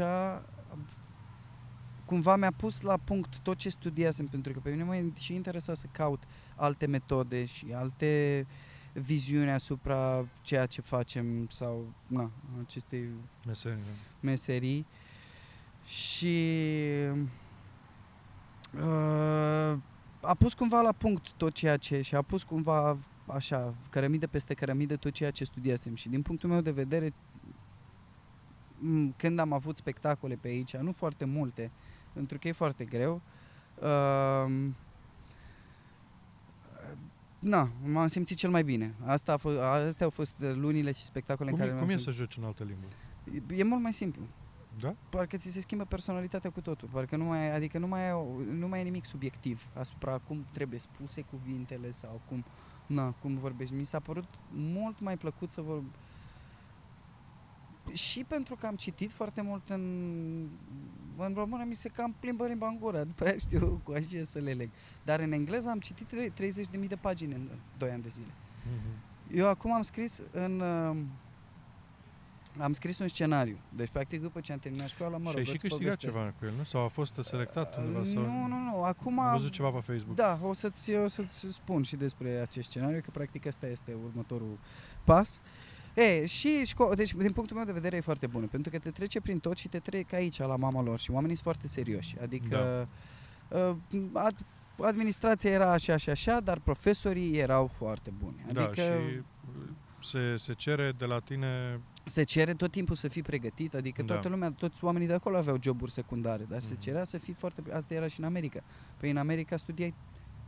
cumva 2.06 2.36
mi-a 2.36 2.52
pus 2.52 2.82
la 2.82 2.98
punct 2.98 3.38
tot 3.40 3.58
ce 3.58 3.70
studiasem, 3.70 4.26
pentru 4.26 4.54
că 4.54 4.60
pe 4.60 4.70
mine 4.70 4.84
mă 4.84 5.04
și 5.18 5.34
interesa 5.34 5.74
să 5.74 5.86
caut 5.92 6.24
alte 6.56 6.86
metode 6.86 7.46
și 7.46 7.66
alte 7.74 8.46
viziuni 8.94 9.52
asupra 9.52 10.26
ceea 10.42 10.66
ce 10.66 10.82
facem 10.82 11.48
sau 11.50 11.94
na, 12.08 12.32
acestei 12.66 13.10
Meserie. 13.46 13.78
meserii 14.20 14.86
și 15.86 16.38
uh, 18.76 19.78
a 20.22 20.34
pus 20.38 20.54
cumva 20.54 20.82
la 20.82 20.92
punct 20.92 21.32
tot 21.32 21.54
ceea 21.54 21.78
ce 21.78 22.02
și 22.02 22.16
a 22.16 22.22
pus 22.22 22.44
cumva 22.44 22.98
așa, 23.26 23.74
cărămidă 23.90 24.28
peste 24.28 24.54
cărămidă 24.54 24.96
tot 24.96 25.12
ceea 25.12 25.32
ce 25.32 25.44
studiasem 25.44 25.96
și 25.96 26.10
din 26.10 26.22
punctul 26.22 26.50
meu 26.50 26.62
de 26.62 26.72
vedere 26.72 27.14
m, 28.80 29.14
când 29.18 29.40
am 29.40 29.54
avut 29.54 29.78
spectacole 29.78 30.36
pe 30.36 30.48
aici, 30.48 30.76
nu 30.78 30.92
foarte 30.92 31.26
multe, 31.26 31.72
pentru 32.14 32.38
că 32.40 32.48
e 32.48 32.52
foarte 32.52 32.86
greu, 32.86 33.22
uh, 33.80 34.68
na, 37.40 37.70
m-am 37.86 38.08
simțit 38.08 38.38
cel 38.38 38.50
mai 38.50 38.64
bine. 38.64 38.94
Asta 39.06 39.34
a 39.34 39.38
fost, 39.38 39.58
astea 39.60 40.06
au 40.06 40.12
fost 40.12 40.34
lunile 40.40 40.92
și 40.92 41.04
spectacole 41.04 41.50
Cum, 41.52 41.60
în 41.60 41.66
e, 41.66 41.68
care 41.70 41.80
cum 41.82 41.90
e 41.90 41.94
m-am 41.94 42.00
să 42.00 42.12
joci 42.12 42.38
în 42.38 42.44
altă 42.44 42.64
limbă? 42.64 42.88
simțit- 43.32 43.60
E 43.60 43.64
mult 43.64 43.82
mai 43.82 43.94
simplu 43.94 44.22
Da? 44.82 44.96
parcă 45.10 45.38
ți 45.38 45.52
se 45.52 45.62
schimbă 45.62 45.86
personalitatea 45.86 46.50
cu 46.50 46.62
totul. 46.62 46.90
Parcă 46.92 47.16
nu 47.16 47.24
mai, 47.24 47.56
adică 47.56 47.78
nu 47.78 47.88
mai, 47.88 48.08
e, 48.08 48.14
nu 48.52 48.68
mai 48.68 48.80
e 48.80 48.84
nimic 48.84 49.06
subiectiv 49.06 49.68
asupra 49.74 50.18
cum 50.18 50.46
trebuie 50.52 50.80
spuse 50.80 51.22
cuvintele 51.22 51.92
sau 51.92 52.22
cum, 52.28 52.44
na, 52.86 53.12
cum 53.12 53.38
vorbești. 53.38 53.76
Mi 53.76 53.84
s-a 53.84 54.00
părut 54.00 54.28
mult 54.52 55.00
mai 55.00 55.18
plăcut 55.18 55.52
să 55.52 55.62
vorb... 55.62 55.84
Și 57.92 58.24
pentru 58.24 58.56
că 58.56 58.66
am 58.66 58.76
citit 58.76 59.12
foarte 59.12 59.42
mult 59.42 59.70
în, 59.70 59.82
în 61.18 61.34
română, 61.34 61.64
mi 61.64 61.76
se 61.76 61.90
cam 61.90 62.16
plimbă 62.20 62.48
limba 62.48 62.68
în 62.68 62.78
gură. 62.80 63.04
După 63.04 63.24
aia 63.24 63.38
știu 63.38 63.82
cu 63.84 63.92
așa 63.92 64.24
să 64.26 64.40
le 64.40 64.54
leg. 64.54 64.70
Dar 65.04 65.20
în 65.20 65.32
engleză 65.32 65.70
am 65.70 65.80
citit 65.80 66.08
tre- 66.08 66.34
30.000 66.80 66.88
de 66.88 66.96
pagini 66.96 67.34
în 67.34 67.50
2 67.78 67.90
ani 67.90 68.02
de 68.02 68.10
zile. 68.10 68.34
Mhm. 68.66 69.10
Eu 69.38 69.48
acum 69.48 69.74
am 69.74 69.82
scris 69.82 70.24
în 70.32 70.60
uh, 70.60 70.98
Am 72.60 72.74
scris 72.74 73.00
un 73.00 73.08
scenariu. 73.08 73.58
Deci, 73.70 73.90
practic, 73.90 74.22
după 74.22 74.40
ce 74.40 74.52
am 74.52 74.60
terminat 74.60 74.88
școala, 74.88 75.18
mă 75.18 75.32
rog, 75.32 75.32
și 75.32 75.38
ai 75.38 75.44
și 75.46 75.52
îți 75.52 75.62
câștigat 75.62 75.96
povestesc. 75.96 76.18
ceva 76.18 76.34
cu 76.40 76.46
el, 76.46 76.54
nu? 76.58 76.64
Sau 76.64 76.84
a 76.84 76.88
fost 76.88 77.20
selectat 77.22 77.78
undeva? 77.78 78.04
Sau... 78.04 78.22
Nu, 78.22 78.48
nu, 78.48 78.58
nu. 78.58 78.84
Acum... 78.84 79.20
Am 79.20 79.32
văzut 79.32 79.52
ceva 79.52 79.70
pe 79.70 79.80
Facebook. 79.80 80.16
Da, 80.16 80.40
o 80.44 80.54
să-ți, 80.54 80.94
o 80.94 81.08
să-ți 81.08 81.46
spun 81.50 81.84
și 81.84 81.96
despre 81.96 82.30
acest 82.30 82.70
scenariu, 82.70 83.02
că 83.02 83.10
practic 83.10 83.46
ăsta 83.46 83.68
este 83.68 83.98
următorul 84.06 84.58
pas. 85.04 85.42
E, 85.94 86.26
și 86.26 86.66
școala, 86.66 86.96
deci 86.96 87.14
din 87.14 87.32
punctul 87.32 87.56
meu 87.56 87.66
de 87.66 87.72
vedere 87.72 87.96
e 87.96 88.02
foarte 88.02 88.28
bună, 88.28 88.46
pentru 88.46 88.72
că 88.72 88.80
te 88.80 88.92
trece 88.92 89.22
prin 89.22 89.40
tot 89.40 89.58
și 89.58 89.68
te 89.68 89.80
trec 89.80 90.14
aici 90.14 90.38
la 90.38 90.56
mama 90.56 90.82
lor 90.82 91.00
și 91.00 91.12
oamenii 91.12 91.36
sunt 91.36 91.46
foarte 91.46 91.68
serioși. 91.68 92.16
Adică 92.22 92.88
uh, 93.48 93.76
ad, 94.14 94.36
administrația 94.82 95.52
era 95.52 95.72
așa 95.72 95.98
și 95.98 96.10
așa, 96.10 96.40
dar 96.40 96.60
profesorii 96.60 97.38
erau 97.38 97.68
foarte 97.68 98.14
buni. 98.18 98.36
Adică 98.44 98.72
da, 98.76 98.84
și 98.84 99.22
se, 100.04 100.38
se 100.38 100.54
cere 100.54 100.94
de 100.98 101.06
la 101.06 101.20
tine 101.20 101.80
se 102.04 102.24
cere 102.24 102.54
tot 102.54 102.72
timpul 102.72 102.96
să 102.96 103.08
fii 103.08 103.22
pregătit, 103.22 103.74
adică 103.74 104.02
Da. 104.02 104.14
toată 104.14 104.30
lumea, 104.30 104.52
toți 104.52 104.84
oamenii 104.84 105.08
de 105.08 105.14
acolo 105.14 105.38
aveau 105.38 105.58
joburi 105.62 105.92
secundare, 105.92 106.44
dar 106.50 106.60
se 106.60 106.74
Mhm. 106.74 106.82
cerea 106.82 107.04
să 107.04 107.18
fii 107.18 107.34
foarte, 107.34 107.64
asta 107.74 107.94
era 107.94 108.08
și 108.08 108.20
în 108.20 108.26
America. 108.26 108.62
Păi 108.98 109.10
în 109.10 109.18
America 109.18 109.58
studiai, 109.58 109.94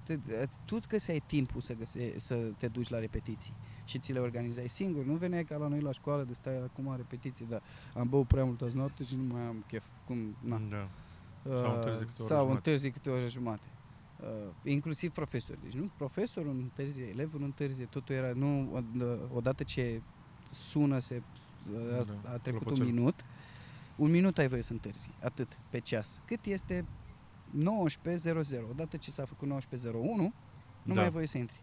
te, 0.03 0.13
îți- 0.41 0.59
tu 0.65 0.75
îți 0.75 0.87
găseai 0.87 1.23
timpul 1.25 1.61
să, 1.61 1.73
găse, 1.73 2.13
să 2.19 2.35
te 2.35 2.67
duci 2.67 2.89
la 2.89 2.99
repetiții 2.99 3.53
și 3.85 3.99
ți 3.99 4.11
le 4.11 4.19
organizai 4.19 4.69
singur, 4.69 5.03
nu 5.05 5.13
veneai 5.13 5.43
ca 5.43 5.55
la 5.57 5.67
noi 5.67 5.79
la 5.79 5.91
școală 5.91 6.23
de 6.23 6.33
stai 6.33 6.57
acum 6.57 6.93
repetiții, 6.95 7.45
dar 7.49 7.61
am 7.93 8.07
băut 8.09 8.27
prea 8.27 8.43
mult 8.43 8.61
azi 8.61 8.75
noapte 8.75 9.03
și 9.03 9.15
nu 9.15 9.33
mai 9.33 9.41
am 9.41 9.63
chef, 9.67 9.85
cum, 10.05 10.35
na. 10.39 10.61
Da. 10.69 10.89
Sau 11.57 11.75
întârzi 11.75 12.05
câte 12.05 12.21
o 12.21 12.23
oră 12.23 12.33
Sau 12.33 12.37
jumate. 12.41 12.51
întârzi 12.55 12.89
câte 12.91 13.09
o 13.09 13.13
oră 13.13 13.27
jumate. 13.27 13.67
Uh, 14.21 14.27
inclusiv 14.63 15.11
profesori. 15.11 15.59
Deci 15.63 15.73
nu 15.73 15.91
profesorul 15.97 16.51
întârzie, 16.51 17.03
elevul 17.09 17.39
nu 17.39 17.45
întârzie, 17.45 17.85
totul 17.85 18.15
era, 18.15 18.31
nu, 18.33 18.79
od- 18.81 19.31
odată 19.33 19.63
ce 19.63 20.01
sună, 20.51 20.99
se, 20.99 21.21
a, 21.67 22.03
Da, 22.23 22.29
a 22.31 22.37
trecut 22.37 22.61
clopoțelul. 22.61 22.89
un 22.89 22.95
minut, 22.95 23.25
un 23.95 24.11
minut 24.11 24.37
ai 24.37 24.47
voie 24.47 24.61
să 24.61 24.71
întârzi, 24.71 25.09
atât, 25.23 25.59
pe 25.69 25.79
ceas. 25.79 26.21
Cât 26.25 26.45
este 26.45 26.85
19.00. 27.57 28.69
Odată 28.69 28.97
ce 28.97 29.11
s-a 29.11 29.25
făcut 29.25 29.47
19.01, 29.47 29.91
nu 29.91 30.31
Da. 30.83 30.93
mai 30.93 31.03
ai 31.03 31.09
voie 31.09 31.25
să 31.25 31.37
intri. 31.37 31.61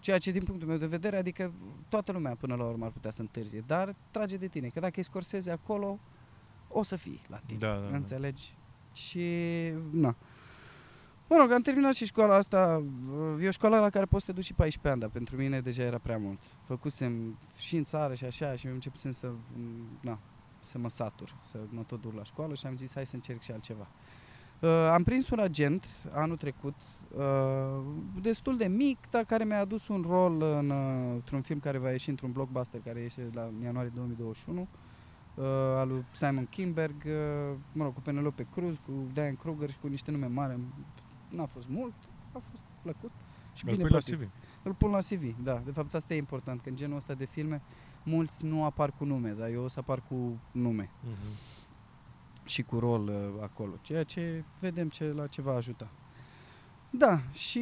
Ceea 0.00 0.18
ce 0.18 0.30
din 0.30 0.42
punctul 0.44 0.68
meu 0.68 0.76
de 0.76 0.86
vedere, 0.86 1.16
adică 1.16 1.52
toată 1.88 2.12
lumea 2.12 2.34
până 2.34 2.54
la 2.54 2.64
urmă 2.64 2.84
ar 2.84 2.90
putea 2.90 3.10
să 3.10 3.20
întârzie, 3.20 3.64
dar 3.66 3.94
trage 4.10 4.36
de 4.36 4.46
tine, 4.46 4.68
că 4.68 4.80
dacă 4.80 4.92
îi 4.96 5.02
scorsezi 5.02 5.50
acolo, 5.50 5.98
o 6.68 6.82
să 6.82 6.96
fii 6.96 7.22
la 7.28 7.40
tine. 7.46 7.58
Da, 7.58 7.74
da, 7.78 7.88
da. 7.90 7.96
Înțelegi? 7.96 8.54
Și, 8.92 9.24
na. 9.90 10.16
Mă 11.28 11.36
rog, 11.36 11.50
am 11.50 11.60
terminat 11.60 11.94
și 11.94 12.06
școala 12.06 12.34
asta. 12.34 12.82
E 13.40 13.48
o 13.48 13.50
școală 13.50 13.78
la 13.78 13.90
care 13.90 14.04
poți 14.04 14.24
să 14.24 14.30
te 14.30 14.36
duci 14.36 14.44
și 14.44 14.54
14 14.54 14.92
ani, 14.92 15.00
dar 15.00 15.10
pentru 15.10 15.36
mine 15.36 15.60
deja 15.60 15.82
era 15.82 15.98
prea 15.98 16.18
mult. 16.18 16.38
Făcusem 16.64 17.38
și 17.56 17.76
în 17.76 17.84
țară 17.84 18.14
și 18.14 18.24
așa 18.24 18.54
și 18.54 18.64
mi-am 18.64 18.74
început 18.74 19.14
să, 19.14 19.30
na, 20.00 20.18
să 20.60 20.78
mă 20.78 20.88
satur, 20.88 21.34
să 21.42 21.58
mă 21.68 21.82
tot 21.82 22.00
duc 22.00 22.14
la 22.14 22.24
școală 22.24 22.54
și 22.54 22.66
am 22.66 22.76
zis 22.76 22.92
hai 22.94 23.06
să 23.06 23.14
încerc 23.14 23.40
și 23.40 23.52
altceva. 23.52 23.86
Uh, 24.60 24.70
am 24.70 25.02
prins 25.02 25.30
un 25.30 25.38
agent 25.38 25.84
anul 26.12 26.36
trecut, 26.36 26.74
uh, 27.16 27.84
destul 28.20 28.56
de 28.56 28.66
mic, 28.66 28.98
dar 29.10 29.24
care 29.24 29.44
mi-a 29.44 29.60
adus 29.60 29.88
un 29.88 30.04
rol 30.08 30.42
în, 30.42 30.70
uh, 30.70 31.12
într-un 31.14 31.42
film 31.42 31.58
care 31.58 31.78
va 31.78 31.90
ieși 31.90 32.08
într-un 32.08 32.32
blockbuster 32.32 32.80
care 32.84 33.00
ieșe 33.00 33.30
la 33.32 33.42
în 33.42 33.62
ianuarie 33.62 33.92
2021 33.94 34.60
uh, 34.60 35.44
al 35.76 35.88
lui 35.88 36.04
Simon 36.12 36.46
Kimberg, 36.46 36.94
uh, 37.06 37.56
mă 37.72 37.84
rog, 37.84 37.94
cu 37.94 38.00
Penelope 38.00 38.46
Cruz, 38.52 38.76
cu 38.86 38.92
Diane 39.12 39.36
Kruger 39.38 39.70
și 39.70 39.78
cu 39.78 39.86
niște 39.86 40.10
nume 40.10 40.26
mari. 40.26 40.58
N-a 41.28 41.46
fost 41.46 41.68
mult, 41.68 41.94
a 42.32 42.38
fost 42.50 42.62
plăcut 42.82 43.10
și 43.54 43.64
Îl 43.64 43.70
bine 43.70 43.82
pui 43.82 43.92
la 43.92 43.98
plătit. 43.98 44.14
CV. 44.18 44.30
Îl 44.62 44.72
pun 44.72 44.90
la 44.90 44.98
CV, 44.98 45.34
da. 45.42 45.62
De 45.64 45.70
fapt, 45.70 45.94
asta 45.94 46.14
e 46.14 46.16
important, 46.16 46.60
că 46.60 46.68
în 46.68 46.76
genul 46.76 46.96
ăsta 46.96 47.14
de 47.14 47.24
filme 47.24 47.62
mulți 48.02 48.44
nu 48.44 48.64
apar 48.64 48.90
cu 48.98 49.04
nume, 49.04 49.30
dar 49.30 49.48
eu 49.48 49.62
o 49.62 49.68
să 49.68 49.78
apar 49.78 50.02
cu 50.08 50.38
nume 50.52 50.90
Mhm. 51.02 51.38
și 52.44 52.62
cu 52.62 52.78
rol 52.78 53.08
uh, 53.08 53.42
acolo, 53.42 53.72
ceea 53.80 54.02
ce 54.04 54.44
vedem 54.60 54.88
ce, 54.88 55.04
la 55.12 55.26
ce 55.26 55.42
va 55.42 55.54
ajuta. 55.54 55.88
Da, 56.90 57.20
și 57.32 57.60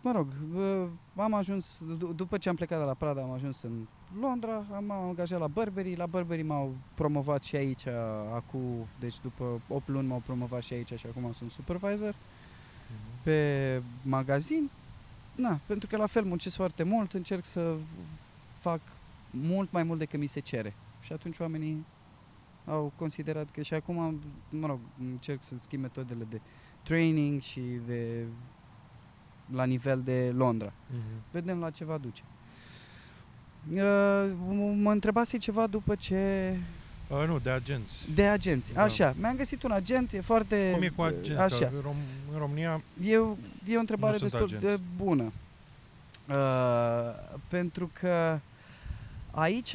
mă 0.00 0.12
rog, 0.12 0.26
uh, 0.54 0.86
am 1.16 1.34
ajuns, 1.34 1.82
d- 1.96 2.14
după 2.16 2.36
ce 2.38 2.48
am 2.48 2.54
plecat 2.54 2.78
de 2.78 2.84
la 2.84 2.94
Prada, 2.94 3.22
am 3.22 3.30
ajuns 3.30 3.62
în 3.62 3.86
Londra, 4.20 4.64
am 4.74 4.90
angajat 4.90 5.40
la 5.40 5.46
Burberry, 5.46 5.94
la 5.96 6.06
Burberry 6.06 6.42
m-au 6.42 6.74
promovat 6.94 7.42
și 7.44 7.56
aici 7.56 7.86
acum, 8.34 8.86
deci 9.00 9.20
după 9.20 9.60
8 9.68 9.88
luni 9.88 10.06
m-au 10.08 10.22
promovat 10.26 10.62
și 10.62 10.72
aici 10.72 10.92
și 10.92 11.06
acum 11.06 11.32
sunt 11.32 11.50
supervisor 11.50 12.08
Mhm. 12.08 12.18
Pe 13.22 13.80
magazin. 14.02 14.70
Na, 15.34 15.58
pentru 15.66 15.88
că 15.88 15.96
la 15.96 16.06
fel 16.06 16.24
muncesc 16.24 16.54
foarte 16.56 16.82
mult, 16.82 17.12
încerc 17.12 17.44
să 17.44 17.74
v- 17.76 17.82
fac 18.60 18.80
mult 19.30 19.72
mai 19.72 19.82
mult 19.82 19.98
decât 19.98 20.18
mi 20.18 20.26
se 20.26 20.40
cere. 20.40 20.74
Și 21.00 21.12
atunci 21.12 21.38
oamenii 21.38 21.84
au 22.66 22.92
considerat 22.96 23.46
că 23.52 23.62
și 23.62 23.74
acum, 23.74 24.20
mă 24.50 24.66
rog, 24.66 24.78
încerc 25.10 25.42
să 25.42 25.54
schimb 25.60 25.82
metodele 25.82 26.26
de 26.30 26.40
training 26.82 27.40
și 27.40 27.60
de 27.86 28.24
la 29.52 29.64
nivel 29.64 30.00
de 30.04 30.30
Londra. 30.34 30.72
Mhm. 30.90 31.00
Vedem 31.30 31.58
la 31.58 31.70
ce 31.70 31.84
va 31.84 31.98
duce. 31.98 32.22
Uh, 33.72 34.32
mă 34.74 34.90
întrebase 34.90 35.36
ceva 35.38 35.66
după 35.66 35.94
ce... 35.94 36.56
Uh, 37.12 37.24
nu, 37.26 37.38
de 37.38 37.50
agenți. 37.50 37.94
De 38.14 38.26
agenți. 38.26 38.72
Da. 38.72 38.82
Așa, 38.82 39.14
mi-am 39.20 39.36
găsit 39.36 39.62
un 39.62 39.70
agent, 39.70 40.12
e 40.12 40.20
foarte... 40.20 40.70
Cum 40.72 40.82
e 40.82 40.88
cu 40.88 41.02
agenți? 41.02 41.30
Așa. 41.40 41.66
Că 41.66 41.70
În, 41.74 41.80
Rom- 41.90 42.32
în 42.32 42.38
România 42.38 42.82
E, 43.04 43.16
o- 43.18 43.36
e 43.68 43.76
o 43.76 43.80
întrebare 43.80 44.12
Nu 44.12 44.18
sunt 44.18 44.30
destul 44.30 44.46
agenți. 44.56 44.64
de 44.64 44.80
bună. 45.04 45.32
Uh, 46.28 47.38
pentru 47.48 47.90
că 48.00 48.38
aici 49.30 49.74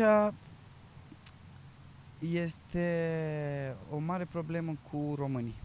este 2.31 3.75
o 3.91 3.97
mare 3.97 4.27
problemă 4.31 4.75
cu 4.91 5.13
românii. 5.17 5.55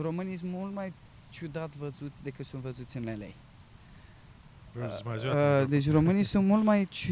Românii 0.00 0.36
sunt 0.36 0.50
mult 0.50 0.74
mai 0.74 0.92
ciudat 1.30 1.74
văzuți 1.76 2.22
decât 2.22 2.44
sunt 2.46 2.62
văzuți 2.62 2.96
în 2.96 3.04
LA. 3.04 3.26
vreau 4.72 4.90
să 4.90 5.02
mai 5.04 5.18
zi 5.18 5.26
o 5.26 5.28
Uh, 5.28 5.34
dată, 5.34 5.64
deci 5.64 5.90
românii 5.90 6.22
sunt 6.24 6.46
mult 6.46 6.64
mai, 6.64 6.88
ci- 6.90 7.10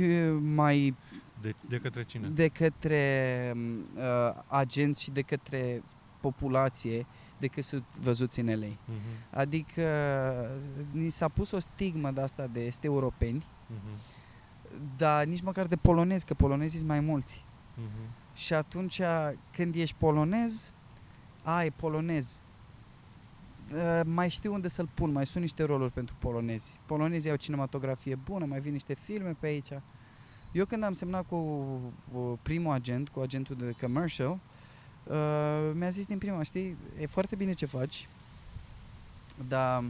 mai 0.54 0.94
de, 1.42 1.54
de 1.68 1.78
către 1.78 2.04
cine? 2.04 2.28
de 2.28 2.48
către 2.48 3.52
uh, 3.96 4.42
agenți 4.46 5.02
și 5.02 5.10
de 5.10 5.22
către 5.22 5.82
populație 6.20 7.06
decât 7.38 7.64
sunt 7.64 7.84
văzuți 8.00 8.40
în 8.40 8.46
LA. 8.46 8.66
Mhm. 8.84 9.00
Adică 9.30 9.82
ni 10.90 11.08
s-a 11.10 11.28
pus 11.28 11.50
o 11.50 11.58
stigmă 11.58 12.10
de 12.10 12.20
asta 12.20 12.46
de 12.46 12.60
este 12.60 12.86
europeni, 12.86 13.46
Mhm. 13.66 13.98
dar 14.96 15.24
nici 15.24 15.40
măcar 15.42 15.66
de 15.66 15.76
polonezi, 15.76 16.24
că 16.24 16.34
polonezii 16.34 16.78
sunt 16.78 16.90
mai 16.90 17.00
mulți. 17.00 17.44
Mhm. 17.74 18.14
Și 18.34 18.54
atunci 18.54 19.00
când 19.52 19.74
ești 19.74 19.96
polonez, 19.98 20.72
ai 21.42 21.70
polonez. 21.70 22.44
Uh, 23.74 24.00
mai 24.04 24.30
știu 24.30 24.52
unde 24.52 24.68
să-l 24.68 24.88
pun, 24.94 25.12
mai 25.12 25.26
sunt 25.26 25.42
niște 25.42 25.62
roluri 25.62 25.92
pentru 25.92 26.14
polonezi. 26.18 26.80
Polonezii 26.86 27.30
au 27.30 27.36
cinematografie 27.36 28.14
bună, 28.14 28.44
mai 28.44 28.60
vin 28.60 28.72
niște 28.72 28.94
filme 28.94 29.36
pe 29.40 29.46
aici. 29.46 29.68
Eu 30.52 30.64
când 30.64 30.82
am 30.82 30.92
semnat 30.92 31.26
cu 31.28 31.36
uh, 32.14 32.32
primul 32.42 32.72
agent, 32.72 33.08
cu 33.08 33.20
agentul 33.20 33.56
de 33.56 33.74
commercial, 33.80 34.30
uh, 35.04 35.70
mi-a 35.74 35.88
zis 35.88 36.06
din 36.06 36.18
prima, 36.18 36.42
știi, 36.42 36.76
e 36.98 37.06
foarte 37.06 37.36
bine 37.36 37.52
ce 37.52 37.66
faci, 37.66 38.08
dar 39.48 39.82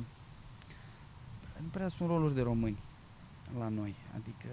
nu 1.62 1.68
prea 1.70 1.88
sunt 1.88 2.08
roluri 2.08 2.34
de 2.34 2.42
români 2.42 2.78
la 3.58 3.68
noi. 3.68 3.94
Adică 4.14 4.48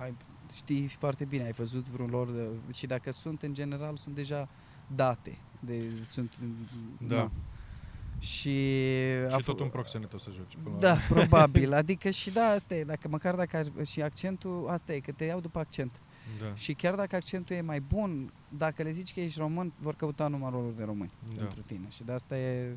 ai, 0.00 0.14
știi 0.52 0.86
foarte 0.88 1.24
bine, 1.24 1.44
ai 1.44 1.52
văzut 1.52 1.86
vreun 1.88 2.10
lor 2.10 2.30
de, 2.30 2.48
și 2.72 2.86
dacă 2.86 3.12
sunt, 3.12 3.42
în 3.42 3.54
general, 3.54 3.96
sunt 3.96 4.14
deja 4.14 4.48
date. 4.94 5.38
De, 5.60 5.82
sunt, 6.04 6.32
Da. 6.98 7.16
na. 7.16 7.30
Și, 8.20 8.48
a 9.30 9.36
Și 9.36 9.42
f- 9.42 9.44
tot 9.44 9.60
un 9.60 9.68
proxenet 9.68 10.12
o 10.12 10.18
să 10.18 10.30
joci. 10.34 10.56
până 10.62 10.74
la 10.74 10.80
Da, 10.80 10.92
urmă. 10.92 11.04
probabil. 11.08 11.72
Adică 11.82 12.10
și 12.10 12.30
da, 12.30 12.46
asta 12.46 12.74
e, 12.74 12.84
dacă 12.84 13.08
măcar 13.08 13.34
dacă 13.34 13.56
ar, 13.56 13.86
și 13.86 14.02
accentul, 14.02 14.66
asta 14.70 14.92
e, 14.94 14.98
că 15.00 15.12
te 15.12 15.24
iau 15.24 15.40
după 15.40 15.58
accent. 15.58 16.00
Da. 16.40 16.54
Și 16.54 16.74
chiar 16.74 16.94
dacă 16.94 17.16
accentul 17.16 17.56
e 17.56 17.60
mai 17.60 17.80
bun, 17.80 18.32
dacă 18.48 18.82
le 18.82 18.90
zici 18.90 19.12
că 19.14 19.20
ești 19.20 19.38
român, 19.38 19.72
vor 19.80 19.94
căuta 19.94 20.28
numai 20.28 20.50
roluri 20.50 20.76
de 20.76 20.84
români 20.84 21.10
Da. 21.34 21.40
pentru 21.42 21.60
tine. 21.66 21.86
Și 21.90 22.02
de 22.04 22.12
asta 22.12 22.38
e, 22.38 22.76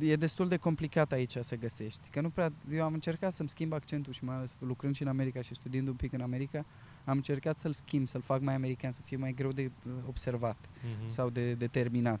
e 0.00 0.16
destul 0.16 0.48
de 0.48 0.56
complicat 0.56 1.12
aici 1.12 1.36
să 1.40 1.56
găsești. 1.56 2.00
Că 2.10 2.20
nu 2.20 2.28
prea, 2.30 2.52
eu 2.72 2.84
am 2.84 2.92
încercat 2.92 3.32
să-mi 3.32 3.48
schimb 3.48 3.72
accentul 3.72 4.12
și 4.12 4.24
mai 4.24 4.36
ales 4.36 4.50
lucrând 4.58 4.94
și 4.94 5.02
în 5.02 5.08
America 5.08 5.42
și 5.42 5.54
studiind 5.54 5.88
un 5.88 5.94
pic 5.94 6.12
în 6.12 6.20
America, 6.20 6.64
am 7.04 7.16
încercat 7.16 7.58
să-l 7.58 7.72
schimb, 7.72 8.08
să-l 8.08 8.20
fac 8.22 8.40
mai 8.40 8.54
american, 8.54 8.92
să 8.92 9.00
fie 9.04 9.16
mai 9.16 9.32
greu 9.32 9.52
de 9.52 9.70
uh, 9.86 9.92
observat 10.08 10.56
Mhm. 11.00 11.08
sau 11.08 11.30
de 11.30 11.52
determinat 11.54 12.20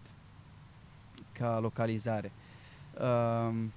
ca 1.32 1.58
localizare. 1.60 2.32
Um, 3.00 3.72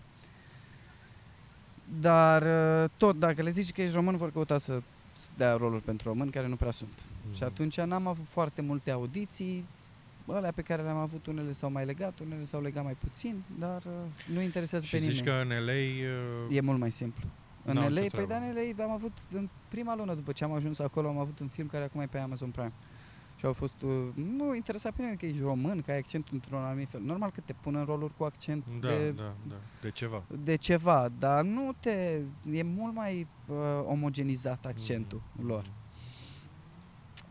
dar 2.00 2.42
uh, 2.84 2.90
tot, 2.98 3.20
dacă 3.20 3.42
le 3.42 3.50
zici 3.50 3.72
că 3.72 3.82
ești 3.82 3.96
român, 3.96 4.16
vor 4.18 4.32
căuta 4.32 4.58
să 4.58 4.82
să 5.18 5.30
dea 5.38 5.56
roluri 5.56 5.82
pentru 5.82 6.10
români 6.10 6.32
care 6.32 6.48
nu 6.48 6.56
prea 6.56 6.72
sunt. 6.72 7.04
Mhm. 7.26 7.36
Și 7.36 7.44
atunci 7.44 7.80
n-am 7.82 8.08
avut 8.08 8.26
foarte 8.30 8.62
multe 8.62 8.92
audiții, 8.92 9.66
alea 10.28 10.52
pe 10.52 10.62
care 10.62 10.82
le-am 10.82 10.98
avut, 10.98 11.26
unele 11.26 11.52
s-au 11.52 11.72
mai 11.72 11.86
legat, 11.86 12.20
unele 12.20 12.44
s-au 12.44 12.62
legat 12.62 12.84
mai 12.84 12.96
puțin, 13.00 13.44
dar 13.60 13.84
uh, 13.86 13.92
nu 14.34 14.42
interesează 14.42 14.86
Și 14.86 14.92
pe 14.92 14.98
zici 14.98 15.20
nimeni. 15.20 15.48
că 15.48 15.54
în 15.56 15.66
LA 15.66 15.72
uh, 15.72 16.56
E 16.56 16.62
mult 16.62 16.80
mai 16.80 16.92
simplu. 16.92 17.28
În 17.66 17.74
N-au 17.74 17.84
ce 17.84 17.90
LA, 17.90 18.00
păi 18.00 18.10
treabă. 18.10 18.28
da, 18.28 18.36
în 18.36 18.54
LA 18.78 18.84
am 18.84 18.92
avut, 18.92 19.12
în 19.32 19.50
prima 19.68 19.96
lună 19.96 20.14
după 20.14 20.32
ce 20.32 20.44
am 20.44 20.52
ajuns 20.54 20.80
acolo, 20.80 21.08
am 21.08 21.18
avut 21.18 21.40
un 21.40 21.48
film 21.48 21.68
care 21.68 21.84
acum 21.84 22.02
e 22.02 22.06
pe 22.06 22.18
Amazon 22.18 22.50
Prime. 22.50 22.74
Și 23.38 23.46
au 23.46 23.54
fost, 23.54 23.82
uh, 23.82 23.92
nu 24.14 24.56
interesa 24.56 24.90
pe 24.90 24.96
nimeni 25.02 25.18
că 25.18 25.26
ești 25.26 25.42
român, 25.42 25.82
că 25.82 25.92
ai 25.92 25.98
accentul 25.98 26.34
într-un 26.34 26.58
anumit 26.58 26.90
fel. 26.90 27.02
Normal 27.02 27.32
că 27.32 27.42
te 27.46 27.54
pun 27.54 27.76
în 27.76 27.86
roluri 27.86 28.14
cu 28.18 28.24
accent 28.24 28.64
Da, 28.80 28.88
de, 28.88 29.12
da, 29.12 29.34
da. 29.48 29.56
De 29.82 29.90
ceva. 29.92 30.24
de 30.44 30.56
ceva, 30.56 31.10
dar 31.20 31.44
nu 31.44 31.72
te, 31.80 32.22
e 32.52 32.64
mult 32.64 32.94
mai 32.94 33.28
uh, 33.48 33.56
omogenizat 33.86 34.66
accentul 34.66 35.22
Mhm. 35.36 35.48
lor. 35.48 35.66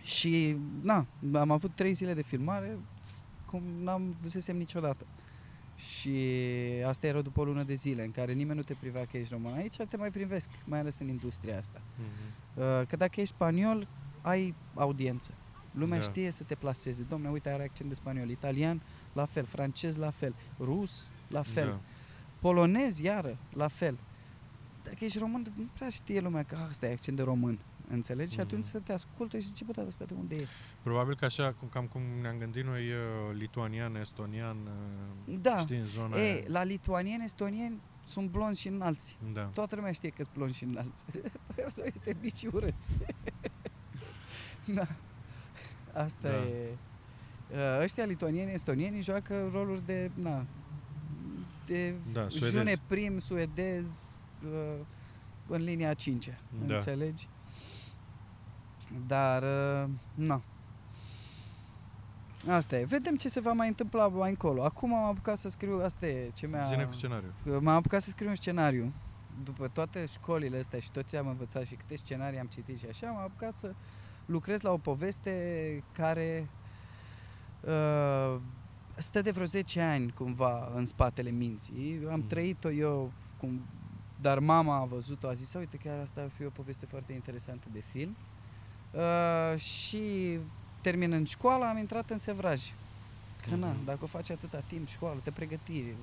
Și, 0.03 0.57
na, 0.81 1.07
am 1.33 1.51
avut 1.51 1.71
trei 1.75 1.93
zile 1.93 2.15
de 2.15 2.23
filmare, 2.23 2.79
cum 3.47 3.63
n-am 3.83 4.17
văzusem 4.23 4.57
niciodată. 4.57 5.07
Și 5.77 6.19
asta 6.87 7.07
era 7.07 7.21
după 7.21 7.41
o 7.41 7.45
lună 7.45 7.63
de 7.63 7.75
zile, 7.75 8.05
în 8.05 8.11
care 8.11 8.33
nimeni 8.33 8.59
nu 8.59 8.65
te 8.65 8.75
privea 8.81 9.05
că 9.05 9.17
ești 9.17 9.33
român. 9.33 9.53
Aici 9.53 9.77
te 9.89 9.97
mai 9.97 10.11
privesc, 10.11 10.49
mai 10.65 10.79
ales 10.79 10.99
în 10.99 11.09
industria 11.09 11.59
asta. 11.59 11.81
Mhm. 11.97 12.63
Uh, 12.81 12.87
Că 12.89 12.97
dacă 12.97 13.21
ești 13.21 13.35
spaniol, 13.35 13.89
ai 14.23 14.55
audiență. 14.75 15.35
Lumea 15.75 15.99
Da. 15.99 16.05
știe 16.05 16.31
să 16.31 16.43
te 16.43 16.55
placeze. 16.55 17.03
Domne, 17.09 17.29
uite, 17.29 17.51
are 17.51 17.63
accent 17.63 17.89
de 17.89 17.95
spaniol. 17.95 18.29
Italian, 18.31 18.81
la 19.13 19.25
fel. 19.25 19.45
Francez, 19.45 19.97
la 19.97 20.11
fel. 20.11 20.35
Rus, 20.59 21.09
la 21.29 21.43
fel. 21.43 21.67
Da. 21.69 21.79
Polonez, 22.41 22.99
iară, 22.99 23.37
la 23.53 23.69
fel. 23.69 23.99
Dacă 24.83 24.97
ești 25.05 25.19
român, 25.19 25.53
nu 25.57 25.65
prea 25.75 25.89
știe 25.89 26.21
lumea 26.21 26.43
că 26.43 26.57
ah, 26.57 26.67
ăsta 26.69 26.87
e 26.87 26.93
accent 26.93 27.17
de 27.17 27.23
român. 27.23 27.59
Înțelegi? 27.91 28.33
Și 28.35 28.41
atunci 28.41 28.63
Mhm. 28.63 28.71
să 28.71 28.79
te 28.79 28.93
ascultă 28.93 29.39
și 29.39 29.47
zice, 29.47 29.65
bă, 29.65 29.73
dar 29.73 29.87
ăsta 29.87 30.05
de 30.05 30.15
unde 30.19 30.35
e? 30.37 30.47
Probabil 30.83 31.17
că 31.17 31.25
așa, 31.25 31.53
cum- 31.59 31.69
cam 31.69 31.87
cum 31.87 32.03
ne-am 32.21 32.39
gândit 32.39 32.65
noi, 32.65 32.89
uh, 32.91 32.97
lituanian, 33.33 33.95
estonian, 33.95 34.57
uh, 35.27 35.39
Da. 35.41 35.59
știi, 35.59 35.77
în 35.79 35.87
zona 35.87 36.17
E, 36.17 36.21
aia. 36.33 36.43
la 36.47 36.63
lituanieni, 36.63 37.25
estonieni 37.25 37.81
sunt 38.05 38.31
blonzi 38.31 38.61
și 38.61 38.69
înalți. 38.69 39.17
Da. 39.33 39.43
Toată 39.43 39.77
lumea 39.77 39.93
știe 39.93 40.09
că 40.09 40.23
sunt 40.23 40.35
blonzi 40.37 40.57
și 40.57 40.65
înalți. 40.65 41.05
Asta 41.67 41.83
este 41.85 42.17
mici 42.23 42.37
și 42.37 42.49
urâți. 42.53 42.91
da. 44.75 44.87
Asta 45.95 46.29
Da. 46.29 46.35
e. 46.35 46.69
Uh, 47.51 47.83
Ăștia 47.83 48.05
lituanieni, 48.05 48.53
estonieni 48.53 49.03
joacă 49.03 49.49
roluri 49.53 49.87
de, 49.87 50.11
na, 50.15 50.45
de 51.67 51.95
Da, 52.13 52.29
suedez. 52.29 52.51
june 52.51 52.73
prim, 52.87 53.19
suedez, 53.19 54.19
uh, 54.45 54.81
în 55.47 55.63
linia 55.63 55.91
a 55.91 55.95
cincea, 55.95 56.39
Da. 56.67 56.75
înțelegi? 56.75 57.29
Dar, 59.07 59.43
uh, 59.43 59.89
na. 60.15 60.43
Asta 62.49 62.79
e. 62.79 62.85
Vedem 62.85 63.17
ce 63.17 63.29
se 63.29 63.41
va 63.41 63.53
mai 63.53 63.69
întâmpla 63.69 64.09
mai 64.09 64.31
încolo. 64.31 64.63
Acum 64.65 64.95
am 64.95 65.05
apucat 65.05 65.37
să 65.39 65.49
scriu, 65.49 65.81
asta 65.85 66.07
e 66.07 66.31
ce 66.35 66.47
mi-a... 66.47 66.63
Zine 66.63 66.85
cu 66.85 66.93
scenariu. 66.93 67.33
Că 67.45 67.61
M-am 67.61 67.77
apucat 67.77 68.01
să 68.03 68.11
scriu 68.11 68.29
un 68.29 68.35
scenariu 68.35 68.93
după 69.45 69.69
toate 69.69 70.07
școlile 70.07 70.59
astea 70.59 70.79
și 70.79 70.91
tot 70.91 71.09
ce 71.09 71.17
am 71.17 71.27
învățat 71.29 71.65
și 71.65 71.75
câte 71.75 71.97
scenarii 71.97 72.39
am 72.39 72.47
citit 72.47 72.79
și 72.79 72.87
așa, 72.91 73.07
m-am 73.11 73.23
apucat 73.23 73.57
să 73.57 73.75
lucrez 74.27 74.61
la 74.61 74.71
o 74.73 74.77
poveste 74.77 75.33
care 75.93 76.49
uh, 77.61 78.41
stă 78.95 79.23
de 79.23 79.31
vreo 79.31 79.45
10 79.47 79.81
ani 79.81 80.13
cumva 80.13 80.71
în 80.75 80.87
spatele 80.87 81.31
minții. 81.31 82.01
Am 82.11 82.19
Mhm. 82.19 82.29
trăit-o 82.29 82.71
eu, 82.71 83.13
cum, 83.39 83.61
dar 84.21 84.39
mama 84.39 84.77
a 84.77 84.85
văzut-o, 84.85 85.29
a 85.29 85.33
zis, 85.35 85.55
uite, 85.55 85.77
chiar 85.77 86.01
asta 86.01 86.21
ar 86.21 86.29
fi 86.29 86.45
o 86.45 86.49
poveste 86.51 86.87
foarte 86.87 87.13
interesantă 87.13 87.67
de 87.73 87.81
film. 87.93 88.17
Uh, 88.91 89.59
și 89.61 90.39
terminând 90.81 91.29
școala, 91.29 91.69
am 91.69 91.77
intrat 91.79 92.11
în 92.11 92.19
sevraj. 92.19 92.63
Că 93.49 93.55
na, 93.55 93.67
Mhm. 93.67 93.85
dacă 93.85 93.99
o 94.03 94.07
faci 94.07 94.31
atâta 94.31 94.63
timp, 94.67 94.89
școală, 94.89 95.19
te 95.23 95.31
pregătiri, 95.31 95.95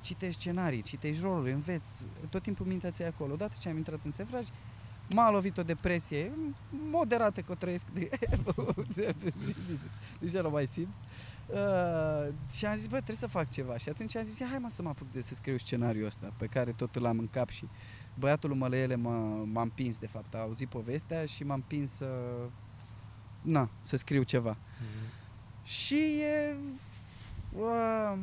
citești 0.00 0.40
scenarii, 0.40 0.82
citești 0.82 1.22
roluri, 1.22 1.52
înveți, 1.52 1.92
tot 2.28 2.42
timpul 2.42 2.66
mintea 2.66 2.90
ți 2.90 3.02
acolo. 3.02 3.32
Odată 3.32 3.52
ce 3.60 3.68
am 3.68 3.76
intrat 3.76 3.98
în 4.04 4.10
sevraj, 4.12 4.46
m-a 5.14 5.30
lovit 5.30 5.56
o 5.58 5.62
depresie 5.62 6.32
moderată 6.90 7.40
că 7.40 7.52
o 7.52 7.54
trăiesc 7.54 7.86
de, 7.92 8.08
de, 8.94 9.14
de, 9.22 9.32
de, 9.68 9.78
deja 10.18 10.40
nu 10.40 10.50
mai 10.50 10.66
simt. 10.66 10.88
Uh, 11.46 12.32
și 12.50 12.66
am 12.66 12.74
zis, 12.76 12.86
bă, 12.86 12.94
trebuie 12.94 13.16
să 13.16 13.26
fac 13.26 13.50
ceva. 13.50 13.76
Și 13.78 13.88
atunci 13.88 14.16
am 14.16 14.22
zis, 14.22 14.38
"Ia, 14.38 14.46
hai 14.50 14.58
mă 14.58 14.68
să 14.70 14.82
mă 14.82 14.88
apuc 14.88 15.12
de 15.12 15.20
să 15.20 15.34
scriu 15.34 15.58
scenariul 15.58 16.06
ăsta, 16.06 16.32
pe 16.36 16.46
care 16.46 16.72
tot 16.72 16.96
îl 16.96 17.06
am 17.06 17.18
în 17.18 17.28
cap 17.28 17.48
și 17.48 17.68
băiatul 18.18 18.48
lui 18.48 18.58
Mălăele 18.58 18.94
m-a, 18.96 19.44
m-a 19.52 19.62
împins, 19.62 19.98
de 19.98 20.06
fapt, 20.06 20.34
a 20.34 20.38
auzit 20.38 20.68
povestea 20.68 21.24
și 21.24 21.44
m-a 21.44 21.54
împins 21.54 21.92
să, 21.92 22.08
na, 23.42 23.70
să 23.82 23.96
scriu 23.96 24.22
ceva. 24.22 24.56
Mhm. 24.80 25.12
Și 25.62 25.98
e, 26.20 26.56
uh, 27.56 28.18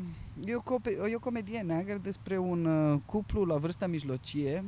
e, 0.46 0.56
o, 0.56 0.62
cope- 0.62 0.98
e 1.10 1.16
o 1.16 1.20
comedie 1.20 1.60
neagră 1.62 1.98
despre 1.98 2.38
un 2.38 2.66
uh, 2.66 3.00
cuplu 3.06 3.44
la 3.46 3.56
vârsta 3.58 3.88
mijlocie, 3.88 4.64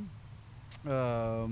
uh, 0.86 1.49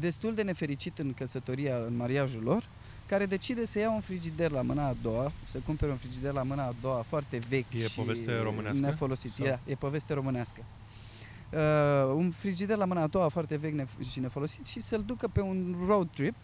destul 0.00 0.34
de 0.34 0.42
nefericit 0.42 0.98
în 0.98 1.14
căsătoria, 1.14 1.76
în 1.76 1.96
mariajul 1.96 2.42
lor, 2.42 2.64
care 3.06 3.26
decide 3.26 3.64
să 3.64 3.78
ia 3.78 3.90
un 3.90 4.00
frigider 4.00 4.50
la 4.50 4.62
mâna 4.62 4.86
a 4.86 4.94
doua, 5.02 5.32
să 5.48 5.58
cumpere 5.66 5.90
un 5.90 5.96
frigider 5.96 6.32
la 6.32 6.42
mâna 6.42 6.64
a 6.64 6.74
doua 6.80 7.02
foarte 7.08 7.38
vechi 7.48 7.72
E 7.72 7.78
și 7.86 7.94
poveste 7.94 8.38
românească? 8.42 8.86
nefolosit. 8.86 9.30
Sau? 9.32 9.46
E, 9.46 9.58
e 9.66 9.74
poveste 9.74 10.14
românească. 10.14 10.60
Uh, 11.52 12.14
un 12.14 12.30
frigider 12.30 12.76
la 12.76 12.84
mâna 12.84 13.02
a 13.02 13.06
doua 13.06 13.28
foarte 13.28 13.56
vechi 13.56 13.80
nef- 13.82 14.08
și 14.10 14.20
nefolosit 14.20 14.66
și 14.66 14.80
să-l 14.80 15.02
ducă 15.06 15.28
pe 15.28 15.40
un 15.40 15.76
road 15.86 16.08
trip 16.14 16.34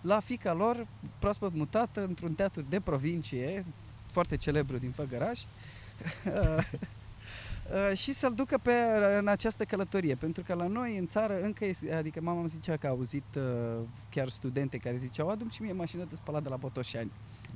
la 0.00 0.20
fica 0.20 0.52
lor, 0.52 0.86
proaspăt 1.18 1.54
mutată 1.54 2.04
într-un 2.04 2.34
teatru 2.34 2.64
de 2.68 2.80
provincie, 2.80 3.64
foarte 4.06 4.36
celebru 4.36 4.76
din 4.78 4.90
Făgăraș, 4.90 5.40
uh, 6.26 6.32
uh, 6.32 6.64
și 7.94 8.12
să-l 8.12 8.34
ducă 8.34 8.58
pe, 8.58 8.72
în 9.18 9.28
această 9.28 9.64
călătorie. 9.64 10.14
Pentru 10.14 10.42
că 10.42 10.54
la 10.54 10.66
noi 10.66 10.96
în 10.98 11.06
țară 11.06 11.40
încă 11.42 11.64
este, 11.66 11.94
adică 11.94 12.20
mama 12.20 12.38
îmi 12.40 12.48
zicea 12.48 12.76
că 12.76 12.86
a 12.86 12.90
auzit 12.90 13.24
uh, 13.36 13.42
chiar 14.10 14.28
studente 14.28 14.76
care 14.76 14.96
ziceau, 14.96 15.28
adu 15.28 15.48
și 15.48 15.62
mie 15.62 15.72
mașină 15.72 16.04
de 16.04 16.14
spălat 16.14 16.42
de 16.42 16.48
la 16.48 16.56
Botoșani. 16.56 17.10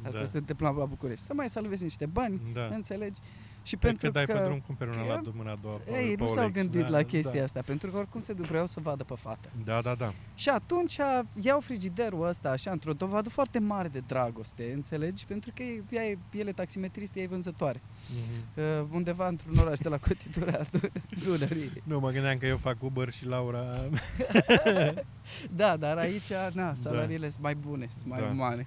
Asta 0.07 0.19
Da. 0.19 0.25
se 0.27 0.37
întâmpla 0.39 0.71
la 0.71 0.85
București. 0.85 1.25
Să 1.25 1.33
mai 1.35 1.49
salvezi 1.51 1.83
niște 1.83 2.07
bani, 2.07 2.41
Da. 2.53 2.67
înțelegi? 2.67 3.21
Și 3.67 3.77
Păi 3.77 3.89
pentru 3.91 4.07
că 4.07 4.13
dai 4.13 4.25
că... 4.27 4.33
pe 4.33 4.45
drum, 4.45 4.61
cumperi 4.67 4.91
una 4.91 5.07
la 5.07 5.15
că- 5.15 5.31
mâna 5.35 5.51
a 5.51 5.57
doua. 5.63 5.77
pe- 5.77 5.91
Ei, 6.03 6.17
pe 6.17 6.23
nu 6.23 6.29
s-au 6.29 6.45
OLX, 6.45 6.53
gândit 6.55 6.81
da, 6.81 6.89
la 6.89 7.03
chestia 7.03 7.33
da. 7.39 7.43
asta, 7.43 7.63
pentru 7.67 7.91
că 7.91 7.97
oricum 7.97 8.21
se 8.21 8.33
duc, 8.33 8.45
vreau 8.47 8.67
să 8.67 8.81
vadă 8.81 9.05
pe 9.05 9.15
fată. 9.19 9.49
Da, 9.65 9.81
da, 9.81 9.95
da. 9.95 10.13
Și 10.35 10.49
atunci 10.49 10.97
iau 11.35 11.61
frigiderul 11.61 12.27
ăsta 12.29 12.51
așa 12.51 12.71
într-o 12.71 12.93
dovadă 12.93 13.29
foarte 13.29 13.59
mare 13.59 13.89
de 13.89 14.03
dragoste, 14.07 14.73
înțelegi? 14.75 15.25
Pentru 15.27 15.51
că 15.55 15.63
ea 15.91 16.05
e, 16.05 16.19
el 16.33 16.47
e 16.47 16.53
taximetrist, 16.53 17.17
ea 17.17 17.23
e 17.23 17.27
vânzătoare. 17.27 17.81
Mhm. 18.11 18.63
Uh, 18.81 18.87
undeva 18.93 19.29
într-un 19.29 19.59
oraș 19.59 19.79
de 19.79 19.89
la 19.89 19.99
cotitura 19.99 20.59
Dun- 20.65 20.93
Dunării. 21.25 21.83
Nu, 21.85 21.99
mă 22.01 22.11
gândeam 22.11 22.39
că 22.39 22.47
eu 22.47 22.57
fac 22.57 22.83
Uber 22.83 23.11
și 23.13 23.27
Laura... 23.27 23.65
Da, 25.57 25.77
dar 25.77 25.97
aici, 25.97 26.33
na, 26.53 26.75
salariile 26.75 27.29
sunt 27.31 27.43
mai 27.43 27.55
bune, 27.55 27.89
sunt 27.97 28.07
mai 28.07 28.21
Da. 28.21 28.27
umane. 28.27 28.67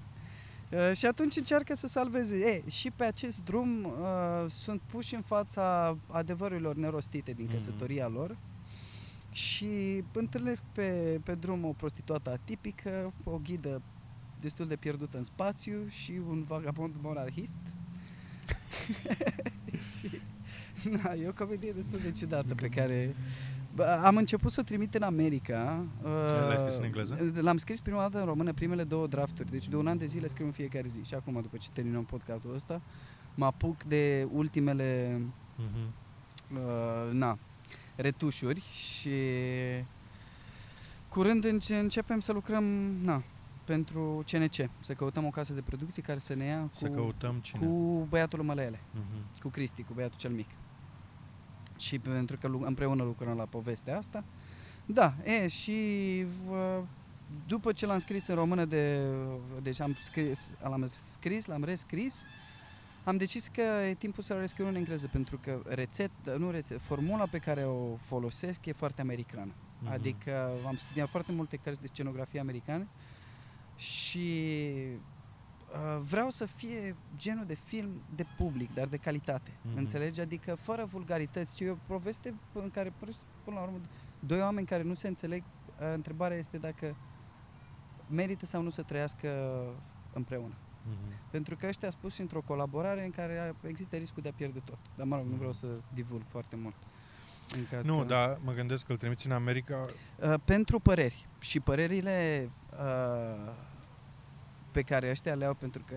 Uh, 0.72 0.92
și 0.96 1.06
atunci 1.06 1.36
încearcă 1.36 1.76
să 1.76 1.88
salveze. 1.88 2.38
E, 2.38 2.70
și 2.70 2.92
pe 2.92 3.04
acest 3.04 3.40
drum 3.44 3.84
uh, 3.86 3.92
sunt 4.50 4.82
puși 4.86 5.16
în 5.16 5.22
fața 5.22 5.98
adevărurilor 6.08 6.76
nerostite 6.76 7.32
din 7.32 7.46
Mhm. 7.46 7.54
căsătoria 7.54 8.08
lor 8.08 8.38
și 9.32 10.04
întâlnesc 10.14 10.64
pe, 10.72 11.20
pe 11.24 11.36
drum 11.36 11.66
o 11.66 11.72
prostituată 11.72 12.30
atipică, 12.30 13.14
o 13.24 13.38
ghidă 13.44 13.82
destul 14.42 14.68
de 14.68 14.76
pierdută 14.76 15.18
în 15.18 15.24
spațiu 15.24 15.88
și 15.88 16.12
un 16.30 16.44
vagabond 16.44 16.94
monarhist. 17.02 17.58
și, 20.00 20.22
na, 20.90 21.14
e 21.14 21.28
o 21.28 21.34
comedie 21.34 21.72
destul 21.72 22.00
de 22.00 22.12
ciudată 22.12 22.56
pe 22.56 22.68
care 22.68 23.16
Bă, 23.16 23.59
am 24.04 24.16
început 24.18 24.52
să 24.52 24.60
o 24.60 24.64
trimit 24.64 24.94
în 24.96 25.02
America. 25.02 25.86
L-ai 26.48 26.56
scris 26.58 26.74
în 26.76 26.80
uh, 26.80 26.86
engleză? 26.86 27.32
L-am 27.42 27.58
scris 27.58 27.80
prima 27.82 28.02
dată 28.02 28.20
în 28.20 28.26
română, 28.26 28.54
primele 28.54 28.84
două 28.84 29.08
drafturi. 29.08 29.52
Deci 29.52 29.68
de 29.68 29.76
un 29.76 29.88
an 29.88 29.98
de 29.98 30.06
zile 30.06 30.28
scriu 30.28 30.46
în 30.46 30.52
fiecare 30.52 30.88
zi. 30.88 31.02
Și 31.04 31.14
acum, 31.16 31.40
după 31.42 31.58
ce 31.58 31.68
terminăm 31.74 32.04
podcastul 32.04 32.54
ăsta, 32.56 32.82
mă 33.36 33.46
apuc 33.46 33.84
de 33.84 34.28
ultimele 34.32 35.22
Mhm. 35.56 35.94
uh, 36.54 37.12
na, 37.14 37.38
retușuri 37.96 38.62
și 38.72 39.10
curând 41.10 41.46
înce- 41.46 41.76
începem 41.78 42.20
să 42.20 42.32
lucrăm 42.32 42.64
na, 43.04 43.24
pentru 43.64 44.24
CNC, 44.32 44.70
să 44.80 44.94
căutăm 44.94 45.26
o 45.26 45.30
casă 45.30 45.54
de 45.54 45.62
producție 45.62 46.02
care 46.02 46.20
să 46.20 46.34
ne 46.36 46.46
ia 46.46 46.60
cu, 46.62 46.70
Să 46.72 46.88
căutăm 46.88 47.36
cine. 47.42 47.66
cu 47.66 48.06
băiatul 48.10 48.38
lui 48.40 48.48
Mălele, 48.48 48.80
Mhm. 48.94 49.40
cu 49.42 49.50
Cristi, 49.50 49.84
cu 49.84 49.94
băiatul 49.94 50.18
cel 50.18 50.32
mic. 50.32 50.48
Și 51.80 52.00
pentru 52.00 52.38
că 52.38 52.48
lu- 52.48 52.64
împreună 52.66 53.04
lucrăm 53.04 53.38
la 53.38 53.46
povestea 53.46 53.98
asta. 53.98 54.24
Da, 54.86 55.14
e, 55.24 55.48
și 55.48 55.74
vă, 56.48 56.84
după 57.48 57.72
ce 57.72 57.86
l-am 57.86 58.00
scris 58.00 58.28
în 58.28 58.36
română 58.36 58.66
de... 58.66 59.00
Deci 59.62 59.82
am 59.82 59.96
scris, 60.04 60.52
l-am 60.62 60.88
scris, 61.12 61.46
l-am 61.46 61.64
rescris, 61.64 62.24
am 63.04 63.18
decis 63.18 63.48
că 63.48 63.62
e 63.62 63.94
timpul 63.94 64.24
să-l 64.24 64.40
rescriu 64.40 64.68
în 64.68 64.76
engleză, 64.76 65.08
pentru 65.12 65.40
că 65.44 65.62
rețet, 65.66 66.12
nu 66.38 66.52
rețet, 66.52 66.82
formula 66.82 67.26
pe 67.26 67.38
care 67.38 67.66
o 67.66 67.96
folosesc 67.96 68.66
e 68.66 68.72
foarte 68.72 69.02
americană. 69.02 69.52
Mhm. 69.80 69.92
Adică 69.92 70.52
am 70.68 70.76
studiat 70.76 71.10
foarte 71.10 71.32
multe 71.32 71.58
cărți 71.58 71.82
de 71.82 71.88
scenografie 71.88 72.40
americane 72.40 72.88
și 73.76 74.20
uh, 74.94 75.19
vreau 76.02 76.30
să 76.30 76.46
fie 76.46 76.96
genul 77.18 77.46
de 77.46 77.56
film 77.56 78.02
de 78.16 78.26
public, 78.38 78.74
dar 78.74 78.88
de 78.88 78.98
calitate. 78.98 79.52
Mhm. 79.62 79.78
Înțelegi? 79.78 80.22
Adică 80.22 80.56
fără 80.56 80.86
vulgarități, 80.86 81.56
ci 81.56 81.60
e 81.60 81.70
o 81.70 81.76
poveste 81.88 82.34
în 82.54 82.70
care 82.72 82.94
până 83.00 83.12
până 83.44 83.56
la 83.56 83.62
urmă 83.62 83.80
doi 84.20 84.42
oameni 84.42 84.68
care 84.68 84.84
nu 84.84 84.94
se 84.94 85.08
înțeleg, 85.08 85.44
uh, 85.44 85.92
întrebarea 85.94 86.38
este 86.38 86.58
dacă 86.58 86.96
merită 88.10 88.46
sau 88.46 88.62
nu 88.62 88.70
să 88.70 88.82
trăiască 88.82 89.30
împreună. 90.14 90.54
Mhm. 90.84 91.30
Pentru 91.32 91.56
că 91.56 91.68
ăștia 91.68 91.90
spus 91.90 92.18
într-o 92.18 92.42
colaborare 92.42 93.04
în 93.04 93.12
care 93.12 93.56
există 93.68 93.96
riscul 93.96 94.22
de 94.22 94.30
a 94.30 94.34
pierde 94.34 94.60
tot. 94.66 94.78
Dar 94.96 95.06
mă 95.06 95.16
rog, 95.16 95.26
nu 95.26 95.36
vreau 95.36 95.54
să 95.54 95.68
divulg 95.94 96.24
foarte 96.28 96.56
mult. 96.56 96.76
În 97.56 97.66
caz 97.70 97.86
Nu, 97.86 97.98
că... 97.98 98.04
dar 98.04 98.38
mă 98.44 98.52
gândesc 98.52 98.86
că 98.86 98.92
îl 98.92 98.98
trimiți 98.98 99.26
în 99.26 99.32
America. 99.32 99.86
Uh, 100.24 100.34
pentru 100.46 100.80
păreri. 100.80 101.28
Și 101.40 101.60
părerile 101.60 102.50
uh, 102.72 103.52
pe 104.72 104.82
care 104.82 105.10
ăștia 105.10 105.34
le 105.36 105.46
au, 105.46 105.54
pentru 105.54 105.82
că 105.88 105.96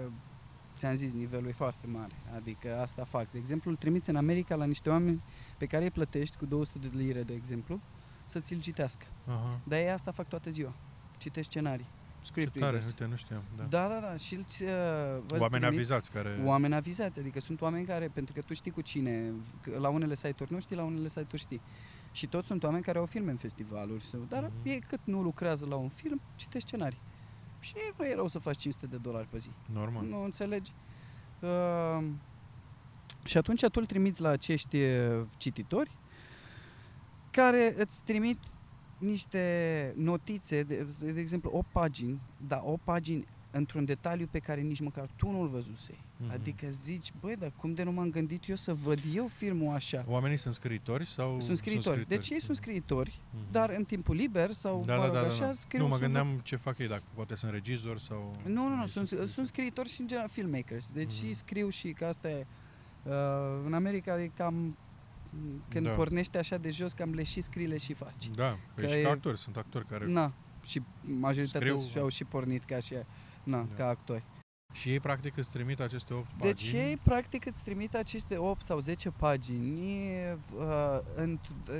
ți-am 0.78 0.94
zis, 0.94 1.12
nivelul 1.12 1.48
e 1.48 1.52
foarte 1.52 1.86
mare. 1.86 2.12
Adică 2.34 2.80
asta 2.80 3.04
fac. 3.04 3.30
De 3.30 3.38
exemplu, 3.38 3.70
îl 3.70 3.76
trimiți 3.76 4.10
în 4.10 4.16
America 4.16 4.54
la 4.54 4.64
niște 4.64 4.90
oameni 4.90 5.22
pe 5.58 5.66
care 5.66 5.84
îi 5.84 5.90
plătești 5.90 6.36
cu 6.36 6.46
200 6.46 6.78
de 6.78 6.88
lire, 6.96 7.22
de 7.22 7.34
exemplu, 7.34 7.80
să 8.24 8.40
ți-l 8.40 8.60
citească. 8.60 9.06
Aha. 9.26 9.60
Dar 9.64 9.78
ei 9.78 9.90
asta 9.90 10.10
fac 10.10 10.28
toată 10.28 10.50
ziua. 10.50 10.72
Citești 11.18 11.50
scenarii. 11.50 11.86
Ce 12.20 12.28
Script 12.28 12.52
tare, 12.52 12.64
readers. 12.64 12.86
uite, 12.86 13.04
nu 13.06 13.16
știam. 13.16 13.42
Da. 13.56 13.62
Da, 13.64 13.88
da, 13.88 14.00
da. 14.08 14.16
Și 14.16 14.34
îți, 14.34 14.62
uh, 14.62 14.68
îl 15.28 15.40
Oameni 15.40 15.48
trimiți- 15.50 15.64
avizați 15.66 16.10
care... 16.10 16.40
Oameni 16.44 16.74
avizați, 16.74 17.18
adică 17.20 17.40
sunt 17.40 17.60
oameni 17.60 17.84
care, 17.86 18.08
pentru 18.12 18.34
că 18.34 18.40
tu 18.40 18.54
știi 18.54 18.70
cu 18.70 18.80
cine, 18.80 19.32
că 19.60 19.78
la 19.78 19.88
unele 19.88 20.14
site-uri 20.14 20.52
nu 20.52 20.60
știi, 20.60 20.76
la 20.76 20.82
unele 20.82 21.08
site-uri 21.08 21.36
știi. 21.42 21.60
Și 22.12 22.26
toți 22.26 22.46
sunt 22.46 22.62
oameni 22.62 22.82
care 22.82 22.98
au 22.98 23.06
filme 23.06 23.30
în 23.30 23.36
festivaluri, 23.36 24.04
sau, 24.04 24.20
dar 24.28 24.42
Mhm. 24.42 24.52
ei 24.62 24.80
cât 24.80 25.00
nu 25.04 25.22
lucrează 25.22 25.66
la 25.66 25.76
un 25.76 25.88
film, 25.88 26.20
citește 26.36 26.68
scenarii. 26.68 27.00
Și 27.62 27.74
nu 27.98 28.06
e 28.06 28.14
rău 28.14 28.28
să 28.28 28.38
faci 28.38 28.58
500 28.58 28.86
de 28.86 28.96
dolari 28.96 29.26
pe 29.26 29.38
zi. 29.38 29.50
Normal. 29.72 30.04
Nu 30.04 30.22
înțelegi? 30.22 30.72
Uh, 31.40 32.04
și 33.24 33.36
atunci 33.36 33.60
tu 33.60 33.70
îl 33.80 33.86
trimiți 33.86 34.20
la 34.20 34.28
acești 34.28 34.76
uh, 34.76 35.26
cititori 35.36 35.90
care 37.30 37.74
îți 37.78 38.02
trimit 38.02 38.38
niște 38.98 39.94
notițe, 39.96 40.62
de, 40.62 40.86
de 40.98 41.20
exemplu, 41.20 41.50
o 41.54 41.62
pagini, 41.72 42.20
dar 42.46 42.60
o 42.64 42.76
pagini 42.84 43.26
într-un 43.54 43.84
detaliu 43.84 44.28
pe 44.30 44.38
care 44.38 44.60
nici 44.60 44.80
măcar 44.80 45.08
tu 45.16 45.30
nu-l 45.30 45.48
văzusei. 45.48 45.98
Mhm. 46.16 46.30
Adică 46.32 46.66
zici, 46.70 47.12
băi, 47.20 47.36
dar 47.36 47.52
cum 47.56 47.74
de 47.74 47.82
nu 47.82 47.92
m-am 47.92 48.10
gândit 48.10 48.48
eu 48.48 48.54
să 48.56 48.74
văd 48.74 48.98
eu 49.14 49.26
filmul 49.26 49.74
așa? 49.74 50.04
Oamenii 50.08 50.36
sunt 50.36 50.54
scriitori 50.54 51.06
sau... 51.06 51.40
Sunt 51.40 51.56
scriitori. 51.56 52.06
Deci 52.08 52.28
ei 52.30 52.40
sunt 52.40 52.50
Mhm. 52.58 52.66
scriitori, 52.66 53.20
Mhm. 53.34 53.52
dar 53.52 53.70
în 53.70 53.84
timpul 53.84 54.14
liber 54.16 54.50
sau 54.50 54.82
da, 54.86 54.96
mă 54.96 55.00
da, 55.00 55.06
rog, 55.06 55.14
da, 55.14 55.20
da, 55.20 55.26
așa 55.26 55.44
da. 55.46 55.52
scriu 55.52 55.82
Nu, 55.82 55.86
mă 55.88 55.92
sub- 55.94 56.02
gândeam 56.02 56.40
ce 56.42 56.56
fac 56.56 56.78
ei, 56.78 56.88
dacă 56.88 57.02
poate 57.14 57.36
sunt 57.36 57.52
regizori 57.52 58.00
sau... 58.00 58.30
Nu, 58.44 58.52
nu, 58.68 58.74
nu, 58.74 58.80
Ei 58.80 58.88
sunt, 58.88 59.06
scriitori. 59.06 59.30
sunt 59.32 59.46
scriitori 59.46 59.88
și 59.88 60.00
în 60.00 60.06
general 60.06 60.28
filmmakers. 60.28 60.90
Deci 60.90 61.12
Mhm. 61.18 61.26
și 61.26 61.34
scriu 61.34 61.68
și 61.68 61.88
că 61.92 62.04
asta 62.04 62.30
e... 62.30 62.46
Uh, 63.02 63.12
în 63.66 63.74
America 63.74 64.22
e 64.22 64.30
cam... 64.36 64.76
Când 65.68 65.86
Da. 65.86 65.92
pornește 65.92 66.38
așa 66.38 66.56
de 66.56 66.70
jos, 66.70 66.92
cam 66.92 67.12
le 67.14 67.22
și 67.22 67.40
scrii, 67.40 67.66
le 67.66 67.76
și 67.76 67.92
faci. 67.92 68.28
Da, 68.34 68.58
păi 68.74 68.84
Că 68.84 68.90
și 68.90 68.98
e- 68.98 69.02
ca 69.02 69.10
actori, 69.10 69.38
sunt 69.38 69.56
actori 69.56 69.86
care... 69.86 70.06
Na, 70.06 70.32
și 70.64 70.82
majoritatea 71.00 71.68
Scriu, 71.76 71.90
și-au 71.90 72.08
și 72.08 72.24
pornit 72.24 72.64
ca 72.64 72.80
și 72.80 72.94
na, 73.42 73.66
Da. 73.68 73.74
ca 73.74 73.88
actori. 73.88 74.22
Și 74.72 74.90
ei 74.90 75.00
practic 75.00 75.36
îți 75.36 75.50
trimit 75.50 75.80
aceste 75.80 76.14
8 76.14 76.24
pagini. 76.24 76.42
Deci 76.54 76.70
ei 76.72 76.96
practic 76.96 77.46
îți 77.46 77.62
trimit 77.62 77.94
aceste 77.94 78.36
8 78.36 78.66
sau 78.66 78.78
10 78.78 79.10
pagini 79.10 80.10
uh, 80.58 80.98
în, 81.14 81.38
uh, 81.68 81.74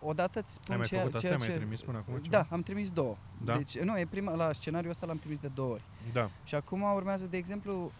odată 0.00 0.38
îți 0.38 0.52
spun 0.52 0.70
Ai 0.70 0.76
mai 0.76 0.86
ceea, 0.86 1.00
făcut 1.00 1.14
asta? 1.14 1.26
ceea 1.28 1.38
Ai 1.40 1.44
ce... 1.46 1.52
mai 1.52 1.58
trimis 1.58 1.82
până 1.82 1.98
acum 1.98 2.14
ceva? 2.18 2.28
Da, 2.28 2.46
am 2.54 2.62
trimis 2.62 2.90
două. 2.90 3.16
Da? 3.44 3.56
Deci, 3.56 3.78
nu, 3.78 3.98
e 3.98 4.06
prima, 4.10 4.34
la 4.34 4.52
scenariul 4.52 4.90
ăsta 4.90 5.06
l-am 5.06 5.18
trimis 5.18 5.38
de 5.38 5.48
două 5.54 5.72
ori. 5.72 5.82
Da. 6.12 6.30
Și 6.44 6.54
acum 6.54 6.82
urmează, 6.82 7.26
de 7.26 7.36
exemplu, 7.36 7.92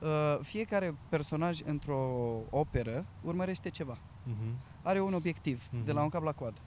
uh, 0.00 0.38
fiecare 0.42 0.94
personaj 1.08 1.60
într-o 1.64 1.98
operă 2.50 3.04
urmărește 3.22 3.68
ceva. 3.68 3.98
Mhm. 4.24 4.54
Are 4.82 5.00
un 5.00 5.14
obiectiv, 5.14 5.62
de 5.70 5.76
Mhm. 5.78 5.94
la 5.94 6.02
un 6.02 6.08
cap 6.08 6.22
la 6.22 6.32
coadă. 6.32 6.58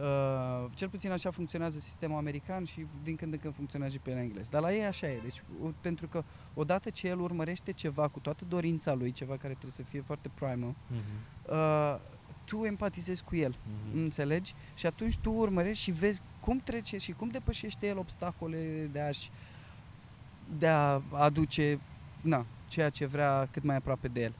Uh, 0.00 0.70
cel 0.74 0.88
puțin 0.88 1.10
așa 1.10 1.30
funcționează 1.30 1.78
sistemul 1.78 2.18
american 2.18 2.64
și 2.64 2.86
din 3.02 3.16
când 3.16 3.32
în 3.32 3.38
când 3.38 3.54
funcționează 3.54 3.92
și 3.94 4.00
pe 4.02 4.10
englez. 4.10 4.48
Dar 4.48 4.60
la 4.62 4.72
ei 4.74 4.84
așa 4.84 5.06
e. 5.06 5.18
Deci, 5.22 5.42
u- 5.62 5.74
pentru 5.80 6.06
că 6.08 6.24
odată 6.54 6.90
ce 6.90 7.08
el 7.08 7.20
urmărește 7.20 7.72
ceva 7.72 8.08
cu 8.08 8.18
toată 8.18 8.44
dorința 8.48 8.94
lui, 8.94 9.12
ceva 9.12 9.32
care 9.36 9.48
trebuie 9.52 9.72
să 9.72 9.82
fie 9.82 10.00
foarte 10.00 10.30
primal, 10.34 10.56
Mhm. 10.58 10.74
uh, 11.50 11.96
tu 12.44 12.64
empatizezi 12.64 13.24
cu 13.24 13.36
el. 13.36 13.54
Mhm. 13.90 13.98
Înțelegi? 14.02 14.54
Și 14.74 14.86
atunci 14.86 15.16
tu 15.18 15.32
urmărești 15.32 15.82
și 15.82 15.90
vezi 15.90 16.20
cum 16.40 16.58
trece 16.64 16.96
și 16.96 17.12
cum 17.12 17.28
depășește 17.28 17.86
el 17.86 17.98
obstacole 17.98 18.88
de 18.92 19.00
a 19.00 19.10
de 20.58 20.66
a 20.68 21.02
aduce 21.12 21.80
na, 22.20 22.46
ceea 22.68 22.90
ce 22.90 23.06
vrea 23.06 23.48
cât 23.50 23.62
mai 23.62 23.76
aproape 23.76 24.08
de 24.08 24.20
el. 24.22 24.32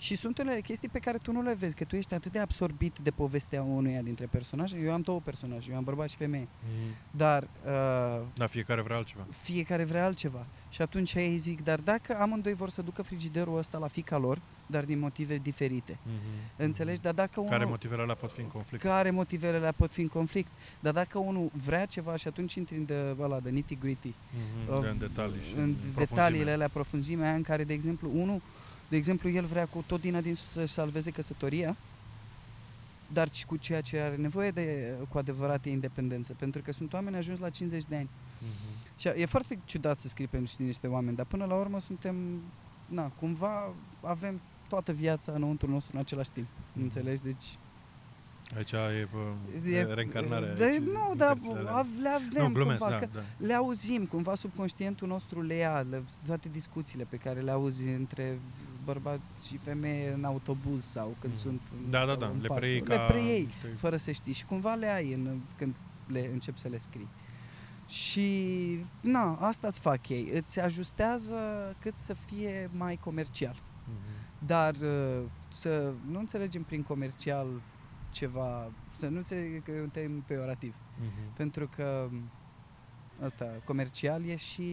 Mhm. 0.00 0.08
Și 0.08 0.14
sunt 0.14 0.38
unele 0.38 0.60
chestii 0.60 0.88
pe 0.88 0.98
care 0.98 1.18
tu 1.18 1.32
nu 1.32 1.42
le 1.42 1.54
vezi, 1.54 1.74
că 1.74 1.84
tu 1.84 1.96
ești 1.96 2.14
atât 2.14 2.32
de 2.32 2.38
absorbit 2.38 2.96
de 3.02 3.10
povestea 3.10 3.62
unuia 3.62 4.00
dintre 4.02 4.26
personaje. 4.26 4.78
Eu 4.78 4.92
am 4.92 5.00
două 5.00 5.20
personaje, 5.20 5.70
eu 5.70 5.76
am 5.76 5.84
bărbat 5.84 6.08
și 6.08 6.16
femeie. 6.16 6.48
Mhm. 6.64 6.94
Dar 7.10 7.42
uh, 7.42 8.20
Da, 8.34 8.46
fiecare 8.46 8.80
vrea 8.82 8.96
altceva. 8.96 9.26
fiecare 9.30 9.84
vrea 9.84 10.04
altceva. 10.04 10.46
Și 10.70 10.82
atunci 10.82 11.14
ei 11.14 11.36
zic, 11.36 11.64
dar 11.64 11.78
dacă 11.80 12.16
amândoi 12.20 12.54
vor 12.54 12.70
să 12.70 12.82
ducă 12.82 13.02
frigiderul 13.02 13.58
ăsta 13.58 13.78
la 13.78 13.86
fica 13.88 14.18
lor, 14.18 14.38
dar 14.66 14.84
din 14.84 14.98
motive 14.98 15.36
diferite. 15.36 15.98
Mhm. 16.02 16.14
Înțelegi? 16.56 17.00
Dar 17.00 17.12
dacă 17.14 17.40
Care 17.40 17.56
unul... 17.56 17.68
motivele 17.68 18.02
alea 18.02 18.14
pot 18.14 18.32
fi 18.32 18.40
în 18.40 18.46
conflict? 18.46 18.82
care 18.82 19.10
motivele 19.10 19.56
alea 19.56 19.72
pot 19.72 19.92
fi 19.92 20.00
în 20.00 20.08
conflict. 20.08 20.50
Dar 20.80 20.92
dacă 20.92 21.18
unul 21.18 21.50
vrea 21.64 21.86
ceva 21.86 22.16
și 22.16 22.28
atunci 22.28 22.54
intri 22.54 22.76
în 22.76 22.84
de, 22.84 23.14
ăla, 23.20 23.40
de 23.40 23.50
nitty-gritty, 23.50 24.12
Mhm. 24.34 24.78
of- 24.78 24.82
De 24.82 24.88
în 24.88 24.98
detalii 24.98 25.40
și 25.48 25.54
în 25.56 25.74
profunzime. 25.74 26.04
detaliile 26.04 26.50
alea, 26.50 26.68
profunzimea 26.68 27.26
aia 27.28 27.36
în 27.36 27.42
care, 27.42 27.64
de 27.64 27.72
exemplu, 27.72 28.10
unul, 28.14 28.40
de 28.90 28.96
exemplu, 28.96 29.28
el 29.28 29.44
vrea 29.44 29.66
cu 29.66 29.84
tot 29.86 30.00
din 30.00 30.16
adins 30.16 30.40
să-și 30.46 30.72
salveze 30.72 31.10
căsătoria, 31.10 31.76
dar 33.12 33.28
și 33.32 33.46
cu 33.46 33.56
ceea 33.56 33.80
ce 33.80 33.98
are 33.98 34.16
nevoie 34.16 34.50
de 34.50 34.94
cu 35.08 35.18
adevărat 35.18 35.64
e 35.64 35.70
independență, 35.70 36.32
pentru 36.38 36.62
că 36.62 36.72
sunt 36.72 36.92
oameni 36.92 37.16
ajuns 37.16 37.38
la 37.38 37.50
50 37.50 37.84
de 37.88 37.96
ani. 37.96 38.08
Mhm. 38.38 38.88
Și 38.96 39.08
e 39.08 39.26
foarte 39.26 39.58
ciudat 39.64 39.98
să 39.98 40.08
scrii 40.08 40.26
pentru 40.26 40.52
niște 40.58 40.86
oameni, 40.86 41.16
dar 41.16 41.26
până 41.26 41.44
la 41.44 41.54
urmă 41.54 41.80
suntem, 41.80 42.14
na, 42.86 43.06
cumva 43.18 43.72
avem 44.02 44.40
toată 44.68 44.92
viața 44.92 45.32
înăuntru 45.32 45.70
nostru 45.70 45.90
în 45.94 46.00
același 46.00 46.30
timp. 46.30 46.46
Mhm. 46.72 46.82
Înțelegi? 46.82 47.22
Deci 47.22 47.58
Aici 48.56 48.72
e, 48.72 49.08
bă, 49.12 49.68
e 49.70 49.82
reîncarnarea. 49.82 50.54
De, 50.54 50.64
aici, 50.64 50.80
nu, 50.82 51.08
în 51.10 51.16
dar 51.16 51.28
cărțile 51.32 51.58
alea. 51.58 51.72
av- 51.72 51.98
le 52.00 52.08
avem 52.08 52.46
Nu, 52.46 52.52
glumesc, 52.52 52.78
cumva, 52.78 52.98
da, 52.98 52.98
că 53.06 53.08
da. 53.14 53.20
le 53.46 53.54
auzim, 53.54 54.06
cumva 54.06 54.34
subconștientul 54.34 55.08
nostru 55.08 55.42
le 55.42 55.54
ia, 55.54 55.86
le, 55.90 56.02
toate 56.26 56.48
discuțiile 56.52 57.04
pe 57.04 57.16
care 57.16 57.40
le 57.40 57.50
auzi 57.50 57.86
între 57.86 58.38
bărbați 58.92 59.46
și 59.46 59.56
femeie 59.56 60.12
în 60.12 60.24
autobuz 60.24 60.84
sau 60.84 61.16
când 61.18 61.32
Mhm. 61.32 61.42
sunt 61.42 61.60
în- 61.84 61.90
Da, 61.90 62.06
da, 62.06 62.14
da, 62.14 62.26
în 62.26 62.40
le 62.40 62.46
parc, 62.46 62.60
preiei 62.60 62.80
le 62.80 62.94
ca 62.96 63.06
preiei 63.06 63.44
niște- 63.44 63.66
fără 63.76 63.96
să 63.96 64.10
știi 64.10 64.32
și 64.32 64.44
cumva 64.44 64.74
le 64.74 64.86
ai 64.86 65.12
în, 65.12 65.40
când 65.56 65.74
le 66.06 66.30
încep 66.32 66.56
să 66.56 66.68
le 66.68 66.78
scrii. 66.78 67.08
Și, 67.86 68.28
na, 69.00 69.34
asta 69.40 69.66
îți 69.68 69.80
fac 69.80 70.08
ei, 70.08 70.30
îți 70.34 70.60
ajustează 70.60 71.36
cât 71.80 71.96
să 71.96 72.14
fie 72.14 72.70
mai 72.76 72.96
comercial. 72.96 73.56
Mhm. 73.84 74.46
Dar 74.46 74.74
uh, 74.74 75.22
să 75.48 75.92
nu 76.10 76.18
înțelegem 76.18 76.62
prin 76.62 76.82
comercial 76.82 77.46
ceva, 78.10 78.70
să 78.92 79.08
nu 79.08 79.16
înțelegem 79.16 79.60
că 79.60 79.70
e 79.70 79.80
un 79.80 79.88
termen 79.88 80.22
peorativ. 80.26 80.74
Mhm. 81.00 81.34
Pentru 81.36 81.68
că 81.76 82.08
asta, 83.24 83.44
comercial 83.64 84.24
e 84.24 84.36
și 84.36 84.64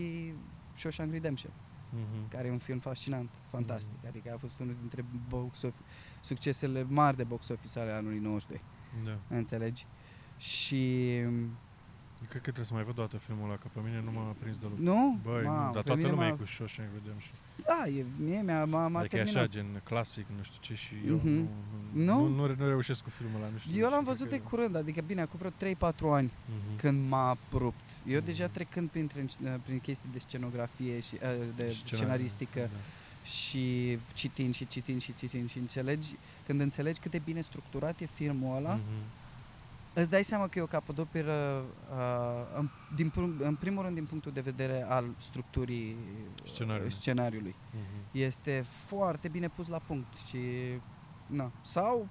Shawshank 0.73 1.11
Redemption, 1.11 1.51
Mhm. 1.89 2.27
care 2.29 2.47
e 2.47 2.51
un 2.51 2.57
film 2.57 2.79
fascinant, 2.79 3.29
fantastic. 3.47 3.97
Mhm. 3.97 4.07
Adică 4.07 4.31
a 4.33 4.37
fost 4.37 4.59
unul 4.59 4.75
dintre 4.79 5.05
box 5.29 5.61
office, 5.61 5.83
succesele 6.21 6.83
mari 6.89 7.17
de 7.17 7.23
box 7.23 7.49
office 7.49 7.79
ale 7.79 7.91
anului 7.91 8.19
92, 8.19 8.61
Da. 9.05 9.35
înțelegi? 9.35 9.85
Și 10.37 11.11
Cred 12.17 12.41
că 12.41 12.51
trebuie 12.51 12.65
să 12.65 12.73
mai 12.73 12.83
văd 12.83 12.97
o 12.97 13.01
dată 13.01 13.17
filmul 13.17 13.45
ăla, 13.45 13.55
că 13.57 13.67
pe 13.73 13.79
mine 13.83 14.01
nu 14.05 14.11
m-a 14.11 14.35
prins 14.39 14.57
deloc. 14.57 14.77
nu? 14.77 15.19
Băi, 15.23 15.43
Mamă, 15.43 15.57
nu, 15.65 15.73
dar 15.73 15.81
pe 15.83 15.87
toată 15.89 15.95
mine 16.01 16.09
lumea 16.09 16.27
e 16.27 16.29
m-a- 16.29 16.35
cu 16.37 16.45
Shawshank 16.45 16.89
Redemption. 16.93 17.33
Da, 17.69 17.87
e, 17.99 18.05
mie 18.27 18.41
mi-a, 18.41 18.65
m-a, 18.65 18.87
m-a 18.87 18.99
Adică 18.99 19.15
e 19.17 19.21
așa, 19.21 19.31
terminat. 19.45 19.71
gen 19.73 19.81
clasic, 19.83 20.25
nu 20.37 20.43
știu 20.43 20.57
ce, 20.61 20.73
și 20.75 20.93
eu 21.07 21.15
Mhm. 21.15 21.27
nu, 21.27 22.03
Nu? 22.03 22.27
nu, 22.27 22.47
nu, 22.47 22.55
nu 22.57 22.67
reușesc 22.67 23.03
cu 23.03 23.09
filmul 23.09 23.39
ăla, 23.41 23.49
nu 23.53 23.57
știu. 23.57 23.79
Eu 23.79 23.89
l-am 23.89 23.93
cred 24.03 24.11
văzut 24.13 24.27
că- 24.29 24.35
de 24.35 24.41
curând, 24.41 24.75
adică 24.75 25.01
bine, 25.07 25.21
acum 25.21 25.37
vreo 25.39 25.51
3-4 25.57 26.09
ani. 26.19 26.31
Mhm. 26.45 26.77
când 26.77 27.09
m-a 27.09 27.37
rupt. 27.53 27.87
Eu 28.07 28.17
Mhm. 28.17 28.25
deja 28.25 28.47
trecând 28.47 28.89
printre, 28.89 29.25
prin 29.65 29.79
chestii 29.79 30.09
de 30.11 30.19
scenografie 30.19 30.99
și 30.99 31.13
uh, 31.15 31.19
de 31.55 31.69
Scenariu, 31.69 31.95
scenaristică 31.97 32.59
da. 32.59 32.77
și 33.29 33.97
citind 34.13 34.53
și 34.55 34.67
citind 34.67 35.01
și 35.01 35.13
citind 35.17 35.49
și 35.49 35.57
înțelegi, 35.57 36.15
când 36.45 36.59
înțelegi 36.61 36.99
cât 36.99 37.11
de 37.11 37.21
bine 37.25 37.41
structurat 37.41 37.99
e 37.99 38.05
filmul 38.13 38.55
ăla, 38.55 38.73
Mhm. 38.73 38.83
Îți 40.01 40.09
dai 40.09 40.23
seama 40.23 40.47
că 40.47 40.59
e 40.59 40.61
o 40.61 40.65
capodoperă 40.65 41.65
uh, 41.91 42.57
în, 42.57 42.69
din, 42.95 43.09
prim- 43.09 43.39
în 43.39 43.55
primul 43.55 43.83
rând 43.83 43.95
din 43.95 44.05
punctul 44.05 44.31
de 44.31 44.41
vedere 44.41 44.85
al 44.89 45.05
structurii 45.17 45.91
uh, 45.91 46.47
Scenariului. 46.49 46.91
scenariului. 46.91 47.55
Mhm. 47.71 48.01
Este 48.11 48.63
foarte 48.67 49.27
bine 49.27 49.47
pus 49.49 49.67
la 49.67 49.77
punct 49.79 50.13
și 50.27 50.37
na. 51.27 51.51
sau 51.61 52.07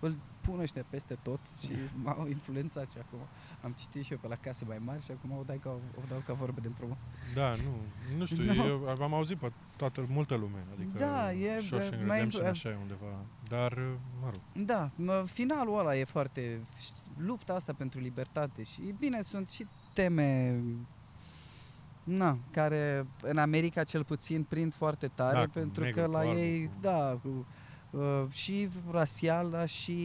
îl 0.00 0.16
pun 0.40 0.60
ăștia 0.60 0.84
peste 0.90 1.18
tot 1.22 1.40
și 1.60 1.70
m-au 2.04 2.26
influențat 2.28 2.90
și 2.90 2.98
acum 2.98 3.18
am 3.62 3.72
citit 3.72 4.04
și 4.04 4.12
eu 4.12 4.18
pe 4.18 4.28
la 4.28 4.34
case 4.34 4.64
mai 4.68 4.78
mari 4.84 5.02
și 5.04 5.10
acum 5.10 5.38
o 5.38 5.42
dau 5.46 5.56
ca, 5.56 5.70
o 5.70 6.02
dau 6.08 6.22
ca 6.26 6.32
vorbe 6.32 6.60
de 6.60 6.66
împrumut. 6.66 6.96
Da, 7.34 7.48
nu, 7.54 7.74
nu 8.18 8.24
știu, 8.24 8.42
No. 8.54 8.64
eu 8.68 8.88
am 9.02 9.14
auzit 9.14 9.36
pe 9.38 9.52
toată, 9.76 10.06
multă 10.08 10.34
lume, 10.34 10.64
adică 10.74 10.98
Da, 10.98 11.32
e, 11.32 11.60
Shawshank 11.60 11.92
mai- 12.06 12.16
Redemption 12.16 12.46
așa 12.46 12.68
e 12.68 12.76
undeva, 12.80 13.16
dar, 13.48 13.78
mă 14.20 14.30
rog, 14.32 14.64
Da, 14.66 14.90
mă, 14.94 15.24
finalul 15.26 15.78
ăla 15.78 15.96
e 15.96 16.04
foarte... 16.04 16.60
Lupta 17.16 17.54
asta 17.54 17.72
pentru 17.72 18.00
libertate 18.00 18.62
și 18.62 18.94
bine, 18.98 19.22
sunt 19.22 19.50
și 19.50 19.66
teme 19.92 20.60
na, 22.04 22.38
care 22.50 23.06
în 23.22 23.38
America 23.38 23.84
cel 23.84 24.04
puțin 24.04 24.42
prind 24.42 24.74
foarte 24.74 25.08
tare 25.14 25.36
Da, 25.38 25.44
cu 25.44 25.50
pentru 25.52 25.82
negru, 25.82 26.00
că 26.00 26.06
cu 26.06 26.12
la 26.12 26.18
alb, 26.18 26.36
ei, 26.38 26.64
cu- 26.66 26.78
da, 26.80 27.18
cu, 27.22 27.28
uh, 27.28 27.44
și 28.30 28.68
rasial, 28.90 29.50
dar 29.50 29.68
și 29.68 29.98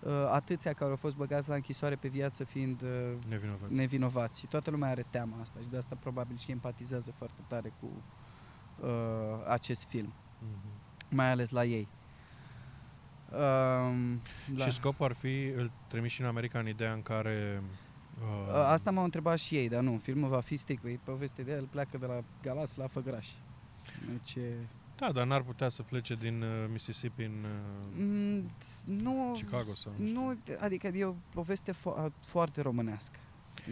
uh, 0.00 0.12
atâția 0.32 0.72
care 0.72 0.90
au 0.90 0.96
fost 0.96 1.16
băgați 1.16 1.48
la 1.48 1.54
închisoare 1.54 1.94
pe 1.96 2.08
viață 2.08 2.44
fiind 2.44 2.82
uh, 2.82 2.88
nevinovat. 3.28 3.68
nevinovați 3.70 4.38
și 4.40 4.46
toată 4.46 4.70
lumea 4.70 4.90
are 4.90 5.04
teama 5.10 5.36
asta 5.40 5.58
și 5.62 5.68
de 5.70 5.76
asta 5.76 5.96
probabil 6.00 6.36
și 6.36 6.50
empatizează 6.50 7.10
foarte 7.12 7.40
tare 7.46 7.72
cu 7.80 7.88
uh, 8.80 8.88
acest 9.48 9.84
film, 9.88 10.12
Mhm. 10.40 10.68
mai 11.16 11.30
ales 11.30 11.50
la 11.50 11.64
ei. 11.64 11.88
Um, 13.32 14.20
da. 14.56 14.64
Și 14.64 14.70
scopul 14.72 15.04
ar 15.04 15.12
fi, 15.12 15.44
îl 15.46 15.70
trimiți 15.86 16.14
și 16.14 16.20
în 16.20 16.26
America 16.26 16.58
în 16.58 16.68
ideea 16.68 16.92
în 16.92 17.02
care... 17.02 17.62
Uh, 18.48 18.54
A- 18.54 18.70
Asta 18.70 18.90
m-au 18.90 19.04
întrebat 19.04 19.38
și 19.38 19.54
ei, 19.56 19.68
dar 19.68 19.82
nu, 19.82 19.98
filmul 20.02 20.28
va 20.28 20.40
fi 20.40 20.56
strict, 20.56 20.84
e 20.84 20.98
poveste 21.04 21.42
de 21.42 21.52
el, 21.52 21.66
pleacă 21.66 21.98
de 21.98 22.06
la 22.06 22.20
Galați 22.42 22.78
la 22.78 22.86
Făgraș. 22.86 23.28
Deci, 24.10 24.34
e- 24.34 24.66
Da, 24.98 25.12
dar 25.12 25.26
n-ar 25.26 25.42
putea 25.42 25.68
să 25.68 25.82
plece 25.82 26.14
din 26.14 26.42
uh, 26.42 26.48
Mississippi 26.70 27.22
în... 27.22 27.44
Uh, 27.44 27.96
mm, 27.98 28.50
s- 28.58 28.82
nu, 28.84 29.30
Chicago 29.34 29.72
sau 29.72 29.92
nu 29.98 30.12
nu, 30.12 30.38
adică 30.60 30.86
e 30.86 31.04
o 31.04 31.14
poveste 31.34 31.72
fo- 31.72 32.10
foarte 32.26 32.60
românească. 32.60 33.18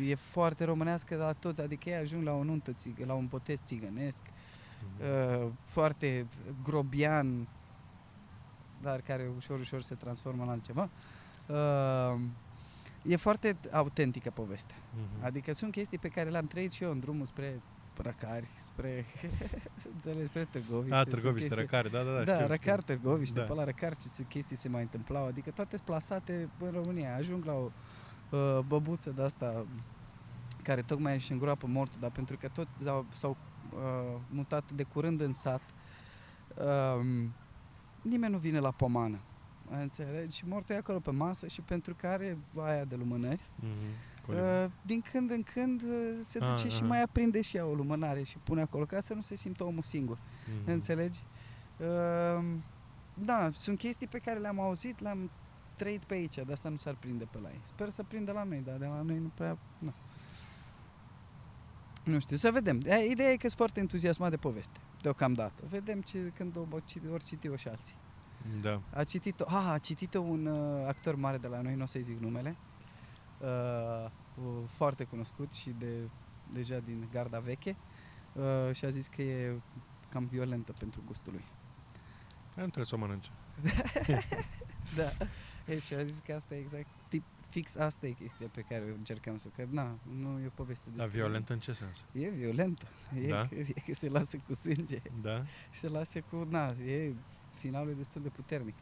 E 0.06 0.14
foarte 0.14 0.64
românească, 0.64 1.16
dar 1.16 1.34
tot, 1.34 1.58
adică 1.58 1.88
ei 1.88 1.94
ajung 1.96 2.24
la 2.24 2.32
o 2.32 2.42
nuntă, 2.42 2.72
țigă, 2.72 3.04
la 3.04 3.12
un 3.14 3.26
botez 3.26 3.60
țigănesc, 3.64 4.20
uh, 5.00 5.48
foarte 5.64 6.26
grobian, 6.62 7.48
dar 8.82 9.00
care 9.00 9.30
ușor, 9.36 9.58
ușor 9.60 9.82
se 9.82 9.94
transformă 9.94 10.42
în 10.42 10.48
altceva. 10.48 10.88
Uh, 11.46 12.20
e 13.02 13.16
foarte 13.16 13.56
autentică 13.72 14.30
povestea. 14.30 14.76
mhm. 14.94 15.24
Adică 15.24 15.52
sunt 15.52 15.72
chestii 15.72 15.98
pe 15.98 16.08
care 16.08 16.30
le-am 16.30 16.46
trăit 16.46 16.72
și 16.72 16.82
eu 16.82 16.90
în 16.90 17.00
drumul 17.00 17.26
spre 17.26 17.60
Răcari, 18.02 18.48
spre, 18.64 19.04
înțeles, 19.94 20.26
spre 20.26 20.44
Târgoviște. 20.50 20.94
A, 20.94 21.00
sunt 21.02 21.08
Târgoviște, 21.14 21.48
chestii- 21.48 21.60
Răcare, 21.70 21.88
da, 21.88 22.02
da, 22.02 22.12
da, 22.18 22.24
Da, 22.24 22.34
știu, 22.34 22.46
Răcar, 22.46 22.80
știu. 22.80 22.94
Târgoviște, 22.94 23.38
Da. 23.38 23.44
pe 23.44 23.52
la 23.54 23.64
Răcar 23.64 23.96
ce 23.96 24.08
se- 24.08 24.24
chestii 24.28 24.56
se 24.56 24.68
mai 24.68 24.82
întâmplau, 24.82 25.26
adică 25.26 25.50
toate 25.50 25.76
sunt 25.76 25.88
plasate 25.88 26.48
în 26.58 26.70
România. 26.70 27.14
Ajung 27.14 27.44
la 27.44 27.52
o 27.52 27.70
uh, 28.30 28.58
băbuță 28.66 29.10
de 29.10 29.22
asta 29.22 29.66
care 30.62 30.82
tocmai 30.82 31.14
își 31.14 31.32
îngroapă 31.32 31.66
mortul, 31.66 32.00
dar 32.00 32.10
pentru 32.10 32.36
că 32.36 32.48
tot 32.48 32.68
s-au, 32.82 33.06
s-au 33.12 33.36
uh, 33.74 34.20
mutat 34.28 34.70
de 34.74 34.82
curând 34.82 35.20
în 35.20 35.32
sat, 35.32 35.60
uh, 36.56 37.04
nimeni 38.02 38.32
nu 38.32 38.38
vine 38.38 38.58
la 38.58 38.70
pomană. 38.70 39.18
Înțelegi? 39.70 40.36
Și 40.36 40.44
mortul 40.48 40.74
e 40.74 40.78
acolo 40.78 40.98
pe 40.98 41.10
masă 41.10 41.46
și 41.46 41.60
pentru 41.60 41.94
că 41.94 42.06
are 42.06 42.38
aia 42.56 42.84
de 42.84 42.94
lumânări, 42.96 43.42
Mhm. 43.60 43.86
Colivă. 44.26 44.64
Uh, 44.64 44.70
din 44.82 45.02
când 45.12 45.30
în 45.30 45.42
când 45.42 45.82
uh, 45.82 46.18
se 46.22 46.38
Ah, 46.42 46.48
duce 46.50 46.68
și 46.68 46.78
aha. 46.78 46.86
mai 46.86 47.02
aprinde 47.02 47.40
și 47.40 47.56
ea 47.56 47.66
o 47.66 47.74
lumânare 47.74 48.22
și 48.22 48.38
pune 48.38 48.60
acolo 48.60 48.84
ca 48.84 49.00
să 49.00 49.14
nu 49.14 49.20
se 49.20 49.34
simtă 49.34 49.64
omul 49.64 49.82
singur. 49.82 50.18
Mhm. 50.60 50.70
Înțelegi? 50.70 51.20
Uh, 51.78 52.44
da, 53.14 53.50
sunt 53.52 53.78
chestii 53.78 54.06
pe 54.06 54.18
care 54.18 54.38
le-am 54.38 54.60
auzit, 54.60 55.00
le-am 55.00 55.30
trăit 55.76 56.04
pe 56.04 56.14
aici, 56.14 56.34
de 56.34 56.52
asta 56.52 56.68
nu 56.68 56.76
s-ar 56.76 56.94
prinde 56.94 57.24
pe 57.30 57.38
la 57.42 57.48
ei. 57.48 57.60
Sper 57.62 57.88
să 57.88 58.02
prindă 58.02 58.32
la 58.32 58.42
noi, 58.42 58.62
dar 58.64 58.76
de 58.76 58.84
la 58.86 59.02
noi 59.02 59.18
nu 59.18 59.30
prea... 59.34 59.58
Nu, 59.78 59.92
nu 62.04 62.18
știu, 62.18 62.36
să 62.36 62.50
vedem. 62.50 62.80
E, 62.84 63.10
Ideea 63.10 63.30
e 63.30 63.36
că 63.36 63.46
sunt 63.46 63.52
foarte 63.52 63.80
entuziasmat 63.80 64.30
de 64.30 64.36
poveste, 64.36 64.78
deocamdată. 65.02 65.62
Vedem 65.68 66.00
ce, 66.00 66.32
când 66.36 66.56
o, 66.56 66.66
o 66.70 66.78
citi, 66.84 67.06
ori 67.08 67.24
citi-o 67.24 67.56
și 67.56 67.68
alții. 67.68 67.94
Da. 68.60 68.80
A 68.94 69.04
citit-o, 69.04 69.44
ah, 69.48 69.70
a 69.72 69.78
citit-o 69.78 70.20
un 70.20 70.46
uh, 70.46 70.86
actor 70.86 71.14
mare 71.14 71.36
de 71.36 71.46
la 71.46 71.60
noi, 71.60 71.74
nu 71.74 71.82
o 71.82 71.86
să-i 71.86 72.02
zic 72.02 72.18
numele, 72.20 72.56
uh, 73.40 74.10
uh, 74.44 74.62
foarte 74.76 75.04
cunoscut 75.04 75.52
și 75.52 75.70
de, 75.78 76.08
deja 76.52 76.78
din 76.78 77.08
garda 77.12 77.38
veche 77.38 77.76
uh, 78.32 78.74
și 78.74 78.84
a 78.84 78.88
zis 78.88 79.06
că 79.06 79.22
e 79.22 79.60
cam 80.08 80.24
violentă 80.26 80.72
pentru 80.78 81.02
gustul 81.06 81.32
lui. 81.32 81.44
Nu 82.54 82.62
trebuie 82.62 82.84
să 82.84 82.94
o 82.94 82.98
mănânce. 82.98 83.30
Da. 84.96 85.10
E, 85.66 85.78
și 85.78 85.94
a 85.94 86.04
zis 86.04 86.18
că 86.26 86.32
asta 86.32 86.54
e 86.54 86.58
exact, 86.58 86.86
tip, 87.08 87.22
fix 87.48 87.76
asta 87.76 88.06
e 88.06 88.10
chestia 88.10 88.46
pe 88.52 88.60
care 88.60 88.84
încercăm 88.96 89.36
să, 89.36 89.48
că 89.56 89.66
na, 89.70 89.98
nu 90.20 90.38
e 90.40 90.46
o 90.46 90.50
poveste 90.54 90.84
Dar 90.94 91.04
despre- 91.06 91.20
violent 91.22 91.48
în 91.48 91.58
ce 91.58 91.72
sens? 91.72 92.04
E 92.12 92.28
violentă. 92.28 92.86
E, 93.14 93.28
Da? 93.28 93.46
că, 93.46 93.54
e 93.54 93.82
că 93.86 93.94
se 93.94 94.08
lasă 94.08 94.36
cu 94.46 94.54
sânge. 94.54 95.00
Da? 95.22 95.44
Se 95.70 95.88
lasă 95.88 96.20
cu, 96.20 96.46
na, 96.50 96.68
e, 96.68 97.12
finalul 97.52 97.90
e 97.90 97.94
destul 97.94 98.22
de 98.22 98.28
puternic. 98.28 98.74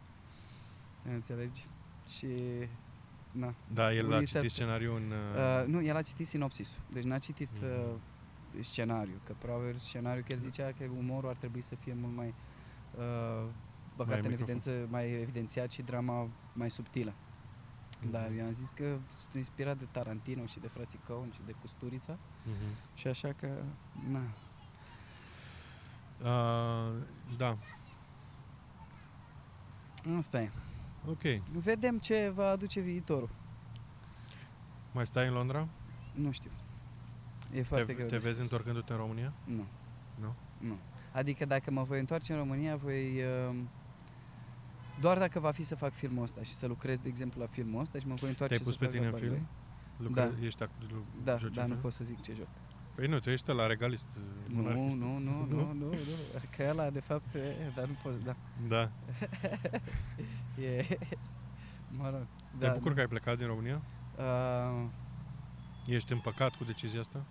Înțelegi? 1.09 1.67
Și, 2.09 2.27
na, 3.35 3.55
Da, 3.73 3.93
el 3.95 4.13
a 4.13 4.15
Unii 4.15 4.27
se- 4.27 4.37
citit 4.39 4.51
scenariul 4.51 4.97
în... 4.97 5.13
Uh, 5.13 5.67
nu, 5.67 5.83
el 5.83 5.97
a 5.97 6.03
citit 6.03 6.27
sinopsisul, 6.27 6.83
deci 6.93 7.05
n-a 7.05 7.19
citit 7.19 7.49
Mhm. 7.55 7.65
uh, 7.65 7.95
scenariu, 8.61 9.21
că 9.25 9.33
probabil 9.39 9.77
scenariu 9.79 10.23
că 10.27 10.33
el 10.33 10.39
zicea 10.39 10.73
că 10.79 10.85
umorul 10.99 11.29
ar 11.29 11.37
trebui 11.37 11.61
să 11.61 11.75
fie 11.75 11.95
mult 12.01 12.15
mai 12.17 12.35
uh, 12.99 13.45
băgat 13.97 14.13
Mai 14.13 14.21
în 14.25 14.31
microfon. 14.31 14.33
evidență, 14.57 14.87
mai 14.91 15.13
evidențiat 15.21 15.71
și 15.71 15.83
drama 15.83 16.29
mai 16.53 16.71
subtilă. 16.71 17.13
Mhm. 18.01 18.11
Dar 18.11 18.31
eu 18.39 18.45
am 18.45 18.53
zis 18.53 18.69
că 18.69 18.97
sunt 19.11 19.35
inspirat 19.35 19.79
de 19.79 19.87
Tarantino 19.91 20.47
și 20.47 20.59
de 20.61 20.69
frații 20.69 21.01
Coen 21.09 21.31
și 21.33 21.41
de 21.47 21.55
Custurița 21.61 22.19
Mhm. 22.45 22.77
și 22.95 23.07
așa 23.09 23.33
că, 23.33 23.49
na, 24.11 24.21
Uh, 26.23 26.93
da, 27.37 27.57
asta 30.19 30.41
e. 30.43 30.51
ok. 31.09 31.23
Vedem 31.53 31.99
ce 31.99 32.33
va 32.35 32.49
aduce 32.49 32.81
viitorul. 32.81 33.29
Mai 34.93 35.07
stai 35.07 35.27
în 35.27 35.33
Londra? 35.33 35.69
Nu 36.15 36.31
știu. 36.33 36.51
E 37.55 37.63
foarte 37.63 37.85
te 37.87 37.93
greu 37.95 38.07
te 38.07 38.13
de 38.17 38.19
vezi 38.23 38.35
spus. 38.37 38.51
întorcându-te 38.51 38.93
în 38.93 38.99
România? 38.99 39.33
Nu. 39.45 39.65
Nu? 40.21 40.35
Nu. 40.59 40.77
Adică 41.13 41.45
dacă 41.45 41.71
mă 41.71 41.83
voi 41.83 41.99
întoarce 41.99 42.33
în 42.33 42.39
România, 42.39 42.77
voi... 42.77 43.23
Uh, 43.49 43.57
doar 45.01 45.19
dacă 45.19 45.41
va 45.41 45.51
fi 45.51 45.63
să 45.63 45.75
fac 45.75 45.93
filmul 45.93 46.23
ăsta 46.23 46.43
și 46.43 46.53
să 46.53 46.67
lucrez, 46.67 46.99
de 46.99 47.09
exemplu, 47.09 47.41
la 47.41 47.47
filmul 47.47 47.81
ăsta 47.81 47.99
și 47.99 48.07
mă 48.07 48.15
voi 48.15 48.29
întoarce 48.29 48.55
Te-ai 48.55 48.67
pus 48.67 48.73
să 48.73 48.79
pe 48.79 48.85
fac 48.85 48.95
tine 48.95 49.07
în 49.07 49.13
la 49.13 49.19
film? 49.19 49.31
Barbie. 49.31 49.49
Lucre, 49.97 50.47
Ești 50.47 50.63
act- 50.63 50.91
lu- 50.91 51.05
Da, 51.25 51.37
joci 51.37 51.55
dar 51.55 51.63
în 51.65 51.69
nu 51.71 51.75
film? 51.77 51.81
pot 51.81 51.93
să 51.93 52.05
zic 52.05 52.21
ce 52.21 52.33
joc. 52.35 52.47
Păi 52.95 53.07
nu, 53.07 53.19
tu 53.21 53.31
ești 53.31 53.53
la 53.53 53.67
regalist. 53.67 54.07
Nu, 54.47 54.55
monarhist. 54.63 54.97
nu, 54.97 55.19
nu, 55.19 55.47
nu, 55.51 55.73
nu, 55.73 55.73
nu. 55.73 55.95
Că 56.57 56.67
ăla, 56.69 56.91
de 56.91 57.01
fapt, 57.01 57.35
e, 57.35 57.41
dar 57.75 57.87
nu 57.87 57.95
pot, 58.03 58.25
da. 58.25 58.37
Da. 58.69 58.91
E, 60.63 60.99
mă 61.91 62.11
rog. 62.11 62.27
Te 62.59 62.67
da, 62.67 62.73
bucur 62.73 62.89
nu. 62.89 62.95
că 62.95 63.01
ai 63.01 63.07
plecat 63.09 63.39
din 63.39 63.47
România? 63.47 63.81
Uh, 64.19 64.85
Ești 65.87 66.13
împăcat 66.13 66.55
cu 66.55 66.65
decizia 66.65 67.01
asta? 67.01 67.23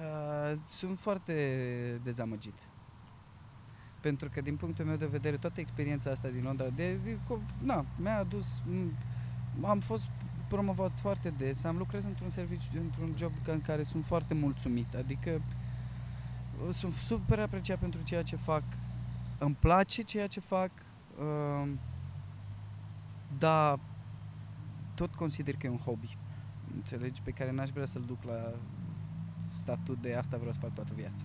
Uh, 0.00 0.58
sunt 0.66 0.98
foarte 0.98 2.00
dezamăgit. 2.02 2.58
Pentru 4.00 4.28
că, 4.28 4.40
din 4.40 4.56
punctul 4.56 4.84
meu 4.84 4.96
de 4.96 5.06
vedere, 5.06 5.36
toată 5.36 5.60
experiența 5.60 6.10
asta 6.10 6.28
din 6.28 6.42
Londra, 6.42 6.68
de, 6.68 6.92
de, 6.94 7.14
co- 7.16 7.56
na, 7.62 7.84
mi-a 7.96 8.18
adus... 8.18 8.62
m- 8.62 9.04
Am 9.64 9.80
fost 9.80 10.06
promovat 10.48 10.92
foarte 11.00 11.30
des, 11.36 11.64
am 11.64 11.76
lucrat 11.76 12.02
într-un 12.04 12.28
serviciu, 12.30 12.68
într-un 12.80 13.12
job 13.16 13.32
ca- 13.44 13.52
în 13.52 13.60
care 13.60 13.82
sunt 13.82 14.04
foarte 14.06 14.34
mulțumit, 14.34 14.94
adică 14.94 15.30
uh, 16.68 16.74
sunt 16.74 16.92
super 16.92 17.38
apreciat 17.38 17.78
pentru 17.78 18.02
ceea 18.02 18.22
ce 18.22 18.36
fac, 18.36 18.62
îmi 19.38 19.54
place 19.54 20.02
ceea 20.02 20.26
ce 20.26 20.40
fac, 20.40 20.70
uh, 21.18 21.68
dar 23.38 23.78
tot 24.94 25.14
consider 25.14 25.54
că 25.56 25.66
e 25.66 25.70
un 25.70 25.78
hobby, 25.78 26.16
înțelegi, 26.74 27.20
pe 27.22 27.30
care 27.30 27.50
n-aș 27.52 27.68
vrea 27.68 27.86
să-l 27.86 28.02
duc 28.06 28.22
la 28.24 28.52
statut 29.52 30.00
de 30.02 30.14
asta 30.14 30.36
vreau 30.36 30.52
să 30.52 30.60
fac 30.60 30.74
toată 30.74 30.92
viața. 30.94 31.24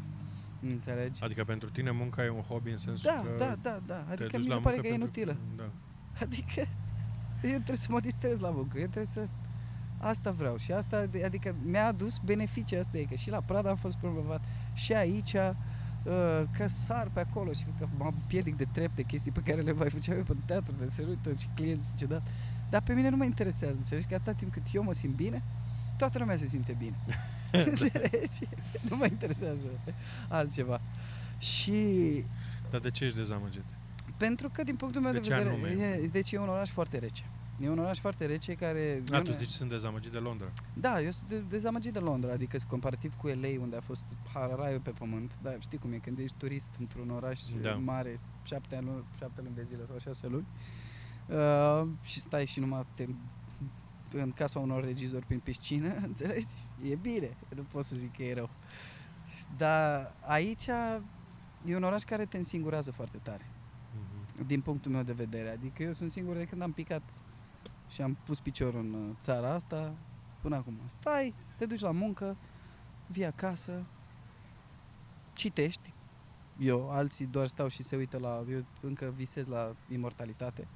Înțelegi? 0.61 1.23
Adică 1.23 1.43
pentru 1.43 1.69
tine 1.69 1.91
munca 1.91 2.23
e 2.23 2.29
un 2.29 2.41
hobby 2.41 2.69
în 2.71 2.77
sensul 2.77 3.11
Da, 3.15 3.21
că 3.29 3.35
da, 3.37 3.55
da, 3.61 3.79
da. 3.85 3.95
te 4.03 4.11
Adică 4.11 4.37
duci 4.37 4.43
mi 4.45 4.47
la 4.49 4.55
se 4.55 4.61
pare 4.61 4.75
muncă 4.75 4.81
că 4.81 4.87
e 4.87 4.97
pentru- 4.97 5.21
inutilă. 5.21 5.37
Da. 5.55 5.69
Adică 6.25 6.61
eu 7.47 7.53
trebuie 7.53 7.75
să 7.75 7.87
mă 7.89 7.99
distrez 7.99 8.39
la 8.39 8.49
muncă. 8.49 8.79
Eu 8.79 8.87
trebuie 8.87 9.11
să... 9.13 9.27
Asta 9.97 10.31
vreau 10.31 10.57
și 10.57 10.71
asta, 10.71 11.09
adică 11.25 11.55
mi-a 11.65 11.85
adus 11.85 12.17
beneficii 12.25 12.77
asta, 12.77 12.97
e 12.97 13.03
că 13.03 13.15
și 13.15 13.29
la 13.29 13.41
Prada 13.41 13.69
am 13.69 13.75
fost 13.75 13.97
promovat 13.97 14.43
și 14.73 14.93
aici 14.93 15.33
uh, 15.33 15.51
că 16.57 16.67
sar 16.67 17.09
pe 17.13 17.19
acolo 17.19 17.51
și 17.51 17.65
că 17.79 17.87
mă 17.97 18.11
piedic 18.27 18.57
de 18.57 18.67
trepte, 18.71 19.01
chestii 19.03 19.31
pe 19.31 19.41
care 19.45 19.61
le 19.61 19.71
mai 19.71 19.89
făceam 19.89 20.17
eu 20.17 20.23
pe 20.23 20.35
teatru, 20.45 20.73
de 20.79 20.89
se 20.89 21.05
uită 21.07 21.33
și 21.37 21.47
clienți 21.55 21.95
ciudat. 21.95 22.27
Dar 22.69 22.81
pe 22.81 22.93
mine 22.93 23.09
nu 23.09 23.15
mă 23.15 23.23
interesează, 23.23 23.75
înțelegi 23.75 24.07
că 24.07 24.13
atâta 24.13 24.33
timp 24.33 24.51
cât 24.51 24.63
eu 24.73 24.83
mă 24.83 24.93
simt 24.93 25.15
bine, 25.15 25.43
toată 25.97 26.17
lumea 26.19 26.37
se 26.37 26.47
simte 26.47 26.75
bine. 26.77 26.95
Înțelegi? 27.65 28.47
nu 28.89 28.95
mă 28.95 29.05
interesează 29.05 29.67
altceva. 30.27 30.81
Și 31.37 31.73
Dar 32.69 32.79
de 32.79 32.89
ce 32.91 33.03
ești 33.03 33.17
dezamăgit? 33.17 33.63
Pentru 34.25 34.49
că, 34.49 34.63
din 34.63 34.75
punctul 34.75 35.01
meu 35.01 35.11
De 35.11 35.17
de, 35.19 35.23
ce 35.23 35.33
vedere, 35.33 35.49
anume? 35.53 35.69
e, 35.69 36.07
deci 36.07 36.31
e 36.31 36.37
un 36.37 36.47
oraș 36.49 36.69
foarte 36.69 36.97
rece. 36.97 37.23
E 37.59 37.69
un 37.69 37.79
oraș 37.79 37.99
foarte 37.99 38.25
rece 38.25 38.53
care... 38.53 39.03
A, 39.11 39.15
eu 39.15 39.21
tu 39.21 39.29
ne- 39.29 39.35
zici 39.37 39.49
sunt 39.49 39.69
dezamăgit 39.69 40.11
de 40.11 40.17
Londra. 40.17 40.51
Da, 40.73 41.01
eu 41.01 41.11
sunt 41.11 41.27
de- 41.29 41.43
dezamăgit 41.49 41.93
de 41.93 41.99
Londra, 41.99 42.31
adică 42.31 42.57
comparativ 42.67 43.13
cu 43.15 43.27
LA, 43.27 43.47
unde 43.59 43.75
a 43.75 43.81
fost 43.81 44.03
ha- 44.33 44.55
raiul 44.55 44.79
pe 44.79 44.89
pământ. 44.89 45.31
Dar 45.41 45.55
știi 45.59 45.77
cum 45.77 45.91
e, 45.91 45.97
când 45.97 46.19
ești 46.19 46.35
turist 46.37 46.69
într-un 46.79 47.09
oraș 47.09 47.39
Da. 47.61 47.71
mare, 47.73 48.19
șapte 48.43 48.79
luni, 48.81 49.03
șapte 49.17 49.41
luni 49.41 49.55
de 49.55 49.63
zile 49.63 49.85
sau 49.85 49.97
șase 49.99 50.27
luni, 50.27 50.45
uh, 51.27 51.87
și 52.03 52.19
stai 52.19 52.45
și 52.45 52.59
numai 52.59 52.85
te, 52.93 53.05
în 54.13 54.31
casa 54.31 54.59
unor 54.59 54.83
regizori 54.83 55.25
prin 55.25 55.39
piscină, 55.39 55.93
înțelegi? 56.07 56.47
E 56.89 56.95
bine, 56.95 57.37
nu 57.55 57.61
pot 57.71 57.83
să 57.83 57.95
zic 57.95 58.15
că 58.15 58.23
e 58.23 58.33
rău. 58.33 58.49
Dar 59.57 60.13
aici 60.25 60.65
e 61.65 61.75
un 61.75 61.83
oraș 61.83 62.03
care 62.03 62.25
te 62.25 62.37
însingurează 62.37 62.91
foarte 62.91 63.17
tare 63.23 63.45
Mhm. 63.45 63.59
Din 64.45 64.61
punctul 64.61 64.91
meu 64.91 65.03
de 65.03 65.13
vedere. 65.13 65.49
Adică 65.49 65.83
eu 65.83 65.93
sunt 65.93 66.11
singur 66.11 66.35
de 66.35 66.45
când 66.45 66.61
am 66.61 66.71
picat 66.71 67.03
și 67.87 68.01
am 68.01 68.17
pus 68.25 68.39
piciorul 68.39 68.79
în 68.79 68.93
uh, 68.93 69.15
țara 69.21 69.53
asta 69.53 69.93
până 70.41 70.55
acum. 70.55 70.79
Stai, 70.85 71.33
te 71.57 71.65
duci 71.65 71.79
la 71.79 71.91
muncă, 71.91 72.37
vii 73.07 73.25
acasă, 73.25 73.85
citești. 75.33 75.93
Eu, 76.57 76.89
alții 76.89 77.25
doar 77.25 77.47
stau 77.47 77.67
și 77.67 77.83
se 77.83 77.95
uită 77.95 78.17
la... 78.17 78.43
Eu 78.49 78.65
încă 78.81 79.13
visez 79.15 79.47
la 79.47 79.75
imortalitate. 79.87 80.67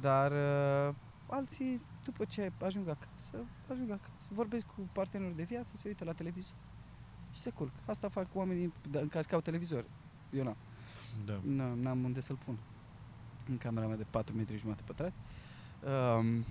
Dar 0.00 0.32
uh, 0.32 0.94
alții, 1.26 1.80
după 2.04 2.24
ce 2.24 2.52
ajung 2.62 2.88
acasă, 2.88 3.44
ajung 3.70 3.90
acasă, 3.90 4.28
vorbesc 4.30 4.66
cu 4.66 4.88
partenerul 4.92 5.34
de 5.36 5.42
viață, 5.42 5.76
se 5.76 5.88
uită 5.88 6.04
la 6.04 6.12
televizor 6.12 6.56
și 7.30 7.40
se 7.40 7.50
culc. 7.50 7.72
Asta 7.86 8.08
fac 8.08 8.26
oamenii 8.34 8.72
da, 8.90 9.00
în 9.00 9.08
caz 9.08 9.26
că 9.26 9.34
au 9.34 9.40
televizor. 9.40 9.84
Eu 10.30 10.44
n-am. 10.44 10.56
Da. 11.24 11.40
Nu, 11.42 11.74
n-am 11.74 12.04
unde 12.04 12.20
să-l 12.20 12.38
pun. 12.44 12.56
În 13.48 13.56
camera 13.56 13.86
mea 13.86 13.96
de 13.96 14.06
4 14.10 14.34
metri 14.36 14.56
jumate 14.58 14.82
pătrați. 14.86 15.16
Um, 16.18 16.44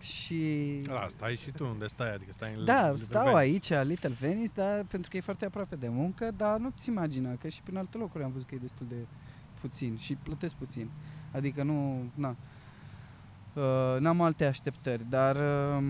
și... 0.00 0.42
A, 0.88 1.06
stai 1.08 1.36
și 1.36 1.50
tu 1.50 1.64
unde 1.64 1.86
stai, 1.86 2.14
adică 2.14 2.32
stai 2.32 2.54
în 2.54 2.64
Da, 2.64 2.90
Little 2.90 2.96
stau 3.04 3.34
Venice. 3.34 3.74
aici, 3.74 3.86
Little 3.88 4.16
Venice, 4.20 4.52
dar 4.54 4.84
pentru 4.84 5.10
că 5.10 5.16
e 5.16 5.20
foarte 5.20 5.44
aproape 5.44 5.76
de 5.76 5.88
muncă, 5.88 6.30
dar 6.36 6.58
nu-ți 6.58 6.88
imagina 6.88 7.34
că 7.34 7.48
și 7.48 7.62
prin 7.62 7.76
alte 7.76 7.98
locuri 7.98 8.24
am 8.24 8.32
văzut 8.32 8.48
că 8.48 8.54
e 8.54 8.58
destul 8.58 8.86
de 8.88 9.06
puțin 9.60 9.96
și 9.96 10.14
plătesc 10.14 10.54
puțin. 10.54 10.90
Adică 11.32 11.62
nu, 11.62 12.04
na, 12.14 12.36
uh, 13.54 14.00
n-am 14.00 14.20
alte 14.20 14.44
așteptări, 14.44 15.04
dar 15.08 15.36
uh, 15.36 15.84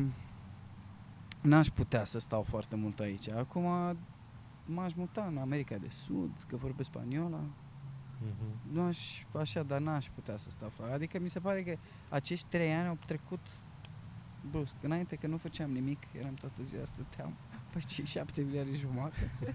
n-aș 1.41 1.69
putea 1.69 2.05
să 2.05 2.19
stau 2.19 2.43
foarte 2.43 2.77
mult 2.77 3.01
aici. 3.01 3.31
Acum 3.31 3.97
m-aș 4.65 4.93
muta 4.95 5.27
în 5.31 5.37
America 5.39 5.77
de 5.77 5.89
Sud, 5.89 6.31
că 6.47 6.57
vorbesc 6.57 6.89
spaniola, 6.91 7.41
Mhm. 8.23 8.73
nu 8.73 8.83
aș, 8.83 8.99
așa, 9.41 9.63
dar 9.63 9.81
n-aș 9.81 10.07
putea 10.15 10.37
să 10.37 10.51
stau 10.51 10.73
afară. 10.77 10.95
Adică 10.95 11.19
mi 11.19 11.29
se 11.29 11.39
pare 11.39 11.63
că 11.63 11.77
acești 12.09 12.47
trei 12.49 12.73
ani 12.73 12.89
au 12.89 12.99
trecut 13.07 13.41
brusc. 14.51 14.75
Înainte 14.81 15.17
că 15.17 15.27
nu 15.27 15.37
făceam 15.37 15.71
nimic, 15.71 15.99
eram 16.19 16.35
toată 16.35 16.63
ziua, 16.63 16.85
stăteam 16.85 17.33
pe 17.73 17.79
cei 17.79 18.05
șapte 18.05 18.43
miliarde 18.43 18.77
jumate. 18.77 19.31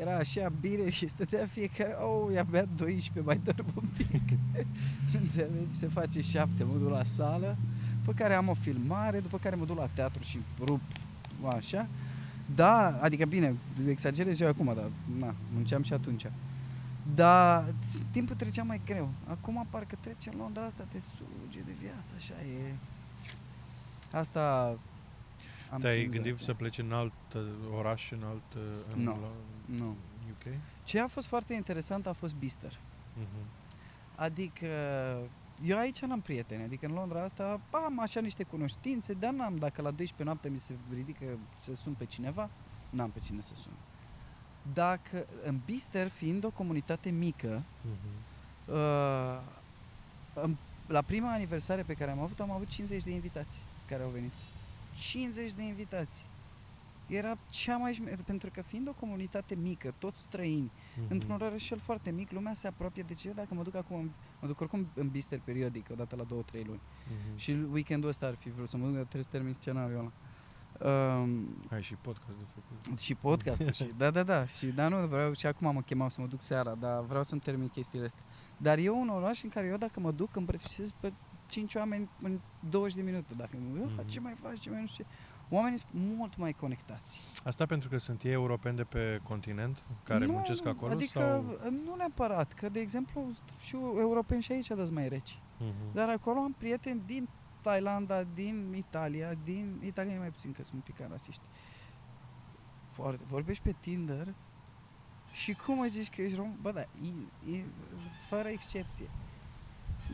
Era 0.00 0.16
așa 0.16 0.52
bine 0.60 0.88
și 0.88 1.08
stătea 1.08 1.46
fiecare, 1.46 1.92
oh, 1.92 2.32
i-am 2.32 2.46
beat 2.50 2.68
12, 2.76 3.20
mai 3.20 3.40
dorm 3.44 3.72
un 3.74 3.88
pic. 3.96 4.38
Înțelegi? 5.20 5.72
Se 5.72 5.86
face 5.86 6.20
șapte, 6.20 6.64
mă 6.64 6.76
duc 6.78 6.90
la 6.90 7.04
sală, 7.04 7.56
după 7.98 8.12
care 8.12 8.34
am 8.34 8.48
o 8.48 8.54
filmare, 8.54 9.20
după 9.20 9.38
care 9.38 9.56
mă 9.56 9.64
duc 9.64 9.78
la 9.78 9.86
teatru 9.86 10.22
și 10.22 10.38
rup, 10.58 10.80
așa. 11.56 11.88
Da, 12.54 12.98
adică 13.02 13.26
bine, 13.26 13.54
exagerez 13.88 14.40
eu 14.40 14.48
acum, 14.48 14.72
dar 14.74 14.90
na, 15.18 15.34
munceam 15.54 15.82
și 15.82 15.92
atunci. 15.92 16.26
Dar 17.14 17.64
ț- 17.84 18.00
timpul 18.10 18.36
trecea 18.36 18.62
mai 18.62 18.80
greu. 18.84 19.08
Acum 19.28 19.66
parcă 19.70 19.96
trece 20.00 20.30
în 20.32 20.38
Londra 20.38 20.64
asta, 20.64 20.84
te 20.92 20.98
suge 21.00 21.60
de 21.66 21.72
viață, 21.72 22.12
așa 22.16 22.34
e. 22.42 22.74
Asta 24.12 24.66
am 25.72 25.80
Te-ai 25.80 25.94
senzația. 25.94 26.22
gândit 26.22 26.44
să 26.44 26.54
pleci 26.54 26.78
în 26.78 26.92
alt 26.92 27.12
uh, 27.36 27.42
oraș, 27.78 28.10
în 28.10 28.22
alt... 28.28 28.54
uh, 28.56 28.62
În 28.96 29.02
Nu. 29.02 29.10
la- 29.10 29.76
Nu. 29.76 29.96
UK? 30.30 30.52
Ce 30.84 31.00
a 31.00 31.06
fost 31.06 31.26
foarte 31.26 31.54
interesant 31.54 32.06
a 32.06 32.12
fost 32.12 32.34
Bister. 32.36 32.78
Mhm. 33.16 33.46
Adică 34.14 34.66
eu 35.62 35.78
aici 35.78 36.00
n-am 36.04 36.20
prieteni, 36.20 36.62
adică 36.62 36.86
în 36.86 36.92
Londra 36.92 37.22
asta 37.22 37.60
am 37.70 38.00
așa 38.00 38.20
niște 38.20 38.42
cunoștințe, 38.42 39.12
dar 39.12 39.32
n-am, 39.32 39.56
dacă 39.56 39.82
la 39.82 39.90
12 39.90 40.22
noapte 40.22 40.48
mi 40.48 40.58
se 40.58 40.74
ridică 40.94 41.24
să 41.58 41.74
sun 41.74 41.92
pe 41.92 42.04
cineva, 42.04 42.50
n-am 42.90 43.10
pe 43.10 43.18
cine 43.18 43.40
să 43.40 43.52
sun. 43.54 43.72
Dacă 44.74 45.26
în 45.44 45.58
Bister, 45.64 46.08
fiind 46.08 46.44
o 46.44 46.50
comunitate 46.50 47.10
mică, 47.10 47.62
Mhm. 47.82 48.18
Uh, 48.74 49.40
în- 50.34 50.56
la 50.86 51.02
prima 51.02 51.32
aniversare 51.32 51.82
pe 51.82 51.94
care 51.94 52.10
am 52.10 52.18
avut, 52.20 52.40
am 52.40 52.50
avut 52.50 52.68
50 52.68 53.02
de 53.02 53.10
invitații 53.10 53.60
care 53.88 54.02
au 54.02 54.08
venit. 54.08 54.30
50 54.98 55.50
de 55.52 55.62
invitații. 55.62 56.24
Era 57.06 57.38
cea 57.50 57.76
mai 57.76 57.92
șme- 57.92 58.16
pentru 58.26 58.50
că 58.52 58.62
fiind 58.62 58.88
o 58.88 58.92
comunitate 58.92 59.54
mică, 59.54 59.94
toți 59.98 60.20
străini, 60.20 60.70
Mhm. 60.96 61.06
într-un 61.12 61.30
orășel 61.40 61.78
foarte 61.78 62.10
mic, 62.10 62.30
lumea 62.30 62.52
se 62.52 62.66
apropie. 62.66 63.02
Deci 63.06 63.24
eu 63.24 63.32
dacă 63.32 63.54
mă 63.54 63.62
duc 63.62 63.74
acum, 63.74 64.10
mă 64.40 64.46
duc 64.46 64.60
oricum 64.60 64.86
în 64.94 65.08
bister 65.08 65.40
periodic, 65.44 65.86
o 65.90 65.94
dată 65.94 66.16
la 66.16 66.22
2-3 66.24 66.64
luni. 66.64 66.80
Mhm. 67.06 67.38
Și 67.38 67.50
weekendul 67.72 68.08
ăsta 68.08 68.26
ar 68.26 68.34
fi 68.34 68.50
vrut 68.50 68.68
să 68.68 68.76
mă 68.76 68.84
duc, 68.84 68.94
dar 68.94 69.02
trebuie 69.02 69.22
să 69.24 69.30
termin 69.30 69.52
scenariul 69.52 69.98
ăla. 69.98 70.12
Um, 70.84 71.48
Ai 71.70 71.82
și 71.82 71.94
podcast 71.94 72.36
de 72.38 72.44
făcut. 72.54 72.98
și 72.98 73.14
podcastul 73.14 73.72
și 73.72 73.90
da, 73.96 74.10
da, 74.10 74.22
da. 74.22 74.46
Și 74.46 74.66
da, 74.66 74.88
nu 74.88 75.06
vreau 75.06 75.32
și 75.32 75.46
acum 75.46 75.72
mă 75.74 75.80
chemau 75.80 76.08
să 76.08 76.20
mă 76.20 76.26
duc 76.26 76.42
seara, 76.42 76.74
dar 76.74 77.00
vreau 77.04 77.22
să-mi 77.22 77.40
termin 77.40 77.68
chestiile 77.68 78.04
astea. 78.04 78.22
Dar 78.56 78.78
e 78.78 78.88
un 78.90 79.08
oraș 79.08 79.42
în 79.42 79.48
care 79.48 79.66
eu 79.66 79.76
dacă 79.76 80.00
mă 80.00 80.10
duc 80.10 80.36
îmbrățișez 80.36 80.90
pe 81.00 81.12
5 81.46 81.74
oameni 81.74 82.08
în 82.22 82.40
20 82.70 82.96
de 82.96 83.02
minute. 83.02 83.34
Dacă 83.36 83.50
mă 83.70 83.78
duc, 83.78 83.90
Mhm. 83.90 84.06
ce 84.08 84.20
mai 84.20 84.34
faci, 84.36 84.58
ce 84.60 84.70
mai 84.70 84.80
nu 84.80 84.86
știu 84.86 85.04
ce. 85.04 85.10
Oamenii 85.54 85.78
sunt 85.78 85.90
mult 85.94 86.36
mai 86.36 86.52
conectați. 86.52 87.20
Asta 87.44 87.66
pentru 87.66 87.88
că 87.88 87.98
sunt 87.98 88.22
ei 88.22 88.32
europeni 88.32 88.76
de 88.76 88.82
pe 88.84 89.20
continent 89.22 89.82
care 90.02 90.26
nu, 90.26 90.32
muncesc 90.32 90.66
acolo? 90.66 90.92
Adică 90.92 91.18
sau? 91.18 91.70
nu 91.84 91.94
neapărat, 91.96 92.52
că 92.52 92.68
de 92.68 92.80
exemplu 92.80 93.26
și 93.60 93.76
europeni 93.98 94.42
și 94.42 94.52
aici 94.52 94.66
dați 94.66 94.92
mai 94.92 95.08
reci. 95.08 95.38
Mhm. 95.58 95.72
Dar 95.92 96.08
acolo 96.08 96.38
am 96.38 96.54
prieteni 96.58 97.02
din 97.06 97.28
Thailanda, 97.60 98.24
din 98.34 98.74
Italia, 98.76 99.34
din 99.44 99.80
Italia 99.84 100.18
mai 100.18 100.30
puțin 100.30 100.52
că 100.52 100.62
sunt 100.62 100.74
un 100.74 100.80
pic 100.80 100.96
cam 100.96 101.10
rasiști. 101.10 101.42
Foarte. 102.90 103.24
Vorbești 103.28 103.62
pe 103.62 103.74
Tinder 103.80 104.34
și 105.32 105.52
cum 105.52 105.76
mai 105.76 105.88
zici 105.88 106.10
că 106.10 106.22
ești 106.22 106.36
rom? 106.36 106.56
Bă, 106.60 106.72
da, 106.72 106.80
e, 106.80 107.56
e, 107.56 107.64
fără 108.28 108.48
excepție. 108.48 109.10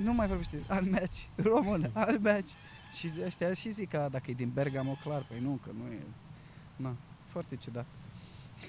Nu 0.03 0.13
mai 0.13 0.27
vorbește 0.27 0.63
al 0.67 0.85
match, 0.85 1.23
român, 1.37 1.91
al 2.07 2.19
match. 2.19 2.53
Și 2.93 3.13
ăștia 3.25 3.53
și 3.53 3.71
zic 3.71 3.89
că 3.89 4.09
dacă 4.11 4.31
e 4.31 4.35
din 4.35 4.51
Bergamo, 4.51 4.97
clar, 5.03 5.25
păi 5.29 5.41
nu, 5.41 5.61
că 5.63 5.71
nu 5.79 5.93
e... 5.93 6.03
Na, 6.77 6.97
foarte 7.25 7.57
ciudat. 7.57 7.87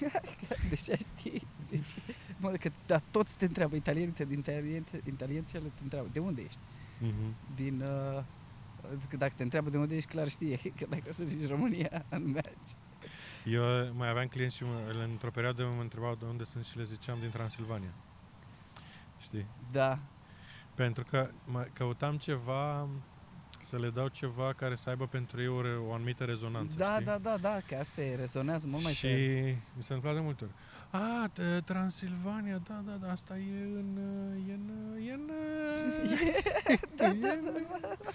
Deși 0.70 0.90
știi, 0.90 1.46
zici, 1.66 1.96
mă, 2.36 2.50
că 2.50 2.70
da, 2.86 2.98
toți 2.98 3.36
te 3.36 3.44
întreabă, 3.44 3.76
italienii, 3.76 4.12
te, 4.12 4.24
din 4.24 4.38
italieni, 4.38 4.86
italieni 5.04 5.44
te 5.44 5.60
întreabă, 5.82 6.08
de 6.12 6.18
unde 6.18 6.42
ești? 6.42 6.58
Mhm. 7.00 7.34
din... 7.54 7.80
Uh, 7.80 8.22
că 8.22 8.37
dacă 9.18 9.32
te 9.36 9.42
întreabă 9.42 9.70
de 9.70 9.76
unde 9.78 9.96
ești, 9.96 10.10
clar 10.10 10.28
știe 10.28 10.56
că 10.78 10.86
dacă 10.88 11.02
o 11.08 11.12
să 11.12 11.24
zici 11.24 11.48
România, 11.48 12.04
nu 12.10 12.18
mergi. 12.28 12.72
Eu 13.44 13.62
mai 13.92 14.08
aveam 14.08 14.26
clienți 14.26 14.56
și 14.56 14.64
mă, 14.64 14.80
într-o 15.10 15.30
perioadă 15.30 15.64
mă 15.76 15.80
întrebau 15.82 16.14
de 16.14 16.24
unde 16.24 16.44
sunt 16.44 16.64
și 16.64 16.76
le 16.76 16.84
ziceam 16.84 17.16
din 17.20 17.30
Transilvania. 17.30 17.92
Știi? 19.20 19.46
Da. 19.72 19.98
Pentru 20.74 21.04
că 21.04 21.30
mă, 21.44 21.66
căutam 21.72 22.16
ceva 22.16 22.88
să 23.60 23.78
le 23.78 23.90
dau 23.90 24.08
ceva 24.08 24.52
care 24.52 24.74
să 24.74 24.88
aibă 24.88 25.06
pentru 25.06 25.40
ei 25.40 25.46
o, 25.48 25.60
re- 25.62 25.76
o 25.88 25.92
anumită 25.92 26.24
rezonanță. 26.24 26.76
Da, 26.78 26.92
știi? 26.92 27.04
da, 27.04 27.18
da, 27.18 27.36
da, 27.36 27.58
că 27.68 27.74
asta 27.74 28.00
e, 28.00 28.14
rezonează 28.14 28.66
mult 28.68 28.82
mai 28.82 28.92
și 28.92 29.02
tare. 29.06 29.62
mi 29.76 29.82
se 29.82 29.92
întâmplă 29.92 30.18
de 30.20 30.24
multe 30.24 30.44
ori. 30.44 30.52
A, 30.90 31.30
t- 31.32 31.64
Transilvania, 31.64 32.58
da, 32.68 32.82
da, 32.86 32.92
da, 32.92 33.10
asta 33.12 33.38
e 33.38 33.62
în... 33.62 33.96
uh, 33.96 34.48
E 34.48 34.52
în... 34.52 34.70
uh, 34.96 35.06
E 35.08 35.12
în... 35.12 35.30
uh, 35.30 36.10
e 37.00 37.28
în 37.38 37.44
da, 37.44 37.58
da, 37.80 37.88
da, 38.04 38.10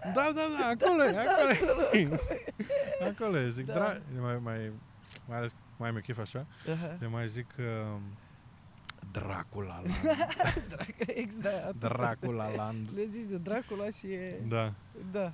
acolo 0.00 1.04
e, 1.04 1.16
acolo 1.16 1.90
e. 1.92 2.08
acolo 3.08 3.36
e, 3.38 3.50
zic, 3.50 3.64
Da. 3.66 3.72
da. 3.74 3.78
dra- 3.80 4.00
mai, 4.20 4.38
mai, 4.38 4.72
mai 5.28 5.38
ales 5.38 5.54
mai 5.76 5.92
mi 5.92 6.00
chef 6.00 6.18
așa, 6.18 6.46
Aha. 6.70 6.96
le 7.00 7.06
mai 7.06 7.28
zic 7.28 7.54
uh, 7.58 8.00
Dracula 9.12 9.80
Land. 9.82 9.94
Drac- 10.70 11.06
ex, 11.06 11.34
da, 11.36 11.50
atât 11.50 11.78
Dracula 11.78 12.48
Land. 12.56 12.86
asta. 12.86 13.00
Le 13.00 13.04
zici 13.06 13.24
de 13.26 13.36
Dracula 13.38 13.90
și 13.90 14.06
e... 14.06 14.42
Da. 14.48 14.72
Da. 15.12 15.32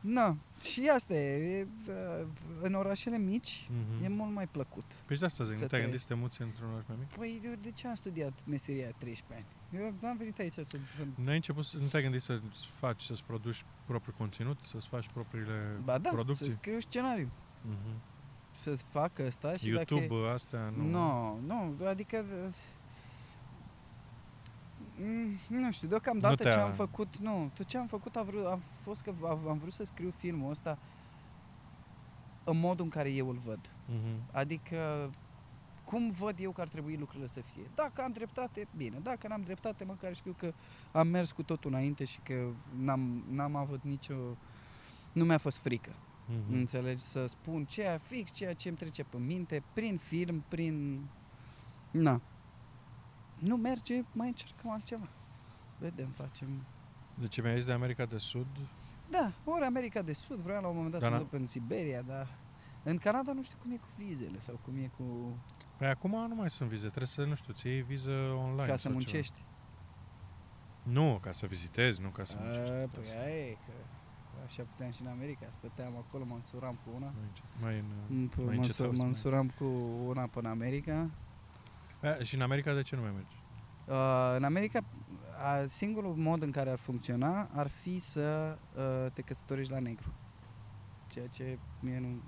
Na, 0.00 0.36
și 0.60 0.90
asta 0.94 1.14
e, 1.14 1.58
e, 1.58 1.66
uh, 1.88 2.26
în 2.60 2.74
orașele 2.74 3.18
mici 3.18 3.68
Mhm. 3.70 4.04
e 4.04 4.08
mult 4.08 4.32
mai 4.34 4.46
plăcut. 4.48 4.84
Păi 5.06 5.14
și 5.14 5.20
de 5.20 5.26
asta 5.26 5.44
zic, 5.44 5.54
Să 5.54 5.60
nu 5.62 5.66
te-ai 5.66 5.80
te- 5.80 5.86
gândit 5.86 6.00
să 6.06 6.14
te 6.14 6.20
muți 6.20 6.42
într-un 6.42 6.70
oraș 6.72 6.84
mai 6.88 6.96
mic? 7.00 7.08
Păi 7.08 7.40
eu 7.44 7.52
de 7.62 7.70
ce 7.70 7.88
am 7.88 7.94
studiat 7.94 8.32
meseria 8.46 8.90
13 8.98 9.46
ani? 9.72 9.82
Eu 9.84 9.94
n-am 10.00 10.16
venit 10.16 10.38
aici 10.38 10.52
să 10.52 10.76
vând. 10.98 11.12
Nu 11.14 11.28
ai 11.28 11.34
început, 11.34 11.64
să, 11.64 11.76
nu 11.76 11.86
te-ai 11.86 12.02
gândit 12.02 12.22
să 12.22 12.40
faci, 12.78 13.02
să-ți 13.02 13.24
produci 13.24 13.64
propriul 13.86 14.14
conținut, 14.18 14.58
să-ți 14.62 14.86
faci 14.88 15.06
propriile 15.14 15.80
Ba 15.84 15.98
da, 15.98 16.10
producții? 16.10 16.44
să 16.44 16.50
scriu 16.50 16.80
scenariu. 16.80 17.28
Mhm. 17.62 18.00
Să 18.50 18.76
fac 18.76 19.18
asta 19.18 19.56
și 19.56 19.68
YouTube, 19.68 20.06
dacă... 20.06 20.32
astea, 20.32 20.72
nu... 20.76 20.84
Nu, 20.88 21.38
nu, 21.46 21.86
adică 21.86 22.24
uh, 22.46 22.54
Mm, 25.00 25.38
nu 25.48 25.70
știu, 25.70 25.88
deocamdată 25.88 26.42
ce 26.42 26.48
am 26.48 26.72
făcut, 26.72 27.16
nu, 27.16 27.50
tot 27.54 27.66
ce 27.66 27.78
am 27.78 27.86
făcut 27.86 28.16
a, 28.16 28.22
vrut, 28.22 28.46
a 28.46 28.58
fost 28.82 29.02
că 29.02 29.12
am, 29.22 29.48
am 29.48 29.58
vrut 29.58 29.72
să 29.72 29.84
scriu 29.84 30.10
filmul 30.16 30.50
ăsta 30.50 30.78
în 32.44 32.58
modul 32.58 32.84
în 32.84 32.90
care 32.90 33.10
eu 33.10 33.28
îl 33.28 33.38
văd. 33.44 33.60
Mm-hmm. 33.60 34.32
Adică 34.32 35.10
cum 35.84 36.10
văd 36.10 36.34
eu 36.38 36.50
că 36.50 36.60
ar 36.60 36.68
trebui 36.68 36.96
lucrurile 36.96 37.26
să 37.26 37.40
fie. 37.40 37.62
Dacă 37.74 38.02
am 38.02 38.12
dreptate, 38.12 38.68
bine. 38.76 38.98
Dacă 39.02 39.28
n-am 39.28 39.42
dreptate, 39.42 39.84
măcar 39.84 40.14
știu 40.14 40.34
că 40.38 40.52
am 40.92 41.06
mers 41.08 41.32
cu 41.32 41.42
totul 41.42 41.70
înainte 41.70 42.04
și 42.04 42.18
că 42.22 42.48
n-am, 42.76 43.24
n-am 43.30 43.56
avut 43.56 43.82
nicio... 43.82 44.14
Nu 45.12 45.24
mi-a 45.24 45.38
fost 45.38 45.58
frică. 45.58 45.90
Mm-hmm. 45.90 46.52
Înțelegi? 46.52 47.02
Să 47.02 47.26
spun 47.26 47.64
ceea 47.64 47.98
fix, 47.98 48.30
ceea 48.32 48.52
ce 48.54 48.68
îmi 48.68 48.76
trece 48.76 49.04
pe 49.04 49.16
minte, 49.18 49.62
prin 49.72 49.96
film, 49.96 50.44
prin... 50.48 51.04
Na. 51.90 52.20
Nu 53.38 53.56
merge, 53.56 54.02
mai 54.12 54.26
încercăm 54.26 54.70
altceva. 54.70 55.08
Vedem, 55.78 56.08
facem... 56.08 56.48
Deci 57.14 57.42
mi-ai 57.42 57.54
zis 57.54 57.64
de 57.64 57.72
America 57.72 58.04
de 58.04 58.18
Sud? 58.18 58.46
Da, 59.10 59.32
ori 59.44 59.64
America 59.64 60.02
de 60.02 60.12
Sud, 60.12 60.38
vreau 60.38 60.62
la 60.62 60.68
un 60.68 60.74
moment 60.74 60.92
dat 60.92 61.00
dar 61.00 61.10
să 61.10 61.16
mă 61.16 61.22
duc 61.22 61.32
în 61.32 61.46
Siberia, 61.46 62.02
dar 62.02 62.38
în 62.82 62.98
Canada 62.98 63.32
nu 63.32 63.42
știu 63.42 63.56
cum 63.62 63.72
e 63.72 63.76
cu 63.76 63.88
vizele 63.96 64.38
sau 64.38 64.58
cum 64.64 64.76
e 64.76 64.90
cu... 64.96 65.04
Păi 65.76 65.88
acum 65.88 66.26
nu 66.28 66.34
mai 66.34 66.50
sunt 66.50 66.68
vize, 66.68 66.86
trebuie 66.86 67.06
să, 67.06 67.24
nu 67.24 67.34
știu, 67.34 67.52
ți 67.52 67.66
iei 67.66 67.82
viză 67.82 68.10
online. 68.10 68.68
Ca 68.68 68.76
să 68.76 68.88
muncești. 68.88 69.34
Ceva. 69.34 69.46
Nu, 70.82 71.18
ca 71.22 71.32
să 71.32 71.46
vizitezi, 71.46 72.00
nu 72.00 72.08
ca 72.08 72.24
să 72.24 72.36
muncești. 72.40 72.72
A, 72.72 72.88
păi 72.88 73.04
aia 73.24 73.46
e, 73.48 73.56
că 73.66 73.72
așa 74.44 74.62
puteam 74.62 74.90
și 74.90 75.02
în 75.02 75.08
America. 75.08 75.46
Stăteam 75.50 75.96
acolo, 75.96 76.24
mă 76.24 76.34
însuram 76.34 76.78
cu 76.84 76.90
una. 76.96 77.12
Mai, 77.60 77.84
în, 78.08 78.30
mai 78.36 78.44
mă, 78.44 78.50
încet, 78.50 78.96
mă 78.96 79.04
însuram 79.04 79.48
cu 79.58 79.64
una 80.06 80.26
până 80.26 80.48
în 80.48 80.54
America. 80.54 81.10
A, 82.02 82.22
și 82.22 82.34
în 82.34 82.40
America 82.40 82.74
de 82.74 82.82
ce 82.82 82.96
nu 82.96 83.02
mai 83.02 83.10
mergi? 83.10 83.36
Uh, 83.86 84.36
în 84.36 84.44
America, 84.44 84.84
uh, 84.84 85.64
singurul 85.66 86.14
mod 86.14 86.42
în 86.42 86.50
care 86.50 86.70
ar 86.70 86.78
funcționa 86.78 87.48
ar 87.54 87.68
fi 87.68 87.98
să 87.98 88.58
uh, 88.76 89.12
te 89.12 89.22
căsătorești 89.22 89.72
la 89.72 89.78
negru. 89.78 90.12
Ceea 91.06 91.26
ce 91.26 91.58
mie 91.80 91.98
nu 91.98 92.22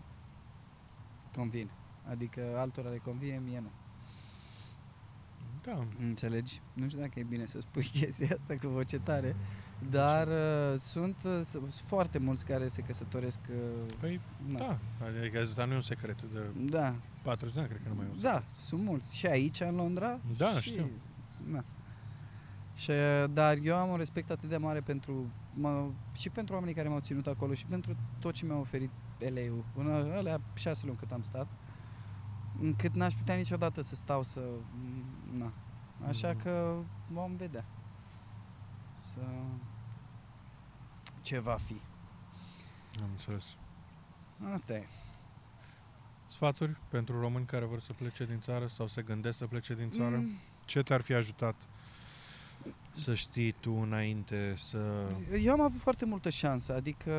convine. 1.36 1.70
Adică 2.10 2.40
altora 2.56 2.88
le 2.88 2.96
convine, 2.96 3.40
mie 3.44 3.60
nu. 3.60 3.70
Da. 5.62 5.86
Înțelegi? 5.98 6.60
Nu 6.72 6.88
știu 6.88 7.00
dacă 7.00 7.18
e 7.18 7.22
bine 7.22 7.44
să 7.44 7.60
spui 7.60 7.82
chestia 8.00 8.28
asta 8.40 8.56
cu 8.60 8.68
voce 8.68 8.98
tare, 8.98 9.36
dar 9.90 10.26
uh, 10.26 10.78
sunt 10.78 11.16
uh, 11.24 11.62
foarte 11.84 12.18
mulți 12.18 12.44
care 12.44 12.68
se 12.68 12.82
căsătoresc. 12.82 13.40
Uh, 13.50 13.94
păi, 14.00 14.20
na. 14.46 14.58
da, 14.58 14.78
adică 15.20 15.40
asta 15.40 15.64
nu 15.64 15.72
e 15.72 15.74
un 15.74 15.80
secret 15.80 16.22
de 16.22 16.40
da. 16.56 16.94
40 17.22 17.54
de 17.54 17.60
ani, 17.60 17.68
cred 17.68 17.82
că 17.82 17.88
nu 17.88 17.94
mai 17.94 18.04
e 18.06 18.08
un 18.08 18.20
Da, 18.20 18.32
secret. 18.32 18.58
sunt 18.58 18.82
mulți. 18.82 19.16
Și 19.16 19.26
aici, 19.26 19.60
în 19.60 19.74
Londra. 19.74 20.18
Da, 20.36 20.50
și, 20.50 20.68
știu. 20.68 20.90
Na. 21.50 21.64
Și, 22.74 22.92
dar 23.32 23.56
eu 23.62 23.76
am 23.76 23.90
un 23.90 23.96
respect 23.96 24.30
atât 24.30 24.48
de 24.48 24.56
mare 24.56 24.80
pentru 24.80 25.30
mă, 25.54 25.88
și 26.12 26.30
pentru 26.30 26.54
oamenii 26.54 26.74
care 26.74 26.88
m-au 26.88 27.00
ținut 27.00 27.26
acolo 27.26 27.54
și 27.54 27.66
pentru 27.66 27.96
tot 28.18 28.34
ce 28.34 28.46
mi-a 28.46 28.56
oferit 28.56 28.90
LA-ul. 29.18 29.64
Până 29.72 29.92
alea 29.92 30.40
șase 30.54 30.86
luni 30.86 30.98
cât 30.98 31.12
am 31.12 31.22
stat. 31.22 31.46
Încât 32.60 32.94
n-aș 32.94 33.14
putea 33.14 33.34
niciodată 33.34 33.80
să 33.82 33.94
stau 33.94 34.22
să... 34.22 34.40
Na. 35.38 35.52
Așa 36.08 36.34
mm-hmm. 36.34 36.42
că 36.42 36.76
vom 37.10 37.36
vedea. 37.36 37.64
Să... 39.12 39.20
Ce 41.22 41.38
va 41.38 41.56
fi. 41.64 41.80
Am 43.02 43.08
înțeles. 43.10 43.56
Asta 44.52 44.72
e. 44.72 44.86
Sfaturi 46.30 46.76
pentru 46.88 47.20
români 47.20 47.46
care 47.46 47.64
vor 47.64 47.80
să 47.80 47.92
plece 47.92 48.24
din 48.24 48.40
țară 48.40 48.66
sau 48.66 48.86
se 48.86 49.02
gândesc 49.02 49.38
să 49.38 49.46
plece 49.46 49.74
din 49.74 49.90
țară? 49.90 50.16
Mm. 50.16 50.38
Ce 50.64 50.82
te-ar 50.82 51.00
fi 51.00 51.12
ajutat 51.12 51.54
să 52.92 53.14
știi 53.14 53.52
tu 53.52 53.72
înainte 53.72 54.54
să... 54.56 55.08
Eu 55.42 55.52
am 55.52 55.60
avut 55.60 55.80
foarte 55.80 56.04
multă 56.04 56.30
șansă, 56.30 56.74
adică 56.74 57.12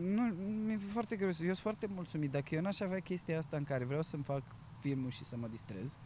nu, 0.00 0.22
mi-e 0.64 0.78
foarte 0.92 1.16
greu. 1.16 1.26
Eu 1.28 1.34
sunt 1.34 1.56
foarte 1.56 1.86
mulțumit. 1.94 2.30
Dacă 2.30 2.54
eu 2.54 2.60
n-aș 2.60 2.80
avea 2.80 2.98
chestia 2.98 3.38
asta 3.38 3.56
în 3.56 3.64
care 3.64 3.84
vreau 3.84 4.02
să-mi 4.02 4.22
fac 4.22 4.42
filmul 4.80 5.10
și 5.10 5.24
să 5.24 5.36
mă 5.36 5.48
distrez, 5.48 5.98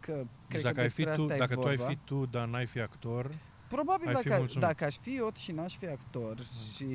că 0.00 0.12
deci 0.12 0.26
cred 0.48 0.62
dacă 0.62 0.74
că 0.74 0.80
ai 0.80 0.88
fi 0.88 1.04
tu, 1.04 1.26
dacă 1.26 1.54
vorba, 1.54 1.74
tu 1.74 1.82
ai 1.82 1.88
fi 1.88 1.98
tu, 2.04 2.26
dar 2.26 2.46
n-ai 2.48 2.66
fi 2.66 2.80
actor, 2.80 3.30
Probabil 3.68 4.12
dacă, 4.12 4.46
dacă 4.58 4.84
aș 4.84 4.96
fi 4.96 5.16
eu 5.16 5.32
și 5.36 5.52
n-aș 5.52 5.76
fi 5.76 5.86
actor 5.86 6.34
mm. 6.36 6.72
și 6.74 6.86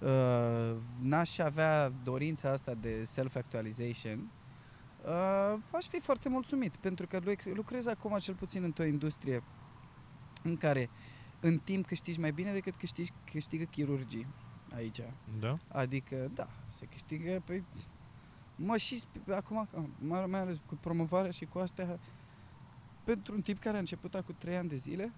uh, 0.00 0.76
n-aș 1.00 1.38
avea 1.38 1.92
dorința 2.04 2.50
asta 2.50 2.74
de 2.74 3.04
self-actualization, 3.04 4.30
uh, 5.04 5.58
aș 5.70 5.86
fi 5.86 6.00
foarte 6.00 6.28
mulțumit, 6.28 6.76
pentru 6.76 7.06
că 7.06 7.20
lucrez 7.54 7.86
acum 7.86 8.18
cel 8.18 8.34
puțin 8.34 8.62
într-o 8.62 8.84
industrie 8.84 9.42
în 10.42 10.56
care 10.56 10.90
în 11.40 11.58
timp 11.58 11.86
câștigi 11.86 12.20
mai 12.20 12.32
bine 12.32 12.52
decât 12.52 12.74
câștigi, 12.74 13.12
câștigă 13.24 13.64
chirurgii 13.64 14.26
aici. 14.74 15.00
Da? 15.38 15.58
Adică, 15.68 16.30
da, 16.34 16.48
se 16.68 16.84
câștigă 16.84 17.30
pe... 17.30 17.40
Păi, 17.44 17.64
mă 18.56 18.76
și 18.76 19.02
acum, 19.34 19.68
mai 20.26 20.40
ales 20.40 20.56
cu 20.66 20.74
promovarea 20.74 21.30
și 21.30 21.44
cu 21.44 21.58
astea, 21.58 21.98
pentru 23.04 23.34
un 23.34 23.42
tip 23.42 23.60
care 23.60 23.76
a 23.76 23.78
început 23.78 24.14
acum 24.14 24.34
3 24.38 24.56
ani 24.56 24.68
de 24.68 24.76
zile, 24.76 25.12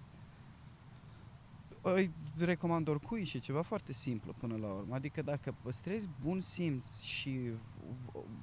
îi 1.91 2.11
recomand 2.37 2.87
oricui 2.87 3.23
și 3.23 3.39
ceva 3.39 3.61
foarte 3.61 3.91
simplu 3.91 4.33
până 4.37 4.55
la 4.55 4.67
urmă. 4.67 4.95
Adică 4.95 5.21
dacă 5.21 5.55
păstrezi 5.61 6.09
bun 6.21 6.39
simț 6.39 7.01
și 7.01 7.39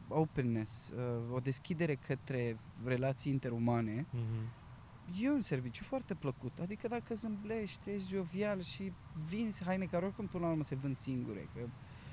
openness, 0.08 0.88
uh, 0.88 1.34
o 1.34 1.38
deschidere 1.38 1.94
către 1.94 2.58
relații 2.84 3.32
interumane, 3.32 4.06
mm-hmm. 4.06 5.20
e 5.20 5.30
un 5.30 5.42
serviciu 5.42 5.84
foarte 5.84 6.14
plăcut. 6.14 6.58
Adică 6.62 6.88
dacă 6.88 7.14
zâmblești, 7.14 7.90
ești 7.90 8.08
jovial 8.08 8.62
și 8.62 8.92
vinzi 9.28 9.64
haine 9.64 9.84
care 9.84 10.04
oricum 10.04 10.26
până 10.26 10.44
la 10.44 10.50
urmă 10.50 10.62
se 10.62 10.74
vând 10.74 10.96
singure, 10.96 11.48
că 11.54 11.60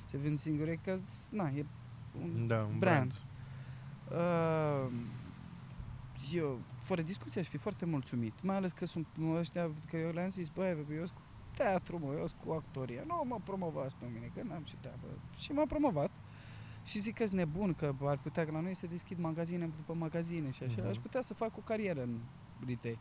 se 0.05 0.17
vând 0.17 0.39
singure, 0.39 0.79
că 0.83 0.99
na, 1.31 1.49
e 1.49 1.65
un, 2.21 2.47
da, 2.47 2.67
un 2.71 2.79
brand. 2.79 3.13
brand. 4.07 4.85
Uh, 4.85 4.91
eu, 6.33 6.59
fără 6.81 7.01
discuție, 7.01 7.41
aș 7.41 7.47
fi 7.47 7.57
foarte 7.57 7.85
mulțumit. 7.85 8.33
Mai 8.43 8.55
ales 8.55 8.71
că 8.71 8.85
sunt 8.85 9.07
ăștia, 9.35 9.71
că 9.87 9.97
eu 9.97 10.11
le-am 10.11 10.29
zis, 10.29 10.49
băi, 10.49 10.85
eu 10.91 11.05
sunt 11.05 11.17
cu 11.17 11.21
teatru, 11.55 11.99
mă, 11.99 12.13
eu 12.13 12.27
sunt 12.27 12.41
cu 12.45 12.51
actoria. 12.51 13.03
Nu 13.07 13.23
mă 13.25 13.39
promovați 13.43 13.95
pe 13.95 14.05
mine, 14.13 14.31
că 14.35 14.41
n-am 14.43 14.63
ce 14.63 14.75
treabă. 14.79 15.07
Și 15.37 15.51
m-a 15.51 15.65
promovat. 15.65 16.11
Și 16.83 16.99
zic 16.99 17.15
că 17.15 17.25
sunt 17.25 17.37
nebun, 17.37 17.73
că 17.73 17.93
ar 18.01 18.17
putea 18.17 18.45
că 18.45 18.51
la 18.51 18.59
noi 18.59 18.75
să 18.75 18.87
deschid 18.87 19.19
magazine 19.19 19.69
după 19.75 19.93
magazine 19.93 20.51
și 20.51 20.63
așa. 20.63 20.83
Uh-huh. 20.83 20.89
Aș 20.89 20.97
putea 20.97 21.21
să 21.21 21.33
fac 21.33 21.57
o 21.57 21.61
carieră 21.61 22.01
în 22.01 22.19
retail. 22.65 22.97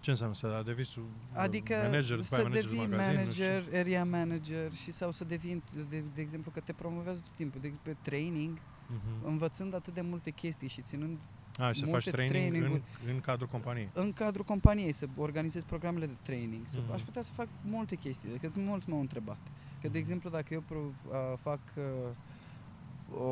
Ce 0.00 0.10
înseamnă 0.10 0.34
să 0.34 0.62
devii 0.64 0.84
su- 0.84 1.08
adică 1.32 1.74
manager, 1.82 2.20
să 2.20 2.48
devii 2.52 2.86
manager, 2.86 3.62
și... 3.62 3.74
area 3.74 4.04
manager 4.04 4.72
și 4.72 4.90
sau 4.92 5.10
să 5.12 5.24
devii, 5.24 5.62
de, 5.88 6.04
de 6.14 6.20
exemplu, 6.20 6.50
că 6.50 6.60
te 6.60 6.72
promovează 6.72 7.20
tot 7.20 7.34
timpul, 7.34 7.60
de 7.60 7.66
exemplu, 7.66 7.92
training, 8.02 8.58
uh-huh. 8.58 9.24
învățând 9.24 9.74
atât 9.74 9.94
de 9.94 10.00
multe 10.00 10.30
chestii 10.30 10.68
și 10.68 10.82
ținând 10.82 11.20
a, 11.60 11.72
și 11.72 11.80
să 11.80 11.86
faci 11.86 12.08
training 12.10 12.64
în, 12.64 12.80
în 13.08 13.20
cadrul 13.20 13.48
companiei. 13.48 13.88
În 13.92 14.12
cadrul 14.12 14.44
companiei, 14.44 14.92
să 14.92 15.06
organizez 15.16 15.64
programele 15.64 16.06
de 16.06 16.16
training. 16.22 16.62
Să, 16.66 16.78
mm-hmm. 16.78 16.92
Aș 16.92 17.02
putea 17.02 17.22
să 17.22 17.32
fac 17.32 17.48
multe 17.62 17.94
chestii, 17.94 18.30
decât 18.30 18.56
mulți 18.56 18.88
m-au 18.88 19.00
întrebat. 19.00 19.38
Că, 19.80 19.80
de 19.80 19.88
mhm. 19.88 19.96
exemplu, 19.96 20.30
dacă 20.30 20.54
eu 20.54 20.64
uh, 20.68 21.38
fac 21.38 21.60
uh, 21.76 23.18
o, 23.20 23.24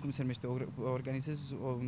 cum 0.00 0.10
se 0.10 0.20
numește, 0.20 0.46
o, 0.46 0.58
organizez 0.90 1.54
o, 1.62 1.78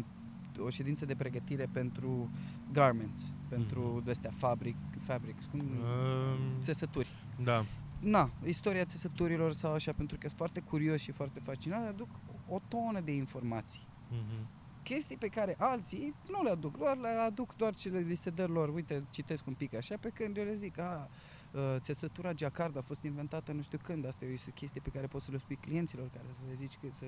o 0.62 0.70
ședință 0.70 1.04
de 1.04 1.14
pregătire 1.14 1.68
pentru 1.72 2.30
garments, 2.72 3.32
pentru 3.48 4.02
mm-hmm. 4.02 4.10
astea, 4.10 4.30
fabric, 4.36 4.76
fabrics, 5.04 5.44
cum, 5.44 5.60
uh, 5.60 6.38
țesături. 6.60 7.08
Da. 7.44 7.64
Na, 8.00 8.30
istoria 8.44 8.84
țesăturilor 8.84 9.52
sau 9.52 9.72
așa, 9.72 9.92
pentru 9.92 10.16
că 10.16 10.26
sunt 10.26 10.38
foarte 10.38 10.60
curios 10.60 11.00
și 11.00 11.10
foarte 11.10 11.40
fascinat, 11.40 11.88
aduc 11.88 12.08
o 12.48 12.60
tonă 12.68 13.00
de 13.00 13.12
informații. 13.12 13.86
Mm-hmm 14.12 14.57
chestii 14.88 15.16
pe 15.16 15.28
care 15.28 15.56
alții 15.58 16.14
nu 16.30 16.42
le 16.42 16.50
aduc, 16.50 16.76
doar 16.76 16.96
le 16.96 17.08
aduc 17.08 17.56
doar 17.56 17.74
ce 17.74 17.88
li 17.88 18.14
se 18.14 18.30
dă 18.30 18.46
lor. 18.46 18.68
Uite, 18.68 19.02
citesc 19.10 19.46
un 19.46 19.54
pic 19.54 19.74
așa, 19.74 19.94
pe 20.00 20.08
când 20.08 20.36
eu 20.36 20.44
le 20.44 20.54
zic, 20.54 20.78
a, 20.78 21.08
uh, 21.52 21.60
țesătura 21.78 22.32
Jacquard 22.36 22.76
a 22.76 22.80
fost 22.80 23.02
inventată 23.02 23.52
nu 23.52 23.62
știu 23.62 23.78
când, 23.82 24.06
asta 24.06 24.24
e 24.24 24.38
o 24.48 24.50
chestie 24.54 24.80
pe 24.84 24.90
care 24.90 25.06
poți 25.06 25.24
să 25.24 25.30
le 25.30 25.38
spui 25.38 25.56
clienților, 25.56 26.08
care 26.08 26.24
să 26.32 26.40
le 26.48 26.54
zici 26.54 26.78
că 26.80 26.86
să 26.90 27.04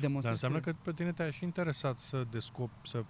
demonstrezi. 0.00 0.22
Dar 0.22 0.32
înseamnă 0.32 0.60
că 0.60 0.74
pe 0.82 0.92
tine 0.92 1.12
te-a 1.12 1.30
și 1.30 1.44
interesat 1.44 1.98
să 1.98 2.26
descop, 2.30 2.70
să 2.82 3.04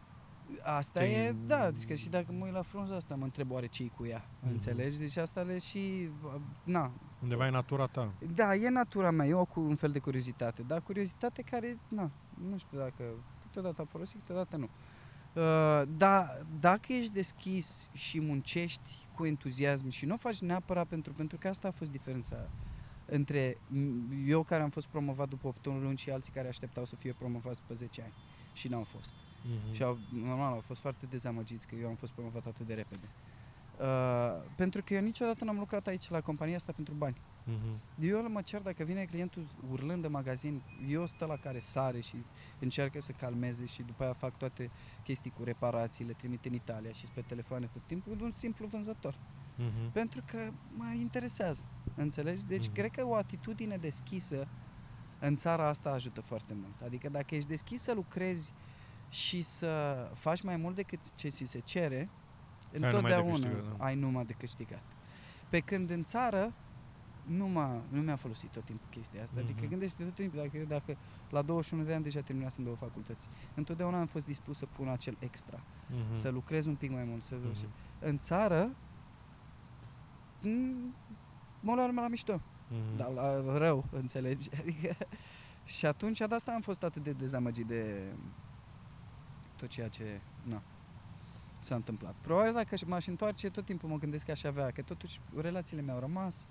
Asta 0.62 1.00
te... 1.00 1.06
e, 1.06 1.34
da, 1.46 1.70
deci 1.70 1.84
că 1.84 1.94
și 1.94 2.08
dacă 2.08 2.32
mă 2.32 2.44
uit 2.44 2.54
la 2.54 2.62
frunza 2.62 2.94
asta, 2.94 3.14
mă 3.14 3.24
întreb 3.24 3.50
oare 3.50 3.66
ce 3.66 3.90
cu 3.96 4.06
ea, 4.06 4.24
mm-hmm. 4.24 4.50
înțelegi? 4.50 4.98
Deci 4.98 5.16
asta 5.16 5.40
le 5.40 5.58
și, 5.58 6.08
na. 6.64 6.90
Undeva 7.22 7.46
e 7.46 7.50
natura 7.50 7.86
ta. 7.86 8.12
Da, 8.34 8.54
e 8.54 8.68
natura 8.68 9.10
mea, 9.10 9.26
eu 9.26 9.44
cu 9.44 9.60
un 9.60 9.74
fel 9.74 9.90
de 9.90 9.98
curiozitate, 9.98 10.62
dar 10.62 10.80
curiozitate 10.80 11.42
care, 11.42 11.78
na, 11.88 12.10
nu 12.50 12.58
știu 12.58 12.78
dacă 12.78 13.04
câteodată 13.58 13.80
am 13.80 13.86
folosit, 13.86 14.18
câteodată 14.18 14.56
nu. 14.56 14.68
Uh, 15.32 15.88
dar 15.96 16.46
dacă 16.60 16.92
ești 16.92 17.12
deschis 17.12 17.88
și 17.92 18.20
muncești 18.20 18.94
cu 19.14 19.26
entuziasm 19.26 19.88
și 19.88 20.06
nu 20.06 20.14
o 20.14 20.16
faci 20.16 20.40
neapărat 20.40 20.86
pentru, 20.86 21.12
pentru 21.12 21.36
că 21.38 21.48
asta 21.48 21.68
a 21.68 21.70
fost 21.70 21.90
diferența 21.90 22.48
între 23.06 23.58
eu 24.26 24.42
care 24.42 24.62
am 24.62 24.70
fost 24.70 24.86
promovat 24.86 25.28
după 25.28 25.46
8 25.46 25.66
luni 25.66 25.96
și 25.96 26.10
alții 26.10 26.32
care 26.32 26.48
așteptau 26.48 26.84
să 26.84 26.96
fie 26.96 27.12
promovați 27.12 27.58
după 27.60 27.74
10 27.74 28.02
ani. 28.02 28.12
și 28.52 28.68
n-au 28.68 28.82
fost. 28.82 29.14
Mhm. 29.42 29.74
Și 29.74 29.82
au, 29.82 29.98
normal, 30.12 30.52
au 30.52 30.60
fost 30.60 30.80
foarte 30.80 31.06
dezamăgiți 31.06 31.66
că 31.66 31.74
eu 31.74 31.88
am 31.88 31.94
fost 31.94 32.12
promovat 32.12 32.46
atât 32.46 32.66
de 32.66 32.74
repede. 32.74 33.08
Uh, 33.80 34.42
pentru 34.56 34.82
că 34.82 34.94
eu 34.94 35.02
niciodată 35.02 35.44
n-am 35.44 35.58
lucrat 35.58 35.86
aici 35.86 36.08
la 36.08 36.20
compania 36.20 36.56
asta 36.56 36.72
pentru 36.72 36.94
bani. 36.94 37.16
Mhm. 37.44 37.80
Eu 38.00 38.28
mă 38.28 38.40
cer 38.42 38.60
dacă 38.62 38.84
vine 38.84 39.04
clientul 39.04 39.46
urlând 39.70 40.02
de 40.02 40.08
magazin, 40.08 40.62
eu 40.88 41.06
stă 41.06 41.24
la 41.24 41.36
care 41.36 41.58
sare 41.58 42.00
și 42.00 42.16
încearcă 42.58 43.00
să 43.00 43.12
calmeze 43.12 43.66
și 43.66 43.82
după 43.82 44.02
aia 44.02 44.12
fac 44.12 44.36
toate 44.36 44.70
chestii 45.02 45.30
cu 45.30 45.44
reparații, 45.44 46.04
le 46.04 46.12
trimit 46.12 46.44
în 46.44 46.52
Italia 46.52 46.92
și 46.92 47.04
pe 47.14 47.20
telefoane 47.20 47.68
tot 47.72 47.82
timpul, 47.86 48.18
un 48.22 48.32
simplu 48.32 48.66
vânzător. 48.66 49.18
Mhm. 49.56 49.92
Pentru 49.92 50.22
că 50.26 50.50
mă 50.76 50.92
interesează, 51.00 51.64
înțelegi? 51.94 52.44
Deci 52.44 52.64
Mhm. 52.66 52.74
cred 52.74 52.90
că 52.90 53.06
o 53.06 53.14
atitudine 53.14 53.76
deschisă 53.76 54.48
în 55.18 55.36
țara 55.36 55.68
asta 55.68 55.90
ajută 55.90 56.20
foarte 56.20 56.54
mult. 56.54 56.80
Adică 56.84 57.08
dacă 57.08 57.34
ești 57.34 57.48
deschis 57.48 57.82
să 57.82 57.92
lucrezi 57.92 58.52
și 59.08 59.42
să 59.42 59.96
faci 60.14 60.42
mai 60.42 60.56
mult 60.56 60.74
decât 60.74 61.14
ce 61.14 61.28
ți 61.28 61.44
se 61.44 61.58
cere, 61.58 62.08
numai 62.72 62.90
de 62.90 62.96
întotdeauna 62.96 63.30
câștigat, 63.32 63.76
da. 63.78 63.84
ai 63.84 63.94
numai 63.94 64.24
de 64.24 64.32
câștigat. 64.32 64.82
Pe 65.48 65.60
când 65.60 65.90
în 65.90 66.02
țară 66.04 66.52
nu, 67.24 67.46
m-a, 67.48 67.80
nu 67.88 68.00
mi-a 68.00 68.16
folosit 68.16 68.50
tot 68.50 68.64
timpul 68.64 68.86
chestia 68.90 69.22
asta. 69.22 69.34
Adică 69.40 69.58
Mhm. 69.60 69.68
gândește 69.68 70.02
tot 70.04 70.14
timpul, 70.14 70.38
dacă 70.38 70.56
eu 70.56 70.64
dacă 70.64 70.96
la 71.30 71.42
21 71.42 71.82
de 71.82 71.94
ani 71.94 72.02
deja 72.02 72.20
terminasem 72.20 72.64
două 72.64 72.76
facultăți, 72.76 73.28
întotdeauna 73.54 74.00
am 74.00 74.06
fost 74.06 74.26
dispus 74.26 74.58
să 74.58 74.66
pun 74.66 74.88
acel 74.88 75.16
extra, 75.18 75.60
Mhm. 75.90 76.14
să 76.14 76.28
lucrez 76.30 76.66
un 76.66 76.74
pic 76.74 76.90
mai 76.90 77.04
mult. 77.04 77.22
Să... 77.22 77.34
Mhm. 77.42 77.66
În 77.98 78.18
țară, 78.18 78.70
m- 80.40 80.94
mă 81.60 81.74
luam 81.74 81.94
la 81.94 82.08
mișto, 82.08 82.40
Mhm. 82.68 82.96
dar 82.96 83.08
la 83.10 83.58
rău, 83.58 83.84
înțelegi? 83.90 84.48
Adică, 84.60 84.96
și 85.64 85.86
atunci 85.86 86.18
de 86.18 86.34
asta 86.34 86.52
am 86.52 86.60
fost 86.60 86.82
atât 86.82 87.02
de 87.02 87.12
dezamăgit 87.12 87.66
de 87.66 88.12
tot 89.56 89.68
ceea 89.68 89.88
ce 89.88 90.20
na, 90.42 90.62
s-a 91.60 91.74
întâmplat. 91.74 92.14
Probabil 92.20 92.52
dacă 92.52 92.76
m-aș 92.86 93.06
întoarce, 93.06 93.50
tot 93.50 93.64
timpul 93.64 93.88
mă 93.88 93.98
gândesc 93.98 94.24
că 94.24 94.30
aș 94.30 94.42
avea, 94.42 94.70
că 94.70 94.82
totuși 94.82 95.20
relațiile 95.36 95.82
mi-au 95.82 95.98
rămas, 95.98 96.46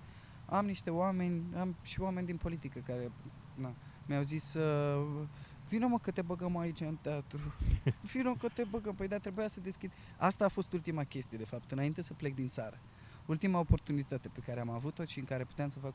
am 0.46 0.66
niște 0.66 0.90
oameni, 0.90 1.44
am 1.56 1.76
și 1.82 2.02
oameni 2.02 2.26
din 2.26 2.38
politică 2.38 2.80
care 2.80 3.12
na, 3.54 3.74
mi-au 4.06 4.22
zis 4.22 4.54
uh, 4.54 5.28
vină 5.70 5.88
mă 5.88 6.00
că 6.00 6.12
te 6.12 6.22
băgăm 6.22 6.58
aici 6.58 6.80
în 6.80 6.98
teatru, 7.02 7.40
vină 8.12 8.36
că 8.36 8.48
te 8.48 8.64
băgăm, 8.64 8.96
păi 8.96 9.08
da, 9.08 9.18
trebuia 9.18 9.48
să 9.48 9.60
deschid. 9.60 9.92
Asta 10.18 10.46
a 10.46 10.48
fost 10.48 10.74
ultima 10.74 11.04
chestie, 11.04 11.38
de 11.38 11.46
fapt, 11.46 11.72
înainte 11.72 12.02
să 12.02 12.14
plec 12.14 12.36
din 12.36 12.48
țară. 12.48 12.80
Ultima 13.26 13.60
oportunitate 13.60 14.30
pe 14.30 14.40
care 14.40 14.60
am 14.60 14.70
avut-o 14.70 15.06
și 15.06 15.20
în 15.20 15.26
care 15.26 15.44
puteam 15.44 15.70
să 15.70 15.80
fac 15.80 15.94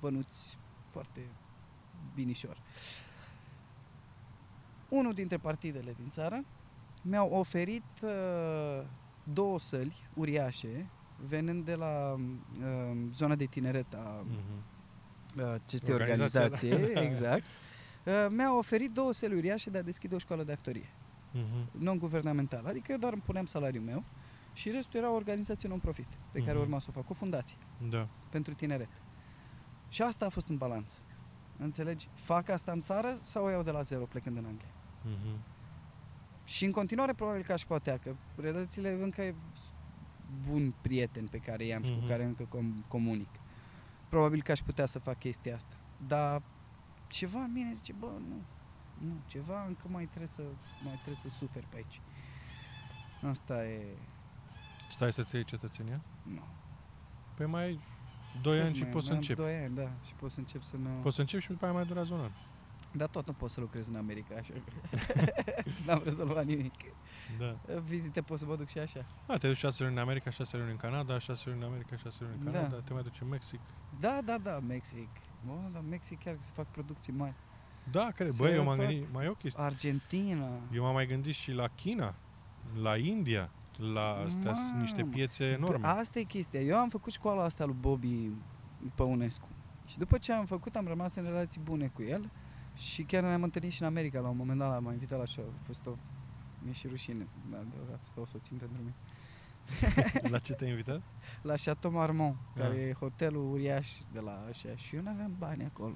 bănuți 0.00 0.58
foarte 0.90 1.20
binișor. 2.14 2.58
Unul 4.88 5.12
dintre 5.12 5.36
partidele 5.36 5.94
din 5.98 6.08
țară 6.08 6.44
mi-au 7.06 7.28
oferit 7.30 7.82
uh, 8.02 8.84
două 9.32 9.58
săli 9.58 9.94
uriașe, 10.14 10.86
venând 11.26 11.64
de 11.64 11.74
la 11.74 12.14
uh, 12.14 12.96
zona 13.12 13.34
de 13.34 13.44
tineret 13.44 13.94
a 13.94 14.24
Mhm. 14.26 14.36
uh, 15.44 15.52
acestei 15.64 15.94
Organizația, 15.94 16.40
organizații, 16.42 16.94
da. 16.94 17.00
exact, 17.08 17.42
uh, 18.04 18.26
mi-au 18.30 18.56
oferit 18.58 18.90
două 18.90 19.12
săli 19.12 19.34
uriașe 19.34 19.70
de 19.70 19.78
a 19.78 19.82
deschide 19.82 20.14
o 20.14 20.18
școală 20.18 20.42
de 20.44 20.52
actorie 20.52 20.88
Mhm. 21.32 21.68
non-guvernamentală, 21.78 22.68
adică 22.68 22.92
eu 22.92 22.98
doar 22.98 23.12
îmi 23.12 23.22
puneam 23.22 23.44
salariul 23.44 23.84
meu 23.84 24.04
și 24.52 24.70
restul 24.70 24.98
era 25.00 25.10
o 25.10 25.14
organizație 25.14 25.68
non-profit 25.68 26.06
pe 26.32 26.38
care 26.38 26.52
Mhm. 26.52 26.60
urma 26.60 26.78
să 26.78 26.86
o 26.88 26.92
fac, 26.92 27.10
o 27.10 27.14
fundație 27.14 27.56
Da. 27.90 28.08
pentru 28.30 28.54
tineret. 28.54 28.88
Și 29.88 30.02
asta 30.02 30.24
a 30.24 30.28
fost 30.28 30.48
în 30.48 30.56
balanță. 30.56 30.98
Înțelegi? 31.58 32.08
Fac 32.14 32.48
asta 32.48 32.72
în 32.72 32.80
țară 32.80 33.16
sau 33.20 33.44
o 33.44 33.50
iau 33.50 33.62
de 33.62 33.70
la 33.70 33.82
zero 33.82 34.04
plecând 34.04 34.36
în 34.36 34.44
Anglia? 34.44 34.68
Mhm. 35.02 35.38
Și 36.44 36.64
în 36.64 36.70
continuare 36.70 37.12
probabil 37.12 37.42
că 37.42 37.52
aș 37.52 37.62
putea, 37.62 37.98
că 37.98 38.14
relațiile 38.36 38.90
încă 39.02 39.22
e 39.22 39.34
bun 40.48 40.74
prieten 40.80 41.26
pe 41.26 41.38
care 41.38 41.64
i-am 41.64 41.82
și 41.82 41.90
Mhm. 41.90 42.00
cu 42.00 42.06
care 42.06 42.24
încă 42.24 42.44
com- 42.48 42.88
comunic. 42.88 43.28
Probabil 44.08 44.42
că 44.42 44.50
aș 44.52 44.60
putea 44.60 44.86
să 44.86 44.98
fac 44.98 45.18
chestia 45.18 45.54
asta. 45.54 45.76
Dar 46.06 46.42
ceva 47.06 47.38
în 47.42 47.52
mine 47.52 47.72
zice, 47.72 47.92
bă, 47.92 48.06
nu, 48.28 48.36
nu, 49.06 49.14
ceva 49.26 49.64
încă 49.66 49.88
mai 49.90 50.04
trebuie 50.04 50.26
să, 50.28 50.42
mai 50.84 50.92
trebuie 50.94 51.14
să 51.14 51.28
suferi 51.28 51.66
pe 51.70 51.76
aici. 51.76 52.00
Asta 53.30 53.66
e, 53.66 53.86
Stai 54.90 55.12
să-ți 55.12 55.34
iei 55.34 55.44
cetățenia? 55.44 56.00
nu. 56.22 56.42
Păi 57.34 57.46
mai 57.46 57.62
ai 57.62 57.80
2 58.42 58.60
ani 58.60 58.74
și 58.74 58.82
Mai- 58.82 58.90
poți 58.90 59.06
să 59.06 59.12
mai 59.12 59.20
am 59.20 59.26
începi. 59.28 59.40
Doi 59.40 59.56
ani, 59.64 59.74
da, 59.74 59.90
și 60.06 60.14
pot 60.14 60.30
să 60.30 60.38
încep 60.38 60.62
să 60.62 60.76
mă... 60.76 60.88
Poți 61.02 61.14
să 61.14 61.20
începi 61.20 61.42
și 61.42 61.48
după 61.48 61.64
aia 61.64 61.74
mai 61.74 61.84
durează 61.84 62.14
un 62.14 62.20
an. 62.20 62.30
Dar 62.96 63.08
tot 63.08 63.26
nu 63.26 63.32
pot 63.32 63.50
să 63.50 63.60
lucrez 63.60 63.86
în 63.86 63.96
America, 63.96 64.34
așa 64.38 64.52
că 64.52 64.72
n-am 65.86 66.00
rezolvat 66.04 66.44
nimic. 66.44 66.74
Da. 67.38 67.56
Vizite 67.84 68.20
pot 68.22 68.38
să 68.38 68.46
mă 68.46 68.56
duc 68.56 68.68
și 68.68 68.78
așa. 68.78 69.04
A, 69.26 69.36
te 69.36 69.46
duci 69.46 69.56
6 69.56 69.82
luni 69.82 69.94
în 69.94 70.00
America, 70.00 70.30
6 70.30 70.56
luni 70.56 70.70
în 70.70 70.76
Canada, 70.76 71.18
6 71.18 71.42
luni 71.48 71.58
în 71.60 71.66
America, 71.66 71.96
6 71.96 72.16
luni 72.20 72.34
în 72.38 72.44
Da. 72.44 72.50
Canada, 72.50 72.76
te 72.80 72.92
mai 72.92 73.02
duci 73.02 73.20
în 73.20 73.28
Mexic. 73.28 73.60
Da, 74.00 74.20
da, 74.24 74.38
da, 74.38 74.58
Mexic. 74.66 75.08
Bă, 75.46 75.52
dar 75.72 75.82
Mexic 75.88 76.18
chiar 76.24 76.36
se 76.40 76.50
fac 76.54 76.66
producții 76.66 77.12
mari. 77.12 77.34
Da, 77.90 78.10
care, 78.14 78.30
Să 78.30 78.42
băi, 78.42 78.52
eu 78.54 78.64
m-am 78.64 78.76
fac- 78.76 78.86
gândit, 78.86 79.12
mai 79.12 79.24
e 79.24 79.28
o 79.28 79.32
chestie. 79.34 79.62
Argentina. 79.62 80.48
Eu 80.72 80.82
m-am 80.82 80.94
mai 80.94 81.06
gândit 81.06 81.34
și 81.34 81.52
la 81.52 81.68
China, 81.68 82.14
la 82.82 82.96
India, 82.96 83.50
la 83.94 84.10
astea 84.26 84.54
sunt 84.54 84.66
Mamă. 84.68 84.80
niște 84.80 85.04
piețe 85.04 85.44
enorme. 85.44 85.76
Bă, 85.78 85.86
Asta 85.86 86.18
e 86.18 86.22
chestia. 86.22 86.60
Eu 86.60 86.76
am 86.78 86.88
făcut 86.88 87.12
școala 87.12 87.42
asta 87.44 87.64
lui 87.64 87.76
Bobby 87.80 88.30
Păunescu. 88.94 89.48
Și 89.86 89.98
după 89.98 90.18
ce 90.18 90.32
am 90.32 90.46
făcut, 90.46 90.76
am 90.76 90.86
rămas 90.86 91.14
în 91.14 91.22
relații 91.24 91.60
bune 91.60 91.86
cu 91.86 92.02
el 92.02 92.30
și 92.74 93.02
chiar 93.02 93.22
ne-am 93.22 93.42
întâlnit 93.42 93.72
și 93.72 93.80
în 93.82 93.86
America 93.88 94.20
la 94.20 94.28
un 94.28 94.36
moment 94.36 94.58
dat, 94.58 94.80
m-a 94.82 94.92
invitat 94.92 95.18
la 95.18 95.24
show. 95.26 95.44
A 95.44 95.60
fost 95.62 95.86
o... 95.86 95.96
Mi-e 96.62 96.72
și 96.72 96.86
rușine, 96.86 97.26
da, 97.50 97.56
da, 97.56 97.98
asta 98.02 98.20
o 98.20 98.26
să 98.26 98.32
o 98.36 98.38
țin 98.38 98.56
pentru 98.56 98.78
mine. 98.78 98.94
La 100.34 100.38
ce 100.38 100.52
te-ai 100.52 100.70
invitat? 100.70 101.02
La 101.42 101.54
Chateau 101.64 101.92
Marmont, 101.92 102.36
Da. 102.54 102.62
care 102.62 102.74
e 102.76 102.92
hotelul 102.92 103.50
uriaș 103.52 103.92
de 104.12 104.20
la 104.20 104.44
așa. 104.48 104.76
Și 104.76 104.96
eu 104.96 105.02
n-aveam 105.02 105.34
bani 105.38 105.64
acolo. 105.64 105.94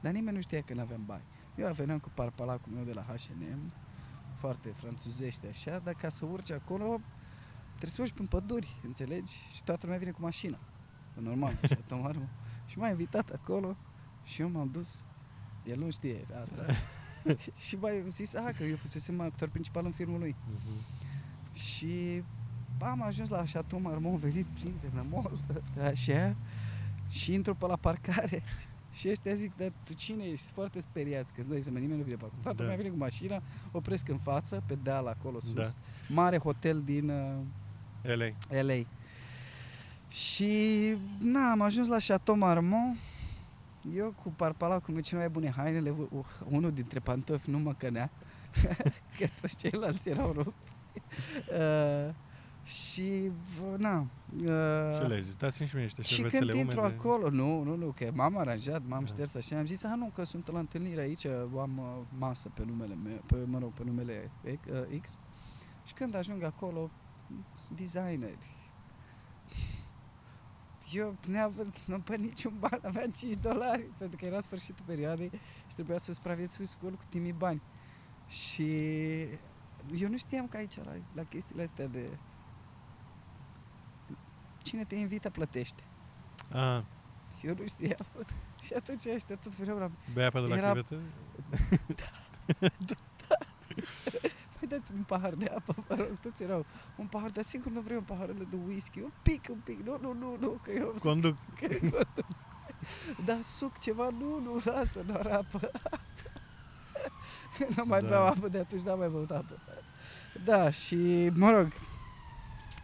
Dar 0.00 0.12
nimeni 0.12 0.36
nu 0.36 0.42
știa 0.42 0.60
că 0.62 0.74
n-aveam 0.74 1.02
bani. 1.06 1.22
Eu 1.56 1.72
veneam 1.72 1.98
cu 1.98 2.10
parpalacul 2.14 2.72
meu 2.72 2.84
de 2.84 2.92
la 2.92 3.02
H&M, 3.02 3.72
foarte 4.34 4.68
franțuzește 4.68 5.46
așa, 5.48 5.78
dar 5.78 5.94
ca 5.94 6.08
să 6.08 6.24
urci 6.24 6.50
acolo 6.50 7.00
trebuie 7.68 7.90
să 7.90 8.02
urci 8.02 8.12
prin 8.12 8.26
păduri, 8.26 8.76
înțelegi? 8.84 9.34
Și 9.54 9.62
toată 9.62 9.80
lumea 9.82 9.98
vine 9.98 10.10
cu 10.10 10.20
mașina. 10.20 10.58
E 11.18 11.20
Normal, 11.20 11.54
Chateau 11.68 12.00
Marmont. 12.00 12.28
Și 12.66 12.78
m-a 12.78 12.88
invitat 12.88 13.30
acolo 13.30 13.76
și 14.22 14.40
eu 14.40 14.48
m-am 14.50 14.68
dus. 14.72 15.04
El 15.70 15.78
nu 15.78 15.90
știe 15.90 16.26
asta. 16.42 16.74
și 17.66 17.76
mai 17.76 18.04
zis, 18.08 18.34
a, 18.34 18.52
că 18.56 18.64
eu 18.64 18.76
fusesem 18.76 19.20
actor 19.20 19.48
principal 19.48 19.84
în 19.84 19.90
filmul 19.92 20.18
lui. 20.18 20.36
Mhm. 20.48 20.84
Și 21.54 22.22
am 22.80 23.02
ajuns 23.02 23.28
la 23.28 23.42
Chateau 23.52 23.80
Marmont, 23.80 24.18
venit 24.20 24.46
plin 24.46 24.72
de 24.80 24.88
nămol, 24.94 25.38
așa, 25.90 26.36
și 27.08 27.32
intru 27.34 27.54
pe 27.54 27.66
la 27.66 27.76
parcare. 27.76 28.42
Și 28.92 29.08
ăștia 29.08 29.34
zic, 29.34 29.56
dar 29.56 29.72
tu 29.84 29.92
cine 29.94 30.24
ești? 30.24 30.52
Foarte 30.52 30.80
speriați, 30.80 31.32
că 31.34 31.40
îți 31.40 31.48
dai 31.48 31.60
seama, 31.60 31.78
nimeni 31.78 31.98
nu 31.98 32.04
vine 32.04 32.16
pe 32.16 32.24
acolo. 32.24 32.40
Toată 32.42 32.56
Da. 32.56 32.62
lumea 32.62 32.76
vine 32.78 32.88
cu 32.88 32.96
mașina, 32.96 33.42
opresc 33.72 34.08
în 34.08 34.18
față, 34.18 34.62
pe 34.66 34.78
deal 34.82 35.06
acolo 35.06 35.40
sus. 35.40 35.52
Da. 35.52 35.72
Mare 36.08 36.38
hotel 36.38 36.82
din 36.84 37.08
uh, 37.08 37.34
LA. 38.02 38.60
LA. 38.62 38.84
Și, 40.08 40.52
na, 41.18 41.50
am 41.50 41.60
ajuns 41.60 41.88
la 41.88 41.96
Chateau 42.06 42.36
Marmont, 42.36 42.96
eu 43.94 44.14
cu 44.22 44.28
parpalacul 44.30 44.94
meu, 44.94 45.02
cele 45.02 45.20
mai 45.20 45.28
bune 45.28 45.50
hainele, 45.50 45.90
uh, 45.90 46.24
unul 46.48 46.72
dintre 46.72 46.98
pantofi 47.00 47.50
nu 47.50 47.58
mă 47.58 47.74
cănea, 47.74 48.10
că 49.18 49.26
toți 49.40 49.56
ceilalți 49.56 50.08
erau 50.08 50.32
rupți. 50.32 50.74
Uh, 51.58 52.14
și, 52.64 53.30
v- 53.30 53.78
na, 53.78 53.98
uh, 54.36 54.98
Ce 55.00 55.06
le-ai 55.06 55.22
zis? 55.22 55.34
Dați-mi 55.34 55.68
și 55.68 55.74
mie 55.74 55.84
niște 55.84 56.02
și 56.02 56.14
șervețele 56.14 56.50
când 56.52 56.62
intru 56.64 56.80
umede. 56.80 56.94
acolo, 56.98 57.30
nu, 57.30 57.62
nu, 57.62 57.76
nu, 57.76 57.92
că 57.96 58.10
m-am 58.14 58.36
aranjat, 58.38 58.82
m-am 58.86 59.00
Da. 59.00 59.06
șters 59.06 59.34
așa, 59.34 59.58
am 59.58 59.66
zis, 59.66 59.84
a, 59.84 59.94
nu, 59.94 60.10
că 60.14 60.24
sunt 60.24 60.50
la 60.52 60.58
întâlnire 60.58 61.00
aici, 61.00 61.26
am 61.26 61.78
uh, 61.78 62.06
masă 62.18 62.48
pe 62.54 62.64
numele 62.64 62.94
meu, 63.04 63.22
pe, 63.26 63.36
mă 63.46 63.58
rog, 63.58 63.72
pe 63.72 63.82
numele 63.84 64.30
uh, 64.44 65.00
X. 65.00 65.18
Și 65.84 65.94
când 65.94 66.14
ajung 66.14 66.42
acolo, 66.42 66.90
designeri. 67.76 68.56
Eu 70.92 71.16
neavând, 71.26 71.74
nu 71.86 72.00
pe 72.00 72.16
niciun 72.16 72.54
ban, 72.58 72.80
aveam 72.82 73.10
5 73.10 73.36
dolari, 73.36 73.82
pentru 73.98 74.16
că 74.16 74.24
era 74.24 74.40
sfârșitul 74.40 74.84
perioadei 74.86 75.30
și 75.68 75.74
trebuia 75.74 75.98
să 75.98 76.12
supraviețuiesc 76.12 76.76
acolo 76.76 76.94
cu 76.96 77.04
timii 77.08 77.32
bani. 77.32 77.62
Și 78.26 78.64
eu 79.94 80.08
nu 80.08 80.16
știam 80.16 80.48
că 80.48 80.56
aici, 80.56 80.76
la, 80.76 80.92
la 81.14 81.22
chestiile 81.22 81.62
astea 81.62 81.86
de... 81.86 82.18
Cine 84.62 84.84
te 84.84 84.94
invită, 84.94 85.30
plătește. 85.30 85.82
A, 86.52 86.84
Eu 87.42 87.54
nu 87.58 87.66
știam. 87.66 88.06
și 88.64 88.72
atunci 88.72 89.06
ăștia 89.14 89.36
tot 89.36 89.56
veneau 89.56 89.78
la 89.78 89.90
bei 90.14 90.24
apă 90.24 90.40
de 90.40 90.46
la 90.46 90.56
Era- 90.56 90.68
chivetă? 90.68 91.00
Păi 94.90 94.90
dați 94.90 94.96
un 94.96 95.02
pahar 95.02 95.34
de 95.34 95.52
apă, 95.54 95.74
vă 95.88 95.94
rog, 95.94 96.18
toți 96.20 96.42
erau 96.42 96.66
un 96.96 97.06
pahar, 97.06 97.30
dar 97.30 97.44
sigur 97.44 97.72
nu 97.72 97.80
vreau 97.80 97.98
un 97.98 98.04
paharele 98.04 98.46
de 98.50 98.56
whisky, 98.66 99.00
un 99.00 99.10
pic, 99.22 99.46
un 99.50 99.58
pic, 99.64 99.86
nu, 99.86 99.98
nu, 100.00 100.12
nu, 100.12 100.36
nu, 100.40 100.60
că 100.62 100.70
eu 100.70 100.94
Conduc. 101.02 101.36
da 103.26 103.38
suc 103.42 103.78
ceva, 103.78 104.08
nu, 104.18 104.40
nu, 104.40 104.60
lasă 104.64 105.02
doar 105.06 105.26
apă. 105.26 105.70
nu 107.76 107.84
mai 107.86 108.00
Da. 108.00 108.08
beau 108.08 108.26
apă 108.26 108.48
de 108.48 108.58
atunci, 108.58 108.82
n-am 108.82 108.98
mai 108.98 109.08
băut 109.08 109.30
apă. 109.30 109.58
Da, 110.44 110.70
și 110.70 111.30
mă 111.34 111.50
rog, 111.50 111.68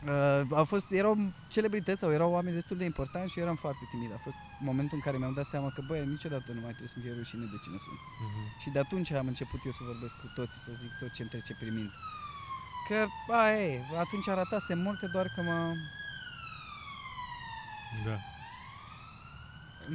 uh, 0.08 0.56
au 0.60 0.64
fost, 0.64 0.90
erau 0.90 1.32
celebrități 1.48 2.00
sau 2.00 2.10
erau 2.12 2.30
oameni 2.32 2.54
destul 2.54 2.76
de 2.76 2.84
importanti 2.84 3.30
și 3.32 3.38
eu 3.38 3.44
eram 3.44 3.56
foarte 3.56 3.84
timid. 3.90 4.12
A 4.12 4.20
fost 4.22 4.36
momentul 4.60 4.96
în 4.96 5.02
care 5.06 5.16
mi-am 5.16 5.34
dat 5.34 5.48
seama 5.48 5.68
că, 5.74 5.80
băi, 5.86 6.06
niciodată 6.06 6.52
nu 6.52 6.60
mai 6.60 6.70
trebuie 6.76 6.88
să-mi 6.88 7.04
fie 7.04 7.14
rușine 7.18 7.44
de 7.54 7.58
cine 7.64 7.78
sunt. 7.86 7.98
Mhm. 8.26 8.60
Și 8.62 8.68
de 8.70 8.78
atunci 8.78 9.10
am 9.12 9.26
început 9.26 9.60
eu 9.64 9.72
să 9.72 9.82
vorbesc 9.90 10.14
cu 10.22 10.28
toți, 10.34 10.54
să 10.64 10.70
zic 10.80 10.90
tot 11.00 11.10
ce 11.12 11.20
îmi 11.22 11.30
trece 11.30 11.54
prin 11.60 11.74
minte. 11.74 11.94
Că, 12.88 13.06
aia 13.32 13.62
e, 13.72 13.80
atunci 13.98 14.28
aratase 14.28 14.74
multe, 14.74 15.06
doar 15.12 15.26
că 15.34 15.42
mă... 15.42 15.72
Da. 18.06 18.16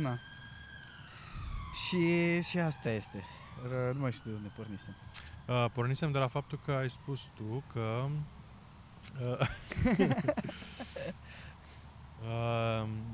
Na. 0.01 0.17
Și, 1.85 2.41
și 2.41 2.57
asta 2.59 2.89
este. 2.89 3.23
R- 3.67 3.93
nu 3.93 3.99
mai 3.99 4.11
știu 4.11 4.29
de 4.31 4.35
unde 4.35 4.51
pornisem. 4.55 4.95
Uh, 5.47 5.65
pornisem 5.73 6.11
de 6.11 6.17
la 6.17 6.27
faptul 6.27 6.59
că 6.65 6.71
ai 6.71 6.89
spus 6.89 7.21
tu 7.35 7.63
că 7.73 7.79
uh, 7.79 8.11
uh, 8.11 8.40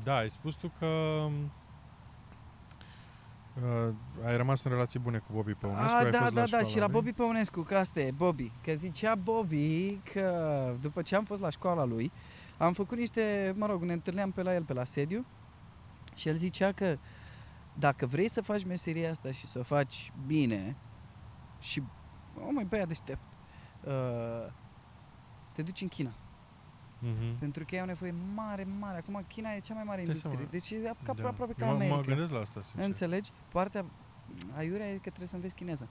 da, 0.03 0.15
ai 0.17 0.29
spus 0.29 0.55
tu 0.55 0.71
că 0.79 0.85
uh, 3.65 3.93
ai 4.25 4.37
rămas 4.37 4.63
în 4.63 4.71
relații 4.71 4.99
bune 4.99 5.17
cu 5.17 5.33
Bobby 5.33 5.53
Păunescu, 5.53 5.85
A, 5.85 5.97
ai 5.97 6.11
da, 6.11 6.19
fost 6.19 6.33
da, 6.33 6.39
da, 6.39 6.45
școala 6.45 6.65
și 6.65 6.77
la 6.77 6.85
lui. 6.85 6.93
Bobby 6.93 7.13
Păunescu, 7.13 7.61
că 7.61 7.77
asta 7.77 7.99
e, 7.99 8.11
Bobby. 8.11 8.51
Că 8.63 8.73
zicea 8.73 9.15
Bobby 9.15 9.99
că 10.13 10.75
după 10.81 11.01
ce 11.01 11.15
am 11.15 11.23
fost 11.23 11.41
la 11.41 11.49
școala 11.49 11.83
lui, 11.83 12.11
am 12.57 12.73
făcut 12.73 12.97
niște, 12.97 13.53
mă 13.57 13.65
rog, 13.65 13.83
ne 13.83 13.93
întâlneam 13.93 14.31
pe 14.31 14.41
la 14.41 14.53
el 14.53 14.63
pe 14.63 14.73
la 14.73 14.83
sediu 14.83 15.25
și 16.15 16.27
el 16.27 16.35
zicea 16.35 16.71
că 16.71 16.97
dacă 17.73 18.05
vrei 18.05 18.29
să 18.29 18.41
faci 18.41 18.65
meseria 18.65 19.09
asta 19.09 19.31
și 19.31 19.47
să 19.47 19.59
o 19.59 19.63
faci 19.63 20.11
bine 20.25 20.75
și, 21.59 21.83
oh 22.35 22.49
mai 22.53 22.63
băiat 22.63 22.87
deștept, 22.87 23.33
uh, 23.83 24.51
te 25.57 25.63
duci 25.63 25.81
în 25.81 25.87
China. 25.87 26.11
Mhm. 26.99 27.37
Pentru 27.39 27.65
că 27.65 27.75
ei 27.75 27.81
au 27.81 27.87
nevoie 27.87 28.13
mare, 28.35 28.67
mare. 28.79 28.97
Acum 28.97 29.23
China 29.27 29.51
e 29.53 29.59
cea 29.59 29.73
mai 29.73 29.83
mare 29.83 29.97
Dai 29.97 30.05
industrie. 30.05 30.33
seama. 30.35 30.49
Deci 30.51 30.71
e 30.71 30.93
ca, 31.03 31.13
Da. 31.13 31.27
aproape 31.27 31.53
ca 31.57 31.65
mă, 31.65 31.71
America. 31.71 31.95
Mă 31.95 32.01
gândesc 32.01 32.31
la 32.33 32.39
asta, 32.39 32.61
sincer. 32.61 32.85
Înțelegi? 32.85 33.31
Partea 33.51 33.85
aiurea 34.57 34.89
e 34.89 34.93
că 34.93 34.99
trebuie 34.99 35.27
să 35.27 35.35
înveți 35.35 35.55
chineză. 35.55 35.87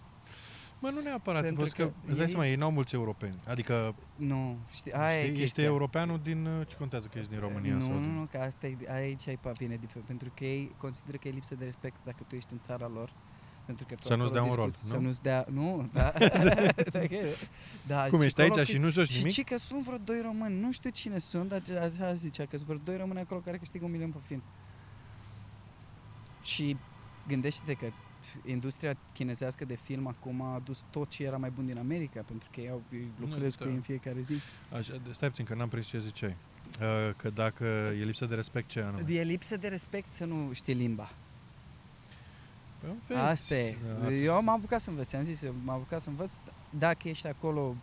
Mă, 0.79 0.91
nu 0.91 1.01
neapărat, 1.01 1.43
Pentru 1.43 1.65
pentru 1.65 1.85
că, 1.85 1.89
că 1.91 1.95
îți 2.07 2.17
dai 2.17 2.25
ei- 2.27 2.31
seama, 2.31 2.47
ei 2.47 2.55
n-au 2.57 2.71
mulți 2.71 2.95
europeni. 2.95 3.39
Adică, 3.47 3.95
Nu, 4.17 4.57
știi, 4.71 4.93
aia 4.93 5.17
e 5.17 5.19
știi, 5.19 5.31
ești 5.31 5.41
chestia. 5.41 5.65
europeanul 5.65 6.19
din, 6.23 6.47
uh, 6.47 6.67
ce 6.67 6.77
contează 6.77 7.07
că 7.13 7.19
ești 7.19 7.31
din 7.31 7.41
România 7.41 7.75
nu, 7.75 7.81
sau 7.81 7.93
nu, 7.93 8.01
din... 8.01 8.15
nu, 8.15 8.27
că 8.31 8.39
asta 8.39 8.67
e, 8.67 8.77
aici 8.91 9.27
ai 9.29 9.39
vine 9.59 9.77
diferit, 9.77 10.07
pentru 10.07 10.31
că 10.35 10.45
ei 10.45 10.75
consideră 10.77 11.17
că 11.17 11.29
e 11.29 11.31
lipsă 11.31 11.55
de 11.55 11.65
respect 11.65 11.97
dacă 12.05 12.25
tu 12.29 12.35
ești 12.35 12.53
în 12.53 12.59
țara 12.59 12.89
lor. 12.95 13.11
Pentru 13.67 13.85
că 13.89 13.95
tu 13.95 14.03
Să 14.07 14.15
nu-ți 14.15 14.33
acolo 14.33 14.41
dea 14.41 14.51
un 14.51 14.57
rol, 14.57 14.71
discuți, 14.71 14.93
nu? 14.93 14.99
Să 14.99 15.07
nu-ți 15.07 15.23
dea, 15.23 15.47
nu, 15.51 15.89
da. 15.93 16.13
Dacă- 16.93 17.17
da 17.87 18.07
Cum 18.09 18.19
și 18.19 18.25
ești 18.25 18.41
acolo 18.41 18.59
aici 18.59 18.67
că- 18.69 18.73
și 18.75 18.79
nu 18.79 18.91
joci 18.91 19.09
și 19.09 19.19
nimic? 19.19 19.33
ci 19.33 19.45
că 19.45 19.59
sunt 19.59 19.83
vreo 19.83 19.99
doi 20.05 20.21
români, 20.23 20.61
nu 20.61 20.73
știu 20.73 20.91
cine 20.91 21.19
sunt, 21.19 21.49
dar 21.49 21.63
așa 21.83 22.13
zicea 22.13 22.43
că 22.43 22.57
sunt 22.57 22.69
vreo 22.69 22.81
doi 22.85 22.97
români 22.97 23.21
acolo 23.21 23.41
care 23.41 23.57
câștigă 23.59 23.85
un 23.85 23.91
milion 23.91 24.11
pe 24.11 24.19
film. 24.27 24.43
Și 26.43 26.77
gândește-te 27.29 27.73
că 27.75 27.87
industria 28.45 28.97
chinezească 29.13 29.65
de 29.65 29.75
film 29.77 30.07
acum 30.07 30.43
a 30.43 30.55
adus 30.55 30.85
tot 30.91 31.09
ce 31.09 31.25
era 31.25 31.37
mai 31.37 31.51
bun 31.51 31.67
din 31.67 31.79
America, 31.79 32.23
pentru 32.27 32.49
că 32.53 32.61
ei 32.61 32.69
au, 32.71 32.83
eu 32.93 33.01
lucrez 33.21 33.55
da. 33.55 33.65
cu 33.65 33.71
ei 33.71 33.77
în 33.77 33.83
fiecare 33.83 34.21
zi. 34.21 34.35
Așa, 34.73 34.93
stai 35.11 35.29
puțin, 35.29 35.45
că 35.45 35.55
n-am 35.55 35.69
prins 35.69 35.87
ce 35.87 35.99
ziceai. 36.01 36.37
Uh, 36.81 37.15
că 37.17 37.31
dacă 37.31 37.65
e 38.01 38.05
lipsă 38.05 38.25
de 38.25 38.35
respect, 38.35 38.69
ce 38.69 38.81
anume? 38.81 39.13
E 39.13 39.23
lipsă 39.23 39.57
de 39.57 39.69
respect 39.69 40.13
să 40.13 40.25
nu 40.25 40.51
știi 40.53 40.75
limba. 40.75 41.11
Păi, 42.81 42.91
înveți. 43.09 43.21
Asta 43.31 43.55
e. 43.55 43.77
Da. 44.03 44.13
Eu 44.13 44.33
m-am 44.43 44.49
apucat 44.49 44.81
să 44.81 44.91
învăț, 44.91 45.13
am 45.13 45.23
zis, 45.23 45.43
eu 45.43 45.55
m-am 45.65 45.77
apucat 45.77 46.01
să 46.01 46.09
învăț. 46.09 46.33
Dacă 46.79 47.09
ești 47.09 47.27
acolo 47.27 47.75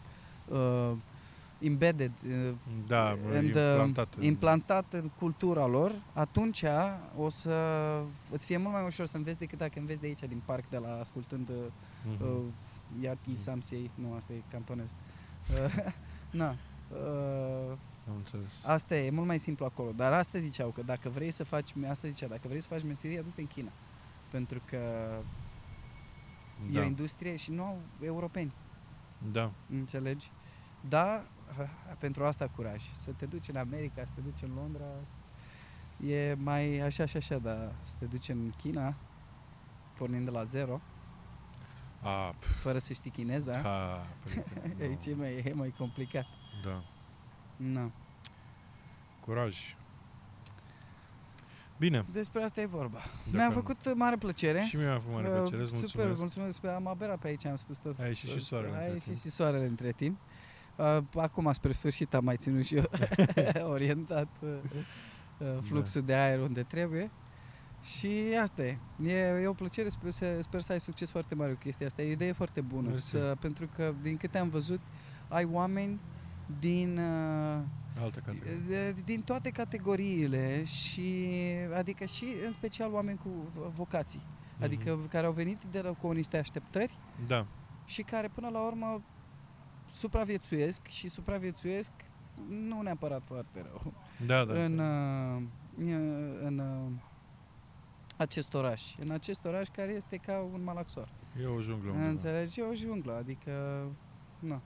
uh, 0.48 0.92
embedded, 1.60 2.12
uh, 2.28 2.54
Da, 2.88 3.10
and, 3.10 3.44
implantat. 3.44 4.14
în- 4.18 4.24
implantat 4.24 4.86
în 4.94 5.10
cultura 5.20 5.66
lor, 5.68 5.92
atunci 6.14 6.64
o 7.18 7.30
să 7.30 7.54
îți 8.32 8.46
fie 8.46 8.58
mult 8.58 8.74
mai 8.74 8.86
ușor 8.86 9.06
să 9.06 9.18
înveți 9.18 9.40
decât 9.40 9.58
dacă 9.58 9.80
înveți 9.80 10.00
de 10.00 10.06
aici, 10.08 10.20
din 10.28 10.42
parc, 10.46 10.70
de 10.70 10.78
la 10.78 11.00
ascultând 11.00 11.50
uh, 11.50 11.56
Mhm. 12.06 12.24
uh, 12.24 12.38
Yati 13.02 13.38
Samsei, 13.38 13.92
nu, 13.96 14.14
asta 14.14 14.34
e 14.34 14.42
cantonez. 14.52 14.90
Uh, 15.54 15.92
na, 16.32 16.50
uh, 16.92 17.72
Am 18.10 18.16
înțeles. 18.18 18.52
Asta 18.66 18.96
e, 18.96 19.06
e 19.06 19.10
mult 19.10 19.28
mai 19.28 19.40
simplu 19.40 19.66
acolo. 19.66 19.92
Dar 19.96 20.14
asta 20.14 20.40
ziceau, 20.40 20.70
că 20.70 20.82
dacă 20.86 21.10
vrei 21.10 21.32
să 21.32 21.44
faci, 21.44 21.74
asta 21.90 22.08
zicea, 22.08 22.28
dacă 22.28 22.48
vrei 22.48 22.62
să 22.62 22.68
faci 22.68 22.84
meseria, 22.84 23.22
du-te 23.22 23.42
în 23.42 23.48
China. 23.48 23.70
Pentru 24.34 24.62
că 24.66 24.76
e 26.72 26.78
o 26.78 26.80
Da, 26.80 26.84
industrie 26.84 27.36
și 27.36 27.52
nu 27.52 27.64
au 27.64 27.80
europeni, 28.02 28.54
da. 29.32 29.52
înțelegi? 29.70 30.32
Da, 30.90 31.24
pentru 31.98 32.24
asta 32.26 32.48
curaj. 32.48 32.84
Să 32.96 33.12
te 33.12 33.26
duci 33.26 33.48
în 33.48 33.56
America, 33.56 34.04
să 34.06 34.12
te 34.16 34.22
duci 34.22 34.42
în 34.42 34.52
Londra, 34.56 34.86
e 36.08 36.34
mai 36.34 36.80
așa 36.80 37.06
și 37.06 37.18
așa, 37.18 37.38
dar 37.38 37.72
să 37.84 37.94
te 38.00 38.06
duci 38.06 38.30
în 38.30 38.50
China, 38.58 38.94
pornind 39.98 40.26
de 40.26 40.32
la 40.32 40.44
zero, 40.44 40.82
A, 42.02 42.36
pf, 42.40 42.62
fără 42.62 42.78
să 42.78 42.94
știi 42.94 43.12
chineza, 43.12 43.62
ha, 43.62 44.06
prieten, 44.24 44.74
nu. 44.78 44.84
aici 44.86 45.06
e 45.06 45.16
mai, 45.16 45.34
e 45.46 45.54
mai 45.54 45.74
complicat. 45.78 46.26
Da, 46.64 46.84
Na. 47.56 47.92
curaj. 49.26 49.76
Bine. 51.78 52.06
Despre 52.12 52.44
asta 52.44 52.62
e 52.62 52.66
vorba. 52.66 52.98
dacă- 52.98 53.38
Mi-a 53.38 53.50
făcut 53.52 53.94
mare 53.96 54.16
plăcere. 54.16 54.62
Și 54.62 54.76
mie 54.76 54.86
mi-a 54.86 55.00
făcut 55.00 55.14
mare 55.14 55.28
Uh, 55.28 55.34
plăcere, 55.36 55.62
îți 55.62 55.76
Super, 55.78 56.06
mulțumesc. 56.06 56.36
mulțumesc. 56.38 56.76
Am 56.78 56.88
aberat 56.88 57.20
pe 57.20 57.28
aici, 57.28 57.46
am 57.46 57.56
spus 57.56 57.78
tot. 57.78 58.00
A 58.00 58.06
ieșit 58.06 58.30
și 58.30 58.42
soarele 58.42 58.72
A 58.72 58.78
între 58.78 58.92
ieșit 58.92 59.04
timp. 59.06 59.18
și 59.18 59.30
soarele 59.30 59.66
între 59.66 59.92
timp. 59.92 60.18
Uh, 60.76 60.98
acum, 61.16 61.54
spre 61.54 61.72
sfârșit, 61.72 62.14
am 62.14 62.24
mai 62.24 62.38
ținut 62.38 62.64
și 62.66 62.76
eu 62.76 62.84
orientat 63.76 64.28
uh, 64.40 64.50
uh, 65.38 65.48
fluxul 65.62 66.02
de 66.02 66.16
aer 66.16 66.40
unde 66.40 66.64
trebuie. 66.64 67.12
Și 67.82 68.12
asta 68.42 68.64
e. 68.64 68.78
E, 69.04 69.14
e 69.42 69.48
o 69.48 69.54
plăcere, 69.54 69.90
sper, 69.90 70.12
să- 70.12 70.38
sper 70.42 70.62
să 70.62 70.72
ai 70.72 70.80
succes 70.80 71.12
foarte 71.12 71.36
mare 71.36 71.52
cu 71.52 71.58
chestia 71.60 71.86
asta. 71.86 72.02
E 72.02 72.08
o 72.08 72.12
idee 72.12 72.32
foarte 72.32 72.62
bună. 72.62 72.88
Mersi. 72.88 73.10
Să, 73.10 73.36
pentru 73.40 73.68
că, 73.76 73.94
din 74.02 74.18
câte 74.18 74.38
am 74.38 74.50
văzut, 74.50 74.80
ai 75.28 75.48
oameni 75.52 76.00
din... 76.60 76.98
Uh, 76.98 77.60
Altă 78.00 78.20
categorie. 78.20 78.56
de- 78.68 78.96
din 79.06 79.22
toate 79.22 79.50
categoriile 79.50 80.64
și 80.64 81.26
adică 81.78 82.06
și 82.06 82.26
în 82.46 82.52
special 82.52 82.94
oameni 82.94 83.18
cu 83.18 83.30
vocații. 83.74 84.22
Adică 84.62 84.96
Mhm. 84.96 85.08
care 85.08 85.26
au 85.26 85.32
venit 85.32 85.58
de 85.72 85.82
la, 85.82 85.90
cu 85.92 86.12
niște 86.12 86.38
așteptări 86.38 86.98
Da, 87.28 87.46
și 87.86 88.02
care 88.02 88.28
până 88.28 88.50
la 88.50 88.60
urmă 88.66 89.02
supraviețuiesc 89.92 90.88
și 90.88 91.08
supraviețuiesc 91.10 91.92
nu 92.50 92.82
neapărat 92.82 93.24
foarte 93.26 93.62
rău 93.62 93.94
da, 94.26 94.46
da. 94.46 94.64
în, 94.64 94.78
uh, 94.80 95.42
în 96.44 96.58
uh, 96.58 96.92
acest 98.18 98.54
oraș. 98.54 98.96
În 99.00 99.12
acest 99.12 99.46
oraș 99.46 99.68
care 99.68 99.92
este 99.92 100.18
ca 100.18 100.48
un 100.54 100.64
malaxor. 100.64 101.10
E 101.42 101.46
o 101.46 101.62
junglă 101.62 101.90
undeva. 101.92 102.10
Înțelegi? 102.10 102.60
E 102.60 102.64
o 102.64 102.74
junglă, 102.74 103.14
adică... 103.14 103.86
Nu. 104.40 104.62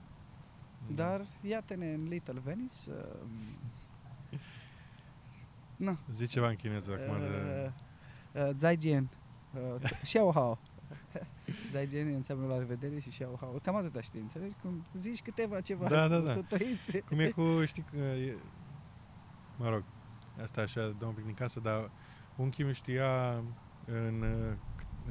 Da. 0.86 1.04
Dar 1.04 1.26
iată-ne 1.40 1.92
în 1.92 2.06
Little 2.08 2.40
Venice. 2.44 2.74
Uh, 2.88 4.38
nu. 5.76 5.98
Zici 6.10 6.30
ceva 6.30 6.48
în 6.48 6.56
chineză 6.56 6.90
acum 6.92 7.18
de... 7.20 7.26
Uh, 8.34 8.48
uh, 8.48 8.50
Zaijian. 8.54 9.08
Uh, 9.54 9.90
Xiao 10.02 10.32
Hao. 10.32 10.58
Zaijian 11.72 12.14
înseamnă 12.14 12.46
la 12.46 12.58
revedere 12.58 12.98
și 12.98 13.08
Xiao 13.08 13.36
Hao. 13.40 13.50
Cam 13.62 13.76
atâta 13.76 14.00
știi, 14.00 14.20
înțelegi? 14.20 14.54
Cum 14.62 14.84
zici 14.94 15.22
câteva 15.22 15.60
ceva, 15.60 15.88
Da, 15.88 16.08
da, 16.08 16.16
o 16.16 16.20
da. 16.20 16.32
să 16.32 16.42
trăiți. 16.42 17.00
Cum 17.00 17.18
e 17.18 17.30
cu, 17.30 17.64
știi 17.64 17.84
că 17.90 17.96
e, 17.96 18.36
mă 19.56 19.68
rog, 19.68 19.84
asta 20.42 20.60
așa, 20.60 20.94
dau 20.98 21.08
un 21.08 21.14
pic 21.14 21.24
din 21.24 21.34
casă, 21.34 21.60
dar 21.60 21.90
unchiul 22.36 22.66
mi 22.66 22.74
știa 22.74 23.32
în 23.84 24.22
uh, 24.22 24.54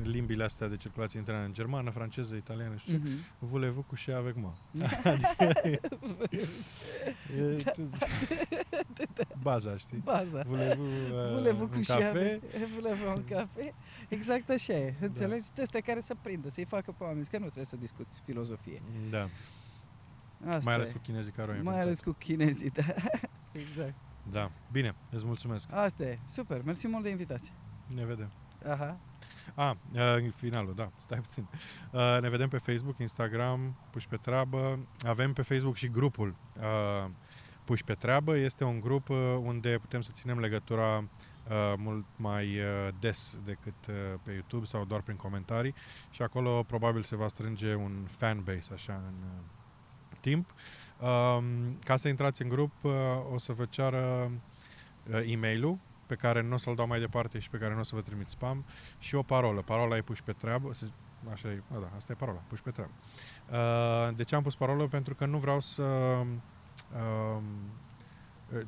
limbile 0.03 0.43
astea 0.43 0.67
de 0.67 0.77
circulație 0.77 1.19
internă, 1.19 1.43
în 1.45 1.53
germană, 1.53 1.89
franceză, 1.89 2.35
italiană 2.35 2.75
și 2.75 2.91
mm 2.91 3.01
Mhm. 3.03 3.25
voulez-vous 3.39 3.85
coucher 3.87 4.15
avec 4.15 4.35
moi? 4.35 4.53
E, 7.37 7.63
baza, 9.41 9.77
știi? 9.77 9.97
Baza. 9.97 10.41
Voulez-vous 10.45 11.11
uh, 11.11 11.31
Voulez-vous 11.33 11.61
un 11.61 11.67
coucher 11.69 11.99
cafe? 11.99 12.39
avec- 12.41 12.67
Voulez-vous 12.73 13.15
un 13.15 13.23
cafe? 13.23 13.73
Exact 14.09 14.49
așa 14.49 14.73
e. 14.73 14.93
Înțelegi? 15.01 15.45
Da. 15.55 15.61
Astea 15.61 15.79
care 15.81 15.99
să 15.99 16.15
prindă, 16.21 16.49
să-i 16.49 16.65
facă 16.65 16.91
pe 16.97 17.03
oameni. 17.03 17.25
Că 17.25 17.37
nu 17.37 17.43
trebuie 17.43 17.65
să 17.65 17.75
discuți 17.75 18.21
filozofie. 18.25 18.81
Da, 19.09 19.29
Asta 20.47 20.61
mai 20.63 20.73
ales 20.73 20.89
e. 20.89 20.91
cu 20.91 20.97
chinezii 20.97 21.31
care 21.31 21.41
au 21.41 21.47
Mai 21.47 21.57
inventat. 21.57 21.83
ales 21.85 21.99
cu 21.99 22.11
chinezii, 22.11 22.69
da. 22.69 22.83
exact. 23.65 23.93
Da, 24.31 24.51
bine, 24.71 24.95
îți 25.11 25.25
mulțumesc. 25.25 25.67
Asta 25.71 26.03
e. 26.03 26.19
Super. 26.29 26.61
Mersi 26.63 26.87
mult 26.87 27.03
de 27.03 27.09
invitație. 27.09 27.53
Ne 27.95 28.05
vedem. 28.05 28.31
Aha. 28.69 28.97
A, 29.59 29.77
uh, 29.95 30.31
finalul, 30.35 30.73
da, 30.75 30.89
stai 31.05 31.19
puțin. 31.19 31.47
Uh, 31.91 32.17
ne 32.21 32.29
vedem 32.29 32.49
pe 32.49 32.57
Facebook, 32.57 32.99
Instagram, 32.99 33.77
Puși 33.89 34.07
pe 34.07 34.15
treabă. 34.15 34.79
Avem 35.07 35.33
pe 35.33 35.41
Facebook 35.41 35.75
și 35.75 35.87
grupul 35.89 36.35
uh, 36.57 37.09
Puși 37.63 37.83
pe 37.83 37.93
treabă. 37.93 38.37
Este 38.37 38.63
un 38.63 38.79
grup 38.79 39.09
uh, 39.09 39.17
unde 39.41 39.77
putem 39.77 40.01
să 40.01 40.09
ținem 40.13 40.39
legătura 40.39 40.97
uh, 40.97 41.73
mult 41.77 42.05
mai 42.15 42.45
uh, 42.59 42.93
des 42.99 43.39
decât 43.45 43.87
uh, 43.89 43.95
pe 44.23 44.31
YouTube 44.31 44.65
sau 44.65 44.85
doar 44.85 45.01
prin 45.01 45.15
comentarii 45.15 45.73
și 46.09 46.21
acolo 46.21 46.63
probabil 46.63 47.01
se 47.01 47.15
va 47.15 47.27
strânge 47.27 47.75
un 47.75 48.05
fanbase 48.17 48.73
așa 48.73 48.93
în 48.93 49.15
uh, 49.23 50.17
timp. 50.21 50.53
Uh, 50.99 51.43
ca 51.83 51.95
să 51.95 52.07
intrați 52.07 52.41
în 52.41 52.49
grup 52.49 52.71
uh, 52.81 52.91
o 53.33 53.37
să 53.37 53.53
vă 53.53 53.65
ceară 53.65 54.31
uh, 55.11 55.31
e-mail-ul 55.31 55.77
pe 56.07 56.15
care 56.15 56.41
nu 56.41 56.53
o 56.53 56.57
să-l 56.57 56.75
dau 56.75 56.87
mai 56.87 56.99
departe 56.99 57.39
și 57.39 57.49
pe 57.49 57.57
care 57.57 57.73
nu 57.73 57.79
o 57.79 57.83
să 57.83 57.95
vă 57.95 58.01
trimit 58.01 58.29
spam 58.29 58.65
și 58.99 59.15
o 59.15 59.21
parolă. 59.21 59.61
Parola 59.61 59.97
e 59.97 60.01
puși 60.01 60.23
pe 60.23 60.31
treabă, 60.31 60.73
se, 60.73 60.85
așa 61.31 61.49
e, 61.49 61.61
da, 61.71 61.89
asta 61.95 62.11
e 62.11 62.15
parola, 62.15 62.41
puși 62.47 62.61
pe 62.61 62.71
treabă. 62.71 62.91
Uh, 63.51 64.15
de 64.15 64.23
ce 64.23 64.35
am 64.35 64.43
pus 64.43 64.55
parolă? 64.55 64.87
Pentru 64.87 65.15
că 65.15 65.25
nu 65.25 65.37
vreau 65.37 65.59
să 65.59 65.83
uh, 65.83 67.41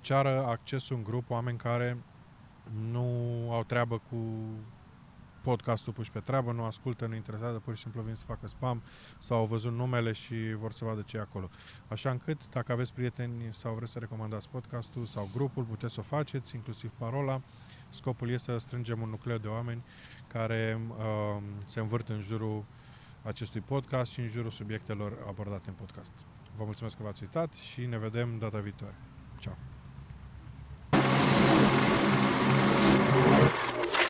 ceară 0.01 0.45
accesul 0.45 0.95
în 0.95 1.03
grup 1.03 1.29
oameni 1.29 1.57
care 1.57 1.97
nu 2.91 3.47
au 3.51 3.63
treabă 3.63 4.01
cu 4.09 4.17
podcastul 5.41 5.93
puși 5.93 6.11
pe 6.11 6.19
treabă, 6.19 6.51
nu 6.51 6.63
ascultă, 6.63 7.05
nu 7.05 7.15
interesează, 7.15 7.59
pur 7.59 7.75
și 7.75 7.81
simplu 7.81 8.01
vin 8.01 8.15
să 8.15 8.23
facă 8.25 8.47
spam 8.47 8.81
sau 9.17 9.37
au 9.37 9.45
văzut 9.45 9.73
numele 9.73 10.11
și 10.11 10.53
vor 10.59 10.71
să 10.71 10.85
vadă 10.85 11.01
ce 11.01 11.17
e 11.17 11.19
acolo. 11.19 11.49
Așa 11.87 12.09
încât, 12.09 12.49
dacă 12.49 12.71
aveți 12.71 12.93
prieteni 12.93 13.47
sau 13.49 13.73
vreți 13.73 13.91
să 13.91 13.99
recomandați 13.99 14.49
podcastul 14.49 15.05
sau 15.05 15.29
grupul, 15.33 15.63
puteți 15.63 15.93
să 15.93 15.99
o 15.99 16.03
faceți, 16.03 16.55
inclusiv 16.55 16.91
parola. 16.97 17.41
Scopul 17.89 18.29
este 18.29 18.51
să 18.51 18.57
strângem 18.57 19.01
un 19.01 19.09
nucleu 19.09 19.37
de 19.37 19.47
oameni 19.47 19.83
care 20.27 20.79
uh, 20.89 21.41
se 21.65 21.79
învârt 21.79 22.09
în 22.09 22.19
jurul 22.19 22.65
acestui 23.23 23.61
podcast 23.61 24.11
și 24.11 24.19
în 24.19 24.27
jurul 24.27 24.51
subiectelor 24.51 25.13
abordate 25.27 25.69
în 25.69 25.75
podcast. 25.75 26.11
Vă 26.57 26.63
mulțumesc 26.63 26.97
că 26.97 27.03
v-ați 27.03 27.23
uitat 27.23 27.53
și 27.53 27.85
ne 27.85 27.97
vedem 27.97 28.37
data 28.37 28.59
viitoare. 28.59 28.95